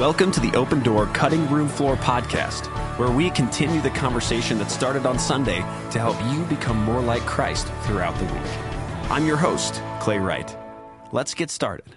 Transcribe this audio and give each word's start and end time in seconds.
Welcome 0.00 0.32
to 0.32 0.40
the 0.40 0.50
Open 0.56 0.82
Door 0.82 1.08
Cutting 1.08 1.46
Room 1.50 1.68
Floor 1.68 1.94
podcast, 1.94 2.68
where 2.98 3.10
we 3.10 3.28
continue 3.28 3.82
the 3.82 3.90
conversation 3.90 4.56
that 4.56 4.70
started 4.70 5.04
on 5.04 5.18
Sunday 5.18 5.58
to 5.90 5.98
help 5.98 6.16
you 6.32 6.42
become 6.44 6.78
more 6.78 7.02
like 7.02 7.20
Christ 7.26 7.66
throughout 7.82 8.18
the 8.18 8.24
week. 8.24 9.10
I'm 9.10 9.26
your 9.26 9.36
host, 9.36 9.82
Clay 10.00 10.18
Wright. 10.18 10.56
Let's 11.12 11.34
get 11.34 11.50
started. 11.50 11.96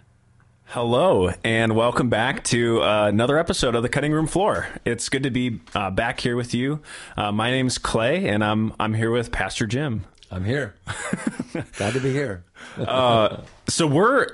Hello, 0.65 1.31
and 1.45 1.77
welcome 1.77 2.09
back 2.09 2.43
to 2.43 2.81
uh, 2.81 3.07
another 3.07 3.37
episode 3.37 3.73
of 3.73 3.83
the 3.83 3.89
Cutting 3.89 4.11
Room 4.11 4.27
Floor. 4.27 4.67
It's 4.83 5.07
good 5.07 5.23
to 5.23 5.31
be 5.31 5.61
uh, 5.73 5.89
back 5.89 6.19
here 6.19 6.35
with 6.35 6.53
you. 6.53 6.81
Uh, 7.15 7.31
my 7.31 7.51
name's 7.51 7.77
Clay, 7.77 8.27
and 8.27 8.43
I'm 8.43 8.73
I'm 8.81 8.95
here 8.95 9.11
with 9.11 9.31
Pastor 9.31 9.65
Jim. 9.65 10.03
I'm 10.29 10.43
here. 10.43 10.75
Glad 11.77 11.93
to 11.93 12.01
be 12.01 12.11
here. 12.11 12.43
Uh, 12.77 13.43
so 13.69 13.87
we're 13.87 14.27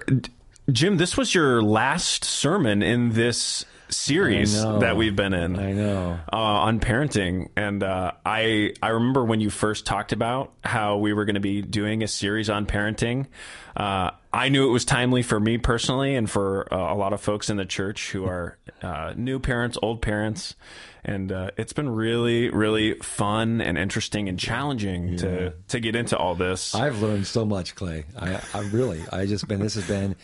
Jim. 0.72 0.98
This 0.98 1.18
was 1.18 1.34
your 1.34 1.62
last 1.62 2.24
sermon 2.25 2.82
in 2.82 3.12
this 3.12 3.66
series 3.89 4.62
that 4.62 4.96
we've 4.96 5.16
been 5.16 5.34
in. 5.34 5.57
I 5.57 5.71
know 5.71 6.20
uh, 6.32 6.36
on 6.36 6.80
parenting, 6.80 7.50
and 7.56 7.82
uh, 7.84 8.12
I 8.26 8.74
I 8.82 8.90
remember 8.90 9.24
when 9.26 9.40
you 9.40 9.50
first 9.50 9.86
talked 9.86 10.12
about 10.12 10.54
how 10.64 10.98
we 10.98 11.14
were 11.14 11.26
going 11.26 11.36
to 11.36 11.40
be 11.40 11.62
doing 11.62 12.04
a 12.04 12.07
series 12.07 12.50
on 12.50 12.66
parenting. 12.66 13.28
Uh, 13.76 14.12
I 14.32 14.50
knew 14.50 14.68
it 14.68 14.71
was 14.71 14.86
timely 14.86 15.24
for 15.24 15.40
me 15.40 15.57
personally, 15.57 16.16
and 16.16 16.29
for 16.29 16.71
uh, 16.74 16.93
a 16.93 16.96
lot 16.96 17.14
of 17.14 17.21
folks 17.21 17.50
in 17.50 17.57
the 17.57 17.65
church 17.65 18.12
who 18.12 18.26
are 18.26 18.57
uh, 18.82 19.14
new 19.15 19.40
parents, 19.40 19.78
old 19.82 20.01
parents, 20.01 20.56
and 21.04 21.32
uh, 21.32 21.51
it's 21.57 21.74
been 21.74 21.90
really, 21.90 22.50
really 22.50 22.93
fun 22.96 23.62
and 23.62 23.78
interesting 23.78 24.29
and 24.29 24.38
challenging 24.38 25.10
yeah. 25.10 25.18
to 25.18 25.54
to 25.70 25.79
get 25.79 25.96
into 25.96 26.18
all 26.18 26.36
this. 26.36 26.76
I've 26.76 27.01
learned 27.01 27.26
so 27.26 27.46
much, 27.46 27.76
Clay. 27.76 28.06
I, 28.18 28.42
I 28.54 28.60
really, 28.71 29.04
I 29.12 29.26
just 29.26 29.48
been. 29.48 29.62
This 29.62 29.76
has 29.76 29.88
been 29.88 30.15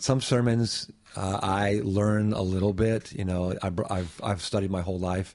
some 0.00 0.20
sermons 0.20 0.90
uh, 1.16 1.38
I 1.42 1.80
learn 1.84 2.32
a 2.32 2.42
little 2.42 2.72
bit. 2.72 3.12
You 3.12 3.24
know, 3.24 3.54
I, 3.62 3.66
have 3.94 4.20
I've 4.22 4.42
studied 4.42 4.70
my 4.70 4.82
whole 4.82 4.98
life, 4.98 5.34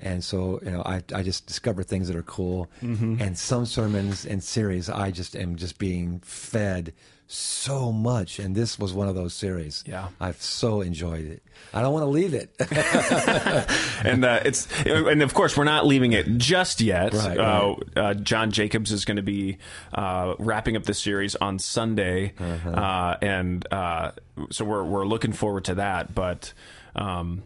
and 0.00 0.22
so 0.22 0.60
you 0.62 0.70
know, 0.70 0.82
I 0.84 1.02
I 1.14 1.22
just 1.22 1.46
discover 1.46 1.82
things 1.82 2.08
that 2.08 2.16
are 2.16 2.22
cool. 2.22 2.70
Mm-hmm. 2.82 3.20
And 3.20 3.38
some 3.38 3.66
sermons 3.66 4.26
and 4.26 4.42
series, 4.42 4.90
I 4.90 5.10
just 5.10 5.34
am 5.36 5.56
just 5.56 5.78
being 5.78 6.20
fed 6.20 6.92
so 7.26 7.90
much, 7.90 8.38
and 8.38 8.54
this 8.54 8.78
was 8.78 8.92
one 8.92 9.08
of 9.08 9.14
those 9.14 9.34
series. 9.34 9.82
Yeah, 9.86 10.08
I've 10.20 10.40
so 10.42 10.80
enjoyed 10.80 11.24
it. 11.24 11.42
I 11.72 11.82
don't 11.82 11.92
want 11.92 12.04
to 12.04 12.10
leave 12.10 12.34
it. 12.34 12.54
and 14.04 14.24
uh, 14.24 14.40
it's 14.44 14.68
and 14.84 15.22
of 15.22 15.34
course 15.34 15.56
we're 15.56 15.64
not 15.64 15.86
leaving 15.86 16.12
it 16.12 16.36
just 16.36 16.80
yet. 16.80 17.14
Right, 17.14 17.38
uh, 17.38 17.74
uh, 17.96 18.14
John 18.14 18.50
Jacobs 18.50 18.92
is 18.92 19.04
going 19.04 19.16
to 19.16 19.22
be 19.22 19.58
uh, 19.92 20.34
wrapping 20.38 20.76
up 20.76 20.84
the 20.84 20.94
series 20.94 21.34
on 21.36 21.58
Sunday, 21.58 22.34
uh-huh. 22.38 22.70
Uh, 22.70 23.16
and 23.22 23.66
uh, 23.72 24.12
so 24.50 24.64
we're 24.64 24.84
we're 24.84 25.06
looking 25.06 25.32
forward 25.32 25.64
to 25.64 25.76
that. 25.76 26.14
But 26.14 26.52
um, 26.94 27.44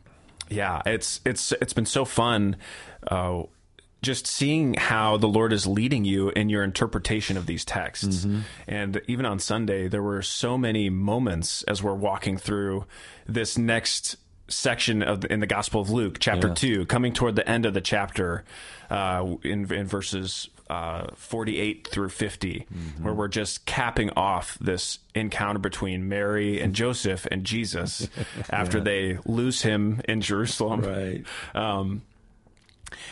yeah, 0.49 0.83
it's 0.87 1.21
it's 1.25 1.53
it's 1.53 1.73
been 1.73 1.87
so 1.87 2.05
fun 2.05 2.57
just 4.03 4.27
seeing 4.27 4.75
how 4.75 5.17
the 5.17 5.27
Lord 5.27 5.53
is 5.53 5.67
leading 5.67 6.05
you 6.05 6.31
in 6.31 6.49
your 6.49 6.63
interpretation 6.63 7.37
of 7.37 7.47
these 7.47 7.65
texts. 7.65 8.25
Mm-hmm. 8.25 8.41
And 8.69 9.01
even 9.09 9.27
on 9.27 9.39
Sunday, 9.39 9.89
there 9.89 10.03
were 10.03 10.23
so 10.23 10.57
many 10.57 10.89
moments 10.89 11.63
as 11.65 11.83
we're 11.83 11.95
walking 11.95 12.37
through 12.37 12.85
this 13.27 13.59
next 13.59 14.17
section 14.47 15.03
of 15.03 15.23
the, 15.23 15.33
in 15.33 15.41
the 15.41 15.47
Gospel 15.47 15.81
of 15.81 15.91
Luke, 15.91 16.19
chapter 16.21 16.49
yeah. 16.49 16.55
two, 16.55 16.87
coming 16.87 17.13
toward 17.13 17.37
the 17.37 17.49
end 17.49 17.67
of 17.67 17.75
the 17.75 17.81
chapter, 17.81 18.45
uh, 18.89 19.35
in, 19.43 19.71
in 19.73 19.87
verses 19.87 20.49
uh, 20.71 21.07
48 21.15 21.89
through 21.89 22.09
50, 22.11 22.67
mm-hmm. 22.73 23.05
where 23.05 23.15
we're 23.15 23.29
just 23.29 23.67
capping 23.67 24.11
off 24.11 24.59
this 24.61 24.99
encounter 25.15 25.59
between 25.59 26.09
Mary 26.09 26.61
and 26.61 26.75
Joseph 26.75 27.27
and 27.31 27.45
Jesus 27.45 28.09
after 28.51 28.79
yeah. 28.79 28.85
they 28.85 29.19
lose 29.27 29.63
him 29.63 30.01
in 30.07 30.21
Jerusalem. 30.21 30.83
Right. 30.83 31.25
Um, 31.55 32.03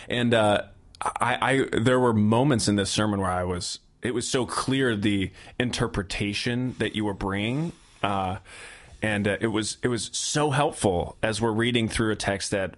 and 0.09 0.33
uh, 0.33 0.63
I, 1.01 1.39
I 1.73 1.79
there 1.79 2.01
were 2.01 2.13
moments 2.13 2.69
in 2.69 2.77
this 2.77 2.91
sermon 2.91 3.21
where 3.21 3.31
I 3.31 3.45
was 3.45 3.81
it 4.03 4.15
was 4.15 4.29
so 4.29 4.47
clear 4.47 4.97
the 4.97 5.31
interpretation 5.59 6.75
that 6.79 6.95
you 6.95 7.05
were 7.05 7.15
bringing 7.15 7.73
uh, 8.03 8.39
and 9.03 9.29
uh, 9.29 9.37
it 9.41 9.49
was 9.49 9.79
it 9.83 9.89
was 9.89 10.11
so 10.13 10.51
helpful 10.51 11.17
as 11.23 11.41
we're 11.41 11.53
reading 11.53 11.89
through 11.89 12.13
a 12.13 12.17
text 12.17 12.51
that 12.51 12.75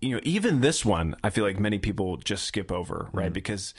you 0.00 0.14
know 0.14 0.20
even 0.22 0.60
this 0.60 0.84
one 0.84 1.16
I 1.24 1.30
feel 1.30 1.44
like 1.44 1.58
many 1.58 1.78
people 1.78 2.16
just 2.18 2.44
skip 2.44 2.70
over 2.70 3.08
right 3.12 3.26
mm-hmm. 3.26 3.32
because 3.32 3.74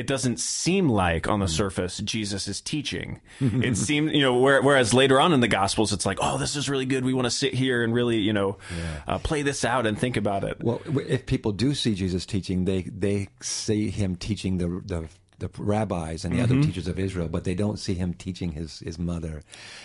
it 0.00 0.06
doesn't 0.06 0.40
seem 0.40 0.88
like 0.88 1.28
on 1.28 1.40
the 1.40 1.46
mm. 1.46 1.50
surface 1.50 1.98
Jesus 1.98 2.48
is 2.48 2.62
teaching. 2.62 3.20
it 3.40 3.76
seems, 3.76 4.12
you 4.14 4.22
know, 4.22 4.38
whereas 4.38 4.94
later 4.94 5.20
on 5.20 5.34
in 5.34 5.40
the 5.40 5.48
Gospels, 5.48 5.92
it's 5.92 6.06
like, 6.06 6.16
oh, 6.22 6.38
this 6.38 6.56
is 6.56 6.70
really 6.70 6.86
good. 6.86 7.04
We 7.04 7.12
want 7.12 7.26
to 7.26 7.30
sit 7.30 7.52
here 7.52 7.84
and 7.84 7.92
really, 7.92 8.16
you 8.16 8.32
know, 8.32 8.56
yeah. 8.74 9.14
uh, 9.14 9.18
play 9.18 9.42
this 9.42 9.62
out 9.62 9.86
and 9.86 9.98
think 9.98 10.16
about 10.16 10.42
it. 10.42 10.56
Well, 10.62 10.80
if 11.06 11.26
people 11.26 11.52
do 11.52 11.74
see 11.74 11.94
Jesus 11.94 12.24
teaching, 12.24 12.64
they 12.64 12.82
they 12.82 13.28
see 13.42 13.90
him 13.90 14.16
teaching 14.16 14.56
the 14.56 14.68
the 14.86 15.08
the 15.38 15.50
rabbis 15.58 16.24
and 16.24 16.34
the 16.34 16.42
mm-hmm. 16.42 16.52
other 16.52 16.62
teachers 16.62 16.88
of 16.88 16.98
Israel, 16.98 17.28
but 17.28 17.44
they 17.44 17.54
don't 17.54 17.78
see 17.78 17.92
him 17.92 18.14
teaching 18.14 18.52
his 18.52 18.78
his 18.78 18.98
mother. 18.98 19.42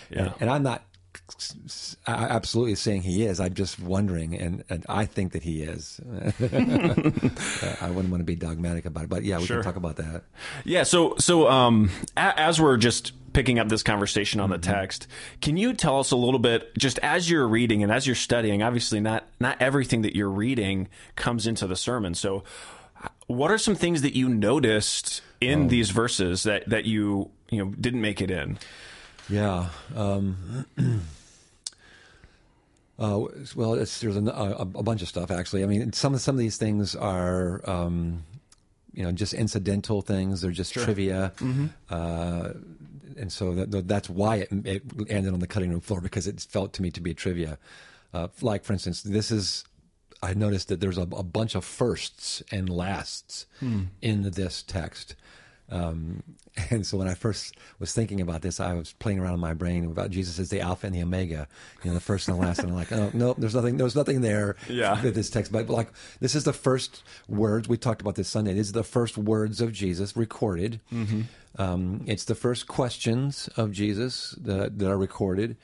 Yeah. 0.08 0.20
And, 0.20 0.34
and 0.40 0.50
I'm 0.50 0.62
not 0.62 0.82
absolutely 2.06 2.74
saying 2.74 3.02
he 3.02 3.24
is. 3.24 3.40
I'm 3.40 3.54
just 3.54 3.80
wondering, 3.80 4.34
and, 4.34 4.64
and 4.68 4.86
I 4.88 5.06
think 5.06 5.32
that 5.32 5.42
he 5.42 5.62
is. 5.62 6.00
I 7.80 7.90
wouldn't 7.90 8.10
want 8.10 8.20
to 8.20 8.24
be 8.24 8.36
dogmatic 8.36 8.86
about 8.86 9.04
it, 9.04 9.10
but 9.10 9.24
yeah, 9.24 9.38
we 9.38 9.46
sure. 9.46 9.56
can 9.56 9.64
talk 9.64 9.76
about 9.76 9.96
that. 9.96 10.22
Yeah. 10.64 10.84
So 10.84 11.16
so 11.18 11.48
um, 11.48 11.90
a- 12.16 12.38
as 12.38 12.60
we're 12.60 12.76
just 12.76 13.12
picking 13.32 13.58
up 13.58 13.68
this 13.68 13.82
conversation 13.82 14.40
on 14.40 14.50
the 14.50 14.58
mm-hmm. 14.58 14.72
text, 14.72 15.08
can 15.40 15.56
you 15.56 15.74
tell 15.74 15.98
us 16.00 16.10
a 16.10 16.16
little 16.16 16.40
bit, 16.40 16.76
just 16.78 16.98
as 17.00 17.28
you're 17.28 17.46
reading 17.46 17.82
and 17.82 17.92
as 17.92 18.06
you're 18.06 18.16
studying? 18.16 18.62
Obviously, 18.62 19.00
not 19.00 19.24
not 19.40 19.60
everything 19.60 20.02
that 20.02 20.14
you're 20.14 20.30
reading 20.30 20.88
comes 21.16 21.46
into 21.46 21.66
the 21.66 21.76
sermon. 21.76 22.14
So, 22.14 22.44
what 23.26 23.50
are 23.50 23.58
some 23.58 23.74
things 23.74 24.02
that 24.02 24.14
you 24.14 24.28
noticed 24.28 25.22
in 25.40 25.64
oh. 25.64 25.68
these 25.68 25.90
verses 25.90 26.44
that 26.44 26.68
that 26.68 26.84
you 26.84 27.30
you 27.50 27.64
know 27.64 27.72
didn't 27.72 28.00
make 28.00 28.20
it 28.20 28.30
in? 28.30 28.58
Yeah. 29.28 29.68
Um, 29.94 30.66
uh, 32.98 33.20
well, 33.54 33.74
there's 33.74 34.02
a, 34.04 34.20
a, 34.20 34.60
a, 34.60 34.82
bunch 34.82 35.02
of 35.02 35.08
stuff 35.08 35.30
actually. 35.30 35.62
I 35.62 35.66
mean, 35.66 35.92
some 35.92 36.16
some 36.18 36.34
of 36.34 36.38
these 36.38 36.56
things 36.56 36.94
are, 36.94 37.68
um, 37.68 38.24
you 38.92 39.02
know, 39.02 39.12
just 39.12 39.34
incidental 39.34 40.02
things. 40.02 40.40
They're 40.40 40.50
just 40.50 40.72
sure. 40.72 40.84
trivia, 40.84 41.32
mm-hmm. 41.36 41.66
uh, 41.90 42.50
and 43.18 43.32
so 43.32 43.54
that, 43.54 43.88
that's 43.88 44.08
why 44.08 44.36
it, 44.36 44.48
it, 44.64 44.82
ended 45.08 45.32
on 45.32 45.40
the 45.40 45.46
cutting 45.46 45.70
room 45.70 45.80
floor 45.80 46.00
because 46.00 46.26
it 46.26 46.40
felt 46.40 46.72
to 46.74 46.82
me 46.82 46.90
to 46.90 47.00
be 47.00 47.10
a 47.10 47.14
trivia. 47.14 47.58
Uh, 48.14 48.28
like, 48.40 48.64
for 48.64 48.72
instance, 48.72 49.02
this 49.02 49.30
is. 49.30 49.64
I 50.22 50.32
noticed 50.32 50.68
that 50.68 50.80
there's 50.80 50.96
a, 50.96 51.02
a 51.02 51.22
bunch 51.22 51.54
of 51.54 51.62
firsts 51.62 52.42
and 52.50 52.70
lasts 52.70 53.44
hmm. 53.60 53.82
in 54.00 54.30
this 54.30 54.62
text. 54.62 55.14
Um, 55.70 56.22
and 56.70 56.86
so 56.86 56.96
when 56.98 57.08
I 57.08 57.14
first 57.14 57.56
was 57.78 57.92
thinking 57.92 58.20
about 58.20 58.42
this, 58.42 58.60
I 58.60 58.74
was 58.74 58.92
playing 58.94 59.18
around 59.18 59.34
in 59.34 59.40
my 59.40 59.54
brain 59.54 59.84
about 59.84 60.10
Jesus 60.10 60.38
as 60.38 60.48
the 60.48 60.60
Alpha 60.60 60.86
and 60.86 60.94
the 60.94 61.02
Omega, 61.02 61.48
you 61.82 61.90
know, 61.90 61.94
the 61.94 62.00
first 62.00 62.28
and 62.28 62.36
the 62.36 62.40
last. 62.40 62.60
And 62.60 62.70
I'm 62.70 62.74
like, 62.74 62.92
oh 62.92 63.10
no, 63.12 63.34
there's 63.36 63.54
nothing, 63.54 63.76
there's 63.76 63.96
nothing 63.96 64.20
there. 64.20 64.56
Yeah. 64.68 65.00
This 65.02 65.30
text, 65.30 65.52
but 65.52 65.68
like 65.68 65.88
this 66.20 66.34
is 66.34 66.44
the 66.44 66.52
first 66.52 67.02
words 67.28 67.68
we 67.68 67.76
talked 67.76 68.00
about 68.00 68.14
this 68.14 68.28
Sunday. 68.28 68.54
This 68.54 68.68
is 68.68 68.72
the 68.72 68.84
first 68.84 69.18
words 69.18 69.60
of 69.60 69.72
Jesus 69.72 70.16
recorded. 70.16 70.80
Mm-hmm. 70.92 71.22
Um, 71.58 72.04
it's 72.06 72.24
the 72.24 72.34
first 72.34 72.66
questions 72.66 73.48
of 73.56 73.72
Jesus 73.72 74.32
that, 74.40 74.78
that 74.78 74.90
are 74.90 74.98
recorded. 74.98 75.56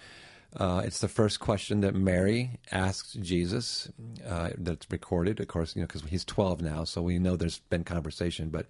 Uh, 0.54 0.82
it's 0.84 0.98
the 0.98 1.08
first 1.08 1.40
question 1.40 1.80
that 1.80 1.94
Mary 1.94 2.58
asks 2.70 3.14
Jesus 3.14 3.90
uh, 4.26 4.50
that's 4.58 4.86
recorded. 4.90 5.40
Of 5.40 5.48
course, 5.48 5.74
you 5.74 5.80
know, 5.80 5.86
because 5.86 6.02
he's 6.02 6.24
12 6.24 6.60
now, 6.60 6.84
so 6.84 7.00
we 7.00 7.18
know 7.18 7.36
there's 7.36 7.60
been 7.70 7.84
conversation, 7.84 8.50
but. 8.50 8.66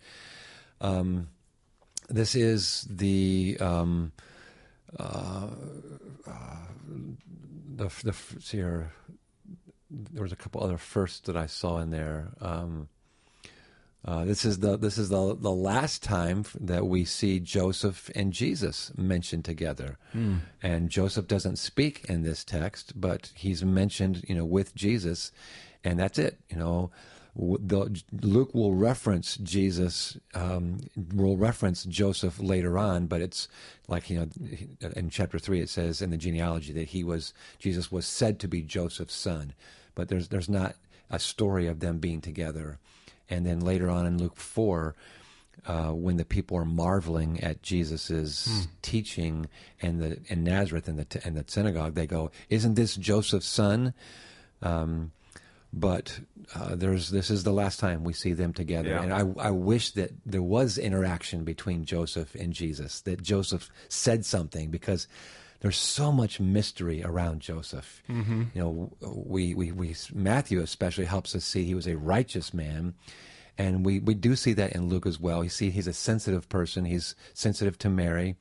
Um, 0.82 1.28
this 2.10 2.34
is 2.34 2.86
the 2.90 3.56
um, 3.60 4.12
uh, 4.98 5.48
uh, 6.26 6.56
the 7.76 7.88
the 8.04 8.14
here. 8.42 8.92
There 9.90 10.22
was 10.22 10.32
a 10.32 10.36
couple 10.36 10.62
other 10.62 10.78
firsts 10.78 11.20
that 11.20 11.36
I 11.36 11.46
saw 11.46 11.78
in 11.78 11.90
there. 11.90 12.32
Um, 12.40 12.88
uh, 14.04 14.24
this 14.24 14.44
is 14.44 14.58
the 14.58 14.76
this 14.76 14.98
is 14.98 15.10
the 15.10 15.36
the 15.36 15.52
last 15.52 16.02
time 16.02 16.44
that 16.60 16.86
we 16.86 17.04
see 17.04 17.38
Joseph 17.38 18.10
and 18.16 18.32
Jesus 18.32 18.90
mentioned 18.96 19.44
together, 19.44 19.96
mm. 20.12 20.40
and 20.60 20.90
Joseph 20.90 21.28
doesn't 21.28 21.56
speak 21.56 22.04
in 22.08 22.22
this 22.22 22.42
text, 22.42 23.00
but 23.00 23.30
he's 23.36 23.64
mentioned, 23.64 24.24
you 24.26 24.34
know, 24.34 24.44
with 24.44 24.74
Jesus, 24.74 25.30
and 25.84 26.00
that's 26.00 26.18
it. 26.18 26.40
You 26.50 26.56
know, 26.56 26.90
the, 27.34 28.02
Luke 28.20 28.54
will 28.54 28.74
reference 28.74 29.36
Jesus, 29.38 30.18
um, 30.34 30.80
will 31.14 31.36
reference 31.36 31.84
Joseph 31.84 32.38
later 32.38 32.76
on, 32.76 33.06
but 33.06 33.20
it's 33.22 33.48
like 33.88 34.10
you 34.10 34.18
know, 34.18 34.88
in 34.94 35.08
chapter 35.10 35.38
three 35.38 35.60
it 35.60 35.70
says 35.70 36.02
in 36.02 36.10
the 36.10 36.18
genealogy 36.18 36.72
that 36.74 36.88
he 36.88 37.02
was 37.02 37.32
Jesus 37.58 37.90
was 37.90 38.06
said 38.06 38.38
to 38.40 38.48
be 38.48 38.60
Joseph's 38.60 39.14
son, 39.14 39.54
but 39.94 40.08
there's 40.08 40.28
there's 40.28 40.48
not 40.48 40.76
a 41.10 41.18
story 41.18 41.66
of 41.66 41.80
them 41.80 41.98
being 41.98 42.20
together, 42.20 42.78
and 43.30 43.46
then 43.46 43.60
later 43.60 43.88
on 43.88 44.06
in 44.06 44.18
Luke 44.18 44.36
four. 44.36 44.94
uh, 45.66 45.90
when 45.90 46.16
the 46.16 46.24
people 46.24 46.56
are 46.56 46.64
marveling 46.64 47.40
at 47.40 47.62
Jesus's 47.62 48.66
teaching 48.82 49.48
and 49.80 50.00
the 50.00 50.18
in 50.26 50.42
Nazareth 50.44 50.88
and 50.88 50.98
the 50.98 51.20
and 51.24 51.36
the 51.36 51.44
synagogue, 51.46 51.94
they 51.94 52.06
go, 52.06 52.30
"Isn't 52.48 52.74
this 52.74 52.96
Joseph's 52.96 53.46
son?" 53.46 53.94
Um, 54.60 55.12
but 55.72 56.20
uh, 56.54 56.74
there's 56.74 57.10
this 57.10 57.30
is 57.30 57.44
the 57.44 57.52
last 57.52 57.80
time 57.80 58.04
we 58.04 58.12
see 58.12 58.32
them 58.32 58.52
together, 58.52 58.90
Yeah. 58.90 59.02
and 59.02 59.12
I 59.12 59.48
I 59.48 59.50
wish 59.50 59.92
that 59.92 60.10
there 60.26 60.42
was 60.42 60.76
interaction 60.78 61.44
between 61.44 61.84
Joseph 61.84 62.34
and 62.34 62.52
Jesus, 62.52 63.00
that 63.02 63.22
Joseph 63.22 63.70
said 63.88 64.24
something 64.24 64.70
because. 64.70 65.06
There's 65.60 65.76
so 65.78 66.10
much 66.10 66.40
mystery 66.40 67.04
around 67.04 67.38
Joseph. 67.40 68.02
You 68.08 68.48
know, 68.56 68.90
we, 69.00 69.54
we, 69.54 69.70
we 69.70 69.94
Matthew 70.12 70.60
especially 70.60 71.04
helps 71.04 71.36
us 71.36 71.44
see 71.44 71.62
he 71.62 71.76
was 71.76 71.86
a 71.86 71.96
righteous 71.96 72.52
man, 72.52 72.94
and 73.56 73.86
we, 73.86 74.00
we 74.00 74.14
do 74.14 74.34
see 74.34 74.54
that 74.54 74.72
in 74.72 74.88
Luke 74.88 75.06
as 75.06 75.20
well. 75.20 75.44
You 75.44 75.50
see, 75.50 75.70
he's 75.70 75.86
a 75.86 75.92
sensitive 75.92 76.48
person. 76.48 76.84
He's 76.84 77.14
sensitive 77.32 77.78
to 77.78 77.88
Mary. 77.88 78.34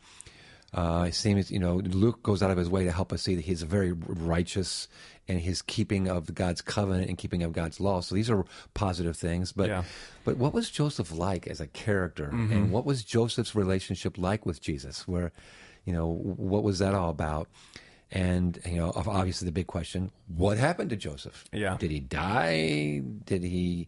Uh, 0.74 1.06
it 1.10 1.14
seems, 1.16 1.52
you 1.52 1.60
know, 1.60 1.76
Luke 1.76 2.24
goes 2.24 2.42
out 2.42 2.50
of 2.50 2.58
his 2.58 2.70
way 2.70 2.86
to 2.86 2.92
help 2.94 3.12
us 3.12 3.22
see 3.24 3.36
that 3.36 3.44
he's 3.44 3.62
very 3.62 3.92
righteous 3.92 4.88
and 5.28 5.40
his 5.42 5.62
keeping 5.62 6.08
of 6.08 6.34
God's 6.34 6.62
covenant 6.62 7.10
and 7.10 7.18
keeping 7.18 7.44
of 7.44 7.52
God's 7.52 7.80
law. 7.82 8.00
So 8.00 8.16
these 8.16 8.30
are 8.30 8.46
positive 8.74 9.18
things. 9.18 9.52
But, 9.52 9.68
Yeah. 9.68 9.84
but 10.24 10.38
what 10.38 10.54
was 10.54 10.70
Joseph 10.70 11.12
like 11.12 11.46
as 11.48 11.60
a 11.60 11.68
character, 11.68 12.30
and 12.30 12.72
what 12.72 12.86
was 12.86 13.04
Joseph's 13.04 13.54
relationship 13.54 14.18
like 14.18 14.46
with 14.46 14.62
Jesus? 14.62 15.06
Where, 15.08 15.34
you 15.86 15.92
know, 15.92 16.08
what 16.08 16.64
was 16.64 16.80
that 16.80 16.94
all 16.96 17.10
about? 17.10 17.50
And 18.14 18.60
you 18.66 18.76
know, 18.76 18.92
obviously 18.96 19.46
the 19.46 19.54
big 19.54 19.68
question: 19.68 20.12
What 20.28 20.58
happened 20.58 20.90
to 20.90 20.98
Joseph? 20.98 21.46
Yeah. 21.54 21.78
Did 21.80 21.92
he 21.92 22.00
die? 22.02 23.02
Did 23.26 23.44
he, 23.44 23.88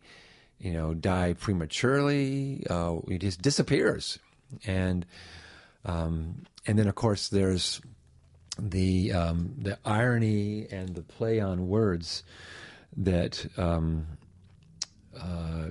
you 0.60 0.72
know, 0.72 0.94
die 0.94 1.34
prematurely? 1.34 2.66
Uh, 2.70 2.98
he 3.10 3.18
just 3.18 3.42
disappears, 3.42 4.20
and 4.66 5.06
um, 5.84 6.44
and 6.66 6.78
then 6.80 6.88
of 6.88 6.96
course 6.96 7.30
there's 7.30 7.82
the 8.60 9.12
um, 9.14 9.54
the 9.58 9.78
irony 9.84 10.68
and 10.72 10.96
the 10.96 11.02
play 11.02 11.40
on 11.40 11.68
words 11.68 12.24
that 12.96 13.46
um, 13.58 14.06
uh, 15.20 15.70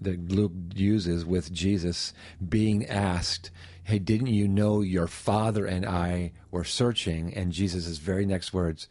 that 0.00 0.30
Luke 0.30 0.52
uses 0.74 1.24
with 1.24 1.52
Jesus 1.52 2.12
being 2.48 2.86
asked, 2.86 3.50
"Hey, 3.84 3.98
didn't 3.98 4.28
you 4.28 4.48
know 4.48 4.80
your 4.80 5.06
father 5.06 5.66
and 5.66 5.84
I 5.86 6.32
were 6.50 6.64
searching?" 6.64 7.32
And 7.34 7.52
Jesus' 7.52 7.98
very 7.98 8.26
next 8.26 8.52
words, 8.52 8.88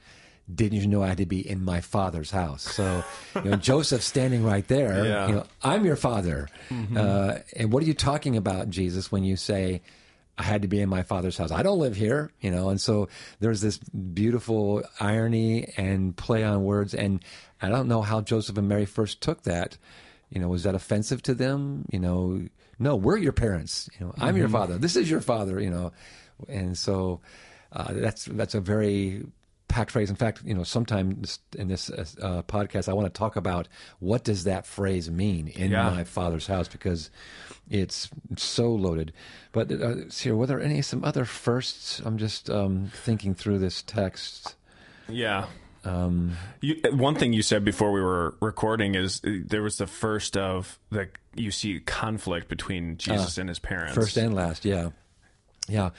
"Didn't 0.53 0.79
you 0.79 0.87
know 0.87 1.03
I 1.03 1.07
had 1.09 1.17
to 1.17 1.25
be 1.25 1.47
in 1.47 1.63
my 1.63 1.81
father's 1.81 2.31
house?" 2.31 2.63
So, 2.63 3.03
you 3.35 3.51
know, 3.51 3.55
Joseph 3.71 4.01
standing 4.03 4.43
right 4.43 4.67
there, 4.67 5.05
Yeah. 5.05 5.27
you 5.27 5.35
know, 5.35 5.45
I'm 5.61 5.85
your 5.85 5.95
father. 5.97 6.47
Uh, 6.95 7.39
and 7.55 7.71
what 7.73 7.83
are 7.83 7.85
you 7.87 7.93
talking 7.93 8.37
about, 8.37 8.69
Jesus, 8.69 9.11
when 9.11 9.23
you 9.25 9.35
say? 9.35 9.81
I 10.39 10.43
had 10.43 10.61
to 10.61 10.69
be 10.69 10.79
in 10.79 10.87
my 10.87 11.03
father's 11.03 11.37
house. 11.37 11.51
I 11.51 11.63
don't 11.63 11.79
live 11.79 11.97
here, 11.97 12.31
you 12.39 12.49
know, 12.49 12.69
and 12.69 12.79
so 12.79 13.09
there's 13.41 13.59
this 13.59 13.77
beautiful 13.77 14.83
irony 14.97 15.73
and 15.75 16.15
play 16.15 16.45
on 16.45 16.63
words. 16.63 16.95
And 16.95 17.21
I 17.61 17.67
don't 17.67 17.89
know 17.89 18.01
how 18.01 18.21
Joseph 18.21 18.57
and 18.57 18.69
Mary 18.69 18.85
first 18.85 19.19
took 19.19 19.43
that. 19.43 19.77
You 20.29 20.39
know, 20.39 20.47
was 20.47 20.63
that 20.63 20.75
offensive 20.75 21.21
to 21.23 21.33
them? 21.33 21.85
You 21.91 21.99
know, 21.99 22.47
no, 22.79 22.95
we're 22.95 23.17
your 23.17 23.33
parents. 23.33 23.89
You 23.99 24.05
know, 24.05 24.13
I'm 24.17 24.37
your 24.37 24.47
father. 24.47 24.77
This 24.77 24.95
is 24.95 25.11
your 25.11 25.19
father. 25.19 25.59
You 25.59 25.71
know, 25.71 25.91
and 26.47 26.77
so 26.77 27.19
uh, 27.73 27.91
that's 27.93 28.23
that's 28.25 28.55
a 28.55 28.61
very 28.61 29.25
packed 29.69 29.91
phrase. 29.91 30.09
In 30.09 30.17
fact, 30.17 30.41
you 30.43 30.53
know, 30.53 30.63
sometime 30.63 31.21
in 31.57 31.69
this 31.69 31.89
uh, 31.89 32.41
podcast, 32.47 32.89
I 32.89 32.93
want 32.93 33.11
to 33.13 33.17
talk 33.17 33.37
about 33.37 33.69
what 33.99 34.25
does 34.25 34.43
that 34.43 34.65
phrase 34.65 35.09
mean 35.09 35.47
in 35.47 35.71
Yeah. 35.71 35.89
my 35.89 36.03
father's 36.03 36.47
house 36.47 36.67
because 36.67 37.09
it's 37.69 38.09
so 38.35 38.69
loaded. 38.73 39.13
But 39.53 39.71
uh, 39.71 40.09
see, 40.09 40.31
were 40.31 40.47
there 40.47 40.59
any 40.61 40.81
some 40.81 41.03
other 41.05 41.23
firsts? 41.23 41.99
I'm 42.03 42.17
just 42.17 42.49
um, 42.49 42.91
thinking 42.93 43.33
through 43.35 43.59
this 43.59 43.81
text. 43.81 44.55
Yeah. 45.07 45.45
Um, 45.85 46.33
you, 46.59 46.75
one 46.91 47.15
thing 47.15 47.31
you 47.31 47.41
said 47.41 47.63
before 47.63 47.93
we 47.93 48.01
were 48.01 48.35
recording 48.41 48.95
is 48.95 49.21
uh, 49.25 49.29
there 49.45 49.61
was 49.61 49.77
the 49.77 49.87
first 49.87 50.35
of 50.35 50.77
the 50.89 51.07
you 51.35 51.51
see 51.51 51.79
conflict 51.79 52.49
between 52.49 52.97
Jesus 52.97 53.37
and 53.37 53.47
his 53.47 53.59
parents. 53.59 53.95
First 53.95 54.17
and 54.17 54.33
last, 54.33 54.65
yeah, 54.65 54.89
yeah, 55.69 55.91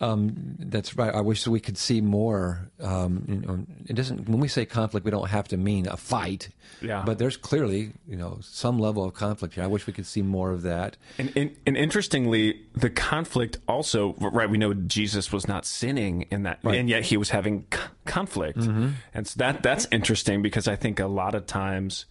um, 0.00 0.56
that's 0.58 0.96
right. 0.96 1.14
I 1.14 1.20
wish 1.20 1.46
we 1.46 1.60
could 1.60 1.78
see 1.78 2.00
more. 2.00 2.70
Um, 2.80 3.24
you 3.28 3.36
know, 3.36 3.66
it 3.86 3.94
doesn't. 3.94 4.28
When 4.28 4.40
we 4.40 4.48
say 4.48 4.66
conflict, 4.66 5.04
we 5.04 5.10
don't 5.10 5.28
have 5.30 5.48
to 5.48 5.56
mean 5.56 5.86
a 5.86 5.96
fight. 5.96 6.48
Yeah. 6.82 7.02
But 7.06 7.18
there's 7.18 7.36
clearly, 7.36 7.92
you 8.06 8.16
know, 8.16 8.38
some 8.42 8.78
level 8.78 9.04
of 9.04 9.14
conflict 9.14 9.54
here. 9.54 9.64
I 9.64 9.66
wish 9.66 9.86
we 9.86 9.92
could 9.92 10.06
see 10.06 10.22
more 10.22 10.50
of 10.50 10.62
that. 10.62 10.96
And, 11.18 11.32
and, 11.36 11.56
and 11.66 11.76
interestingly, 11.76 12.60
the 12.74 12.90
conflict 12.90 13.58
also 13.68 14.14
right. 14.18 14.48
We 14.50 14.58
know 14.58 14.74
Jesus 14.74 15.32
was 15.32 15.48
not 15.48 15.64
sinning 15.64 16.22
in 16.30 16.42
that, 16.42 16.58
and 16.78 16.88
yet 16.88 17.04
he 17.04 17.16
was 17.16 17.30
having 17.30 17.66
c- 17.72 17.80
conflict, 18.04 18.58
and 18.58 19.26
so 19.26 19.34
that 19.38 19.62
that's 19.62 19.86
interesting 19.90 20.42
because 20.42 20.68
I 20.68 20.76
think 20.76 21.00
a 21.00 21.06
lot 21.06 21.34
of 21.34 21.46
times, 21.46 22.06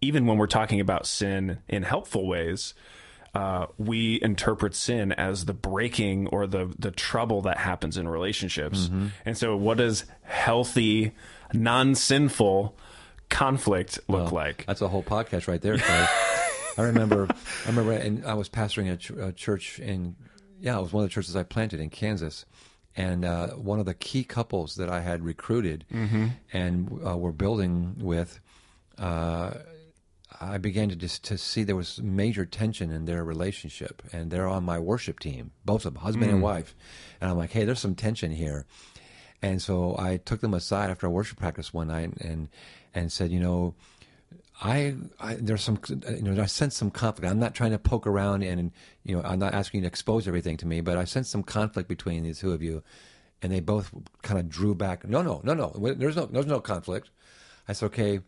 even 0.00 0.26
when 0.26 0.38
we're 0.38 0.46
talking 0.46 0.80
about 0.80 1.06
sin 1.06 1.58
in 1.68 1.82
helpful 1.82 2.26
ways, 2.26 2.74
uh, 3.34 3.66
we 3.78 4.20
interpret 4.22 4.74
sin 4.74 5.10
as 5.12 5.46
the 5.46 5.54
breaking 5.54 6.26
or 6.28 6.46
the 6.46 6.74
the 6.78 6.90
trouble 6.90 7.40
that 7.42 7.56
happens 7.58 7.96
in 7.96 8.06
relationships. 8.08 8.90
And 9.24 9.36
so, 9.38 9.56
what 9.56 9.78
does 9.78 10.04
healthy, 10.22 11.12
non 11.54 11.94
sinful 11.94 12.76
conflict 13.30 13.98
look 14.08 14.32
like? 14.32 14.64
That's 14.66 14.82
a 14.82 14.88
whole 14.88 15.02
podcast 15.02 15.48
right 15.48 15.60
there. 15.62 15.76
I 16.78 16.82
remember, 16.82 17.26
I 17.64 17.68
remember, 17.68 17.92
and 17.92 18.24
I 18.24 18.34
was 18.34 18.48
pastoring 18.48 18.90
a, 18.92 18.96
ch- 18.96 19.10
a 19.10 19.32
church 19.32 19.78
in, 19.78 20.16
yeah, 20.60 20.78
it 20.78 20.82
was 20.82 20.92
one 20.92 21.04
of 21.04 21.10
the 21.10 21.12
churches 21.12 21.36
I 21.36 21.42
planted 21.42 21.80
in 21.80 21.90
Kansas, 21.90 22.46
and 22.96 23.24
uh, 23.26 23.48
one 23.48 23.78
of 23.78 23.84
the 23.86 23.92
key 23.94 24.24
couples 24.24 24.76
that 24.76 24.88
I 24.88 25.00
had 25.00 25.22
recruited 25.22 25.84
and 26.52 27.00
uh, 27.06 27.16
were 27.18 27.32
building 27.32 27.96
with, 27.98 28.40
uh, 28.98 29.52
I 30.42 30.58
began 30.58 30.88
to 30.88 30.96
just 30.96 31.24
to 31.24 31.38
see 31.38 31.62
there 31.62 31.76
was 31.76 32.02
major 32.02 32.44
tension 32.44 32.90
in 32.90 33.04
their 33.04 33.22
relationship, 33.22 34.02
and 34.12 34.30
they're 34.30 34.48
on 34.48 34.64
my 34.64 34.78
worship 34.78 35.20
team, 35.20 35.52
both 35.64 35.86
of 35.86 35.94
them, 35.94 36.02
husband 36.02 36.30
and 36.30 36.42
wife, 36.42 36.74
and 37.20 37.30
I'm 37.30 37.38
like, 37.38 37.52
hey, 37.52 37.64
there's 37.64 37.78
some 37.78 37.94
tension 37.94 38.32
here. 38.32 38.66
And 39.40 39.60
so 39.60 39.96
I 39.98 40.16
took 40.18 40.40
them 40.40 40.54
aside 40.54 40.90
after 40.90 41.06
a 41.06 41.10
worship 41.10 41.38
practice 41.38 41.72
one 41.72 41.88
night 41.88 42.12
and 42.20 42.48
and 42.94 43.10
said, 43.10 43.30
you 43.30 43.40
know, 43.40 43.74
I, 44.60 44.94
I 45.20 45.34
there's 45.34 45.62
some 45.62 45.78
you 45.88 46.22
know 46.22 46.40
I 46.42 46.46
sense 46.46 46.76
some 46.76 46.90
conflict. 46.90 47.30
I'm 47.30 47.40
not 47.40 47.54
trying 47.54 47.72
to 47.72 47.78
poke 47.78 48.06
around 48.06 48.42
and 48.42 48.72
you 49.04 49.16
know 49.16 49.22
I'm 49.22 49.38
not 49.38 49.54
asking 49.54 49.78
you 49.78 49.82
to 49.82 49.88
expose 49.88 50.26
everything 50.26 50.56
to 50.58 50.66
me, 50.66 50.80
but 50.80 50.96
I 50.96 51.04
sense 51.04 51.28
some 51.28 51.42
conflict 51.42 51.88
between 51.88 52.24
these 52.24 52.40
two 52.40 52.52
of 52.52 52.62
you. 52.62 52.82
And 53.42 53.50
they 53.50 53.58
both 53.58 53.92
kind 54.22 54.38
of 54.38 54.48
drew 54.48 54.74
back. 54.74 55.04
No, 55.04 55.20
no, 55.20 55.40
no, 55.42 55.54
no. 55.54 55.94
There's 55.94 56.14
no 56.14 56.26
there's 56.26 56.46
no 56.46 56.60
conflict. 56.60 57.10
I 57.68 57.72
said, 57.72 57.86
okay, 57.86 58.20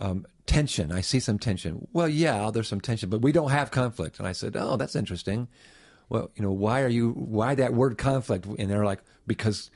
um, 0.00 0.26
tension. 0.50 0.90
I 0.90 1.00
see 1.00 1.20
some 1.20 1.38
tension. 1.38 1.86
Well, 1.92 2.08
yeah, 2.08 2.50
there's 2.52 2.66
some 2.66 2.80
tension, 2.80 3.08
but 3.08 3.22
we 3.22 3.30
don't 3.30 3.50
have 3.50 3.70
conflict. 3.70 4.18
And 4.18 4.26
I 4.26 4.32
said, 4.32 4.56
oh, 4.56 4.76
that's 4.76 4.96
interesting. 4.96 5.46
Well, 6.08 6.32
you 6.34 6.42
know, 6.42 6.50
why 6.50 6.82
are 6.82 6.88
you? 6.88 7.12
Why 7.12 7.54
that 7.54 7.72
word 7.72 7.96
conflict? 7.96 8.46
And 8.46 8.68
they're 8.68 8.84
like, 8.84 9.00
because 9.28 9.70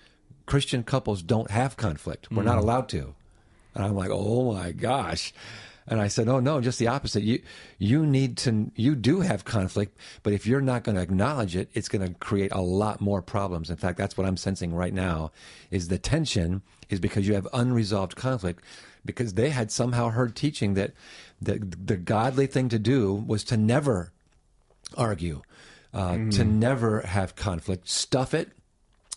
Christian 0.47 0.83
couples 0.83 1.23
don't 1.23 1.49
have 1.51 1.77
conflict. 1.77 2.29
We're 2.33 2.43
not 2.43 2.59
mm. 2.59 2.63
allowed 2.63 2.89
to. 2.89 3.15
And 3.75 3.85
I'm 3.85 3.95
like, 3.95 4.11
oh 4.11 4.53
my 4.53 4.73
gosh. 4.73 5.33
And 5.87 6.01
I 6.01 6.09
said, 6.09 6.29
oh 6.29 6.41
no, 6.41 6.61
just 6.61 6.81
the 6.81 6.89
opposite. 6.89 7.23
You 7.23 7.41
you 7.79 8.05
need 8.05 8.37
to 8.39 8.73
you 8.75 8.97
do 8.97 9.21
have 9.21 9.45
conflict, 9.45 9.97
but 10.25 10.33
if 10.33 10.45
you're 10.45 10.61
not 10.61 10.83
going 10.83 10.97
to 10.97 11.03
acknowledge 11.03 11.55
it, 11.55 11.69
it's 11.73 11.89
going 11.89 12.05
to 12.05 12.15
create 12.15 12.51
a 12.51 12.61
lot 12.61 13.01
more 13.01 13.23
problems. 13.23 13.71
In 13.71 13.77
fact, 13.77 13.97
that's 13.97 14.17
what 14.17 14.27
I'm 14.27 14.37
sensing 14.37 14.75
right 14.75 14.95
now. 14.95 15.31
Is 15.71 15.87
the 15.87 15.99
tension 15.99 16.63
is 16.89 16.99
because 16.99 17.29
you 17.29 17.35
have 17.35 17.47
unresolved 17.53 18.17
conflict 18.17 18.65
because 19.05 19.35
they 19.35 19.51
had 19.51 19.71
somehow 19.71 20.11
heard 20.11 20.35
teaching 20.35 20.75
that 20.75 20.93
the 21.41 21.59
the 21.59 21.97
godly 21.97 22.47
thing 22.47 22.69
to 22.71 22.79
do 22.79 23.15
was 23.15 23.45
to 23.45 23.57
never 23.57 24.13
argue, 24.97 25.43
uh, 25.93 26.17
to 26.31 26.45
never 26.45 27.01
have 27.01 27.37
conflict, 27.37 27.89
stuff 27.89 28.35
it. 28.35 28.51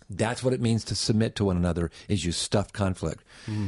That's 0.10 0.42
what 0.42 0.54
it 0.54 0.62
means 0.62 0.86
to 0.86 0.96
submit 0.96 1.36
to 1.36 1.44
one 1.44 1.58
another 1.58 1.92
is 2.08 2.24
you 2.24 2.32
stuff 2.32 2.72
conflict. 2.72 3.26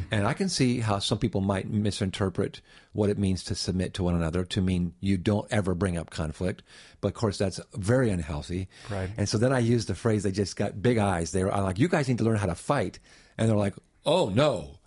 And 0.09 0.25
I 0.25 0.31
can 0.33 0.47
see 0.47 0.79
how 0.79 0.99
some 0.99 1.17
people 1.17 1.41
might 1.41 1.69
misinterpret 1.69 2.61
what 2.93 3.09
it 3.09 3.17
means 3.17 3.43
to 3.45 3.55
submit 3.55 3.93
to 3.95 4.03
one 4.03 4.15
another 4.15 4.45
to 4.45 4.61
mean 4.61 4.93
you 5.01 5.17
don't 5.17 5.51
ever 5.51 5.75
bring 5.75 5.97
up 5.97 6.11
conflict. 6.11 6.63
But 7.01 7.09
of 7.09 7.13
course 7.15 7.37
that's 7.37 7.59
very 7.73 8.09
unhealthy. 8.09 8.69
Right. 8.89 9.09
And 9.17 9.27
so 9.27 9.37
then 9.37 9.51
I 9.51 9.59
used 9.59 9.89
the 9.89 9.95
phrase 9.95 10.23
they 10.23 10.31
just 10.31 10.55
got 10.55 10.81
big 10.81 10.97
eyes. 10.97 11.33
They 11.33 11.43
were 11.43 11.53
I'm 11.53 11.63
like, 11.63 11.77
you 11.77 11.89
guys 11.89 12.07
need 12.07 12.19
to 12.19 12.23
learn 12.23 12.37
how 12.37 12.47
to 12.47 12.55
fight. 12.55 12.99
And 13.37 13.49
they're 13.49 13.57
like, 13.57 13.75
oh 14.05 14.29
no. 14.29 14.79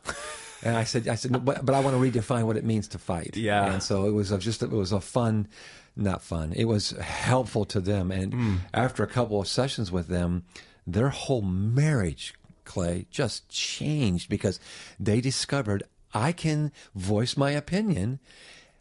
And 0.63 0.77
I 0.77 0.85
said, 0.85 1.09
I 1.09 1.17
said, 1.17 1.33
no, 1.33 1.39
but, 1.39 1.65
but 1.65 1.75
I 1.75 1.81
want 1.81 1.97
to 1.97 2.01
redefine 2.21 2.45
what 2.45 2.57
it 2.57 2.65
means 2.65 2.89
to 2.89 2.99
fight. 2.99 3.37
Yeah. 3.37 3.73
And 3.73 3.83
so 3.83 4.07
it 4.07 4.13
was 4.13 4.31
a, 4.31 4.39
just, 4.39 4.63
it 4.63 4.71
was 4.71 4.93
a 4.93 5.01
fun, 5.01 5.49
not 5.97 6.23
fun. 6.23 6.53
It 6.55 6.67
was 6.67 6.91
helpful 6.91 7.65
to 7.67 7.81
them. 7.81 8.11
And 8.11 8.33
hmm. 8.33 8.57
after 8.73 9.03
a 9.03 9.09
couple 9.09 9.41
of 9.41 9.49
sessions 9.49 9.91
with 9.91 10.09
them, 10.09 10.45
their 10.87 11.09
whole 11.09 11.43
marriage, 11.43 12.35
Clay, 12.65 13.07
just 13.11 13.49
changed 13.49 14.29
because 14.29 14.61
they 14.99 15.21
discovered 15.21 15.83
I 16.15 16.33
can 16.33 16.73
voice 16.95 17.37
my 17.37 17.51
opinion 17.53 18.21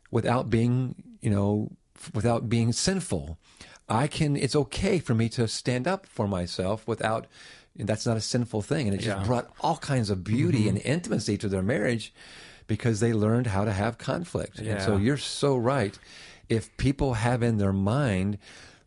without 0.10 0.50
being, 0.50 1.18
you 1.22 1.30
know, 1.30 1.72
without 2.14 2.50
being 2.50 2.74
sinful. 2.74 3.38
I 3.88 4.08
can. 4.08 4.36
It's 4.36 4.56
okay 4.56 5.00
for 5.00 5.14
me 5.14 5.30
to 5.30 5.48
stand 5.48 5.88
up 5.88 6.06
for 6.06 6.28
myself 6.28 6.88
without. 6.88 7.28
That's 7.76 8.06
not 8.06 8.18
a 8.18 8.22
sinful 8.22 8.62
thing, 8.64 8.88
and 8.88 8.96
it 8.96 9.02
just 9.02 9.18
Yeah. 9.18 9.24
brought 9.24 9.50
all 9.62 9.78
kinds 9.78 10.10
of 10.10 10.24
beauty 10.24 10.62
mm-hmm. 10.62 10.70
and 10.70 10.86
intimacy 10.86 11.38
to 11.38 11.48
their 11.48 11.62
marriage 11.62 12.14
because 12.68 13.00
they 13.00 13.14
learned 13.14 13.48
how 13.48 13.66
to 13.66 13.72
have 13.72 13.98
conflict. 13.98 14.60
And 14.60 14.82
so 14.82 14.98
you're 14.98 15.18
so 15.18 15.56
right. 15.58 15.98
If 16.50 16.76
people 16.78 17.14
have 17.16 17.44
in 17.44 17.58
their 17.58 17.74
mind 17.74 18.38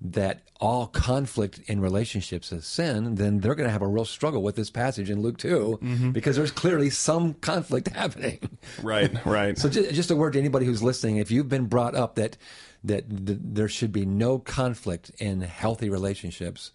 that 0.00 0.42
all 0.60 0.86
conflict 0.86 1.60
in 1.66 1.80
relationships 1.80 2.52
is 2.52 2.66
sin, 2.66 3.16
then 3.16 3.40
they're 3.40 3.54
going 3.54 3.66
to 3.66 3.72
have 3.72 3.82
a 3.82 3.86
real 3.86 4.04
struggle 4.04 4.42
with 4.42 4.54
this 4.54 4.70
passage 4.70 5.10
in 5.10 5.20
Luke 5.20 5.38
2 5.38 5.78
mm-hmm. 5.82 6.10
because 6.12 6.36
there's 6.36 6.50
clearly 6.50 6.90
some 6.90 7.34
conflict 7.34 7.88
happening. 7.94 8.38
Right, 8.82 9.12
right. 9.26 9.58
So 9.58 9.68
just, 9.68 9.94
just 9.94 10.10
a 10.10 10.16
word 10.16 10.34
to 10.34 10.38
anybody 10.38 10.66
who's 10.66 10.82
listening: 10.82 11.16
if 11.16 11.30
you've 11.30 11.48
been 11.48 11.66
brought 11.66 11.94
up 11.94 12.14
that 12.16 12.36
that 12.84 13.26
th- 13.26 13.38
there 13.42 13.68
should 13.68 13.92
be 13.92 14.04
no 14.04 14.38
conflict 14.38 15.10
in 15.18 15.40
healthy 15.40 15.88
relationships, 15.88 16.70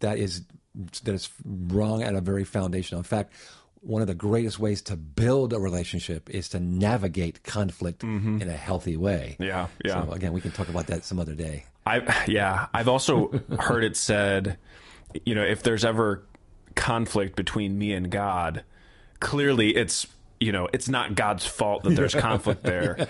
that 0.00 0.18
is 0.18 0.42
that 1.04 1.14
is 1.14 1.30
wrong 1.44 2.02
at 2.02 2.14
a 2.14 2.20
very 2.20 2.44
foundational. 2.44 3.00
In 3.00 3.04
fact, 3.04 3.32
one 3.80 4.02
of 4.02 4.08
the 4.08 4.14
greatest 4.14 4.58
ways 4.58 4.82
to 4.82 4.96
build 4.96 5.52
a 5.52 5.58
relationship 5.58 6.28
is 6.30 6.48
to 6.50 6.60
navigate 6.60 7.42
conflict 7.44 8.02
mm-hmm. 8.02 8.42
in 8.42 8.48
a 8.48 8.56
healthy 8.56 8.96
way. 8.96 9.36
yeah, 9.38 9.68
yeah. 9.84 10.04
So 10.04 10.12
again, 10.12 10.32
we 10.32 10.40
can 10.40 10.50
talk 10.50 10.68
about 10.68 10.88
that 10.88 11.04
some 11.04 11.18
other 11.18 11.34
day. 11.34 11.64
I 11.86 12.24
yeah, 12.26 12.66
I've 12.74 12.88
also 12.88 13.28
heard 13.58 13.84
it 13.84 13.96
said, 13.96 14.58
you 15.24 15.34
know, 15.34 15.44
if 15.44 15.62
there's 15.62 15.84
ever 15.84 16.24
conflict 16.74 17.36
between 17.36 17.78
me 17.78 17.92
and 17.92 18.10
God, 18.10 18.64
clearly 19.20 19.76
it's 19.76 20.06
you 20.40 20.52
know 20.52 20.68
it's 20.72 20.88
not 20.88 21.14
God's 21.14 21.46
fault 21.46 21.82
that 21.84 21.90
there's 21.96 22.14
conflict 22.28 22.62
there, 22.62 23.08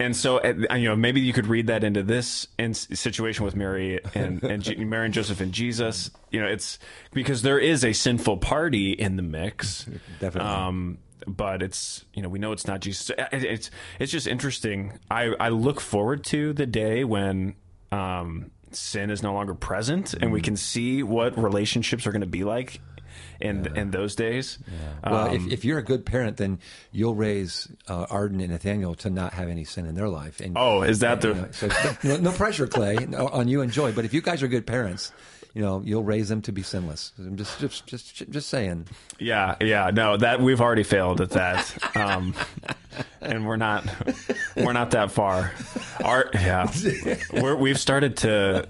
and 0.00 0.14
so 0.16 0.44
you 0.44 0.88
know 0.88 0.96
maybe 0.96 1.20
you 1.20 1.32
could 1.32 1.46
read 1.46 1.66
that 1.68 1.84
into 1.84 2.02
this 2.02 2.46
in 2.58 2.74
situation 2.74 3.44
with 3.44 3.56
Mary 3.56 4.00
and 4.14 4.42
and 4.42 4.62
G- 4.62 4.74
Mary 4.84 5.06
and 5.06 5.14
Joseph 5.14 5.40
and 5.40 5.52
Jesus. 5.52 6.10
You 6.30 6.40
know, 6.40 6.46
it's 6.48 6.78
because 7.12 7.42
there 7.42 7.58
is 7.58 7.84
a 7.84 7.92
sinful 7.92 8.38
party 8.38 8.92
in 8.92 9.16
the 9.16 9.22
mix, 9.22 9.86
Definitely. 10.20 10.50
um, 10.50 10.98
but 11.26 11.62
it's 11.62 12.04
you 12.14 12.22
know 12.22 12.28
we 12.28 12.38
know 12.38 12.52
it's 12.52 12.66
not 12.66 12.80
Jesus. 12.80 13.10
It- 13.10 13.28
It's 13.32 13.70
it's 13.98 14.12
just 14.12 14.26
interesting. 14.26 14.98
I 15.10 15.34
I 15.40 15.48
look 15.50 15.80
forward 15.80 16.24
to 16.26 16.52
the 16.52 16.66
day 16.66 17.04
when 17.04 17.54
um, 17.92 18.50
sin 18.70 19.10
is 19.10 19.22
no 19.22 19.34
longer 19.34 19.54
present 19.54 20.14
and 20.14 20.32
we 20.32 20.40
Mm. 20.40 20.44
can 20.44 20.56
see 20.56 21.02
what 21.02 21.36
relationships 21.38 22.06
are 22.06 22.12
going 22.12 22.22
to 22.22 22.26
be 22.26 22.42
like 22.44 22.80
in 23.42 23.76
in 23.76 23.90
those 23.90 24.14
days. 24.14 24.58
Well, 25.04 25.28
Um, 25.28 25.34
if, 25.36 25.52
if 25.52 25.64
you're 25.64 25.78
a 25.78 25.82
good 25.84 26.06
parent, 26.06 26.36
then 26.38 26.58
you'll 26.92 27.14
raise 27.14 27.68
uh, 27.88 28.06
Arden 28.08 28.40
and 28.40 28.50
Nathaniel 28.52 28.94
to 28.96 29.10
not 29.10 29.34
have 29.34 29.48
any 29.48 29.64
sin 29.64 29.84
in 29.86 29.94
their 29.94 30.08
life. 30.08 30.40
And 30.40 30.56
oh, 30.56 30.82
is 30.82 31.00
that 31.00 31.20
the 31.20 31.28
You 31.28 31.34
know, 31.34 31.48
so 31.50 31.68
no, 32.04 32.16
no 32.18 32.32
pressure, 32.32 32.66
Clay, 32.66 32.94
no- 33.08 33.28
on 33.28 33.48
you 33.48 33.60
and 33.60 33.70
Joy. 33.72 33.92
But 33.92 34.04
if 34.04 34.14
you 34.14 34.22
guys 34.22 34.42
are 34.42 34.48
good 34.48 34.66
parents, 34.66 35.12
you 35.54 35.60
know 35.60 35.82
you'll 35.84 36.04
raise 36.04 36.28
them 36.30 36.40
to 36.42 36.52
be 36.52 36.62
sinless. 36.62 37.12
I'm 37.18 37.36
just, 37.36 37.58
just, 37.60 37.86
just, 37.86 38.30
just 38.30 38.48
saying. 38.48 38.86
Yeah, 39.18 39.56
yeah, 39.60 39.90
no, 39.92 40.16
that 40.16 40.40
we've 40.40 40.60
already 40.62 40.82
failed 40.84 41.20
at 41.20 41.30
that, 41.30 41.96
um, 41.96 42.34
and 43.20 43.46
we're 43.46 43.58
not, 43.58 43.84
we're 44.56 44.72
not 44.72 44.92
that 44.92 45.10
far. 45.10 45.52
Art, 46.02 46.30
yeah, 46.34 46.72
we're, 47.34 47.54
we've 47.54 47.78
started 47.78 48.16
to 48.18 48.66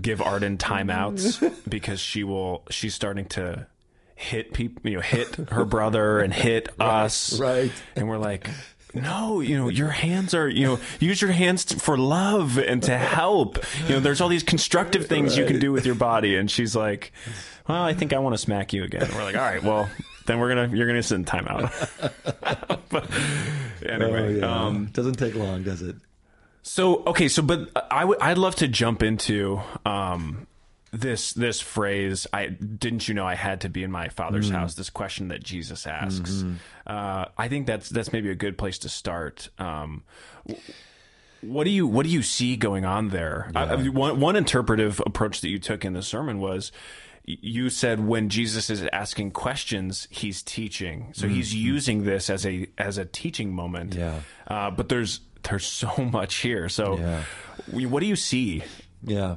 give 0.00 0.22
Arden 0.22 0.56
timeouts 0.56 1.52
because 1.68 2.00
she 2.00 2.24
will, 2.24 2.62
she's 2.70 2.94
starting 2.94 3.26
to 3.26 3.66
hit 4.14 4.52
people, 4.52 4.88
you 4.88 4.96
know, 4.96 5.02
hit 5.02 5.34
her 5.50 5.64
brother 5.64 6.20
and 6.20 6.32
hit 6.32 6.68
us, 6.80 7.38
right. 7.38 7.72
And 7.96 8.08
we're 8.08 8.18
like. 8.18 8.48
No, 8.96 9.40
you 9.40 9.58
know, 9.58 9.68
your 9.68 9.88
hands 9.88 10.34
are, 10.34 10.48
you 10.48 10.64
know, 10.64 10.78
use 11.00 11.20
your 11.20 11.32
hands 11.32 11.64
t- 11.64 11.74
for 11.74 11.98
love 11.98 12.58
and 12.58 12.80
to 12.84 12.96
help. 12.96 13.58
You 13.88 13.94
know, 13.94 14.00
there's 14.00 14.20
all 14.20 14.28
these 14.28 14.44
constructive 14.44 15.08
things 15.08 15.36
you 15.36 15.46
can 15.46 15.58
do 15.58 15.72
with 15.72 15.84
your 15.84 15.96
body. 15.96 16.36
And 16.36 16.48
she's 16.48 16.76
like, 16.76 17.10
well, 17.66 17.82
I 17.82 17.92
think 17.92 18.12
I 18.12 18.20
want 18.20 18.34
to 18.34 18.38
smack 18.38 18.72
you 18.72 18.84
again. 18.84 19.02
And 19.02 19.12
we're 19.12 19.24
like, 19.24 19.34
all 19.34 19.42
right, 19.42 19.60
well, 19.64 19.90
then 20.26 20.38
we're 20.38 20.54
going 20.54 20.70
to, 20.70 20.76
you're 20.76 20.86
going 20.86 20.94
to 20.94 21.02
sit 21.02 21.16
in 21.16 21.24
timeout. 21.24 22.78
but 22.88 23.10
anyway, 23.84 24.40
um, 24.42 24.86
doesn't 24.92 25.14
take 25.14 25.34
long, 25.34 25.64
does 25.64 25.82
it? 25.82 25.96
so 26.62 27.02
okay, 27.06 27.26
so 27.28 27.42
but 27.42 27.70
I 27.90 28.04
would 28.04 28.18
I'd 28.20 28.38
love 28.38 28.54
to 28.56 28.68
jump 28.68 29.02
into 29.02 29.60
um 29.84 30.46
this 31.00 31.32
this 31.32 31.60
phrase 31.60 32.26
I 32.32 32.46
didn't 32.46 33.08
you 33.08 33.14
know 33.14 33.26
I 33.26 33.34
had 33.34 33.62
to 33.62 33.68
be 33.68 33.82
in 33.82 33.90
my 33.90 34.08
father's 34.08 34.48
house 34.50 34.74
this 34.74 34.90
question 34.90 35.28
that 35.28 35.42
Jesus 35.42 35.86
asks 35.86 36.44
uh, 36.86 37.24
I 37.36 37.48
think 37.48 37.66
that's 37.66 37.88
that's 37.88 38.12
maybe 38.12 38.30
a 38.30 38.34
good 38.34 38.56
place 38.56 38.78
to 38.80 38.88
start 38.88 39.48
um, 39.58 40.04
what 41.40 41.64
do 41.64 41.70
you 41.70 41.86
what 41.86 42.04
do 42.04 42.10
you 42.12 42.22
see 42.22 42.56
going 42.56 42.84
on 42.84 43.08
there 43.08 43.50
I, 43.54 43.64
I 43.64 43.88
one 43.88 44.20
one 44.20 44.36
interpretive 44.36 45.00
approach 45.04 45.40
that 45.40 45.48
you 45.48 45.58
took 45.58 45.84
in 45.84 45.92
the 45.92 46.02
sermon 46.02 46.38
was 46.38 46.72
you 47.26 47.70
said 47.70 48.00
when 48.06 48.28
Jesus 48.28 48.68
is 48.70 48.84
asking 48.92 49.32
questions 49.32 50.06
he's 50.10 50.42
teaching 50.42 51.08
so 51.14 51.26
he's 51.28 51.54
using 51.54 52.04
this 52.04 52.30
as 52.30 52.46
a 52.46 52.68
as 52.78 52.98
a 52.98 53.04
teaching 53.04 53.52
moment 53.52 53.94
Yeah. 53.94 54.20
uh, 54.46 54.70
but 54.70 54.88
there's 54.88 55.20
there's 55.42 55.66
so 55.66 55.92
much 56.12 56.36
here. 56.36 56.70
So, 56.70 56.98
Yeah. 56.98 57.22
what 57.88 58.00
do 58.00 58.06
you 58.06 58.16
see? 58.16 58.62
Yeah. 59.02 59.36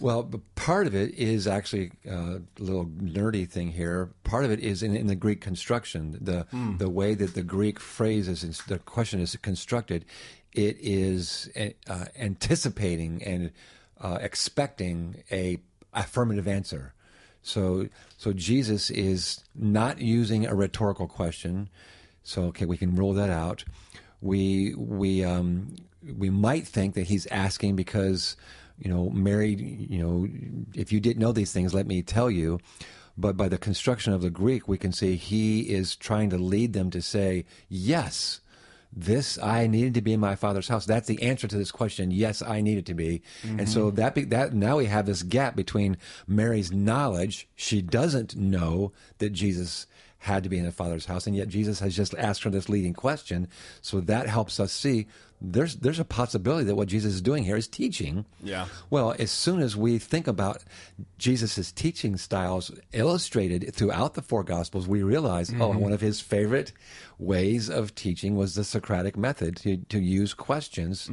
Well, 0.00 0.30
part 0.54 0.86
of 0.86 0.94
it 0.94 1.14
is 1.14 1.46
actually 1.46 1.90
uh, 2.08 2.38
a 2.38 2.42
little 2.58 2.86
nerdy 2.86 3.48
thing 3.48 3.72
here. 3.72 4.10
Part 4.24 4.44
of 4.44 4.50
it 4.50 4.60
is 4.60 4.82
in, 4.82 4.94
in 4.94 5.06
the 5.06 5.16
Greek 5.16 5.40
construction, 5.40 6.18
the 6.20 6.46
the 6.78 6.90
way 6.90 7.14
that 7.14 7.34
the 7.34 7.42
Greek 7.42 7.80
phrase 7.80 8.28
is, 8.28 8.62
the 8.68 8.78
question 8.78 9.20
is 9.20 9.36
constructed. 9.36 10.04
It 10.52 10.76
is 10.80 11.48
uh, 11.88 12.06
anticipating 12.18 13.22
and 13.22 13.52
uh, 14.00 14.18
expecting 14.20 15.22
a 15.30 15.58
affirmative 15.94 16.46
answer. 16.46 16.92
So, 17.42 17.88
so 18.18 18.32
Jesus 18.32 18.90
is 18.90 19.40
not 19.54 20.00
using 20.00 20.46
a 20.46 20.54
rhetorical 20.54 21.06
question. 21.06 21.68
So, 22.22 22.42
okay, 22.46 22.66
we 22.66 22.76
can 22.76 22.96
rule 22.96 23.14
that 23.14 23.30
out. 23.30 23.64
We 24.20 24.74
we 24.74 25.24
um, 25.24 25.76
we 26.02 26.28
might 26.28 26.66
think 26.66 26.94
that 26.94 27.06
he's 27.06 27.26
asking 27.26 27.76
because 27.76 28.36
you 28.78 28.90
know 28.90 29.10
Mary, 29.10 29.54
you 29.54 30.02
know, 30.02 30.28
if 30.74 30.92
you 30.92 31.00
didn't 31.00 31.20
know 31.20 31.32
these 31.32 31.52
things, 31.52 31.74
let 31.74 31.86
me 31.86 32.02
tell 32.02 32.30
you. 32.30 32.60
But 33.18 33.36
by 33.36 33.48
the 33.48 33.58
construction 33.58 34.12
of 34.12 34.20
the 34.20 34.30
Greek, 34.30 34.68
we 34.68 34.76
can 34.76 34.92
see 34.92 35.16
he 35.16 35.62
is 35.70 35.96
trying 35.96 36.30
to 36.30 36.38
lead 36.38 36.74
them 36.74 36.90
to 36.90 37.00
say, 37.00 37.46
yes, 37.68 38.40
this 38.92 39.38
I 39.38 39.66
needed 39.66 39.94
to 39.94 40.02
be 40.02 40.12
in 40.12 40.20
my 40.20 40.36
father's 40.36 40.68
house. 40.68 40.86
That's 40.86 41.08
the 41.08 41.22
answer 41.22 41.48
to 41.48 41.56
this 41.56 41.70
question. 41.70 42.10
Yes, 42.10 42.42
I 42.42 42.60
needed 42.60 42.86
to 42.86 42.94
be. 42.94 43.22
And 43.42 43.68
so 43.68 43.86
mm-hmm. 43.86 43.96
that 43.96 44.14
be, 44.14 44.24
that 44.24 44.52
now 44.52 44.76
we 44.78 44.86
have 44.86 45.06
this 45.06 45.22
gap 45.22 45.56
between 45.56 45.96
Mary's 46.26 46.72
knowledge. 46.72 47.48
She 47.56 47.82
doesn't 47.82 48.36
know 48.36 48.92
that 49.18 49.30
Jesus 49.30 49.86
had 50.18 50.42
to 50.42 50.48
be 50.48 50.58
in 50.58 50.64
the 50.64 50.72
father's 50.72 51.06
house, 51.06 51.26
and 51.26 51.36
yet 51.36 51.48
Jesus 51.48 51.80
has 51.80 51.94
just 51.94 52.14
asked 52.16 52.42
her 52.42 52.50
this 52.50 52.68
leading 52.68 52.94
question. 52.94 53.48
So 53.80 54.00
that 54.00 54.26
helps 54.26 54.58
us 54.58 54.72
see 54.72 55.06
there's 55.40 55.76
there's 55.76 55.98
a 55.98 56.04
possibility 56.04 56.64
that 56.64 56.74
what 56.74 56.88
Jesus 56.88 57.14
is 57.14 57.22
doing 57.22 57.44
here 57.44 57.56
is 57.56 57.68
teaching. 57.68 58.24
Yeah. 58.42 58.66
Well, 58.90 59.14
as 59.18 59.30
soon 59.30 59.60
as 59.60 59.76
we 59.76 59.98
think 59.98 60.26
about 60.26 60.64
Jesus' 61.18 61.72
teaching 61.72 62.16
styles 62.16 62.70
illustrated 62.92 63.74
throughout 63.74 64.14
the 64.14 64.22
four 64.22 64.42
Gospels, 64.42 64.88
we 64.88 65.02
realize, 65.02 65.52
oh, 65.58 65.76
one 65.76 65.92
of 65.92 66.00
his 66.00 66.20
favorite 66.20 66.72
ways 67.18 67.68
of 67.68 67.94
teaching 67.94 68.36
was 68.36 68.54
the 68.54 68.64
Socratic 68.64 69.16
method 69.16 69.56
to, 69.58 69.76
to 69.76 69.98
use 69.98 70.34
questions 70.34 71.08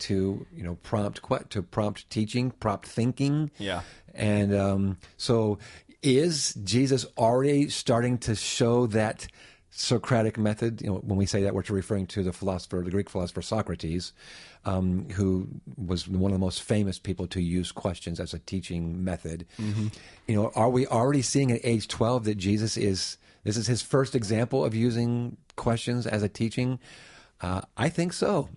to 0.00 0.46
you 0.54 0.62
know 0.62 0.76
prompt 0.82 1.20
to 1.50 1.62
prompt 1.62 2.10
teaching, 2.10 2.50
prompt 2.50 2.86
thinking. 2.86 3.50
Yeah. 3.58 3.82
And 4.14 4.54
um, 4.54 4.98
so, 5.16 5.58
is 6.02 6.54
Jesus 6.54 7.06
already 7.16 7.68
starting 7.68 8.18
to 8.18 8.34
show 8.34 8.86
that 8.88 9.28
Socratic 9.70 10.38
method? 10.38 10.80
You 10.80 10.88
know, 10.88 10.94
when 10.96 11.18
we 11.18 11.26
say 11.26 11.42
that, 11.42 11.54
we're 11.54 11.62
referring 11.68 12.06
to 12.08 12.22
the 12.22 12.32
philosopher, 12.32 12.82
the 12.82 12.90
Greek 12.90 13.10
philosopher 13.10 13.42
Socrates, 13.42 14.12
um, 14.64 15.08
who 15.10 15.48
was 15.76 16.08
one 16.08 16.32
of 16.32 16.38
the 16.38 16.44
most 16.44 16.62
famous 16.62 16.98
people 16.98 17.26
to 17.28 17.40
use 17.40 17.70
questions 17.72 18.18
as 18.18 18.34
a 18.34 18.38
teaching 18.38 19.04
method. 19.04 19.46
You 20.26 20.34
know, 20.34 20.52
are 20.54 20.70
we 20.70 20.86
already 20.86 21.22
seeing 21.22 21.52
at 21.52 21.60
age 21.64 21.88
twelve 21.88 22.24
that 22.24 22.36
Jesus 22.36 22.76
is? 22.76 23.18
This 23.44 23.56
is 23.56 23.66
his 23.66 23.82
first 23.82 24.14
example 24.14 24.64
of 24.64 24.74
using 24.74 25.36
questions 25.56 26.06
as 26.06 26.22
a 26.22 26.28
teaching. 26.28 26.78
Uh, 27.40 27.60
I 27.76 27.88
think 27.88 28.12
so 28.12 28.48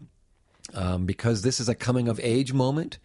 um, 0.74 1.06
because 1.06 1.44
this 1.44 1.60
is 1.60 1.70
a 1.70 1.75
coming 1.75 2.08
of 2.08 2.20
age 2.24 2.53
moment. 2.53 2.98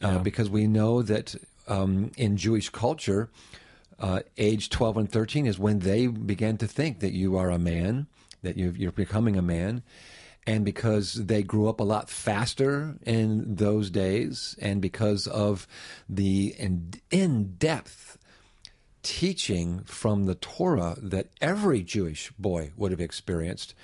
Uh, 0.00 0.18
Because 0.18 0.48
we 0.48 0.68
know 0.68 1.02
that 1.02 1.34
um, 1.66 2.12
in 2.16 2.36
Jewish 2.36 2.70
culture, 2.70 3.30
uh, 3.98 4.20
age 4.36 4.70
12 4.70 4.96
and 4.96 5.12
13 5.12 5.46
is 5.46 5.58
when 5.58 5.80
they 5.80 6.06
began 6.06 6.56
to 6.58 6.66
think 6.66 7.00
that 7.00 7.12
you 7.12 7.36
are 7.36 7.50
a 7.50 7.58
man, 7.58 8.06
that 8.42 8.56
you're, 8.56 8.72
you're 8.72 8.92
becoming 8.92 9.36
a 9.36 9.42
man. 9.42 9.82
And 10.46 10.64
because 10.64 11.14
they 11.14 11.42
grew 11.42 11.68
up 11.68 11.78
a 11.78 11.84
lot 11.84 12.08
faster 12.08 12.96
in 13.04 13.56
those 13.56 13.90
days, 13.90 14.56
and 14.62 14.80
because 14.80 15.26
of 15.26 15.66
the 16.08 16.54
in 17.10 17.54
depth 17.58 18.16
teaching 19.02 19.82
from 19.84 20.24
the 20.24 20.34
Torah 20.34 20.96
that 21.02 21.28
every 21.42 21.82
Jewish 21.82 22.32
boy 22.38 22.72
would 22.78 22.92
have 22.92 23.00
experienced, 23.00 23.74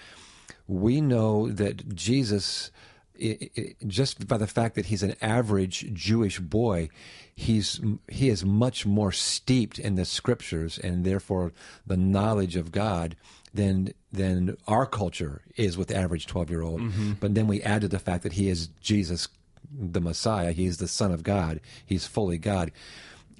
we 0.66 1.02
know 1.02 1.50
that 1.50 1.94
Jesus 1.94 2.70
it, 3.16 3.52
it, 3.54 3.76
just 3.86 4.26
by 4.26 4.38
the 4.38 4.46
fact 4.46 4.74
that 4.74 4.86
he's 4.86 5.02
an 5.02 5.14
average 5.20 5.92
Jewish 5.92 6.40
boy, 6.40 6.88
he's 7.34 7.80
he 8.08 8.28
is 8.28 8.44
much 8.44 8.86
more 8.86 9.12
steeped 9.12 9.78
in 9.78 9.96
the 9.96 10.04
scriptures 10.04 10.78
and 10.78 11.04
therefore 11.04 11.52
the 11.86 11.96
knowledge 11.96 12.56
of 12.56 12.70
God 12.72 13.16
than 13.52 13.92
than 14.12 14.56
our 14.68 14.86
culture 14.86 15.42
is 15.56 15.76
with 15.76 15.88
the 15.88 15.96
average 15.96 16.26
twelve 16.26 16.50
year 16.50 16.62
old. 16.62 16.80
Mm-hmm. 16.80 17.12
But 17.20 17.34
then 17.34 17.46
we 17.46 17.62
add 17.62 17.82
to 17.82 17.88
the 17.88 17.98
fact 17.98 18.22
that 18.22 18.34
he 18.34 18.48
is 18.48 18.68
Jesus, 18.80 19.28
the 19.72 20.00
Messiah. 20.00 20.52
He 20.52 20.66
is 20.66 20.78
the 20.78 20.88
Son 20.88 21.12
of 21.12 21.22
God. 21.22 21.60
He's 21.84 22.06
fully 22.06 22.38
God. 22.38 22.70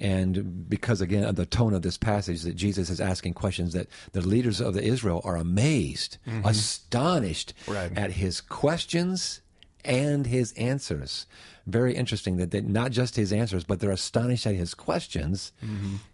And 0.00 0.68
because 0.68 1.00
again 1.00 1.22
of 1.22 1.36
the 1.36 1.46
tone 1.46 1.72
of 1.72 1.82
this 1.82 1.96
passage, 1.96 2.42
that 2.42 2.56
Jesus 2.56 2.90
is 2.90 3.00
asking 3.00 3.34
questions 3.34 3.74
that 3.74 3.86
the 4.10 4.20
leaders 4.20 4.60
of 4.60 4.74
the 4.74 4.82
Israel 4.82 5.20
are 5.24 5.36
amazed, 5.36 6.18
mm-hmm. 6.26 6.44
astonished 6.44 7.54
Right. 7.68 7.96
at 7.96 8.12
his 8.12 8.40
questions 8.40 9.40
and 9.84 10.26
his 10.26 10.52
answers. 10.52 11.26
Very 11.66 11.94
interesting 11.94 12.36
that 12.36 12.50
they, 12.50 12.60
not 12.60 12.90
just 12.90 13.16
his 13.16 13.32
answers, 13.32 13.64
but 13.64 13.80
they're 13.80 13.90
astonished 13.90 14.46
at 14.46 14.54
his 14.54 14.74
questions. 14.74 15.52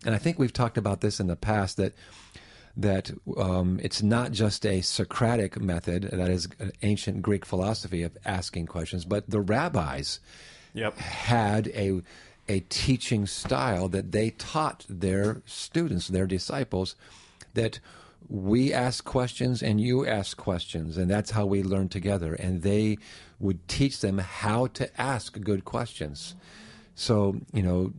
And 0.05 0.15
I 0.15 0.19
think 0.19 0.39
we've 0.39 0.53
talked 0.53 0.79
about 0.79 1.01
this 1.01 1.21
in 1.21 1.27
the 1.27 1.37
past 1.37 1.77
that 1.77 1.93
that 2.77 3.11
um, 3.37 3.81
it's 3.83 4.01
not 4.01 4.31
just 4.31 4.65
a 4.65 4.81
Socratic 4.81 5.61
method, 5.61 6.05
that 6.05 6.31
is 6.31 6.49
an 6.61 6.71
ancient 6.83 7.21
Greek 7.21 7.45
philosophy 7.45 8.03
of 8.05 8.17
asking 8.25 8.67
questions, 8.67 9.05
but 9.05 9.29
the 9.29 9.41
rabbis 9.41 10.21
Yep. 10.73 10.97
had 10.99 11.67
a 11.69 12.01
a 12.49 12.61
teaching 12.69 13.27
style 13.27 13.89
that 13.89 14.13
they 14.13 14.31
taught 14.31 14.85
their 14.89 15.43
students, 15.47 16.09
their 16.09 16.27
disciples, 16.27 16.97
that 17.55 17.81
we 18.29 18.73
ask 18.73 19.05
questions 19.05 19.63
and 19.63 19.81
you 19.81 20.07
ask 20.07 20.37
questions, 20.37 20.97
and 20.97 21.11
that's 21.11 21.33
how 21.33 21.47
we 21.47 21.63
learn 21.63 21.89
together. 21.89 22.35
And 22.35 22.63
they 22.63 22.99
would 23.39 23.67
teach 23.69 24.01
them 24.01 24.19
how 24.19 24.67
to 24.69 25.01
ask 25.01 25.41
good 25.41 25.65
questions. 25.65 26.35
So, 26.95 27.37
you 27.53 27.63
know, 27.63 27.93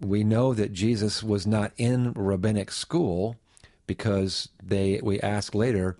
we 0.00 0.24
know 0.24 0.54
that 0.54 0.72
Jesus 0.72 1.22
was 1.22 1.46
not 1.46 1.72
in 1.76 2.12
rabbinic 2.12 2.70
school 2.70 3.36
because 3.86 4.48
they 4.62 5.00
we 5.02 5.20
ask 5.20 5.54
later 5.54 5.96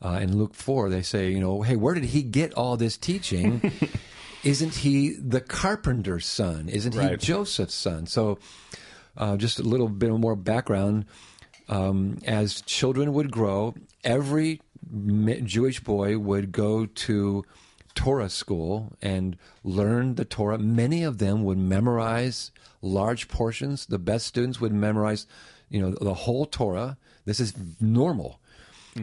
uh, 0.00 0.20
in 0.22 0.36
Luke 0.36 0.54
4, 0.54 0.90
they 0.90 1.02
say, 1.02 1.30
you 1.30 1.40
know, 1.40 1.62
hey, 1.62 1.76
where 1.76 1.94
did 1.94 2.04
he 2.04 2.22
get 2.22 2.54
all 2.54 2.76
this 2.76 2.96
teaching? 2.96 3.72
Isn't 4.44 4.76
he 4.76 5.10
the 5.14 5.40
carpenter's 5.40 6.26
son? 6.26 6.68
Isn't 6.68 6.94
he 6.94 7.16
Joseph's 7.16 7.74
son? 7.74 8.06
So, 8.06 8.38
uh, 9.16 9.36
just 9.36 9.58
a 9.58 9.64
little 9.64 9.88
bit 9.88 10.10
more 10.10 10.36
background. 10.36 11.06
Um, 11.68 12.18
as 12.24 12.62
children 12.62 13.12
would 13.12 13.30
grow, 13.30 13.74
every 14.04 14.60
Jewish 15.44 15.80
boy 15.80 16.18
would 16.18 16.52
go 16.52 16.86
to 16.86 17.44
Torah 17.94 18.30
school 18.30 18.96
and 19.02 19.36
learn 19.64 20.14
the 20.14 20.24
Torah. 20.24 20.58
Many 20.58 21.02
of 21.02 21.18
them 21.18 21.44
would 21.44 21.58
memorize 21.58 22.52
large 22.80 23.28
portions. 23.28 23.86
The 23.86 23.98
best 23.98 24.26
students 24.26 24.60
would 24.60 24.72
memorize, 24.72 25.26
you 25.68 25.80
know, 25.80 25.90
the 25.90 26.14
whole 26.14 26.46
Torah. 26.46 26.96
This 27.24 27.40
is 27.40 27.54
normal. 27.80 28.40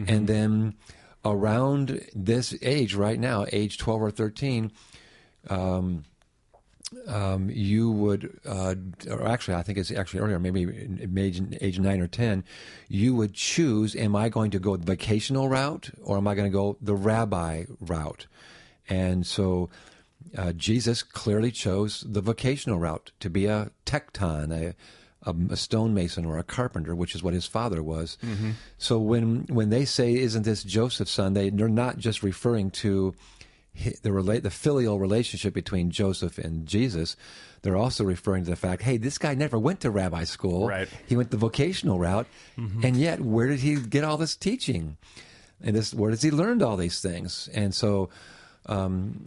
And 0.07 0.27
then 0.27 0.75
around 1.23 2.05
this 2.13 2.55
age, 2.61 2.95
right 2.95 3.19
now, 3.19 3.45
age 3.51 3.77
12 3.77 4.01
or 4.01 4.11
13, 4.11 4.71
um, 5.49 6.05
you 7.49 7.91
would, 7.91 8.39
uh, 8.45 8.75
or 9.09 9.27
actually, 9.27 9.55
I 9.55 9.63
think 9.63 9.77
it's 9.77 9.91
actually 9.91 10.21
earlier, 10.21 10.39
maybe 10.39 10.63
age, 11.17 11.41
age 11.61 11.79
nine 11.79 12.01
or 12.01 12.07
10, 12.07 12.43
you 12.87 13.15
would 13.15 13.33
choose, 13.33 13.95
am 13.95 14.15
I 14.15 14.29
going 14.29 14.51
to 14.51 14.59
go 14.59 14.75
the 14.75 14.85
vocational 14.85 15.49
route 15.49 15.89
or 16.01 16.17
am 16.17 16.27
I 16.27 16.35
going 16.35 16.49
to 16.49 16.53
go 16.53 16.77
the 16.81 16.95
rabbi 16.95 17.65
route? 17.79 18.27
And 18.89 19.25
so 19.25 19.69
uh, 20.37 20.53
Jesus 20.53 21.03
clearly 21.03 21.51
chose 21.51 22.03
the 22.07 22.21
vocational 22.21 22.79
route 22.79 23.11
to 23.19 23.29
be 23.29 23.45
a 23.45 23.71
tekton, 23.85 24.51
a, 24.51 24.75
a, 25.29 25.35
a 25.51 25.57
stonemason 25.57 26.25
or 26.25 26.37
a 26.37 26.43
carpenter, 26.43 26.95
which 26.95 27.15
is 27.15 27.23
what 27.23 27.33
his 27.33 27.45
father 27.45 27.81
was. 27.83 28.17
So 28.77 28.99
when, 28.99 29.45
when 29.49 29.69
they 29.69 29.85
say, 29.85 30.15
isn't 30.15 30.43
this 30.43 30.63
Joseph's 30.63 31.11
son, 31.11 31.33
they, 31.33 31.49
they're 31.49 31.67
not 31.69 31.97
just 31.97 32.23
referring 32.23 32.71
to 32.71 33.13
the 34.01 34.11
relate 34.11 34.43
the 34.43 34.49
filial 34.49 34.99
relationship 34.99 35.53
between 35.53 35.91
Joseph 35.91 36.37
and 36.37 36.65
Jesus, 36.65 37.15
they're 37.61 37.77
also 37.77 38.03
referring 38.03 38.43
to 38.45 38.49
the 38.49 38.55
fact, 38.55 38.81
hey, 38.81 38.97
this 38.97 39.17
guy 39.17 39.33
never 39.33 39.57
went 39.57 39.81
to 39.81 39.89
rabbi 39.89 40.23
school. 40.23 40.67
Right. 40.67 40.87
He 41.07 41.15
went 41.15 41.31
the 41.31 41.37
vocational 41.37 41.99
route, 41.99 42.27
and 42.83 42.95
yet 42.95 43.21
where 43.21 43.47
did 43.47 43.59
he 43.59 43.75
get 43.75 44.03
all 44.03 44.17
this 44.17 44.35
teaching? 44.35 44.97
And 45.61 45.75
this, 45.75 45.93
where 45.93 46.11
does 46.11 46.21
he 46.21 46.31
learn 46.31 46.61
all 46.61 46.77
these 46.77 47.01
things? 47.01 47.49
And 47.53 47.73
so, 47.73 48.09
um, 48.67 49.25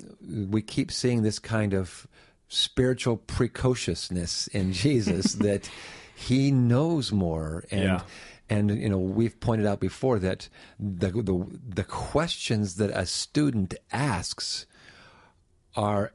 we 0.50 0.62
keep 0.62 0.90
seeing 0.90 1.22
this 1.22 1.38
kind 1.38 1.74
of 1.74 2.06
spiritual 2.48 3.16
precociousness 3.16 4.46
in 4.48 4.72
Jesus 4.72 5.32
that 5.44 5.68
he 6.14 6.50
knows 6.50 7.12
more 7.12 7.64
and. 7.70 7.82
Yeah. 7.82 8.00
And 8.50 8.70
you 8.70 8.88
know 8.88 8.98
we've 8.98 9.38
pointed 9.40 9.66
out 9.66 9.80
before 9.80 10.18
that 10.20 10.48
the 10.78 11.10
the, 11.10 11.46
the 11.68 11.84
questions 11.84 12.76
that 12.76 12.90
a 12.90 13.04
student 13.06 13.74
asks 13.92 14.66
are, 15.76 16.12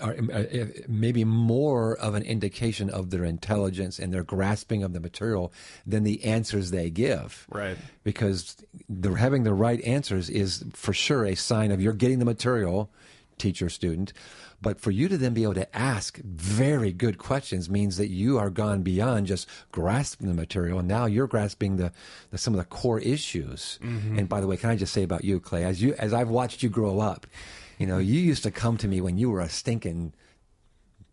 are 0.00 0.16
uh, 0.32 0.38
uh, 0.38 0.66
maybe 0.88 1.24
more 1.24 1.96
of 1.96 2.14
an 2.14 2.22
indication 2.22 2.88
of 2.90 3.10
their 3.10 3.24
intelligence 3.24 3.98
and 3.98 4.12
their 4.12 4.22
grasping 4.22 4.82
of 4.82 4.92
the 4.92 5.00
material 5.00 5.52
than 5.86 6.04
the 6.04 6.24
answers 6.24 6.70
they 6.70 6.90
give. 6.90 7.46
Right. 7.50 7.76
Because 8.04 8.56
the, 8.88 9.12
having 9.12 9.42
the 9.42 9.54
right 9.54 9.80
answers 9.82 10.30
is 10.30 10.64
for 10.72 10.92
sure 10.92 11.24
a 11.24 11.34
sign 11.34 11.72
of 11.72 11.80
you're 11.80 11.92
getting 11.92 12.20
the 12.20 12.24
material, 12.24 12.90
teacher 13.38 13.68
student. 13.68 14.12
But 14.62 14.80
for 14.80 14.90
you 14.90 15.08
to 15.08 15.18
then 15.18 15.34
be 15.34 15.42
able 15.42 15.54
to 15.54 15.76
ask 15.76 16.18
very 16.18 16.92
good 16.92 17.18
questions 17.18 17.68
means 17.68 17.96
that 17.98 18.08
you 18.08 18.38
are 18.38 18.50
gone 18.50 18.82
beyond 18.82 19.26
just 19.26 19.48
grasping 19.72 20.28
the 20.28 20.34
material, 20.34 20.78
and 20.78 20.88
now 20.88 21.06
you're 21.06 21.26
grasping 21.26 21.76
the, 21.76 21.92
the 22.30 22.38
some 22.38 22.54
of 22.54 22.58
the 22.58 22.64
core 22.64 23.00
issues. 23.00 23.78
Mm-hmm. 23.82 24.18
And 24.18 24.28
by 24.28 24.40
the 24.40 24.46
way, 24.46 24.56
can 24.56 24.70
I 24.70 24.76
just 24.76 24.92
say 24.92 25.02
about 25.02 25.24
you, 25.24 25.38
Clay, 25.38 25.64
as 25.64 25.82
you 25.82 25.94
as 25.98 26.14
I've 26.14 26.30
watched 26.30 26.62
you 26.62 26.70
grow 26.70 27.00
up, 27.00 27.26
you 27.78 27.86
know, 27.86 27.98
you 27.98 28.20
used 28.20 28.42
to 28.44 28.50
come 28.50 28.76
to 28.78 28.88
me 28.88 29.00
when 29.00 29.18
you 29.18 29.30
were 29.30 29.40
a 29.40 29.48
stinking 29.48 30.14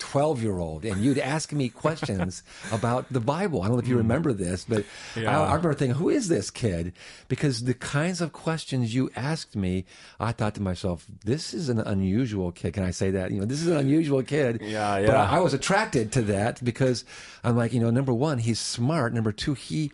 12 0.02 0.42
year 0.44 0.58
old 0.58 0.84
and 0.86 1.02
you'd 1.04 1.18
ask 1.20 1.52
me 1.54 1.70
questions 1.70 2.44
about 2.72 3.06
the 3.14 3.20
Bible. 3.20 3.62
I 3.62 3.68
don't 3.68 3.76
know 3.78 3.82
if 3.82 3.88
you 3.88 3.98
remember 3.98 4.34
this, 4.34 4.66
but 4.66 4.84
Yeah. 5.16 5.30
I, 5.40 5.44
I 5.46 5.56
remember 5.56 5.74
thinking, 5.74 5.96
who 5.96 6.10
is 6.10 6.28
this 6.28 6.50
kid? 6.50 6.94
Because 7.28 7.64
the 7.64 7.74
kinds 7.74 8.20
of 8.22 8.34
questions 8.34 8.94
you 8.96 9.10
asked 9.16 9.56
me, 9.56 9.86
I 10.20 10.32
thought 10.32 10.56
to 10.56 10.62
myself, 10.62 11.06
this 11.24 11.54
is 11.54 11.70
an 11.70 11.80
unusual 11.80 12.52
kid. 12.52 12.74
Can 12.74 12.84
I 12.84 12.92
say 12.92 13.12
that? 13.12 13.32
You 13.32 13.40
know, 13.40 13.46
this 13.46 13.62
is 13.62 13.68
an 13.68 13.78
unusual 13.78 14.24
kid. 14.24 14.60
Yeah, 14.62 14.96
But 15.06 15.14
yeah. 15.14 15.24
I, 15.32 15.38
I 15.38 15.40
was 15.40 15.54
attracted 15.54 16.12
to 16.14 16.22
that 16.24 16.64
because 16.64 17.06
I'm 17.44 17.56
like, 17.56 17.74
you 17.74 17.80
know, 17.80 17.90
number 17.92 18.14
one, 18.14 18.40
he's 18.40 18.60
smart. 18.60 19.14
Number 19.14 19.32
two, 19.32 19.54
he, 19.54 19.92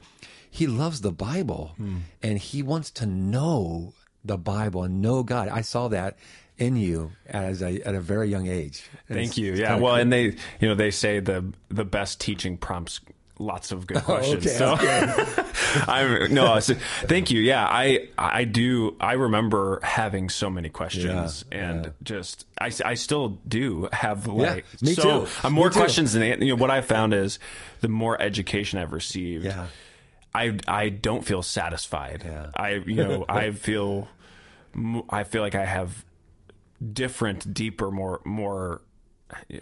he 0.50 0.68
loves 0.68 1.02
the 1.02 1.12
Bible 1.12 1.74
Hmm. 1.78 1.98
and 2.24 2.38
he 2.40 2.64
wants 2.64 2.90
to 2.92 3.06
know 3.06 3.94
the 4.26 4.38
Bible 4.38 4.84
and 4.84 5.02
know 5.02 5.24
God. 5.24 5.48
I 5.48 5.62
saw 5.62 5.88
that 5.90 6.18
in 6.58 6.76
you 6.76 7.12
as 7.28 7.62
a, 7.62 7.82
at 7.82 7.94
a 7.96 8.02
very 8.02 8.30
young 8.30 8.48
age. 8.48 8.90
And 9.10 9.18
Thank 9.18 9.38
you. 9.38 9.54
Yeah. 9.54 9.76
Well, 9.76 9.94
cool. 9.94 9.96
and 10.02 10.12
they, 10.12 10.24
you 10.60 10.68
know, 10.68 10.76
they 10.76 10.92
say 10.92 11.20
the 11.20 11.46
the 11.70 11.86
best 11.86 12.20
teaching 12.20 12.58
prompts 12.58 13.00
lots 13.40 13.72
of 13.72 13.86
good 13.86 13.98
questions. 14.04 14.48
okay, 14.60 15.14
so 15.16 15.44
I'm 15.88 16.34
no. 16.34 16.60
So, 16.60 16.74
thank 17.04 17.30
you. 17.30 17.40
Yeah, 17.42 17.66
I 17.66 18.08
I 18.18 18.46
do. 18.46 18.96
I 19.00 19.14
remember 19.14 19.80
having 19.84 20.30
so 20.30 20.50
many 20.50 20.70
questions, 20.70 21.46
Yeah, 21.52 21.70
and 21.70 21.86
yeah. 21.86 21.92
just 22.04 22.48
I, 22.60 22.72
I 22.84 22.96
still 22.96 23.38
do 23.48 23.88
have 23.92 24.26
like 24.28 24.66
me 24.82 24.94
so 24.94 25.26
too. 25.26 25.32
I'm 25.44 25.54
more 25.54 25.68
Me 25.68 25.74
too. 25.74 25.80
questions 25.80 26.14
than 26.14 26.42
you 26.42 26.56
know. 26.56 26.60
What 26.60 26.72
I 26.72 26.82
found 26.82 27.14
is 27.14 27.38
the 27.82 27.88
more 27.90 28.20
education 28.20 28.80
I've 28.80 28.94
received. 28.94 29.46
Yeah. 29.46 29.68
I, 30.36 30.58
I 30.68 30.90
don't 30.90 31.26
feel 31.26 31.42
satisfied. 31.42 32.24
Yeah. 32.26 32.48
I 32.56 32.74
you 32.86 32.96
know 32.96 33.26
I 33.30 33.52
feel 33.52 34.08
I 35.10 35.24
feel 35.24 35.42
like 35.42 35.56
I 35.56 35.66
have 35.66 36.04
different, 36.94 37.54
deeper, 37.54 37.92
more 37.92 38.22
more, 38.26 38.82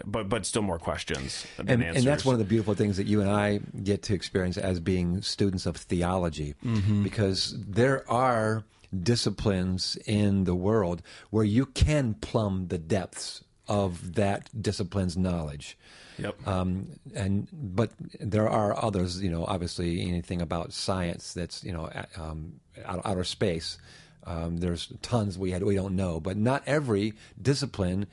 but 0.04 0.28
but 0.28 0.46
still 0.46 0.62
more 0.62 0.78
questions 0.78 1.46
than 1.56 1.68
and, 1.68 1.82
answers. 1.82 2.02
and 2.04 2.06
that's 2.10 2.24
one 2.24 2.34
of 2.34 2.38
the 2.38 2.44
beautiful 2.44 2.74
things 2.74 2.96
that 2.98 3.06
you 3.06 3.20
and 3.20 3.30
I 3.30 3.60
get 3.82 4.02
to 4.04 4.14
experience 4.14 4.56
as 4.56 4.80
being 4.80 5.22
students 5.22 5.66
of 5.66 5.76
theology, 5.76 6.54
Mm-hmm. 6.64 7.02
because 7.02 7.54
there 7.66 8.08
are 8.10 8.64
disciplines 9.02 9.96
in 10.06 10.44
the 10.44 10.54
world 10.54 11.02
where 11.30 11.44
you 11.44 11.66
can 11.66 12.14
plumb 12.14 12.68
the 12.68 12.78
depths 12.78 13.42
of 13.68 14.14
that 14.14 14.48
discipline's 14.62 15.16
knowledge. 15.16 15.76
Yep. 16.18 16.46
Um, 16.46 16.86
and 17.14 17.48
but 17.52 17.90
there 18.20 18.48
are 18.48 18.82
others, 18.82 19.20
you 19.20 19.30
know, 19.30 19.44
obviously 19.44 20.00
anything 20.02 20.40
about 20.40 20.72
science 20.72 21.34
that's 21.34 21.62
you 21.64 21.72
know 21.72 21.90
um, 22.16 22.60
outer 22.86 23.24
space. 23.24 23.78
Um, 24.26 24.58
there's 24.58 24.92
tons 25.02 25.38
we 25.38 25.52
had 25.52 25.62
we 25.62 25.76
don't 25.76 25.96
know, 25.96 26.20
but 26.20 26.36
not 26.36 26.62
every 26.66 27.14
discipline 27.40 28.06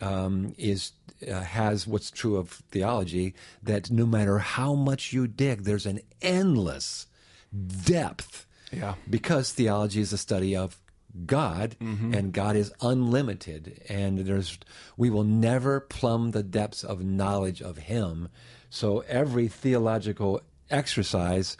um, 0.00 0.54
is 0.58 0.92
uh, 1.26 1.40
has 1.40 1.86
what's 1.86 2.10
true 2.10 2.36
of 2.36 2.50
theology 2.70 3.34
that 3.62 3.90
no 3.90 4.04
matter 4.04 4.38
how 4.38 4.74
much 4.74 5.12
you 5.12 5.26
dig, 5.26 5.62
there's 5.62 5.86
an 5.86 6.00
endless 6.20 7.06
depth. 7.84 8.46
Yeah. 8.72 8.94
Because 9.08 9.52
theology 9.52 10.00
is 10.00 10.12
a 10.12 10.18
study 10.18 10.56
of 10.56 10.76
God, 11.26 11.76
and 12.12 12.32
God 12.32 12.56
is 12.56 12.72
unlimited, 12.80 13.80
and 13.88 14.18
there's 14.18 14.58
we 14.96 15.10
will 15.10 15.22
never 15.22 15.78
plumb 15.78 16.32
the 16.32 16.42
depths 16.42 16.82
of 16.82 17.04
knowledge 17.04 17.62
of 17.62 17.78
Him. 17.78 18.28
So 18.68 19.04
every 19.06 19.46
theological 19.46 20.40
exercise 20.70 21.56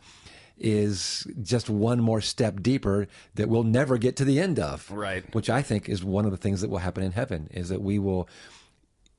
is 0.59 1.27
just 1.43 1.69
one 1.69 2.01
more 2.01 2.21
step 2.21 2.63
deeper 2.63 3.09
that 3.35 3.49
we'll 3.49 3.65
never 3.65 3.99
get 3.99 4.17
to 4.17 4.25
the 4.25 4.41
end 4.41 4.59
of. 4.59 4.91
Right. 4.91 5.25
Which 5.35 5.51
I 5.51 5.63
think 5.63 5.89
is 5.89 6.05
one 6.05 6.25
of 6.25 6.31
the 6.31 6.37
things 6.37 6.61
that 6.61 6.71
will 6.71 6.79
happen 6.79 7.03
in 7.03 7.13
heaven 7.13 7.49
is 7.53 7.69
that 7.69 7.83
we 7.83 7.99
will 7.99 8.29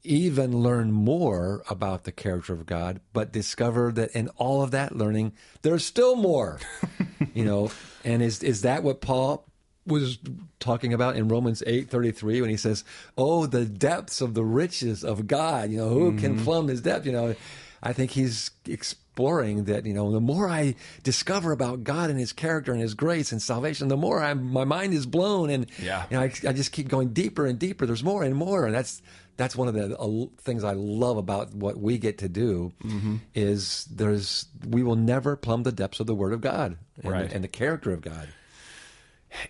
even 0.06 0.60
learn 0.60 0.92
more 0.92 1.64
about 1.70 2.04
the 2.04 2.12
character 2.12 2.54
of 2.54 2.66
God, 2.66 3.02
but 3.12 3.32
discover 3.32 3.92
that 3.94 4.12
in 4.12 4.30
all 4.38 4.62
of 4.62 4.72
that 4.72 4.96
learning, 4.96 5.34
there's 5.64 5.84
still 5.84 6.16
more. 6.16 6.60
you 7.34 7.44
know, 7.44 7.72
and 8.04 8.22
is 8.22 8.44
is 8.44 8.62
that 8.62 8.84
what 8.84 9.02
Paul 9.02 9.46
was 9.88 10.18
talking 10.60 10.94
about 10.94 11.16
in 11.16 11.28
Romans 11.28 11.62
eight 11.68 11.90
thirty 11.90 12.12
three 12.12 12.40
when 12.40 12.50
he 12.50 12.58
says, 12.58 12.84
"Oh, 13.18 13.46
the 13.46 13.66
depths 13.66 14.22
of 14.22 14.34
the 14.34 14.44
riches 14.44 15.04
of 15.04 15.28
God." 15.28 15.72
You 15.72 15.78
know, 15.78 15.90
who 15.90 16.18
can 16.18 16.36
mm-hmm. 16.36 16.44
plumb 16.44 16.68
His 16.68 16.82
depth? 16.82 17.06
You 17.06 17.12
know, 17.12 17.36
I 17.86 17.94
think 17.94 18.12
he's 18.12 18.50
exploring 18.68 19.66
that. 19.66 19.86
You 19.86 19.94
know, 19.94 20.12
the 20.12 20.20
more 20.20 20.50
I 20.50 20.76
discover 21.04 21.52
about 21.52 21.84
God 21.84 22.10
and 22.10 22.20
His 22.20 22.34
character 22.34 22.72
and 22.74 22.82
His 22.82 22.94
grace 22.96 23.32
and 23.32 23.42
salvation, 23.42 23.88
the 23.88 23.96
more 23.98 24.22
I'm, 24.22 24.52
my 24.52 24.64
mind 24.66 24.94
is 24.94 25.06
blown, 25.06 25.50
and 25.50 25.68
Yeah. 25.82 26.06
you 26.10 26.18
know, 26.18 26.24
I, 26.24 26.34
I 26.50 26.54
just 26.54 26.72
keep 26.72 26.88
going 26.90 27.10
deeper 27.14 27.46
and 27.46 27.58
deeper. 27.60 27.86
There's 27.86 28.04
more 28.04 28.24
and 28.24 28.36
more, 28.36 28.66
and 28.66 28.74
that's 28.76 29.02
that's 29.38 29.56
one 29.56 29.68
of 29.68 29.74
the 29.74 29.98
uh, 30.00 30.26
things 30.42 30.64
I 30.64 30.72
love 30.74 31.18
about 31.18 31.54
what 31.54 31.78
we 31.78 31.98
get 31.98 32.18
to 32.20 32.30
do 32.30 32.72
Mm-hmm. 32.84 33.18
is 33.36 33.86
there's 33.92 34.48
we 34.68 34.82
will 34.82 34.96
never 34.96 35.36
plumb 35.36 35.64
the 35.64 35.72
depths 35.74 36.00
of 36.00 36.08
the 36.08 36.16
Word 36.16 36.34
of 36.34 36.42
God 36.42 36.78
and, 37.04 37.12
Right. 37.12 37.30
the, 37.30 37.36
and 37.36 37.44
the 37.44 37.50
character 37.50 37.92
of 37.92 38.02
God. 38.02 38.30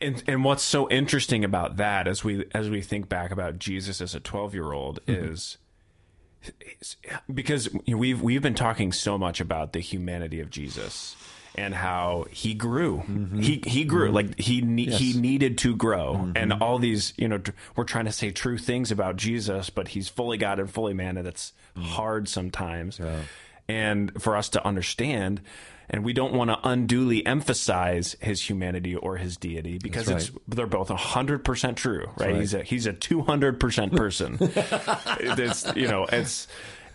And 0.01 0.23
and 0.27 0.43
what's 0.43 0.63
so 0.63 0.89
interesting 0.89 1.43
about 1.45 1.77
that 1.77 2.07
as 2.07 2.23
we 2.23 2.45
as 2.53 2.69
we 2.69 2.81
think 2.81 3.07
back 3.07 3.29
about 3.31 3.59
Jesus 3.59 4.01
as 4.01 4.15
a 4.15 4.19
12-year-old 4.19 4.99
is 5.07 5.29
is- 5.31 5.57
because 7.33 7.69
we've 7.87 8.21
we've 8.21 8.41
been 8.41 8.55
talking 8.55 8.91
so 8.91 9.17
much 9.17 9.39
about 9.39 9.73
the 9.73 9.79
humanity 9.79 10.39
of 10.39 10.49
Jesus 10.49 11.15
and 11.57 11.73
how 11.73 12.25
he 12.29 12.53
grew. 12.53 12.97
Mm-hmm. 12.99 13.39
He 13.39 13.63
he 13.65 13.83
grew 13.85 14.07
mm-hmm. 14.07 14.15
like 14.15 14.39
he 14.39 14.61
ne- 14.61 14.89
he 14.89 15.13
needed 15.13 15.57
to 15.59 15.75
grow. 15.75 16.15
Mm-hmm. 16.15 16.31
And 16.37 16.53
all 16.53 16.79
these, 16.79 17.13
you 17.17 17.27
know, 17.27 17.41
we're 17.75 17.85
trying 17.85 18.05
to 18.05 18.11
say 18.11 18.31
true 18.31 18.57
things 18.57 18.91
about 18.91 19.15
Jesus, 19.15 19.69
but 19.69 19.89
he's 19.89 20.09
fully 20.09 20.37
God 20.37 20.59
and 20.59 20.69
fully 20.69 20.93
man 20.93 21.17
and 21.17 21.27
it's 21.27 21.53
mm. 21.75 21.83
hard 21.83 22.27
sometimes. 22.27 22.99
And 23.67 24.21
for 24.21 24.35
us 24.37 24.49
to 24.49 24.65
understand 24.65 25.41
and 25.89 26.03
we 26.03 26.13
don't 26.13 26.33
want 26.33 26.49
to 26.49 26.59
unduly 26.67 27.23
emphasize 27.27 28.15
his 28.19 28.49
humanity 28.49 28.95
or 28.95 29.17
his 29.17 29.37
deity 29.37 29.77
because 29.77 30.07
That's 30.07 30.29
it's 30.29 30.37
they're 30.47 30.65
both 30.65 30.89
100% 30.89 31.75
true, 31.75 32.05
right? 32.17 32.31
right. 32.31 32.35
He's 32.37 32.53
a 32.55 32.63
he's 32.63 32.87
a 32.87 32.93
200% 32.93 33.95
person. 33.95 34.37
it's 34.39 35.75
you 35.75 35.87
know, 35.87 36.05
it's 36.11 36.47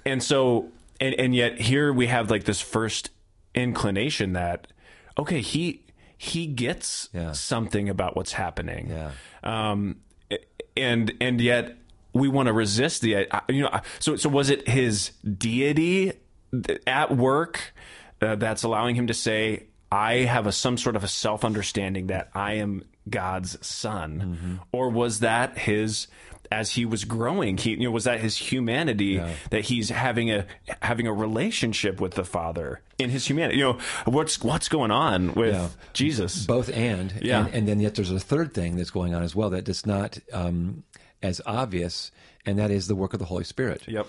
and 0.04 0.22
so 0.22 0.70
and 1.00 1.14
and 1.14 1.35
yet 1.35 1.61
here 1.61 1.92
we 1.92 2.06
have 2.09 2.30
like 2.30 2.44
this 2.44 2.61
first 2.61 3.11
inclination 3.54 4.33
that 4.35 4.66
okay, 5.18 5.40
he 5.40 5.85
he 6.16 6.46
gets 6.46 7.09
Yeah. 7.12 7.33
something 7.33 7.88
about 7.88 8.16
what's 8.16 8.33
happening. 8.33 8.90
Yeah. 8.90 9.12
Um 9.42 9.96
and 10.76 11.12
and 11.20 11.40
yet 11.40 11.76
we 12.12 12.28
want 12.28 12.46
to 12.48 12.52
resist 12.52 13.02
the 13.02 13.26
you 13.48 13.62
know 13.62 13.80
so 14.00 14.16
so 14.16 14.28
was 14.28 14.50
it 14.50 14.66
his 14.68 15.12
deity 15.38 16.12
at 16.86 17.16
work 17.16 17.72
uh, 18.20 18.34
that's 18.36 18.62
allowing 18.62 18.94
him 18.96 19.06
to 19.06 19.14
say 19.14 19.64
I 19.92 20.18
have 20.18 20.46
a 20.46 20.52
some 20.52 20.76
sort 20.78 20.96
of 20.96 21.04
a 21.04 21.08
self 21.08 21.44
understanding 21.44 22.08
that 22.08 22.30
I 22.34 22.54
am 22.54 22.82
God's 23.08 23.64
son. 23.66 24.60
Or 24.72 24.88
was 24.90 25.20
that 25.20 25.58
his 25.58 26.06
as 26.52 26.72
he 26.72 26.84
was 26.84 27.04
growing 27.04 27.56
he 27.56 27.70
you 27.70 27.84
know 27.84 27.90
was 27.92 28.04
that 28.04 28.18
his 28.20 28.36
humanity 28.36 29.22
that 29.50 29.60
he's 29.66 29.88
having 29.90 30.30
a 30.32 30.46
having 30.82 31.06
a 31.06 31.12
relationship 31.12 32.00
with 32.00 32.14
the 32.14 32.24
father 32.24 32.80
in 32.98 33.10
his 33.10 33.26
humanity? 33.26 33.58
You 33.58 33.64
know 33.64 33.78
what's 34.04 34.42
what's 34.42 34.68
going 34.68 34.90
on 34.90 35.34
with 35.34 35.54
Yeah. 35.54 35.68
Jesus? 35.92 36.46
Both 36.46 36.68
and. 36.70 37.12
Yeah. 37.22 37.46
and, 37.46 37.54
and 37.54 37.68
then 37.68 37.80
yet 37.80 37.94
there's 37.94 38.10
a 38.10 38.20
third 38.20 38.52
thing 38.54 38.76
that's 38.76 38.90
going 38.90 39.14
on 39.14 39.22
as 39.22 39.34
well 39.34 39.50
that 39.50 39.68
is 39.68 39.86
not 39.86 40.18
um, 40.32 40.82
as 41.22 41.40
obvious 41.46 42.10
and 42.46 42.58
that 42.58 42.70
is 42.70 42.86
the 42.88 42.94
work 42.96 43.12
of 43.12 43.18
the 43.18 43.26
holy 43.26 43.44
spirit. 43.44 43.82
Yep 43.88 44.06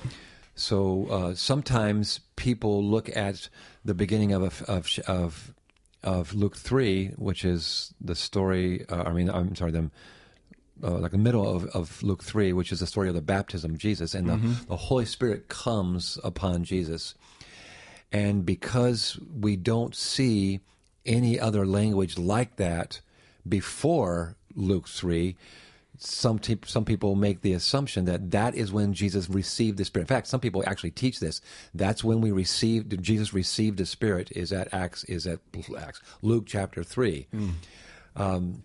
so 0.56 1.08
uh, 1.10 1.36
sometimes 1.36 2.20
people 2.36 2.84
look 2.84 3.16
at 3.16 3.50
the 3.86 3.94
beginning 3.94 4.32
of 4.32 4.62
of 4.64 4.88
of, 5.08 5.54
of 6.04 6.34
Luke 6.34 6.58
three, 6.58 7.10
which 7.18 7.46
is 7.46 7.94
the 8.02 8.16
story. 8.16 8.86
Uh, 8.90 9.04
I 9.04 9.14
mean, 9.14 9.30
I'm 9.30 9.56
sorry, 9.56 9.72
the 9.72 9.90
uh, 10.84 10.98
like 10.98 11.12
the 11.12 11.18
middle 11.18 11.48
of, 11.48 11.66
of 11.68 12.02
Luke 12.04 12.24
three, 12.24 12.54
which 12.54 12.72
is 12.72 12.80
the 12.80 12.88
story 12.88 13.08
of 13.08 13.16
the 13.16 13.22
baptism 13.22 13.72
of 13.72 13.78
Jesus, 13.78 14.14
and 14.16 14.28
the, 14.28 14.38
the 14.68 14.76
Holy 14.76 15.06
Spirit 15.06 15.48
comes 15.48 16.18
upon 16.24 16.64
Jesus, 16.64 17.16
and 18.12 18.46
because 18.46 19.20
we 19.40 19.56
don't 19.56 19.96
see 19.96 20.60
any 21.06 21.40
other 21.40 21.66
language 21.66 22.18
like 22.18 22.58
that 22.58 23.02
before 23.48 24.36
Luke 24.56 24.88
three, 24.88 25.36
some 26.04 26.40
te- 26.40 26.58
some 26.66 26.84
people 26.84 27.16
make 27.16 27.42
the 27.42 27.54
assumption 27.54 28.06
that 28.06 28.32
that 28.32 28.56
is 28.56 28.72
when 28.72 28.94
Jesus 28.94 29.30
received 29.30 29.78
the 29.78 29.86
Spirit. 29.86 30.04
In 30.04 30.08
fact, 30.08 30.28
some 30.28 30.40
people 30.40 30.64
actually 30.66 30.92
teach 30.92 31.20
this. 31.20 31.42
That's 31.76 32.04
when 32.04 32.22
we 32.22 32.32
received 32.32 33.02
Jesus 33.04 33.34
received 33.34 33.78
the 33.78 33.86
Spirit. 33.86 34.32
Is 34.32 34.52
at 34.52 34.74
Acts 34.74 35.04
is 35.04 35.28
at 35.28 35.40
Acts 35.78 36.02
Luke 36.22 36.46
chapter 36.48 36.84
three. 36.84 37.28
Um, 38.16 38.64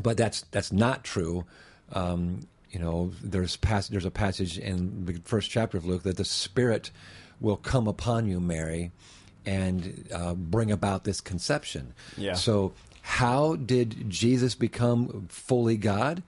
but 0.00 0.16
that's 0.16 0.42
that's 0.50 0.70
not 0.70 1.02
true. 1.02 1.44
Um, 1.92 2.46
you 2.70 2.78
know, 2.78 3.12
there's 3.22 3.56
pas- 3.56 3.88
there's 3.88 4.04
a 4.04 4.10
passage 4.10 4.58
in 4.58 5.06
the 5.06 5.20
first 5.24 5.50
chapter 5.50 5.78
of 5.78 5.86
Luke 5.86 6.02
that 6.02 6.18
the 6.18 6.24
Spirit 6.26 6.90
will 7.40 7.56
come 7.56 7.88
upon 7.88 8.26
you, 8.26 8.38
Mary, 8.38 8.92
and 9.46 10.06
uh, 10.12 10.34
bring 10.34 10.70
about 10.70 11.04
this 11.04 11.22
conception. 11.22 11.94
Yeah. 12.18 12.34
So, 12.34 12.74
how 13.00 13.56
did 13.56 14.10
Jesus 14.10 14.54
become 14.54 15.26
fully 15.30 15.78
God? 15.78 16.22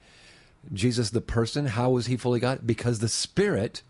Jesus, 0.73 1.11
the 1.11 1.21
person, 1.21 1.67
how 1.67 1.91
was 1.91 2.07
he 2.07 2.17
fully 2.17 2.41
God? 2.41 2.67
Because 2.67 2.99
the 2.99 3.09
Spirit 3.09 3.83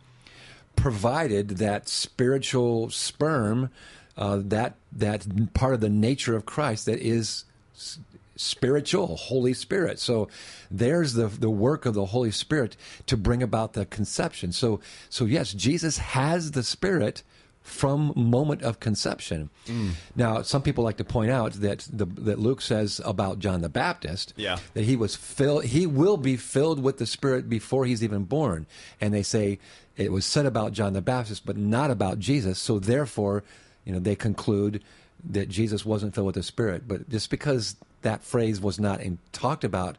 provided 0.77 1.51
that 1.59 1.89
spiritual 1.89 2.91
sperm, 2.91 3.71
uh, 4.17 4.41
that 4.45 4.77
that 4.93 5.55
part 5.55 5.75
of 5.75 5.81
the 5.81 5.89
nature 5.89 6.37
of 6.37 6.47
Christ 6.47 6.87
that 6.87 7.01
is 7.01 7.45
spiritual, 8.37 9.17
Holy 9.17 9.53
Spirit. 9.53 9.99
So 9.99 10.29
there's 10.71 11.15
the 11.15 11.27
the 11.27 11.51
work 11.51 11.85
of 11.85 11.95
the 11.95 12.07
Holy 12.07 12.31
Spirit 12.31 12.77
to 13.07 13.17
bring 13.17 13.43
about 13.43 13.73
the 13.73 13.87
conception. 13.87 14.53
So 14.53 14.81
so 15.11 15.25
yes, 15.25 15.53
Jesus 15.53 15.99
has 15.99 16.53
the 16.53 16.63
Spirit 16.63 17.23
from 17.69 18.13
moment 18.17 18.63
of 18.63 18.81
conception. 18.81 19.51
Mm. 19.67 19.91
Now, 20.17 20.43
some 20.43 20.63
people 20.63 20.83
like 20.85 20.97
to 20.97 21.05
point 21.05 21.31
out 21.31 21.53
that 21.55 21.87
the, 21.93 22.07
that 22.07 22.39
Luke 22.39 22.61
says 22.63 23.01
about 23.05 23.39
John 23.39 23.61
the 23.61 23.69
Baptist 23.69 24.33
Yeah. 24.37 24.57
that 24.75 24.85
he 24.85 24.97
was 24.97 25.15
filled 25.15 25.65
he 25.65 25.87
will 25.87 26.17
be 26.17 26.37
filled 26.37 26.83
with 26.83 26.97
the 26.99 27.07
spirit 27.07 27.49
before 27.49 27.85
he's 27.85 28.03
even 28.03 28.25
born 28.25 28.67
and 29.01 29.13
they 29.13 29.23
say 29.23 29.59
it 29.97 30.11
was 30.13 30.25
said 30.25 30.47
about 30.47 30.73
John 30.73 30.93
the 30.95 31.03
Baptist 31.03 31.45
but 31.45 31.57
not 31.57 31.91
about 31.91 32.19
Jesus 32.19 32.59
so 32.59 32.79
therefore 32.79 33.45
you 33.85 33.93
know 33.93 33.99
they 33.99 34.17
conclude 34.17 34.83
that 35.31 35.49
Jesus 35.49 35.85
wasn't 35.85 36.15
filled 36.15 36.27
with 36.27 36.37
the 36.37 36.43
spirit 36.43 36.89
but 36.89 37.09
just 37.11 37.29
because 37.31 37.77
that 38.03 38.23
phrase 38.23 38.61
was 38.61 38.79
not 38.81 39.01
in, 39.01 39.19
talked 39.33 39.65
about 39.65 39.97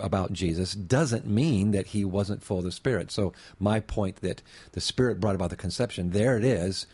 about 0.00 0.32
Jesus 0.32 0.74
doesn't 0.74 1.26
mean 1.26 1.70
that 1.72 1.88
he 1.88 2.04
wasn't 2.04 2.42
full 2.44 2.58
of 2.58 2.64
the 2.64 2.72
spirit 2.72 3.10
so 3.10 3.32
my 3.58 3.80
point 3.80 4.16
that 4.16 4.42
the 4.72 4.80
spirit 4.80 5.18
brought 5.20 5.34
about 5.34 5.50
the 5.50 5.56
conception 5.56 6.10
there 6.10 6.36
it 6.36 6.44
is 6.44 6.86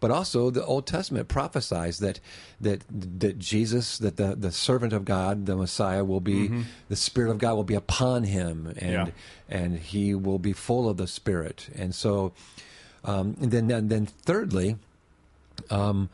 but 0.00 0.10
also 0.10 0.50
the 0.50 0.64
Old 0.64 0.86
Testament 0.86 1.28
prophesies 1.28 1.98
that 2.00 2.20
that 2.60 2.82
that 3.20 3.38
Jesus, 3.38 3.96
that 3.98 4.16
the, 4.16 4.34
the 4.34 4.50
servant 4.52 4.92
of 4.92 5.04
God, 5.04 5.46
the 5.46 5.56
Messiah, 5.56 6.04
will 6.04 6.20
be 6.20 6.50
the 6.88 6.96
Spirit 6.96 7.30
of 7.30 7.38
God 7.38 7.54
will 7.54 7.64
be 7.64 7.74
upon 7.76 8.24
him, 8.24 8.66
and 8.76 8.92
Yeah. 8.92 9.06
and 9.48 9.78
he 9.78 10.14
will 10.14 10.40
be 10.40 10.52
full 10.52 10.88
of 10.90 10.96
the 10.96 11.06
Spirit. 11.06 11.68
And 11.74 11.94
so, 11.94 12.32
um, 13.04 13.36
and 13.40 13.50
then 13.52 13.70
and 13.70 13.88
then 13.88 14.06
thirdly, 14.06 14.76
um, 15.70 16.10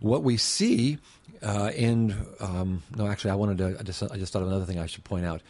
what 0.00 0.22
we 0.22 0.36
see 0.36 0.98
uh, 1.42 1.70
in 1.74 2.14
um, 2.40 2.82
no, 2.96 3.06
actually, 3.08 3.32
I 3.32 3.34
wanted 3.34 3.58
to. 3.58 3.76
I 3.80 3.82
just 3.82 4.02
I 4.04 4.16
just 4.16 4.32
thought 4.32 4.42
of 4.42 4.48
another 4.48 4.64
thing 4.64 4.78
I 4.78 4.86
should 4.86 5.04
point 5.04 5.26
out. 5.26 5.42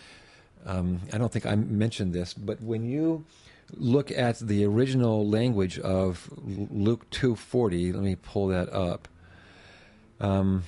Um, 0.67 1.01
I 1.13 1.19
don't 1.19 1.33
think 1.33 1.47
I 1.47 1.55
mentioned 1.55 2.13
this, 2.13 2.35
but 2.35 2.61
when 2.63 2.85
you 2.85 3.25
look 3.77 4.11
at 4.11 4.39
the 4.39 4.65
original 4.65 5.29
language 5.29 5.79
of 5.79 6.31
Luke 6.45 7.09
two 7.11 7.35
forty, 7.37 7.93
let 7.93 8.03
me 8.03 8.17
pull 8.17 8.49
that 8.49 8.73
up. 8.73 9.09
Um, 10.21 10.65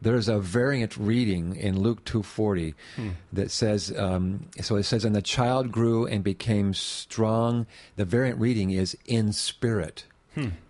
there's 0.00 0.28
a 0.28 0.38
variant 0.38 0.96
reading 0.96 1.56
in 1.56 1.80
Luke 1.80 2.04
2:40 2.04 2.74
that 3.32 3.50
says 3.50 3.92
um, 3.96 4.46
so 4.60 4.76
it 4.76 4.84
says 4.84 5.04
and 5.04 5.14
the 5.14 5.22
child 5.22 5.72
grew 5.72 6.06
and 6.06 6.22
became 6.22 6.74
strong. 6.74 7.66
The 7.96 8.04
variant 8.04 8.38
reading 8.38 8.70
is 8.70 8.96
in 9.06 9.32
spirit 9.32 10.04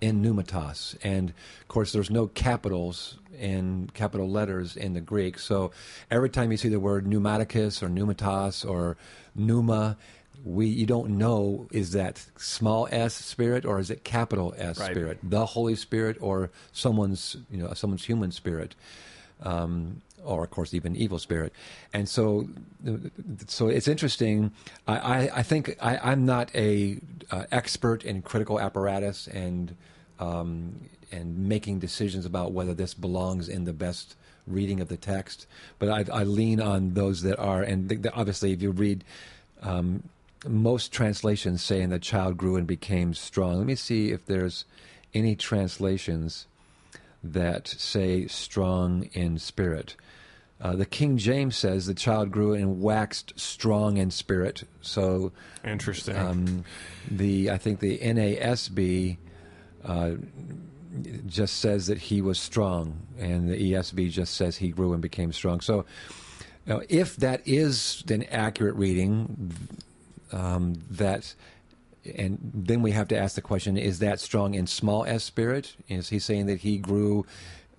in 0.01 0.23
pneumatos, 0.23 0.97
and 1.03 1.31
of 1.61 1.69
course, 1.69 1.93
there's 1.93 2.11
no 2.11 2.29
capitals 2.29 3.19
in 3.39 3.91
capital 3.95 4.29
letters 4.29 4.77
in 4.77 4.95
the 4.95 5.01
Greek. 5.01 5.39
So 5.39 5.71
every 6.11 6.31
time 6.31 6.51
you 6.51 6.57
see 6.57 6.69
the 6.69 6.81
word 6.81 7.07
pneumatikos 7.07 7.83
or 7.83 7.89
pneumatos 7.89 8.69
or 8.69 8.97
pneuma, 9.35 9.97
we 10.45 10.67
you 10.67 10.87
don't 10.87 11.11
know 11.19 11.67
is 11.73 11.93
that 11.93 12.25
small 12.37 12.89
s 12.91 13.15
spirit 13.15 13.65
or 13.65 13.79
is 13.81 13.91
it 13.91 14.05
capital 14.05 14.55
S 14.57 14.79
Right. 14.79 14.91
spirit, 14.91 15.19
the 15.23 15.47
Holy 15.47 15.75
Spirit 15.75 16.17
or 16.21 16.51
someone's 16.73 17.37
you 17.51 17.59
know 17.59 17.73
someone's 17.75 18.05
human 18.05 18.31
spirit. 18.33 18.75
Um, 19.43 20.03
or 20.25 20.43
of 20.43 20.51
course 20.51 20.75
even 20.75 20.97
evil 20.97 21.19
spirit, 21.21 21.53
and 21.93 22.09
so 22.09 22.49
so 23.47 23.69
it's 23.69 23.87
interesting. 23.87 24.51
I, 24.87 24.97
I, 24.99 25.31
I 25.37 25.43
think 25.45 25.77
I, 25.81 25.97
I'm 25.99 26.27
not 26.27 26.55
a 26.57 26.99
uh, 27.31 27.45
expert 27.53 28.05
in 28.05 28.23
critical 28.23 28.59
apparatus 28.61 29.29
and 29.29 29.77
um, 30.19 30.81
and 31.11 31.49
making 31.49 31.79
decisions 31.79 32.27
about 32.27 32.53
whether 32.53 32.75
this 32.75 32.95
belongs 32.95 33.49
in 33.49 33.65
the 33.65 33.73
best 33.73 34.17
reading 34.47 34.81
of 34.81 34.89
the 34.89 34.97
text, 34.97 35.47
but 35.79 35.89
I, 35.89 36.21
I 36.21 36.25
lean 36.25 36.61
on 36.61 36.95
those 36.95 37.23
that 37.23 37.39
are, 37.39 37.63
and 37.63 37.89
th- 37.89 38.03
th- 38.03 38.15
obviously 38.17 38.53
if 38.53 38.63
you 38.63 38.71
read. 38.71 39.05
Um, 39.63 40.05
most 40.47 40.93
translations 40.93 41.63
saying 41.63 41.89
the 41.89 41.99
child 41.99 42.37
grew 42.37 42.55
and 42.55 42.65
became 42.65 43.13
strong. 43.13 43.57
Let 43.57 43.67
me 43.67 43.75
see 43.75 44.13
if 44.13 44.25
there's 44.27 44.65
any 45.13 45.35
translations 45.35 46.47
that 47.25 47.67
say 47.67 48.29
strong 48.29 49.11
in 49.15 49.39
spirit. 49.39 49.97
Uh, 50.61 50.75
the 50.75 50.87
King 50.87 51.19
James 51.19 51.57
says 51.57 51.87
the 51.87 51.95
child 51.95 52.31
grew 52.31 52.53
and 52.53 52.81
waxed 52.81 53.33
strong 53.39 53.97
in 53.97 54.11
spirit. 54.11 54.65
So 54.81 55.33
Interesting. 55.65 56.17
um, 56.17 56.65
the 57.11 57.51
I 57.51 57.59
think 57.59 57.81
the 57.81 57.99
NASB 57.99 59.17
uh, 59.85 60.13
just 61.27 61.57
says 61.57 61.87
that 61.87 61.99
he 61.99 62.21
was 62.21 62.39
strong, 62.39 62.99
and 63.19 63.49
the 63.49 63.73
ESV 63.73 64.11
just 64.11 64.35
says 64.35 64.57
he 64.57 64.69
grew 64.69 64.93
and 64.93 65.03
became 65.03 65.33
strong. 65.33 65.61
So, 65.61 65.85
if 66.89 67.17
that 67.17 67.43
is 67.47 68.03
an 68.11 68.25
accurate 68.25 68.75
reading, 68.77 69.53
um, 70.33 70.75
that 70.91 71.35
and 72.17 72.39
then 72.55 72.81
we 72.83 72.93
have 72.93 73.09
to 73.09 73.19
ask 73.19 73.35
the 73.35 73.43
question: 73.43 73.77
Is 73.77 73.99
that 74.01 74.21
strong 74.21 74.55
in 74.55 74.67
small 74.67 75.05
s 75.05 75.25
spirit? 75.25 75.75
Is 75.89 76.09
he 76.09 76.19
saying 76.19 76.47
that 76.47 76.61
he 76.61 76.79
grew, 76.79 77.27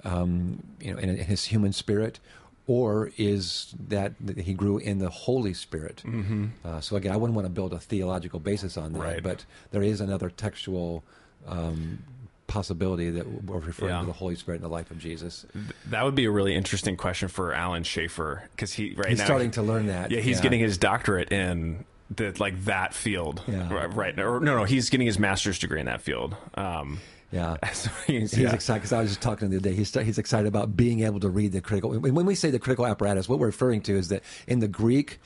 um, 0.04 0.62
you 0.80 0.94
know, 0.94 1.00
in, 1.00 1.10
in 1.10 1.18
his 1.18 1.46
human 1.46 1.74
spirit? 1.74 2.20
Or 2.68 3.12
is 3.18 3.74
that, 3.88 4.14
that 4.20 4.38
he 4.38 4.54
grew 4.54 4.78
in 4.78 5.00
the 5.00 5.10
Holy 5.10 5.56
Spirit? 5.56 6.04
Mm-hmm. 6.06 6.46
Uh, 6.64 6.80
so 6.80 6.98
again, 6.98 7.12
I 7.12 7.16
wouldn't 7.16 7.36
want 7.36 7.48
to 7.48 7.50
build 7.52 7.74
a 7.74 7.80
theological 7.80 8.40
basis 8.40 8.78
on 8.78 8.94
that, 8.94 9.00
Right. 9.00 9.24
but 9.24 9.44
there 9.72 9.82
is 9.82 10.00
another 10.02 10.30
textual 10.30 11.04
um, 11.48 12.00
possibility 12.48 13.12
that 13.12 13.44
we're 13.46 13.60
referring 13.60 13.92
Yeah. 13.92 14.00
to 14.02 14.06
the 14.08 14.14
Holy 14.14 14.36
Spirit 14.36 14.58
in 14.58 14.62
the 14.64 14.70
life 14.70 14.90
of 14.92 14.98
Jesus. 15.00 15.46
that 15.88 16.04
would 16.04 16.16
be 16.16 16.26
a 16.26 16.32
really 16.32 16.56
interesting 16.56 16.98
question 16.98 17.28
for 17.28 17.54
Alan 17.54 17.84
Schaefer 17.84 18.44
because 18.56 18.74
he 18.74 18.94
right 18.96 19.10
He's 19.10 19.20
now 19.20 19.26
starting 19.26 19.52
to 19.52 19.62
learn 19.62 19.88
that. 19.88 20.12
Yeah, 20.12 20.20
he's 20.22 20.42
getting 20.42 20.60
his 20.60 20.78
doctorate 20.78 21.32
in 21.32 21.86
the 22.16 22.36
like 22.40 22.66
that 22.66 22.94
field. 22.96 23.44
Yeah. 23.48 23.72
Right, 23.72 23.94
right. 23.94 24.20
Or, 24.20 24.40
no, 24.40 24.58
no, 24.58 24.64
he's 24.64 24.90
getting 24.90 25.06
his 25.06 25.20
master's 25.20 25.60
degree 25.60 25.80
in 25.80 25.86
that 25.86 26.02
field. 26.02 26.36
Um, 26.56 27.00
Yeah. 27.32 27.58
so 27.74 27.92
he's, 28.08 28.32
He's 28.32 28.40
yeah. 28.40 28.54
excited 28.56 28.80
because 28.80 28.94
I 28.94 29.02
was 29.02 29.12
just 29.12 29.22
talking 29.22 29.52
the 29.52 29.58
other 29.58 29.70
day. 29.70 29.76
He's, 29.76 29.94
he's 29.94 30.18
excited 30.18 30.48
about 30.48 30.76
being 30.76 31.02
able 31.02 31.20
to 31.20 31.30
read 31.30 31.52
the 31.52 31.62
critical. 31.62 31.92
When 31.92 32.26
we 32.26 32.34
say 32.34 32.50
the 32.50 32.58
critical 32.58 32.88
apparatus, 32.88 33.30
what 33.30 33.38
we're 33.38 33.46
referring 33.46 33.82
to 33.82 33.96
is 33.96 34.08
that 34.08 34.24
in 34.48 34.58
the 34.60 34.68
Greek 34.68 35.20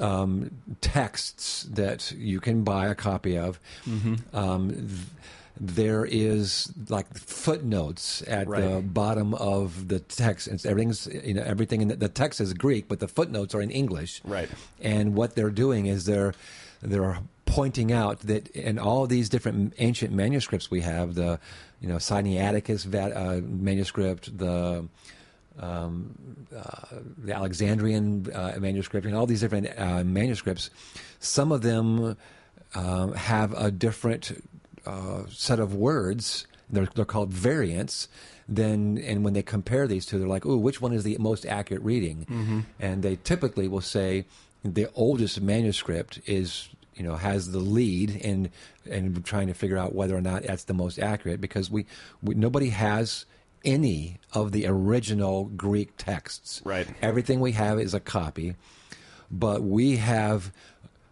um, 0.00 0.50
texts 0.80 1.64
that 1.64 2.12
you 2.12 2.40
can 2.40 2.64
buy 2.64 2.86
a 2.88 2.94
copy 2.94 3.36
of, 3.38 3.58
Mm-hmm. 3.86 4.36
um, 4.36 4.70
th- 4.70 4.88
there 5.60 6.04
is 6.06 6.72
like 6.88 7.12
footnotes 7.14 8.22
at 8.26 8.48
the 8.48 8.80
bottom 8.82 9.34
of 9.34 9.88
the 9.88 10.00
text. 10.00 10.48
It's 10.48 10.64
everything's 10.64 11.06
you 11.06 11.34
know 11.34 11.42
everything 11.42 11.82
in 11.82 11.88
the, 11.88 11.96
the 11.96 12.08
text 12.08 12.40
is 12.40 12.54
Greek, 12.54 12.88
but 12.88 13.00
the 13.00 13.06
footnotes 13.08 13.54
are 13.54 13.60
in 13.60 13.70
English. 13.70 14.22
Right. 14.24 14.48
And 14.80 15.14
what 15.14 15.34
they're 15.34 15.50
doing 15.50 15.86
is 15.86 16.06
they're 16.06 16.32
they're 16.80 17.18
pointing 17.44 17.92
out 17.92 18.20
that 18.20 18.48
in 18.48 18.78
all 18.78 19.06
these 19.06 19.28
different 19.28 19.74
ancient 19.78 20.12
manuscripts 20.12 20.70
we 20.70 20.80
have, 20.80 21.14
the 21.14 21.38
you 21.80 21.88
know 21.88 21.96
Sinaiticus 21.96 22.86
uh, 22.92 23.40
manuscript, 23.46 24.36
the 24.38 24.88
um, 25.58 26.14
uh, 26.56 26.96
the 27.18 27.34
Alexandrian 27.34 28.30
uh, 28.32 28.54
manuscript, 28.58 29.06
and 29.06 29.14
all 29.14 29.26
these 29.26 29.40
different 29.40 29.68
uh, 29.76 30.04
manuscripts, 30.04 30.70
some 31.20 31.52
of 31.52 31.62
them 31.62 32.16
um, 32.74 33.12
have 33.14 33.52
a 33.54 33.70
different 33.70 34.32
uh, 34.86 35.22
set 35.30 35.60
of 35.60 35.74
words. 35.74 36.46
They're, 36.70 36.88
they're 36.94 37.04
called 37.04 37.32
variants. 37.32 38.08
Then, 38.48 38.98
and 39.04 39.24
when 39.24 39.34
they 39.34 39.42
compare 39.42 39.86
these 39.86 40.04
two, 40.04 40.18
they're 40.18 40.28
like, 40.28 40.44
"Ooh, 40.44 40.58
which 40.58 40.80
one 40.80 40.92
is 40.92 41.04
the 41.04 41.16
most 41.18 41.46
accurate 41.46 41.82
reading?" 41.82 42.26
And 42.80 43.02
they 43.02 43.16
typically 43.16 43.68
will 43.68 43.80
say 43.80 44.24
the 44.64 44.88
oldest 44.94 45.40
manuscript 45.40 46.20
is 46.26 46.68
you 46.94 47.02
know 47.02 47.14
has 47.16 47.50
the 47.52 47.58
lead 47.58 48.10
in 48.10 48.50
in 48.84 49.22
trying 49.22 49.46
to 49.46 49.54
figure 49.54 49.78
out 49.78 49.94
whether 49.94 50.16
or 50.16 50.20
not 50.20 50.42
that's 50.42 50.64
the 50.64 50.74
most 50.74 50.98
accurate 50.98 51.40
because 51.40 51.70
we, 51.70 51.86
we 52.22 52.34
nobody 52.34 52.68
has 52.68 53.24
any 53.64 54.18
of 54.32 54.52
the 54.52 54.66
original 54.66 55.44
Greek 55.44 55.96
texts. 55.96 56.62
Right. 56.64 56.86
Everything 57.00 57.40
we 57.40 57.52
have 57.52 57.78
is 57.78 57.94
a 57.94 58.00
copy, 58.00 58.56
but 59.30 59.62
we 59.62 59.96
have 59.96 60.52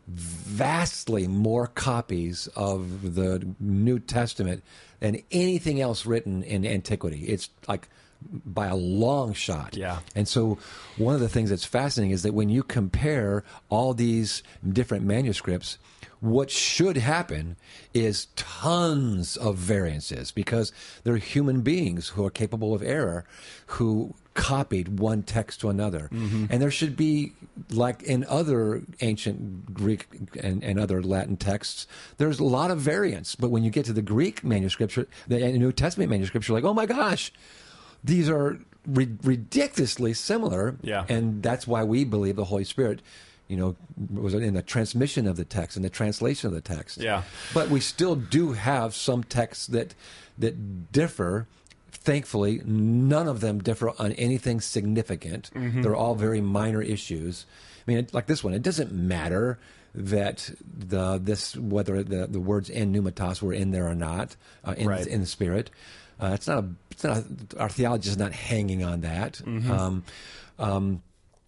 vastly 0.06 1.28
more 1.28 1.66
copies 1.66 2.48
of 2.56 3.14
the 3.14 3.46
New 3.60 3.98
Testament 3.98 4.64
than 4.98 5.22
anything 5.30 5.80
else 5.80 6.04
written 6.04 6.42
in 6.42 6.66
antiquity. 6.66 7.24
It's 7.26 7.50
like 7.68 7.88
by 8.22 8.66
a 8.66 8.76
long 8.76 9.32
shot. 9.32 9.76
Yeah. 9.76 9.98
And 10.14 10.28
so 10.28 10.58
one 10.96 11.14
of 11.14 11.20
the 11.20 11.28
things 11.28 11.50
that's 11.50 11.64
fascinating 11.64 12.12
is 12.12 12.22
that 12.22 12.34
when 12.34 12.48
you 12.48 12.62
compare 12.62 13.44
all 13.68 13.94
these 13.94 14.42
different 14.72 15.04
manuscripts, 15.04 15.78
what 16.20 16.50
should 16.50 16.98
happen 16.98 17.56
is 17.94 18.26
tons 18.36 19.36
of 19.38 19.56
variances 19.56 20.30
because 20.30 20.70
they're 21.02 21.16
human 21.16 21.62
beings 21.62 22.08
who 22.08 22.24
are 22.24 22.30
capable 22.30 22.74
of 22.74 22.82
error 22.82 23.24
who 23.66 24.14
copied 24.34 25.00
one 25.00 25.22
text 25.22 25.60
to 25.60 25.70
another. 25.70 26.10
Mm-hmm. 26.12 26.46
And 26.50 26.62
there 26.62 26.70
should 26.70 26.96
be, 26.96 27.32
like 27.70 28.02
in 28.02 28.24
other 28.24 28.82
ancient 29.00 29.72
Greek 29.72 30.06
and, 30.40 30.62
and 30.62 30.78
other 30.78 31.02
Latin 31.02 31.36
texts, 31.36 31.86
there's 32.18 32.38
a 32.38 32.44
lot 32.44 32.70
of 32.70 32.78
variance. 32.78 33.34
But 33.34 33.50
when 33.50 33.64
you 33.64 33.70
get 33.70 33.86
to 33.86 33.92
the 33.92 34.02
Greek 34.02 34.44
manuscripts, 34.44 34.98
the 35.26 35.52
New 35.52 35.72
Testament 35.72 36.10
manuscripts, 36.10 36.48
you're 36.48 36.56
like, 36.56 36.64
oh 36.64 36.74
my 36.74 36.86
gosh, 36.86 37.32
these 38.04 38.28
are 38.28 38.58
ri- 38.86 39.16
ridiculously 39.22 40.14
similar. 40.14 40.76
Yeah. 40.82 41.04
And 41.08 41.42
that's 41.42 41.66
why 41.66 41.84
we 41.84 42.04
believe 42.04 42.36
the 42.36 42.44
Holy 42.46 42.64
Spirit, 42.64 43.00
you 43.48 43.56
know, 43.56 43.76
was 44.12 44.34
in 44.34 44.54
the 44.54 44.62
transmission 44.62 45.26
of 45.26 45.36
the 45.36 45.44
text 45.44 45.76
and 45.76 45.84
the 45.84 45.90
translation 45.90 46.48
of 46.48 46.54
the 46.54 46.60
text. 46.60 46.98
Yeah. 46.98 47.22
But 47.52 47.68
we 47.68 47.80
still 47.80 48.14
do 48.16 48.52
have 48.52 48.94
some 48.94 49.24
texts 49.24 49.66
that 49.68 49.94
that 50.38 50.90
differ. 50.92 51.46
Thankfully, 51.92 52.62
none 52.64 53.28
of 53.28 53.40
them 53.40 53.58
differ 53.62 53.90
on 53.98 54.12
anything 54.12 54.60
significant. 54.62 55.50
They're 55.54 55.94
all 55.96 56.14
very 56.14 56.40
minor 56.40 56.80
issues. 56.80 57.44
I 57.86 57.90
mean, 57.90 57.98
it, 57.98 58.14
like 58.14 58.26
this 58.26 58.42
one, 58.42 58.54
it 58.54 58.62
doesn't 58.62 58.90
matter 58.92 59.58
that 59.94 60.50
the 60.64 61.18
this 61.18 61.56
whether 61.56 62.02
the, 62.02 62.26
the 62.26 62.40
words 62.40 62.70
in 62.70 62.92
pneumatos 62.92 63.42
were 63.42 63.52
in 63.52 63.72
there 63.72 63.86
or 63.86 63.94
not 63.94 64.36
uh, 64.64 64.74
in, 64.78 64.88
Right. 64.88 65.06
in 65.06 65.20
the 65.20 65.26
spirit. 65.26 65.68
Uh, 66.20 66.32
it's 66.34 66.46
not 66.46 66.64
a, 66.64 66.68
it's 66.90 67.04
not 67.04 67.16
a, 67.18 67.24
our 67.60 67.68
theology 67.68 68.10
is 68.10 68.16
not 68.18 68.32
hanging 68.32 68.84
on 68.84 69.00
that. 69.00 69.34
Mm-hmm. 69.44 69.70
Um, 69.70 70.04
um, 70.58 71.02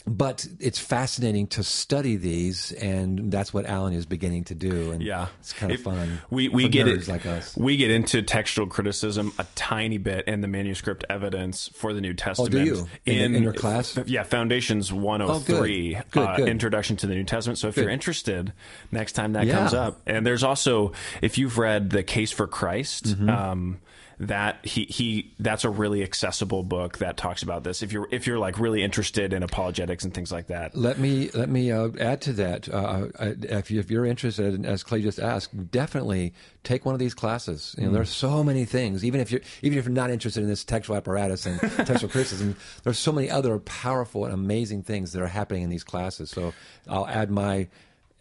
but 0.05 0.45
it's 0.59 0.81
fascinating 0.81 1.47
to 1.47 1.63
study 1.63 2.17
these, 2.17 2.73
and 2.73 3.31
that's 3.31 3.55
what 3.55 3.67
Alan 3.67 3.93
is 3.93 4.05
beginning 4.05 4.43
to 4.45 4.55
do. 4.57 4.91
And 4.91 5.01
Yeah, 5.01 5.29
it's 5.39 5.53
kind 5.53 5.71
of 5.73 5.79
It- 5.79 5.83
fun. 5.85 6.19
We 6.29 6.49
we 6.49 6.69
get 6.69 6.89
it 6.89 7.07
like 7.07 7.25
us. 7.25 7.57
We 7.57 7.77
get 7.77 7.93
into 7.93 8.21
textual 8.23 8.67
criticism 8.67 9.33
a 9.39 9.47
tiny 9.55 9.99
bit 9.99 10.27
in 10.27 10.41
the 10.41 10.49
manuscript 10.49 11.05
evidence 11.09 11.71
for 11.75 11.93
the 11.93 12.01
New 12.01 12.15
Testament. 12.15 12.53
Oh, 12.53 12.59
do 12.59 12.65
you? 12.65 12.89
In- 13.07 13.37
in 13.37 13.45
your 13.45 13.53
class? 13.53 13.97
Oh, 13.97 14.03
Yeah, 14.05 14.25
Foundations 14.25 14.93
103, 14.93 15.99
Good, 16.11 16.21
uh, 16.21 16.37
good. 16.37 16.49
Introduction 16.49 16.97
to 16.97 17.07
the 17.07 17.15
New 17.15 17.23
Testament. 17.25 17.59
So 17.61 17.69
if 17.69 17.77
you're 17.77 17.89
interested, 17.89 18.53
next 18.91 19.13
time 19.13 19.35
that 19.35 19.47
Yeah. 19.47 19.59
comes 19.59 19.73
up, 19.73 20.01
and 20.05 20.27
there's 20.27 20.43
also 20.43 20.91
if 21.21 21.39
you've 21.39 21.59
read 21.59 21.91
the 21.91 22.03
Case 22.03 22.33
for 22.33 22.49
Christ. 22.49 23.05
Mm-hmm. 23.05 23.31
Um, 23.31 23.79
that 24.23 24.65
he 24.65 24.85
he 24.85 25.33
that's 25.39 25.65
a 25.65 25.71
really 25.71 26.03
accessible 26.03 26.63
book 26.63 26.99
that 26.99 27.17
talks 27.17 27.43
about 27.43 27.65
this 27.65 27.83
if 27.83 27.93
you're 27.93 28.09
if 28.11 28.27
you're 28.27 28.39
like 28.39 28.59
really 28.59 28.83
interested 28.83 29.33
in 29.33 29.43
apologetics 29.43 30.05
and 30.05 30.15
things 30.15 30.31
like 30.31 30.47
that 30.47 30.77
Let 30.77 30.99
me 30.99 31.31
let 31.35 31.49
me 31.49 31.71
uh, 31.71 31.91
add 32.01 32.21
to 32.23 32.33
that. 32.35 32.69
Uh, 32.69 33.09
uh, 33.19 33.33
if, 33.43 33.71
you, 33.71 33.81
if 33.81 33.91
you're 33.91 34.05
interested, 34.05 34.65
as 34.65 34.83
Clay 34.83 35.03
just 35.03 35.19
asked, 35.19 35.71
definitely 35.71 36.35
take 36.65 36.85
one 36.85 36.95
of 36.95 36.99
these 36.99 37.15
classes. 37.15 37.75
You 37.79 37.87
know, 37.87 37.93
there's 37.93 38.11
so 38.11 38.43
many 38.43 38.65
things. 38.65 39.05
Even 39.05 39.21
if 39.21 39.31
you're 39.31 39.41
even 39.63 39.79
if 39.79 39.85
you're 39.85 39.93
not 39.93 40.11
interested 40.11 40.43
in 40.43 40.49
this 40.49 40.65
textual 40.65 40.97
apparatus 40.97 41.47
and 41.47 41.61
textual 41.87 42.11
criticism, 42.11 42.57
there's 42.85 42.99
so 42.99 43.13
many 43.13 43.31
other 43.31 43.59
powerful 43.59 44.25
and 44.25 44.35
amazing 44.35 44.83
things 44.83 45.13
that 45.13 45.23
are 45.23 45.27
happening 45.27 45.63
in 45.63 45.71
these 45.71 45.85
classes. 45.85 46.31
So 46.31 46.53
I'll 46.89 47.07
add 47.07 47.31
my 47.31 47.69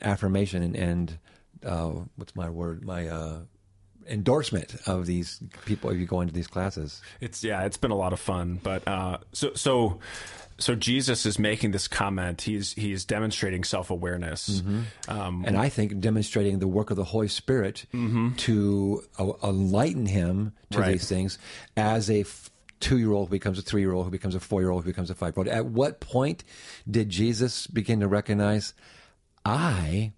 affirmation 0.01 0.63
and, 0.63 0.75
and 0.75 1.17
uh, 1.65 1.91
what's 2.15 2.35
my 2.35 2.49
word? 2.49 2.83
My 2.83 3.07
uh, 3.07 3.39
endorsement 4.11 4.75
of 4.85 5.05
these 5.05 5.39
people 5.65 5.89
if 5.89 5.97
you 5.97 6.05
go 6.05 6.21
into 6.21 6.33
these 6.33 6.47
classes. 6.47 7.01
It's 7.21 7.43
yeah, 7.43 7.63
it's 7.65 7.77
been 7.77 7.91
a 7.91 7.95
lot 7.95 8.13
of 8.13 8.19
fun. 8.19 8.59
But 8.61 8.87
uh, 8.87 9.17
so 9.33 9.53
so 9.55 9.99
so 10.59 10.75
Jesus 10.75 11.25
is 11.25 11.39
making 11.39 11.71
this 11.71 11.87
comment. 11.87 12.41
He's 12.43 12.73
he's 12.73 13.05
demonstrating 13.05 13.63
self 13.63 13.89
awareness. 13.89 14.61
Um, 15.07 15.43
and 15.47 15.57
I 15.57 15.69
think 15.69 15.99
demonstrating 15.99 16.59
the 16.59 16.67
work 16.67 16.91
of 16.91 16.97
the 16.97 17.03
Holy 17.05 17.27
Spirit 17.29 17.85
to 18.37 19.03
uh, 19.17 19.31
enlighten 19.43 20.05
him 20.05 20.53
to 20.71 20.79
Right. 20.79 20.91
these 20.93 21.07
things 21.09 21.39
as 21.75 22.09
a 22.11 22.25
two 22.79 22.97
year 22.97 23.11
old 23.11 23.29
who 23.29 23.31
becomes 23.31 23.57
a 23.59 23.61
three 23.61 23.81
year 23.81 23.93
old, 23.93 24.05
who 24.05 24.11
becomes 24.11 24.35
a 24.35 24.39
four 24.39 24.61
year 24.61 24.69
old, 24.71 24.83
who 24.83 24.89
becomes 24.89 25.09
a 25.09 25.15
five 25.15 25.35
year 25.35 25.41
old. 25.41 25.47
At 25.47 25.65
what 25.65 25.99
point 25.99 26.43
did 26.89 27.09
Jesus 27.09 27.67
begin 27.67 27.99
to 28.01 28.07
recognize, 28.07 28.73
I 29.45 30.13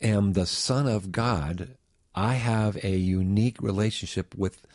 am 0.00 0.32
the 0.34 0.46
Son 0.46 0.86
of 0.86 1.12
God? 1.12 1.68
I 2.16 2.34
have 2.34 2.82
a 2.82 2.96
unique 2.96 3.60
relationship 3.60 4.34
with 4.34 4.66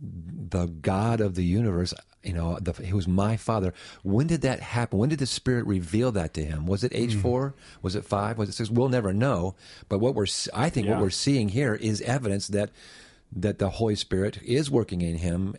the 0.00 0.66
God 0.66 1.20
of 1.20 1.34
the 1.34 1.44
universe, 1.44 1.92
you 2.22 2.32
know, 2.32 2.58
the, 2.60 2.72
he 2.72 2.92
was 2.92 3.06
my 3.06 3.36
father. 3.36 3.74
When 4.02 4.26
did 4.26 4.42
that 4.42 4.60
happen? 4.60 4.98
When 4.98 5.08
did 5.08 5.18
the 5.18 5.26
Spirit 5.26 5.66
reveal 5.66 6.12
that 6.12 6.34
to 6.34 6.44
him? 6.44 6.66
Was 6.66 6.84
it 6.84 6.92
age 6.94 7.16
mm. 7.16 7.22
four? 7.22 7.54
Was 7.82 7.94
it 7.94 8.04
five? 8.04 8.38
Was 8.38 8.48
it 8.48 8.52
six? 8.52 8.70
We'll 8.70 8.88
never 8.88 9.12
know. 9.12 9.54
But 9.88 9.98
what 9.98 10.14
we're, 10.14 10.26
I 10.54 10.70
think, 10.70 10.88
what 10.88 11.00
we're 11.00 11.10
seeing 11.10 11.50
here 11.50 11.74
is 11.74 12.00
evidence 12.02 12.48
that 12.48 12.70
that 13.30 13.58
the 13.58 13.68
Holy 13.68 13.94
Spirit 13.94 14.40
is 14.42 14.70
working 14.70 15.02
in 15.02 15.18
him, 15.18 15.54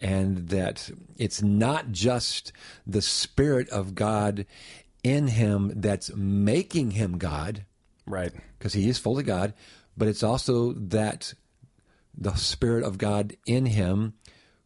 and 0.00 0.48
that 0.50 0.90
it's 1.18 1.42
not 1.42 1.90
just 1.90 2.52
the 2.86 3.02
Spirit 3.02 3.68
of 3.70 3.96
God 3.96 4.46
in 5.02 5.28
him 5.28 5.72
that's 5.76 6.14
making 6.14 6.92
him 6.92 7.18
God 7.18 7.64
right. 8.06 8.32
because 8.58 8.72
he 8.72 8.88
is 8.88 8.98
fully 8.98 9.22
God, 9.22 9.54
but 9.96 10.08
it's 10.08 10.22
also 10.22 10.72
that 10.72 11.34
the 12.16 12.34
Spirit 12.34 12.84
of 12.84 12.98
God 12.98 13.36
in 13.46 13.66
him 13.66 14.14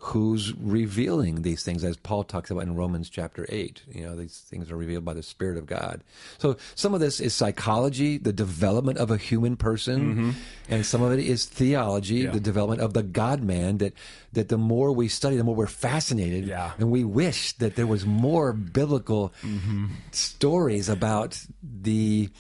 who's 0.01 0.55
revealing 0.55 1.43
these 1.43 1.65
things, 1.65 1.83
as 1.83 1.97
Paul 1.97 2.23
talks 2.23 2.53
about 2.53 2.63
in 2.63 2.77
Romans 2.77 3.11
chapter 3.11 3.45
8. 3.49 3.83
You 3.91 4.05
know, 4.05 4.15
these 4.15 4.39
things 4.49 4.71
are 4.71 4.77
revealed 4.77 5.05
by 5.05 5.13
the 5.13 5.25
Spirit 5.25 5.59
of 5.59 5.67
God. 5.67 6.05
So 6.39 6.57
some 6.77 6.95
of 6.95 7.01
this 7.01 7.19
is 7.19 7.35
psychology, 7.35 8.17
the 8.17 8.33
development 8.33 8.99
of 8.99 9.11
a 9.11 9.17
human 9.17 9.57
person, 9.57 10.01
mm-hmm. 10.01 10.31
and 10.69 10.87
some 10.87 11.03
of 11.03 11.13
it 11.13 11.19
is 11.19 11.47
theology, 11.47 12.19
Yeah. 12.19 12.31
the 12.31 12.39
development 12.39 12.81
of 12.81 12.95
the 12.95 13.03
God 13.03 13.43
man, 13.43 13.79
that, 13.79 13.93
that 14.35 14.49
the 14.49 14.59
more 14.59 14.93
we 14.93 15.09
study, 15.09 15.35
the 15.35 15.43
more 15.43 15.57
we're 15.57 15.67
fascinated. 15.67 16.47
Yeah. 16.47 16.73
And 16.79 16.93
we 16.93 17.03
wish 17.03 17.55
that 17.55 17.75
there 17.75 17.87
was 17.87 18.07
more 18.07 18.53
biblical 18.53 19.35
mm-hmm. 19.43 19.87
stories 20.13 20.89
about 20.89 21.45
the 21.61 22.31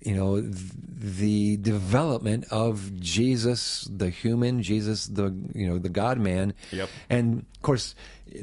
you 0.00 0.14
know 0.14 0.40
th- 0.40 0.54
the 1.18 1.56
development 1.58 2.44
of 2.50 2.98
Jesus 3.00 3.88
the 3.90 4.10
human 4.10 4.62
Jesus 4.62 5.06
the 5.06 5.34
you 5.54 5.66
know 5.66 5.78
the 5.78 5.88
God 5.88 6.18
man 6.18 6.54
Yep. 6.72 6.88
and 7.10 7.38
of 7.56 7.62
course 7.62 7.94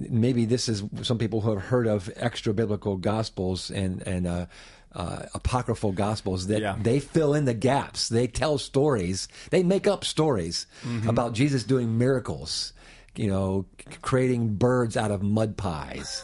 maybe 0.09 0.45
this 0.45 0.67
is 0.67 0.83
some 1.03 1.17
people 1.17 1.41
who 1.41 1.51
have 1.53 1.63
heard 1.63 1.87
of 1.87 2.09
extra 2.15 2.53
biblical 2.53 2.97
gospels 2.97 3.71
and 3.71 4.01
and 4.07 4.27
uh, 4.27 4.45
uh, 4.93 5.25
apocryphal 5.33 5.91
gospels 5.91 6.47
that 6.47 6.61
Yeah. 6.61 6.75
they 6.81 6.99
fill 6.99 7.33
in 7.33 7.45
the 7.45 7.53
gaps 7.53 8.09
they 8.09 8.27
tell 8.27 8.57
stories 8.57 9.27
they 9.51 9.63
make 9.63 9.87
up 9.87 10.03
stories 10.05 10.67
about 11.07 11.33
Jesus 11.33 11.63
doing 11.63 11.97
miracles 11.97 12.73
you 13.15 13.27
know 13.27 13.65
creating 14.01 14.55
birds 14.55 14.97
out 14.97 15.11
of 15.11 15.21
mud 15.21 15.55
pies 15.57 16.23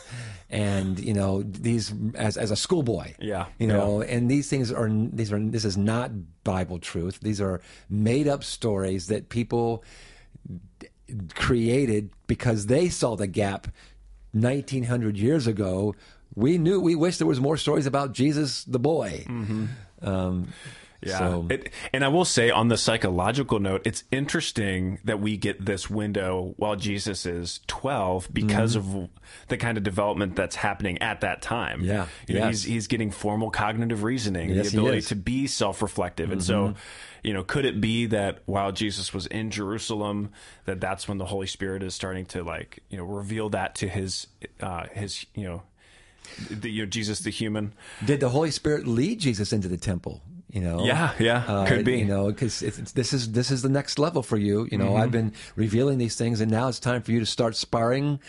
and 0.51 0.99
you 0.99 1.13
know 1.13 1.43
these 1.43 1.93
as 2.15 2.35
as 2.37 2.51
a 2.51 2.55
schoolboy 2.55 3.13
Yeah. 3.19 3.45
you 3.57 3.67
know 3.67 4.01
and 4.01 4.29
these 4.29 4.49
things 4.49 4.69
are 4.71 4.89
these 4.91 5.31
are 5.31 5.39
this 5.39 5.63
is 5.65 5.77
not 5.77 6.11
bible 6.43 6.77
truth. 6.79 7.19
These 7.21 7.39
are 7.41 7.61
made 7.89 8.27
up 8.27 8.43
stories 8.43 9.07
that 9.07 9.29
people 9.29 9.83
d- 10.77 10.87
created 11.35 12.09
because 12.27 12.65
they 12.67 12.89
saw 12.89 13.15
the 13.15 13.27
gap 13.27 13.67
1900 14.33 15.17
years 15.17 15.47
ago. 15.47 15.95
We 16.35 16.57
knew 16.57 16.79
we 16.79 16.95
wish 16.95 17.17
there 17.17 17.27
was 17.27 17.39
more 17.41 17.57
stories 17.57 17.85
about 17.85 18.13
jesus 18.13 18.63
the 18.65 18.79
boy. 18.79 19.25
Um, 20.01 20.47
Yeah. 21.03 21.17
so 21.17 21.47
It, 21.49 21.69
and 21.93 22.03
I 22.05 22.09
will 22.09 22.25
say 22.25 22.51
on 22.51 22.67
the 22.67 22.77
psychological 22.77 23.59
note, 23.59 23.81
it's 23.85 24.03
interesting 24.11 24.99
that 25.03 25.19
we 25.19 25.35
get 25.37 25.65
this 25.65 25.89
window 25.89 26.53
while 26.57 26.75
Jesus 26.75 27.25
is 27.25 27.59
12 27.67 28.29
because 28.31 28.75
Mm-hmm. 28.75 28.97
of 29.03 29.09
the 29.47 29.57
kind 29.57 29.77
of 29.77 29.83
development 29.83 30.35
that's 30.35 30.55
happening 30.57 30.97
at 30.99 31.21
that 31.21 31.41
time. 31.41 31.81
Yeah. 31.83 32.07
You 32.27 32.35
know, 32.35 32.45
Yes. 32.47 32.61
he's, 32.61 32.63
he's 32.63 32.87
getting 32.87 33.09
formal 33.11 33.49
cognitive 33.49 34.03
reasoning, 34.03 34.49
Yes, 34.49 34.71
the 34.71 34.77
ability. 34.77 34.99
Mm-hmm. 34.99 35.07
to 35.07 35.15
be 35.15 35.47
self 35.47 35.81
reflective. 35.81 36.31
And 36.31 36.43
so, 36.43 36.75
you 37.23 37.33
know, 37.33 37.43
could 37.43 37.65
it 37.65 37.79
be 37.81 38.05
that 38.07 38.39
while 38.45 38.71
Jesus 38.71 39.13
was 39.13 39.25
in 39.27 39.49
Jerusalem, 39.51 40.31
that 40.65 40.79
that's 40.81 41.07
when 41.07 41.17
the 41.17 41.25
Holy 41.25 41.47
Spirit 41.47 41.81
is 41.83 41.95
starting 41.95 42.25
to 42.27 42.43
like, 42.43 42.79
you 42.89 42.97
know, 42.97 43.03
reveal 43.05 43.49
that 43.49 43.75
to 43.75 43.87
his, 43.87 44.27
uh, 44.59 44.85
his, 44.93 45.25
you 45.33 45.45
know, 45.45 45.63
the, 46.49 46.69
you 46.69 46.83
know, 46.83 46.89
Jesus 46.89 47.19
the 47.19 47.29
human. 47.31 47.73
did 48.05 48.19
the 48.19 48.29
holy 48.29 48.51
spirit 48.51 48.85
lead 48.87 49.19
jesus 49.19 49.51
into 49.51 49.67
the 49.67 49.75
temple 49.75 50.21
you 50.51 50.61
know 50.61 50.85
Yeah, 50.85 51.13
yeah, 51.19 51.65
could 51.67 51.85
be. 51.85 51.99
you 51.99 52.05
know 52.05 52.27
because 52.27 52.59
this 52.93 53.13
is 53.13 53.31
this 53.31 53.51
is 53.51 53.61
the 53.61 53.69
next 53.69 53.97
level 53.99 54.21
for 54.23 54.37
you 54.37 54.67
you 54.71 54.77
know 54.77 54.89
Mm-hmm. 54.91 55.01
i've 55.01 55.11
been 55.11 55.33
revealing 55.55 55.97
these 55.97 56.15
things 56.15 56.41
and 56.41 56.51
now 56.51 56.67
it's 56.67 56.79
time 56.79 57.01
for 57.01 57.11
you 57.11 57.19
to 57.19 57.25
start 57.25 57.55
sparring 57.55 58.19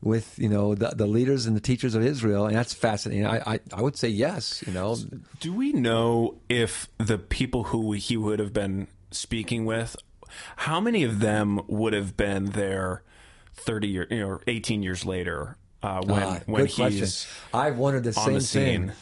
with 0.00 0.38
you 0.38 0.48
know 0.48 0.74
the, 0.74 0.88
the 0.96 1.06
leaders 1.06 1.46
and 1.46 1.54
the 1.56 1.60
teachers 1.60 1.94
of 1.94 2.02
israel 2.04 2.46
and 2.46 2.56
that's 2.56 2.74
fascinating 2.74 3.26
I, 3.26 3.54
I 3.54 3.60
i 3.72 3.80
would 3.82 3.96
say 3.96 4.08
yes 4.08 4.62
you 4.66 4.72
know 4.72 4.96
Do 5.40 5.52
we 5.52 5.72
know 5.72 6.38
if 6.48 6.88
the 6.98 7.18
people 7.18 7.64
who 7.64 7.92
he 7.92 8.16
would 8.16 8.38
have 8.38 8.52
been 8.52 8.86
speaking 9.10 9.64
with, 9.66 9.94
how 10.56 10.80
many 10.80 11.02
of 11.04 11.20
them 11.20 11.60
would 11.68 11.92
have 11.92 12.16
been 12.16 12.46
there 12.46 13.02
thirty 13.54 13.88
years, 13.88 14.08
you 14.10 14.20
know, 14.20 14.40
eighteen 14.46 14.82
years 14.82 15.04
later 15.04 15.56
uh, 15.82 16.00
when 16.02 16.22
Ah, 16.22 16.40
when 16.46 16.66
he's 16.66 16.74
question. 16.76 17.08
I've 17.52 17.76
wondered 17.76 18.04
the 18.04 18.10
on 18.20 18.24
same 18.24 18.34
the 18.34 18.40
thing 18.40 18.82
scene. 18.88 18.92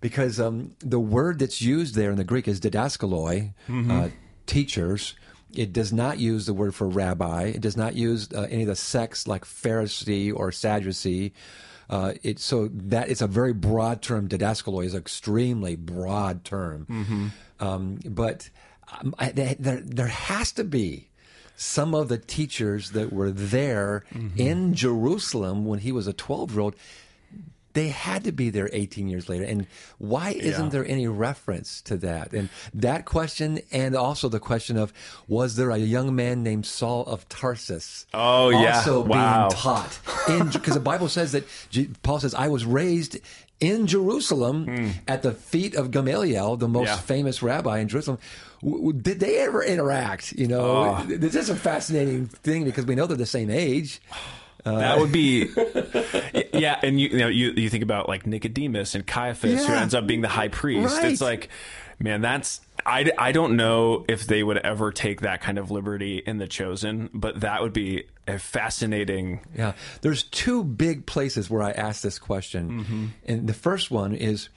Because 0.00 0.40
um, 0.40 0.74
the 0.80 1.00
word 1.00 1.38
that's 1.38 1.60
used 1.62 1.94
there 1.94 2.10
in 2.10 2.16
the 2.16 2.24
Greek 2.24 2.48
is 2.48 2.60
didaskaloi, 2.60 3.52
Mm-hmm. 3.68 3.90
uh, 3.90 4.08
teachers. 4.46 5.14
It 5.54 5.72
does 5.72 5.92
not 5.92 6.18
use 6.18 6.46
the 6.46 6.54
word 6.54 6.74
for 6.74 6.86
rabbi. 6.88 7.44
It 7.46 7.60
does 7.60 7.76
not 7.76 7.94
use 7.94 8.28
uh, 8.32 8.46
any 8.50 8.62
of 8.62 8.68
the 8.68 8.76
sects 8.76 9.26
like 9.26 9.44
Pharisee 9.44 10.32
or 10.34 10.52
Sadducee. 10.52 11.32
Uh, 11.88 12.12
it, 12.22 12.38
so 12.38 12.68
that 12.72 13.08
it's 13.08 13.20
a 13.20 13.26
very 13.26 13.52
broad 13.52 14.00
term. 14.00 14.28
Didaskaloi 14.28 14.84
is 14.86 14.94
an 14.94 15.00
extremely 15.00 15.74
broad 15.74 16.44
term. 16.44 16.86
Mm-hmm. 16.88 17.26
Um, 17.58 17.98
but 18.04 18.48
um, 19.00 19.12
I, 19.18 19.30
there, 19.32 19.80
there 19.84 20.06
has 20.06 20.52
to 20.52 20.62
be 20.64 21.08
some 21.56 21.94
of 21.94 22.08
the 22.08 22.16
teachers 22.18 22.92
that 22.92 23.12
were 23.12 23.30
there 23.32 24.04
Mm-hmm. 24.14 24.40
in 24.40 24.74
Jerusalem 24.74 25.64
when 25.64 25.80
he 25.80 25.90
was 25.92 26.06
a 26.06 26.12
12 26.12 26.52
year 26.52 26.60
old, 26.60 26.74
they 27.72 27.88
had 27.88 28.24
to 28.24 28.32
be 28.32 28.50
there 28.50 28.68
18 28.72 29.08
years 29.08 29.28
later. 29.28 29.44
And 29.44 29.66
why 29.98 30.30
isn't 30.30 30.64
Yeah. 30.66 30.70
there 30.70 30.86
any 30.86 31.06
reference 31.06 31.80
to 31.82 31.96
that? 31.98 32.32
And 32.32 32.48
that 32.74 33.04
question, 33.04 33.60
and 33.70 33.94
also 33.94 34.28
the 34.28 34.40
question 34.40 34.76
of 34.76 34.92
was 35.28 35.56
there 35.56 35.70
a 35.70 35.78
young 35.78 36.14
man 36.16 36.42
named 36.42 36.66
Saul 36.66 37.04
of 37.06 37.28
Tarsus? 37.28 38.06
Oh, 38.12 38.50
yeah. 38.50 38.78
Also 38.78 39.02
Wow. 39.02 39.48
being 39.48 39.60
taught. 39.60 39.98
In 40.28 40.48
because 40.50 40.74
the 40.74 40.80
Bible 40.80 41.08
says 41.08 41.32
that, 41.32 41.44
Paul 42.02 42.18
says, 42.20 42.34
I 42.34 42.48
was 42.48 42.64
raised 42.64 43.18
in 43.60 43.86
Jerusalem 43.86 44.64
hmm. 44.64 44.88
at 45.06 45.22
the 45.22 45.32
feet 45.32 45.74
of 45.74 45.90
Gamaliel, 45.90 46.56
the 46.56 46.66
most. 46.68 46.86
Yeah. 46.88 46.96
famous 46.96 47.42
rabbi 47.42 47.78
in 47.80 47.88
Jerusalem. 47.88 48.18
W- 48.62 48.92
Did 48.94 49.20
they 49.20 49.36
ever 49.38 49.62
interact? 49.62 50.32
You 50.32 50.48
know, 50.48 50.96
Oh. 50.98 51.04
this 51.06 51.34
is 51.34 51.50
a 51.50 51.56
fascinating 51.56 52.26
thing 52.26 52.64
because 52.64 52.86
we 52.86 52.94
know 52.94 53.06
they're 53.06 53.16
the 53.18 53.26
same 53.26 53.50
age. 53.50 54.00
Uh, 54.64 54.78
that 54.78 54.98
would 54.98 55.12
be 55.12 55.48
yeah 56.52 56.78
and 56.82 57.00
you, 57.00 57.08
you 57.08 57.18
know 57.18 57.28
you, 57.28 57.52
you 57.52 57.70
think 57.70 57.82
about 57.82 58.08
like 58.08 58.26
nicodemus 58.26 58.94
and 58.94 59.06
caiaphas 59.06 59.66
who 59.66 59.72
ends 59.72 59.94
up 59.94 60.06
being 60.06 60.20
the 60.20 60.28
high 60.28 60.48
priest. 60.48 60.96
Right. 60.96 61.12
it's 61.12 61.20
like 61.20 61.48
man 61.98 62.20
that's 62.20 62.60
I, 62.84 63.12
I 63.18 63.32
don't 63.32 63.56
know 63.56 64.06
if 64.08 64.26
they 64.26 64.42
would 64.42 64.56
ever 64.56 64.90
take 64.90 65.20
that 65.20 65.42
kind 65.42 65.58
of 65.58 65.70
liberty 65.70 66.18
in 66.18 66.38
the 66.38 66.48
chosen 66.48 67.10
but 67.12 67.40
that 67.40 67.62
would 67.62 67.72
be 67.72 68.04
a 68.30 68.38
fascinating 68.38 69.40
Yeah, 69.56 69.72
there's 70.00 70.22
two 70.24 70.64
big 70.64 71.06
places 71.06 71.50
where 71.50 71.62
I 71.62 71.72
ask 71.72 72.02
this 72.02 72.18
question, 72.18 72.70
mm-hmm. 72.70 73.06
and 73.26 73.48
the 73.48 73.54
first 73.54 73.90
one 73.90 74.14
is 74.14 74.48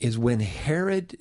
is 0.00 0.18
when 0.18 0.40
Herod 0.40 1.16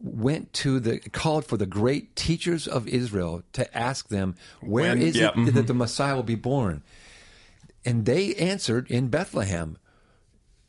went 0.00 0.52
to 0.54 0.80
the 0.80 0.98
called 0.98 1.44
for 1.44 1.56
the 1.56 1.66
great 1.66 2.14
teachers 2.14 2.68
of 2.68 2.86
Israel 2.86 3.42
to 3.52 3.76
ask 3.76 4.08
them 4.08 4.36
where 4.60 4.94
When- 4.94 5.02
is 5.02 5.16
yeah, 5.16 5.30
it 5.36 5.36
that 5.36 5.52
the 5.52 5.72
mm-hmm. 5.72 5.78
Messiah 5.78 6.14
will 6.14 6.22
be 6.22 6.36
born, 6.36 6.82
and 7.84 8.04
they 8.04 8.34
answered 8.34 8.90
in 8.90 9.08
Bethlehem. 9.08 9.78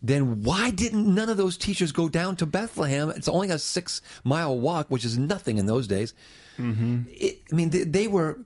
Then 0.02 0.44
why 0.44 0.72
didn't 0.72 1.14
none 1.14 1.30
of 1.30 1.38
those 1.38 1.58
teachers 1.58 1.92
go 1.92 2.08
down 2.08 2.38
to 2.38 2.46
Bethlehem? 2.46 3.10
It's 3.10 3.28
only 3.28 3.50
a 3.50 3.60
six 3.60 4.02
mile 4.24 4.58
walk, 4.58 4.88
which 4.90 5.04
is 5.04 5.18
nothing 5.18 5.58
in 5.58 5.66
those 5.66 5.88
days. 5.88 6.14
Mm-hmm. 6.58 7.02
It, 7.10 7.42
I 7.52 7.56
mean, 7.56 7.70
they, 7.70 7.84
they 7.84 8.08
were 8.08 8.40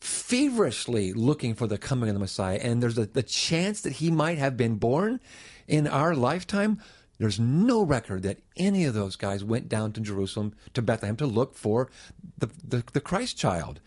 feverishly 0.00 1.12
looking 1.12 1.54
for 1.54 1.66
the 1.66 1.78
coming 1.78 2.08
of 2.10 2.14
the 2.14 2.20
Messiah, 2.20 2.60
and 2.62 2.82
there's 2.82 2.98
a, 2.98 3.06
the 3.06 3.22
chance 3.22 3.80
that 3.80 3.94
he 3.94 4.10
might 4.10 4.38
have 4.38 4.56
been 4.56 4.76
born 4.76 5.18
in 5.66 5.86
our 5.88 6.14
lifetime. 6.14 6.80
There's 7.18 7.40
no 7.40 7.82
record 7.82 8.22
that 8.24 8.40
any 8.56 8.84
of 8.84 8.94
those 8.94 9.16
guys 9.16 9.42
went 9.42 9.68
down 9.68 9.92
to 9.92 10.00
Jerusalem 10.00 10.54
to 10.74 10.82
Bethlehem 10.82 11.16
to 11.16 11.26
look 11.26 11.56
for 11.56 11.90
the 12.38 12.50
the, 12.62 12.84
the 12.92 13.00
Christ 13.00 13.36
child. 13.38 13.80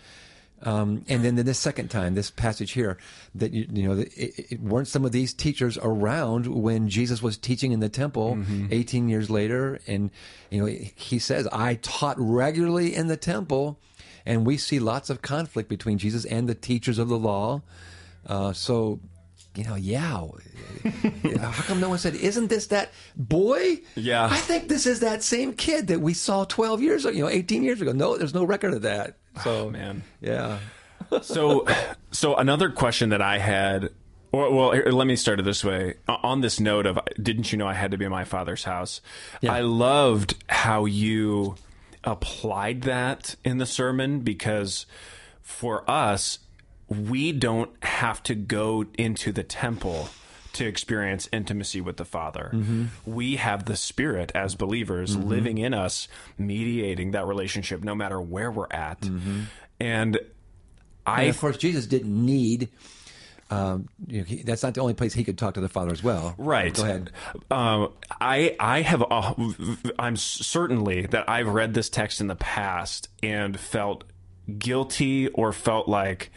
Um, 0.64 1.06
and 1.08 1.24
then 1.24 1.36
the 1.36 1.54
second 1.54 1.90
time, 1.90 2.16
this 2.16 2.32
passage 2.32 2.72
here, 2.72 2.98
that 3.36 3.54
you, 3.54 3.68
you 3.72 3.88
know, 3.88 4.02
it, 4.02 4.52
it, 4.52 4.60
weren't 4.60 4.88
some 4.88 5.06
of 5.06 5.12
these 5.12 5.34
teachers 5.34 5.78
around 5.78 6.48
when 6.48 6.90
Jesus 6.90 7.22
was 7.22 7.38
teaching 7.38 7.72
in 7.74 7.80
the 7.80 7.90
temple 7.90 8.44
18 8.72 9.08
years 9.08 9.30
later? 9.30 9.80
And 9.86 10.10
you 10.50 10.62
know, 10.62 10.66
he 10.66 11.20
says, 11.20 11.48
"I 11.52 11.76
taught 11.76 12.16
regularly 12.18 12.96
in 12.96 13.08
the 13.08 13.18
temple," 13.18 13.80
and 14.26 14.48
we 14.48 14.58
see 14.58 14.80
lots 14.80 15.12
of 15.12 15.22
conflict 15.22 15.70
between 15.70 16.00
Jesus 16.00 16.26
and 16.26 16.50
the 16.50 16.56
teachers 16.56 16.98
of 16.98 17.08
the 17.08 17.20
law. 17.20 17.62
Uh, 18.26 18.52
so, 18.52 19.00
you 19.56 19.64
know, 19.64 19.76
yeah, 19.76 20.26
how 21.40 21.62
come 21.64 21.80
no 21.80 21.90
one 21.90 22.00
said, 22.00 22.16
"Isn't 22.16 22.48
this 22.48 22.68
that 22.68 22.92
boy?" 23.16 23.82
Yeah. 23.96 24.26
I 24.26 24.38
think 24.38 24.70
this 24.70 24.88
is 24.88 25.02
that 25.02 25.22
same 25.22 25.54
kid 25.54 25.88
that 25.88 26.02
we 26.02 26.16
saw 26.16 26.46
12 26.46 26.82
years, 26.82 27.06
ago, 27.06 27.16
you 27.16 27.24
know, 27.24 27.30
18 27.30 27.62
years 27.62 27.80
ago. 27.80 27.92
No, 27.92 28.18
there's 28.18 28.34
no 28.34 28.44
record 28.44 28.74
of 28.74 28.82
that. 28.82 29.18
So, 29.44 29.68
oh, 29.68 29.70
man. 29.70 30.04
yeah. 30.22 30.60
so 31.22 31.66
so 32.12 32.36
another 32.36 32.70
question 32.70 33.10
that 33.10 33.22
I 33.22 33.38
had 33.38 33.90
well, 34.32 34.52
well, 34.54 34.70
let 34.92 35.08
me 35.08 35.16
start 35.16 35.40
it 35.40 35.44
this 35.44 35.64
way. 35.64 35.96
On 36.08 36.42
this 36.42 36.60
note 36.60 36.86
of 36.86 37.00
didn't 37.22 37.52
you 37.52 37.58
know 37.58 37.68
I 37.68 37.74
had 37.74 37.92
to 37.92 37.98
be 37.98 38.06
in 38.06 38.12
my 38.12 38.26
father's 38.26 38.66
house? 38.66 39.02
Yeah. 39.42 39.54
I 39.54 39.62
loved 39.62 40.36
how 40.50 40.86
you 40.86 41.56
applied 42.04 42.82
that 42.82 43.36
in 43.44 43.58
the 43.58 43.66
sermon 43.66 44.20
because 44.20 44.86
for 45.42 45.90
us, 45.90 46.40
we 46.88 47.32
don't 47.32 47.72
have 47.84 48.22
to 48.24 48.36
go 48.36 48.86
into 48.98 49.32
the 49.32 49.44
temple 49.44 50.10
to 50.58 50.66
experience 50.66 51.28
intimacy 51.32 51.82
with 51.82 51.98
the 51.98 52.06
Father. 52.06 52.52
We 53.06 53.38
have 53.38 53.66
the 53.66 53.76
Spirit 53.76 54.32
as 54.36 54.56
believers 54.56 55.16
living 55.16 55.58
in 55.58 55.74
us, 55.74 56.08
mediating 56.38 57.12
that 57.12 57.26
relationship 57.26 57.84
no 57.84 57.96
matter 57.96 58.20
where 58.22 58.52
we're 58.52 58.68
at. 58.70 59.10
And 59.80 60.20
I 61.06 61.22
And 61.22 61.30
of 61.30 61.40
course, 61.40 61.58
Jesus 61.58 61.88
didn't 61.88 62.26
need. 62.26 62.70
Um, 63.50 63.88
you 64.06 64.18
know, 64.18 64.24
he, 64.26 64.44
that's 64.44 64.62
not 64.62 64.74
the 64.74 64.82
only 64.82 64.94
place 64.94 65.14
he 65.14 65.24
could 65.24 65.38
talk 65.38 65.54
to 65.54 65.62
the 65.62 65.70
Father 65.70 65.94
as 65.94 66.04
well. 66.04 66.36
Right. 66.38 66.74
Go 66.74 66.84
ahead. 66.84 67.12
Um, 67.50 67.94
I 68.20 68.58
I 68.60 68.82
have 68.82 69.04
uh, 69.10 69.34
I'm 69.98 70.18
certainly 70.18 71.06
that 71.06 71.30
I've 71.30 71.48
read 71.48 71.74
this 71.74 71.88
text 71.88 72.20
in 72.20 72.28
the 72.28 72.36
past 72.36 73.08
and 73.24 73.58
felt 73.58 74.04
guilty 74.58 75.30
or 75.30 75.54
felt 75.54 75.88
like 75.88 76.30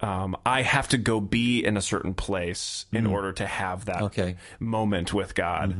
um, 0.00 0.36
I 0.46 0.62
have 0.62 0.88
to 0.88 0.98
go 0.98 1.20
be 1.20 1.64
in 1.64 1.76
a 1.76 1.80
certain 1.82 2.14
place 2.14 2.86
in 2.92 3.06
order 3.06 3.32
to 3.32 3.46
have 3.46 3.86
that 3.86 4.02
Okay. 4.02 4.36
moment 4.60 5.12
with 5.12 5.34
God. 5.34 5.76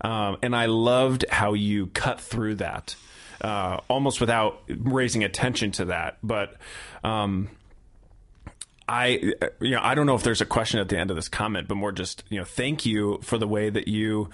Um, 0.00 0.36
and 0.42 0.56
I 0.56 0.66
loved 0.66 1.24
how 1.30 1.52
you 1.52 1.86
cut 1.88 2.20
through 2.20 2.56
that 2.56 2.96
uh, 3.40 3.78
almost 3.88 4.20
without 4.20 4.60
raising 4.68 5.24
attention 5.24 5.70
to 5.72 5.84
that. 5.86 6.18
But 6.22 6.56
um, 7.04 7.48
I, 8.88 9.34
you 9.60 9.70
know, 9.70 9.80
I 9.80 9.94
don't 9.94 10.06
know 10.06 10.16
if 10.16 10.24
there's 10.24 10.40
a 10.40 10.44
question 10.46 10.80
at 10.80 10.88
the 10.88 10.98
end 10.98 11.10
of 11.10 11.16
this 11.16 11.28
comment, 11.28 11.68
but 11.68 11.76
more 11.76 11.92
just, 11.92 12.24
you 12.28 12.38
know, 12.40 12.44
thank 12.44 12.84
you 12.84 13.20
for 13.22 13.38
the 13.38 13.46
way 13.46 13.70
that 13.70 13.86
you 13.86 14.30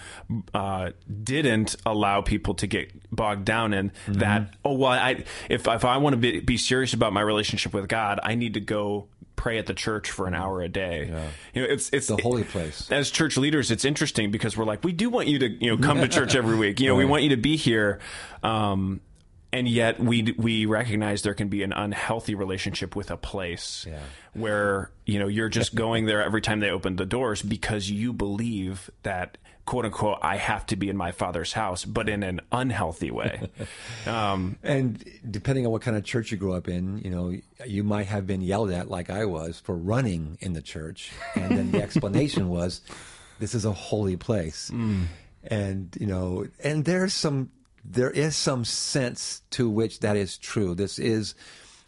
uh, 0.54 0.92
didn't 1.22 1.76
allow 1.84 2.22
people 2.22 2.54
to 2.54 2.66
get 2.66 2.90
bogged 3.14 3.44
down 3.44 3.74
in 3.74 3.92
that. 4.08 4.54
Oh, 4.64 4.72
well, 4.72 4.92
I 4.92 5.24
if 5.50 5.68
if 5.68 5.84
I 5.84 5.98
want 5.98 6.14
to 6.14 6.16
be, 6.16 6.40
be 6.40 6.56
serious 6.56 6.94
about 6.94 7.12
my 7.12 7.20
relationship 7.20 7.74
with 7.74 7.86
God, 7.86 8.18
I 8.22 8.34
need 8.34 8.54
to 8.54 8.60
go 8.60 9.08
pray 9.36 9.58
at 9.58 9.66
the 9.66 9.74
church 9.74 10.10
for 10.10 10.26
an 10.26 10.34
hour 10.34 10.60
a 10.62 10.68
day. 10.68 11.06
You 11.54 11.62
know, 11.62 11.68
it's 11.68 11.90
it's 11.92 12.08
The 12.08 12.16
holy 12.16 12.42
place. 12.44 12.90
as 12.90 13.10
church 13.10 13.36
leaders, 13.36 13.70
it's 13.70 13.84
interesting 13.84 14.30
because 14.30 14.56
we're 14.56 14.64
like, 14.64 14.82
we 14.82 14.92
do 14.92 15.08
want 15.10 15.28
you 15.28 15.38
to, 15.40 15.48
you 15.48 15.70
know, 15.76 15.82
come 15.82 16.00
to 16.00 16.08
church 16.08 16.34
every 16.42 16.56
week. 16.56 16.80
You 16.80 16.88
know, 16.88 16.94
we 16.96 17.04
want 17.04 17.22
you 17.22 17.28
to 17.30 17.36
be 17.36 17.56
here. 17.56 18.00
Um, 18.42 19.00
and 19.52 19.68
yet 19.68 20.00
we 20.00 20.34
we 20.36 20.66
recognize 20.66 21.22
there 21.22 21.32
can 21.34 21.48
be 21.48 21.62
an 21.62 21.72
unhealthy 21.72 22.34
relationship 22.34 22.96
with 22.96 23.10
a 23.10 23.16
place 23.16 23.86
Yeah. 23.88 24.00
where 24.34 24.90
you 25.06 25.18
know 25.18 25.28
you're 25.28 25.48
just 25.48 25.74
going 25.74 26.04
there 26.06 26.22
every 26.22 26.40
time 26.42 26.60
they 26.60 26.68
open 26.70 26.96
the 26.96 27.06
doors 27.06 27.40
because 27.42 27.88
you 27.88 28.12
believe 28.12 28.90
that 29.04 29.38
quote 29.66 29.84
unquote 29.84 30.18
I 30.22 30.36
have 30.36 30.64
to 30.66 30.76
be 30.76 30.88
in 30.88 30.96
my 30.96 31.12
father's 31.12 31.52
house, 31.52 31.84
but 31.84 32.08
in 32.08 32.22
an 32.22 32.40
unhealthy 32.52 33.10
way. 33.10 33.50
um, 34.06 34.56
And 34.62 35.04
depending 35.28 35.66
on 35.66 35.72
what 35.72 35.82
kind 35.82 35.96
of 35.96 36.04
church 36.04 36.30
you 36.30 36.38
grew 36.38 36.54
up 36.54 36.68
in, 36.68 36.98
you 37.00 37.10
know, 37.10 37.34
you 37.66 37.82
might 37.84 38.06
have 38.06 38.26
been 38.26 38.40
yelled 38.40 38.70
at 38.70 38.88
like 38.88 39.10
I 39.10 39.24
was 39.26 39.60
for 39.60 39.76
running 39.76 40.38
in 40.40 40.52
the 40.54 40.62
church, 40.62 41.10
and 41.34 41.56
then 41.56 41.72
the 41.72 41.82
explanation 41.82 42.48
was, 42.48 42.80
"This 43.40 43.54
is 43.54 43.64
a 43.64 43.72
holy 43.72 44.16
place," 44.16 44.70
and 45.44 45.96
you 46.00 46.06
know, 46.06 46.46
and 46.62 46.84
there's 46.84 47.12
some, 47.12 47.50
there 47.84 48.10
is 48.10 48.36
some 48.36 48.64
sense 48.64 49.42
to 49.50 49.68
which 49.68 50.00
that 50.00 50.16
is 50.16 50.38
true. 50.38 50.74
This 50.74 50.98
is. 50.98 51.34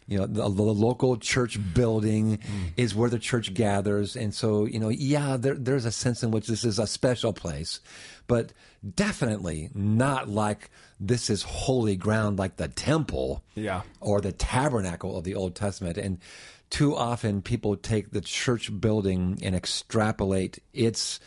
You 0.09 0.17
know, 0.17 0.25
the, 0.25 0.41
the 0.41 0.63
local 0.63 1.17
church 1.17 1.59
building 1.73 2.37
mm. 2.37 2.71
is 2.75 2.95
where 2.95 3.09
the 3.11 3.19
church 3.19 3.53
gathers. 3.53 4.15
And 4.15 4.33
so, 4.33 4.65
you 4.65 4.79
know, 4.79 4.89
yeah, 4.89 5.37
there, 5.37 5.53
there's 5.53 5.85
a 5.85 5.91
sense 5.91 6.23
in 6.23 6.31
which 6.31 6.47
this 6.47 6.63
is 6.63 6.79
a 6.79 6.87
special 6.87 7.31
place, 7.31 7.79
but 8.25 8.51
definitely 8.95 9.69
not 9.75 10.27
like 10.27 10.71
this 10.99 11.29
is 11.29 11.43
holy 11.43 11.95
ground 11.95 12.39
like 12.39 12.57
the 12.57 12.67
temple 12.67 13.43
Yeah. 13.53 13.83
or 14.01 14.19
the 14.19 14.31
tabernacle 14.31 15.15
of 15.15 15.23
the 15.23 15.35
Old 15.35 15.53
Testament. 15.53 15.97
And 15.97 16.17
too 16.71 16.95
often 16.95 17.43
people 17.43 17.75
take 17.75 18.09
the 18.11 18.21
church 18.21 18.71
building 18.81 19.37
and 19.43 19.55
extrapolate 19.55 20.59
its 20.73 21.19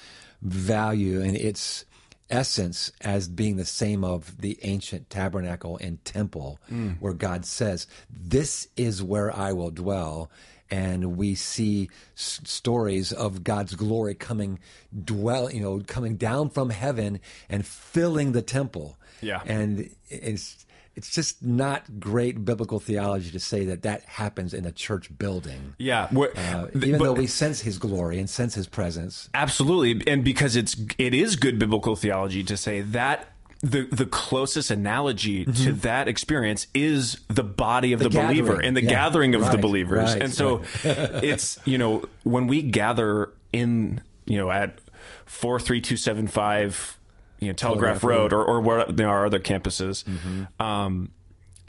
value 0.42 1.22
and 1.22 1.36
its 1.36 1.84
essence 2.32 2.90
as 3.02 3.28
being 3.28 3.56
the 3.56 3.64
same 3.64 4.02
of 4.02 4.40
the 4.40 4.58
ancient 4.62 5.10
tabernacle 5.10 5.78
and 5.80 6.04
temple 6.04 6.58
mm. 6.70 6.96
where 6.98 7.12
God 7.12 7.44
says, 7.44 7.86
This 8.10 8.66
is 8.76 9.02
where 9.02 9.34
I 9.36 9.52
will 9.52 9.70
dwell. 9.70 10.30
And 10.70 11.18
we 11.18 11.34
see 11.34 11.90
s- 12.16 12.40
stories 12.44 13.12
of 13.12 13.44
God's 13.44 13.74
glory 13.74 14.14
coming 14.14 14.58
dwell, 15.04 15.52
you 15.52 15.60
know, 15.60 15.82
coming 15.86 16.16
down 16.16 16.48
from 16.48 16.70
heaven 16.70 17.20
and 17.50 17.66
filling 17.66 18.32
the 18.32 18.40
temple. 18.40 18.96
Yeah. 19.20 19.42
And 19.44 19.90
it's 20.08 20.64
it's 20.94 21.10
just 21.10 21.42
not 21.42 21.98
great 22.00 22.44
biblical 22.44 22.78
theology 22.80 23.30
to 23.30 23.40
say 23.40 23.64
that 23.64 23.82
that 23.82 24.02
happens 24.04 24.52
in 24.52 24.64
a 24.66 24.72
church 24.72 25.16
building. 25.18 25.74
yeah, 25.78 26.08
Uh, 26.12 26.66
even 26.74 26.98
but- 26.98 27.04
though 27.04 27.12
we 27.12 27.26
sense 27.26 27.60
His 27.62 27.78
glory 27.78 28.18
and 28.18 28.28
sense 28.28 28.54
His 28.54 28.66
presence. 28.66 29.28
Absolutely, 29.34 30.06
and 30.10 30.22
because 30.24 30.56
it's 30.56 30.76
it 30.98 31.14
is 31.14 31.36
good 31.36 31.58
biblical 31.58 31.96
theology 31.96 32.42
to 32.44 32.56
say 32.56 32.80
that 32.80 33.28
the 33.62 33.86
the 33.92 34.06
closest 34.06 34.70
analogy 34.72 35.44
to 35.44 35.72
that 35.72 36.08
experience 36.08 36.66
is 36.74 37.20
the 37.28 37.44
body 37.44 37.92
of 37.92 38.00
the, 38.00 38.08
Mm-hmm. 38.08 38.18
The 38.18 38.26
believer 38.26 38.60
and 38.60 38.76
the 38.76 38.82
Yeah. 38.82 38.90
gathering 38.90 39.34
of 39.36 39.50
the 39.52 39.58
believers. 39.58 40.12
right, 40.14 40.22
and 40.22 40.34
so 40.34 40.62
it's 40.84 41.58
you 41.64 41.78
know 41.78 42.02
when 42.24 42.48
we 42.48 42.60
gather 42.62 43.30
in 43.52 44.00
you 44.26 44.36
know 44.36 44.50
at 44.50 44.78
four 45.26 45.60
three 45.60 45.80
two 45.80 45.96
seven 45.96 46.26
five 46.26 46.98
you 47.42 47.48
know 47.48 47.54
Telegraph, 47.54 48.00
Telegraph 48.00 48.04
Road, 48.04 48.32
or 48.32 48.44
or 48.44 48.60
where 48.60 48.84
there 48.86 49.08
are 49.08 49.26
other 49.26 49.40
campuses. 49.40 50.04
Mm-hmm. 50.04 50.62
Um, 50.62 51.10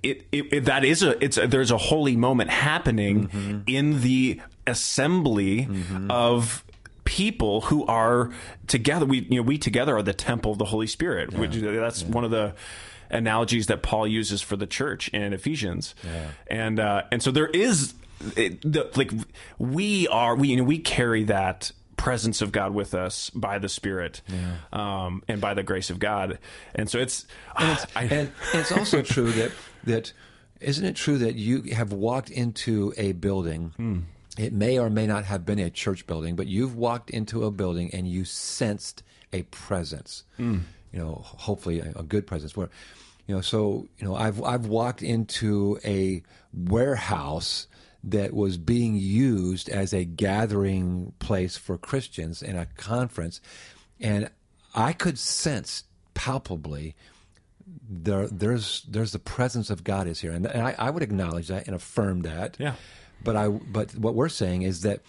it, 0.01 0.27
it, 0.31 0.53
it 0.53 0.65
that 0.65 0.83
is 0.83 1.01
a 1.03 1.21
it's 1.23 1.37
a, 1.37 1.47
there's 1.47 1.71
a 1.71 1.77
holy 1.77 2.15
moment 2.15 2.49
happening 2.49 3.27
Mm-hmm. 3.29 3.59
in 3.67 4.01
the 4.01 4.41
assembly 4.67 5.67
of 6.09 6.63
people 7.05 7.61
who 7.61 7.85
are 7.85 8.31
together. 8.67 9.05
We 9.05 9.19
you 9.29 9.37
know 9.37 9.41
we 9.41 9.57
together 9.57 9.95
are 9.97 10.03
the 10.03 10.13
temple 10.13 10.51
of 10.51 10.57
the 10.57 10.65
holy 10.65 10.87
spirit 10.87 11.33
which 11.33 11.55
that's 11.55 12.03
one 12.03 12.23
of 12.23 12.31
the 12.31 12.53
analogies 13.09 13.67
that 13.67 13.83
paul 13.83 14.07
uses 14.07 14.41
for 14.41 14.55
the 14.55 14.65
church 14.67 15.07
in 15.09 15.33
ephesians. 15.33 15.95
And 16.47 16.79
uh 16.79 17.03
and 17.11 17.21
so 17.21 17.31
there 17.31 17.47
is 17.47 17.93
it, 18.37 18.61
the, 18.61 18.89
like 18.95 19.11
we 19.57 20.07
are 20.07 20.35
we 20.35 20.47
you 20.49 20.57
know 20.57 20.63
we 20.63 20.79
carry 20.79 21.25
that 21.25 21.71
presence 22.03 22.41
of 22.41 22.51
God 22.51 22.73
with 22.73 22.93
us 22.93 23.29
by 23.29 23.59
the 23.59 23.69
Spirit, 23.69 24.21
um, 24.73 25.23
and 25.29 25.39
by 25.39 25.53
the 25.53 25.63
grace 25.63 25.89
of 25.89 25.99
God, 25.99 26.37
and 26.75 26.89
so 26.89 26.99
it's, 26.99 27.25
I, 27.55 27.77
and, 27.95 28.11
and 28.11 28.31
it's 28.53 28.73
also 28.73 29.01
true 29.15 29.31
that 29.31 29.51
that 29.85 30.11
isn't 30.59 30.85
it 30.85 30.95
true 30.97 31.17
that 31.19 31.35
you 31.35 31.61
have 31.73 31.93
walked 31.93 32.29
into 32.29 32.93
a 32.97 33.13
building? 33.13 34.05
It 34.37 34.51
may 34.51 34.79
or 34.79 34.89
may 34.89 35.07
not 35.07 35.25
have 35.25 35.45
been 35.45 35.59
a 35.59 35.69
church 35.69 36.05
building 36.05 36.35
but 36.35 36.47
you've 36.47 36.75
walked 36.75 37.09
into 37.09 37.45
a 37.45 37.51
building 37.51 37.89
and 37.93 38.07
you 38.07 38.25
sensed 38.25 39.03
a 39.31 39.43
presence. 39.43 40.23
You 40.91 40.99
know 40.99 41.21
hopefully 41.23 41.79
a, 41.79 41.93
a 41.95 42.03
good 42.03 42.27
presence. 42.27 42.55
Where 42.57 42.69
you 43.27 43.35
know 43.35 43.41
so 43.41 43.87
you 43.97 44.05
know 44.05 44.15
i've 44.15 44.43
i've 44.43 44.65
walked 44.65 45.01
into 45.01 45.79
a 45.85 46.21
warehouse 46.53 47.67
that 48.03 48.33
was 48.33 48.57
being 48.57 48.95
used 48.95 49.69
as 49.69 49.93
a 49.93 50.03
gathering 50.03 51.13
place 51.19 51.57
for 51.57 51.77
Christians 51.77 52.41
in 52.41 52.57
a 52.57 52.65
conference 52.65 53.39
and 53.99 54.29
I 54.75 54.93
could 54.93 55.19
sense 55.19 55.83
palpably 56.13 56.95
there 57.89 58.27
there's 58.27 58.83
there's 58.87 59.11
the 59.11 59.19
presence 59.19 59.69
of 59.69 59.83
God 59.83 60.07
is 60.07 60.19
here, 60.19 60.31
and, 60.31 60.45
and 60.45 60.67
I, 60.67 60.75
I 60.77 60.89
would 60.89 61.03
acknowledge 61.03 61.47
that 61.47 61.67
and 61.67 61.75
affirm 61.75 62.21
that. 62.21 62.57
Yeah. 62.59 62.75
But 63.23 63.35
I 63.35 63.47
but 63.47 63.95
what 63.95 64.15
we're 64.15 64.29
saying 64.29 64.63
is 64.63 64.81
that 64.81 65.01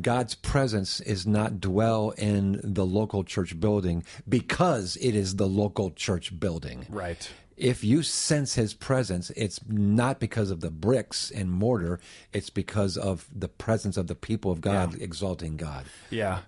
God's 0.00 0.34
presence 0.34 1.00
is 1.00 1.26
not 1.26 1.60
dwell 1.60 2.10
in 2.10 2.60
the 2.62 2.86
local 2.86 3.24
church 3.24 3.58
building 3.58 4.04
because 4.28 4.96
it 5.00 5.14
is 5.14 5.36
the 5.36 5.48
local 5.48 5.90
church 5.90 6.38
building. 6.38 6.86
Right. 6.88 7.28
If 7.58 7.82
you 7.82 8.02
sense 8.02 8.54
his 8.54 8.72
presence, 8.74 9.30
it's 9.30 9.60
not 9.68 10.20
because 10.20 10.50
of 10.50 10.60
the 10.60 10.70
bricks 10.70 11.30
and 11.30 11.50
mortar, 11.50 11.98
it's 12.32 12.50
because 12.50 12.96
of 12.96 13.26
the 13.34 13.48
presence 13.48 13.96
of 13.96 14.06
the 14.06 14.14
people 14.14 14.50
of 14.50 14.60
God 14.60 15.00
exalting 15.00 15.56
God. 15.56 15.86
Yeah. 16.10 16.40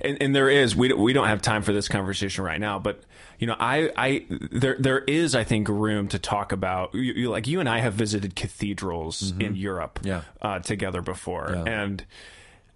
And, 0.00 0.16
and 0.20 0.34
there 0.34 0.48
is, 0.48 0.74
we, 0.74 0.92
we 0.92 1.12
don't 1.12 1.28
have 1.28 1.42
time 1.42 1.62
for 1.62 1.72
this 1.72 1.88
conversation 1.88 2.44
right 2.44 2.60
now, 2.60 2.78
but 2.78 3.02
you 3.38 3.46
know, 3.46 3.56
I, 3.58 3.90
I, 3.96 4.26
there, 4.50 4.76
there 4.78 5.00
is, 5.00 5.34
I 5.34 5.44
think, 5.44 5.68
room 5.68 6.08
to 6.08 6.18
talk 6.18 6.52
about, 6.52 6.94
you, 6.94 7.12
you, 7.12 7.30
like 7.30 7.46
you 7.46 7.60
and 7.60 7.68
I 7.68 7.78
have 7.80 7.94
visited 7.94 8.34
cathedrals 8.36 9.32
in 9.38 9.56
Europe 9.56 10.00
Yeah. 10.02 10.22
uh, 10.40 10.60
together 10.60 11.02
before. 11.02 11.50
Yeah. 11.52 11.64
And, 11.64 12.04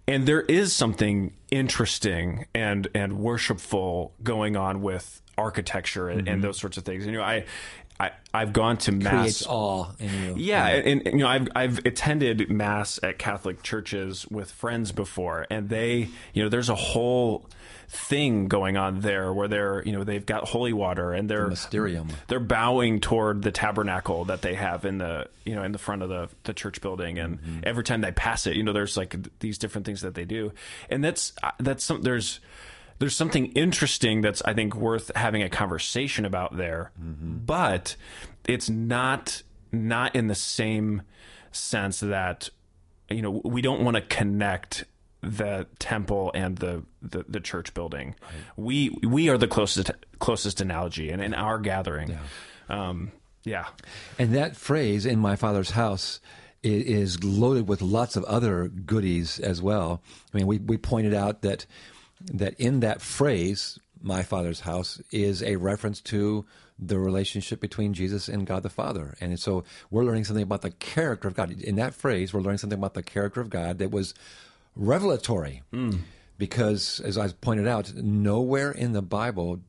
and 0.07 0.25
there 0.25 0.41
is 0.41 0.73
something 0.75 1.33
interesting 1.49 2.45
and, 2.53 2.87
and 2.93 3.19
worshipful 3.19 4.13
going 4.21 4.57
on 4.57 4.81
with 4.81 5.21
architecture 5.39 6.09
and, 6.09 6.27
and 6.27 6.43
those 6.43 6.57
sorts 6.57 6.77
of 6.77 6.83
things. 6.83 7.05
And, 7.05 7.13
you 7.13 7.19
know, 7.19 7.25
I, 7.25 7.45
I, 7.99 8.11
I've 8.33 8.53
gone 8.53 8.77
to 8.77 8.91
mass. 8.91 9.11
Creates 9.11 9.45
awe 9.47 9.91
in 9.99 10.23
you. 10.23 10.35
Yeah, 10.37 10.67
and, 10.67 11.05
and, 11.05 11.19
you 11.19 11.25
know, 11.25 11.27
I've 11.27 11.49
I've 11.53 11.79
attended 11.85 12.49
mass 12.49 12.99
at 13.03 13.19
Catholic 13.19 13.61
churches 13.61 14.25
with 14.27 14.51
friends 14.51 14.91
before, 14.93 15.45
and 15.49 15.67
they, 15.67 16.07
you 16.33 16.43
know, 16.43 16.49
there's 16.49 16.69
a 16.69 16.75
whole 16.75 17.45
thing 17.89 18.47
going 18.47 18.77
on 18.77 19.01
there 19.01 19.33
where 19.33 19.47
they're, 19.47 19.83
you 19.83 19.91
know, 19.91 20.03
they've 20.03 20.25
got 20.25 20.47
holy 20.47 20.71
water 20.71 21.11
and 21.11 21.27
they're 21.27 21.47
Mysterium. 21.47 22.07
they're 22.27 22.39
bowing 22.39 22.99
toward 22.99 23.41
the 23.41 23.51
tabernacle 23.51 24.25
that 24.25 24.43
they 24.43 24.53
have 24.53 24.85
in 24.85 24.99
the, 24.99 25.27
you 25.43 25.55
know, 25.55 25.63
in 25.63 25.71
the 25.73 25.79
front 25.79 26.01
of 26.01 26.07
the 26.07 26.29
the 26.43 26.53
church 26.53 26.79
building, 26.79 27.19
and 27.19 27.39
every 27.63 27.83
time 27.83 27.99
they 27.99 28.11
pass 28.11 28.47
it, 28.47 28.55
you 28.55 28.63
know, 28.63 28.71
there's 28.71 28.95
like 28.95 29.17
these 29.39 29.57
different 29.57 29.85
things 29.85 30.01
that 30.01 30.13
they 30.13 30.25
do, 30.25 30.53
and 30.89 31.03
that's 31.03 31.33
uh, 31.43 31.51
that's 31.59 31.83
some 31.83 32.01
there's 32.03 32.39
there's 32.99 33.15
something 33.15 33.47
interesting 33.53 34.21
that's 34.21 34.41
I 34.43 34.53
think 34.53 34.75
worth 34.75 35.11
having 35.15 35.41
a 35.41 35.49
conversation 35.49 36.25
about 36.25 36.57
there, 36.57 36.91
but 36.97 37.95
it's 38.45 38.69
not 38.69 39.43
not 39.71 40.15
in 40.15 40.27
the 40.27 40.35
same 40.35 41.01
sense 41.51 41.99
that 42.01 42.49
you 43.09 43.21
know 43.21 43.41
we 43.43 43.61
don't 43.61 43.83
want 43.83 43.95
to 43.95 44.01
connect 44.01 44.85
the 45.21 45.67
temple 45.79 46.31
and 46.33 46.57
the 46.57 46.83
the, 47.01 47.25
the 47.27 47.39
church 47.39 47.73
building. 47.73 48.15
We 48.55 48.89
we 49.03 49.29
are 49.29 49.37
the 49.37 49.47
closest 49.47 49.91
closest 50.19 50.61
analogy, 50.61 51.09
and 51.09 51.21
in 51.21 51.33
our 51.33 51.59
gathering, 51.59 52.17
um, 52.69 53.11
yeah, 53.43 53.67
And 54.17 54.35
that 54.35 54.55
phrase, 54.55 55.05
in 55.05 55.19
my 55.19 55.35
father's 55.35 55.71
house, 55.71 56.19
is 56.61 57.23
loaded 57.23 57.67
with 57.67 57.81
lots 57.81 58.15
of 58.15 58.23
other 58.25 58.67
goodies 58.67 59.39
as 59.39 59.61
well. 59.61 60.01
I 60.33 60.37
mean, 60.37 60.47
we, 60.47 60.57
we 60.57 60.77
pointed 60.77 61.13
out 61.13 61.41
that 61.41 61.65
that 62.21 62.53
in 62.59 62.79
that 62.81 63.01
phrase, 63.01 63.79
my 64.01 64.23
father's 64.23 64.61
house, 64.61 65.01
is 65.11 65.41
a 65.43 65.55
reference 65.57 66.01
to 66.01 66.45
the 66.77 66.97
relationship 66.97 67.59
between 67.59 67.93
Jesus 67.93 68.29
and 68.29 68.47
God 68.47 68.63
the 68.63 68.69
Father. 68.69 69.15
And 69.19 69.37
so 69.39 69.63
we're 69.91 70.05
learning 70.05 70.23
something 70.25 70.43
about 70.43 70.61
the 70.61 70.71
character 70.71 71.27
of 71.27 71.35
God. 71.35 71.51
In 71.51 71.75
that 71.75 71.93
phrase, 71.93 72.33
we're 72.33 72.41
learning 72.41 72.59
something 72.59 72.79
about 72.79 72.93
the 72.93 73.03
character 73.03 73.41
of 73.41 73.49
God 73.49 73.79
that 73.79 73.91
was 73.91 74.13
revelatory. 74.75 75.61
Because, 76.37 77.01
as 77.01 77.17
I 77.17 77.27
pointed 77.29 77.67
out, 77.67 77.93
nowhere 77.95 78.71
in 78.71 78.93
the 78.93 79.01
Bible 79.01 79.59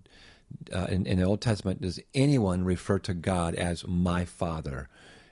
uh, 0.72 0.86
in, 0.90 1.06
in 1.06 1.18
the 1.18 1.24
Old 1.24 1.40
Testament 1.40 1.80
does 1.80 2.00
anyone 2.14 2.64
refer 2.64 2.98
to 3.00 3.14
God 3.14 3.54
as 3.54 3.86
my 3.86 4.24
Father 4.24 4.88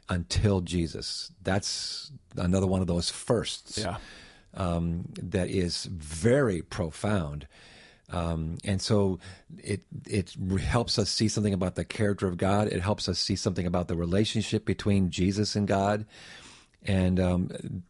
until 0.09 0.61
Jesus. 0.61 1.33
That's 1.43 2.11
another 2.37 2.67
one 2.67 2.81
of 2.81 2.87
those 2.87 3.11
firsts 3.11 3.79
yeah, 3.79 3.99
um, 4.55 5.05
that 5.21 5.49
is 5.49 5.85
very 5.85 6.63
profound. 6.63 7.47
Um, 8.11 8.57
and 8.65 8.81
so 8.81 9.19
it 9.59 9.83
it 10.07 10.35
helps 10.61 10.99
us 10.99 11.11
see 11.11 11.29
something 11.29 11.53
about 11.53 11.75
the 11.75 11.85
character 11.85 12.27
of 12.27 12.39
God. 12.39 12.69
It 12.69 12.81
helps 12.81 13.09
us 13.09 13.19
see 13.19 13.37
something 13.37 13.67
about 13.67 13.89
the 13.89 13.97
relationship 13.97 14.65
between 14.65 15.11
Jesus 15.11 15.55
and 15.55 15.69
God. 15.69 16.07
And 16.87 17.21
um, 17.21 17.83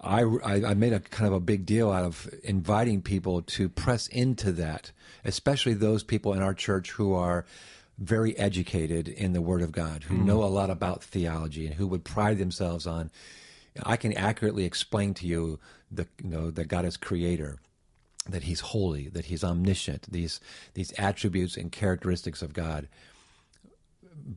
I, 0.00 0.22
I, 0.22 0.70
I 0.70 0.74
made 0.74 0.92
a 0.92 1.00
kind 1.00 1.28
of 1.28 1.34
a 1.34 1.40
big 1.40 1.64
deal 1.64 1.92
out 1.92 2.04
of 2.04 2.28
inviting 2.42 3.02
people 3.02 3.42
to 3.42 3.68
press 3.68 4.08
into 4.08 4.50
that, 4.52 4.90
especially 5.24 5.74
those 5.74 6.02
people 6.02 6.32
in 6.32 6.42
our 6.42 6.54
church 6.54 6.90
who 6.90 7.14
are 7.14 7.44
very 7.98 8.36
educated 8.36 9.06
in 9.06 9.32
the 9.32 9.40
Word 9.40 9.62
of 9.62 9.70
God, 9.70 10.02
who 10.04 10.16
know 10.16 10.42
a 10.42 10.46
lot 10.46 10.70
about 10.70 11.04
theology, 11.04 11.66
and 11.66 11.76
who 11.76 11.86
would 11.86 12.02
pride 12.04 12.38
themselves 12.38 12.86
on. 12.86 13.10
I 13.82 13.96
can 13.96 14.12
accurately 14.12 14.64
explain 14.64 15.14
to 15.14 15.26
you 15.26 15.58
the 15.90 16.06
you 16.22 16.30
know 16.30 16.50
that 16.50 16.68
God 16.68 16.84
is 16.84 16.96
Creator, 16.96 17.58
that 18.28 18.44
He's 18.44 18.60
holy, 18.60 19.08
that 19.08 19.26
He's 19.26 19.44
omniscient, 19.44 20.10
these 20.10 20.40
these 20.74 20.92
attributes 20.98 21.56
and 21.56 21.72
characteristics 21.72 22.42
of 22.42 22.52
God. 22.52 22.88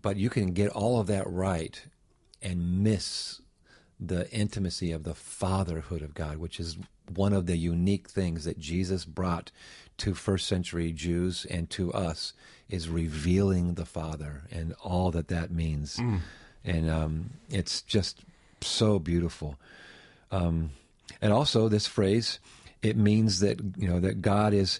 But 0.01 0.17
you 0.17 0.29
can 0.29 0.53
get 0.53 0.71
all 0.71 0.99
of 0.99 1.07
that 1.07 1.29
right 1.29 1.81
and 2.41 2.83
miss 2.83 3.41
the 3.99 4.29
intimacy 4.31 4.91
of 4.91 5.03
the 5.03 5.15
fatherhood 5.15 6.01
of 6.01 6.13
God, 6.13 6.37
which 6.37 6.59
is 6.59 6.77
one 7.13 7.33
of 7.33 7.45
the 7.45 7.57
unique 7.57 8.09
things 8.09 8.45
that 8.45 8.59
Jesus 8.59 9.05
brought 9.05 9.51
to 9.97 10.13
first 10.13 10.47
century 10.47 10.91
Jews 10.91 11.45
and 11.49 11.69
to 11.71 11.93
us 11.93 12.33
is 12.69 12.89
revealing 12.89 13.75
the 13.75 13.85
Father 13.85 14.43
and 14.51 14.73
all 14.83 15.11
that 15.11 15.27
that 15.29 15.51
means. 15.51 15.97
And 16.63 16.89
um, 16.89 17.29
it's 17.49 17.81
just 17.81 18.21
so 18.65 18.99
beautiful. 18.99 19.57
Um, 20.31 20.71
and 21.21 21.31
also, 21.31 21.69
this 21.69 21.87
phrase, 21.87 22.39
it 22.81 22.97
means 22.97 23.39
that, 23.39 23.59
you 23.77 23.87
know, 23.87 23.99
that 23.99 24.21
God 24.21 24.53
is 24.53 24.79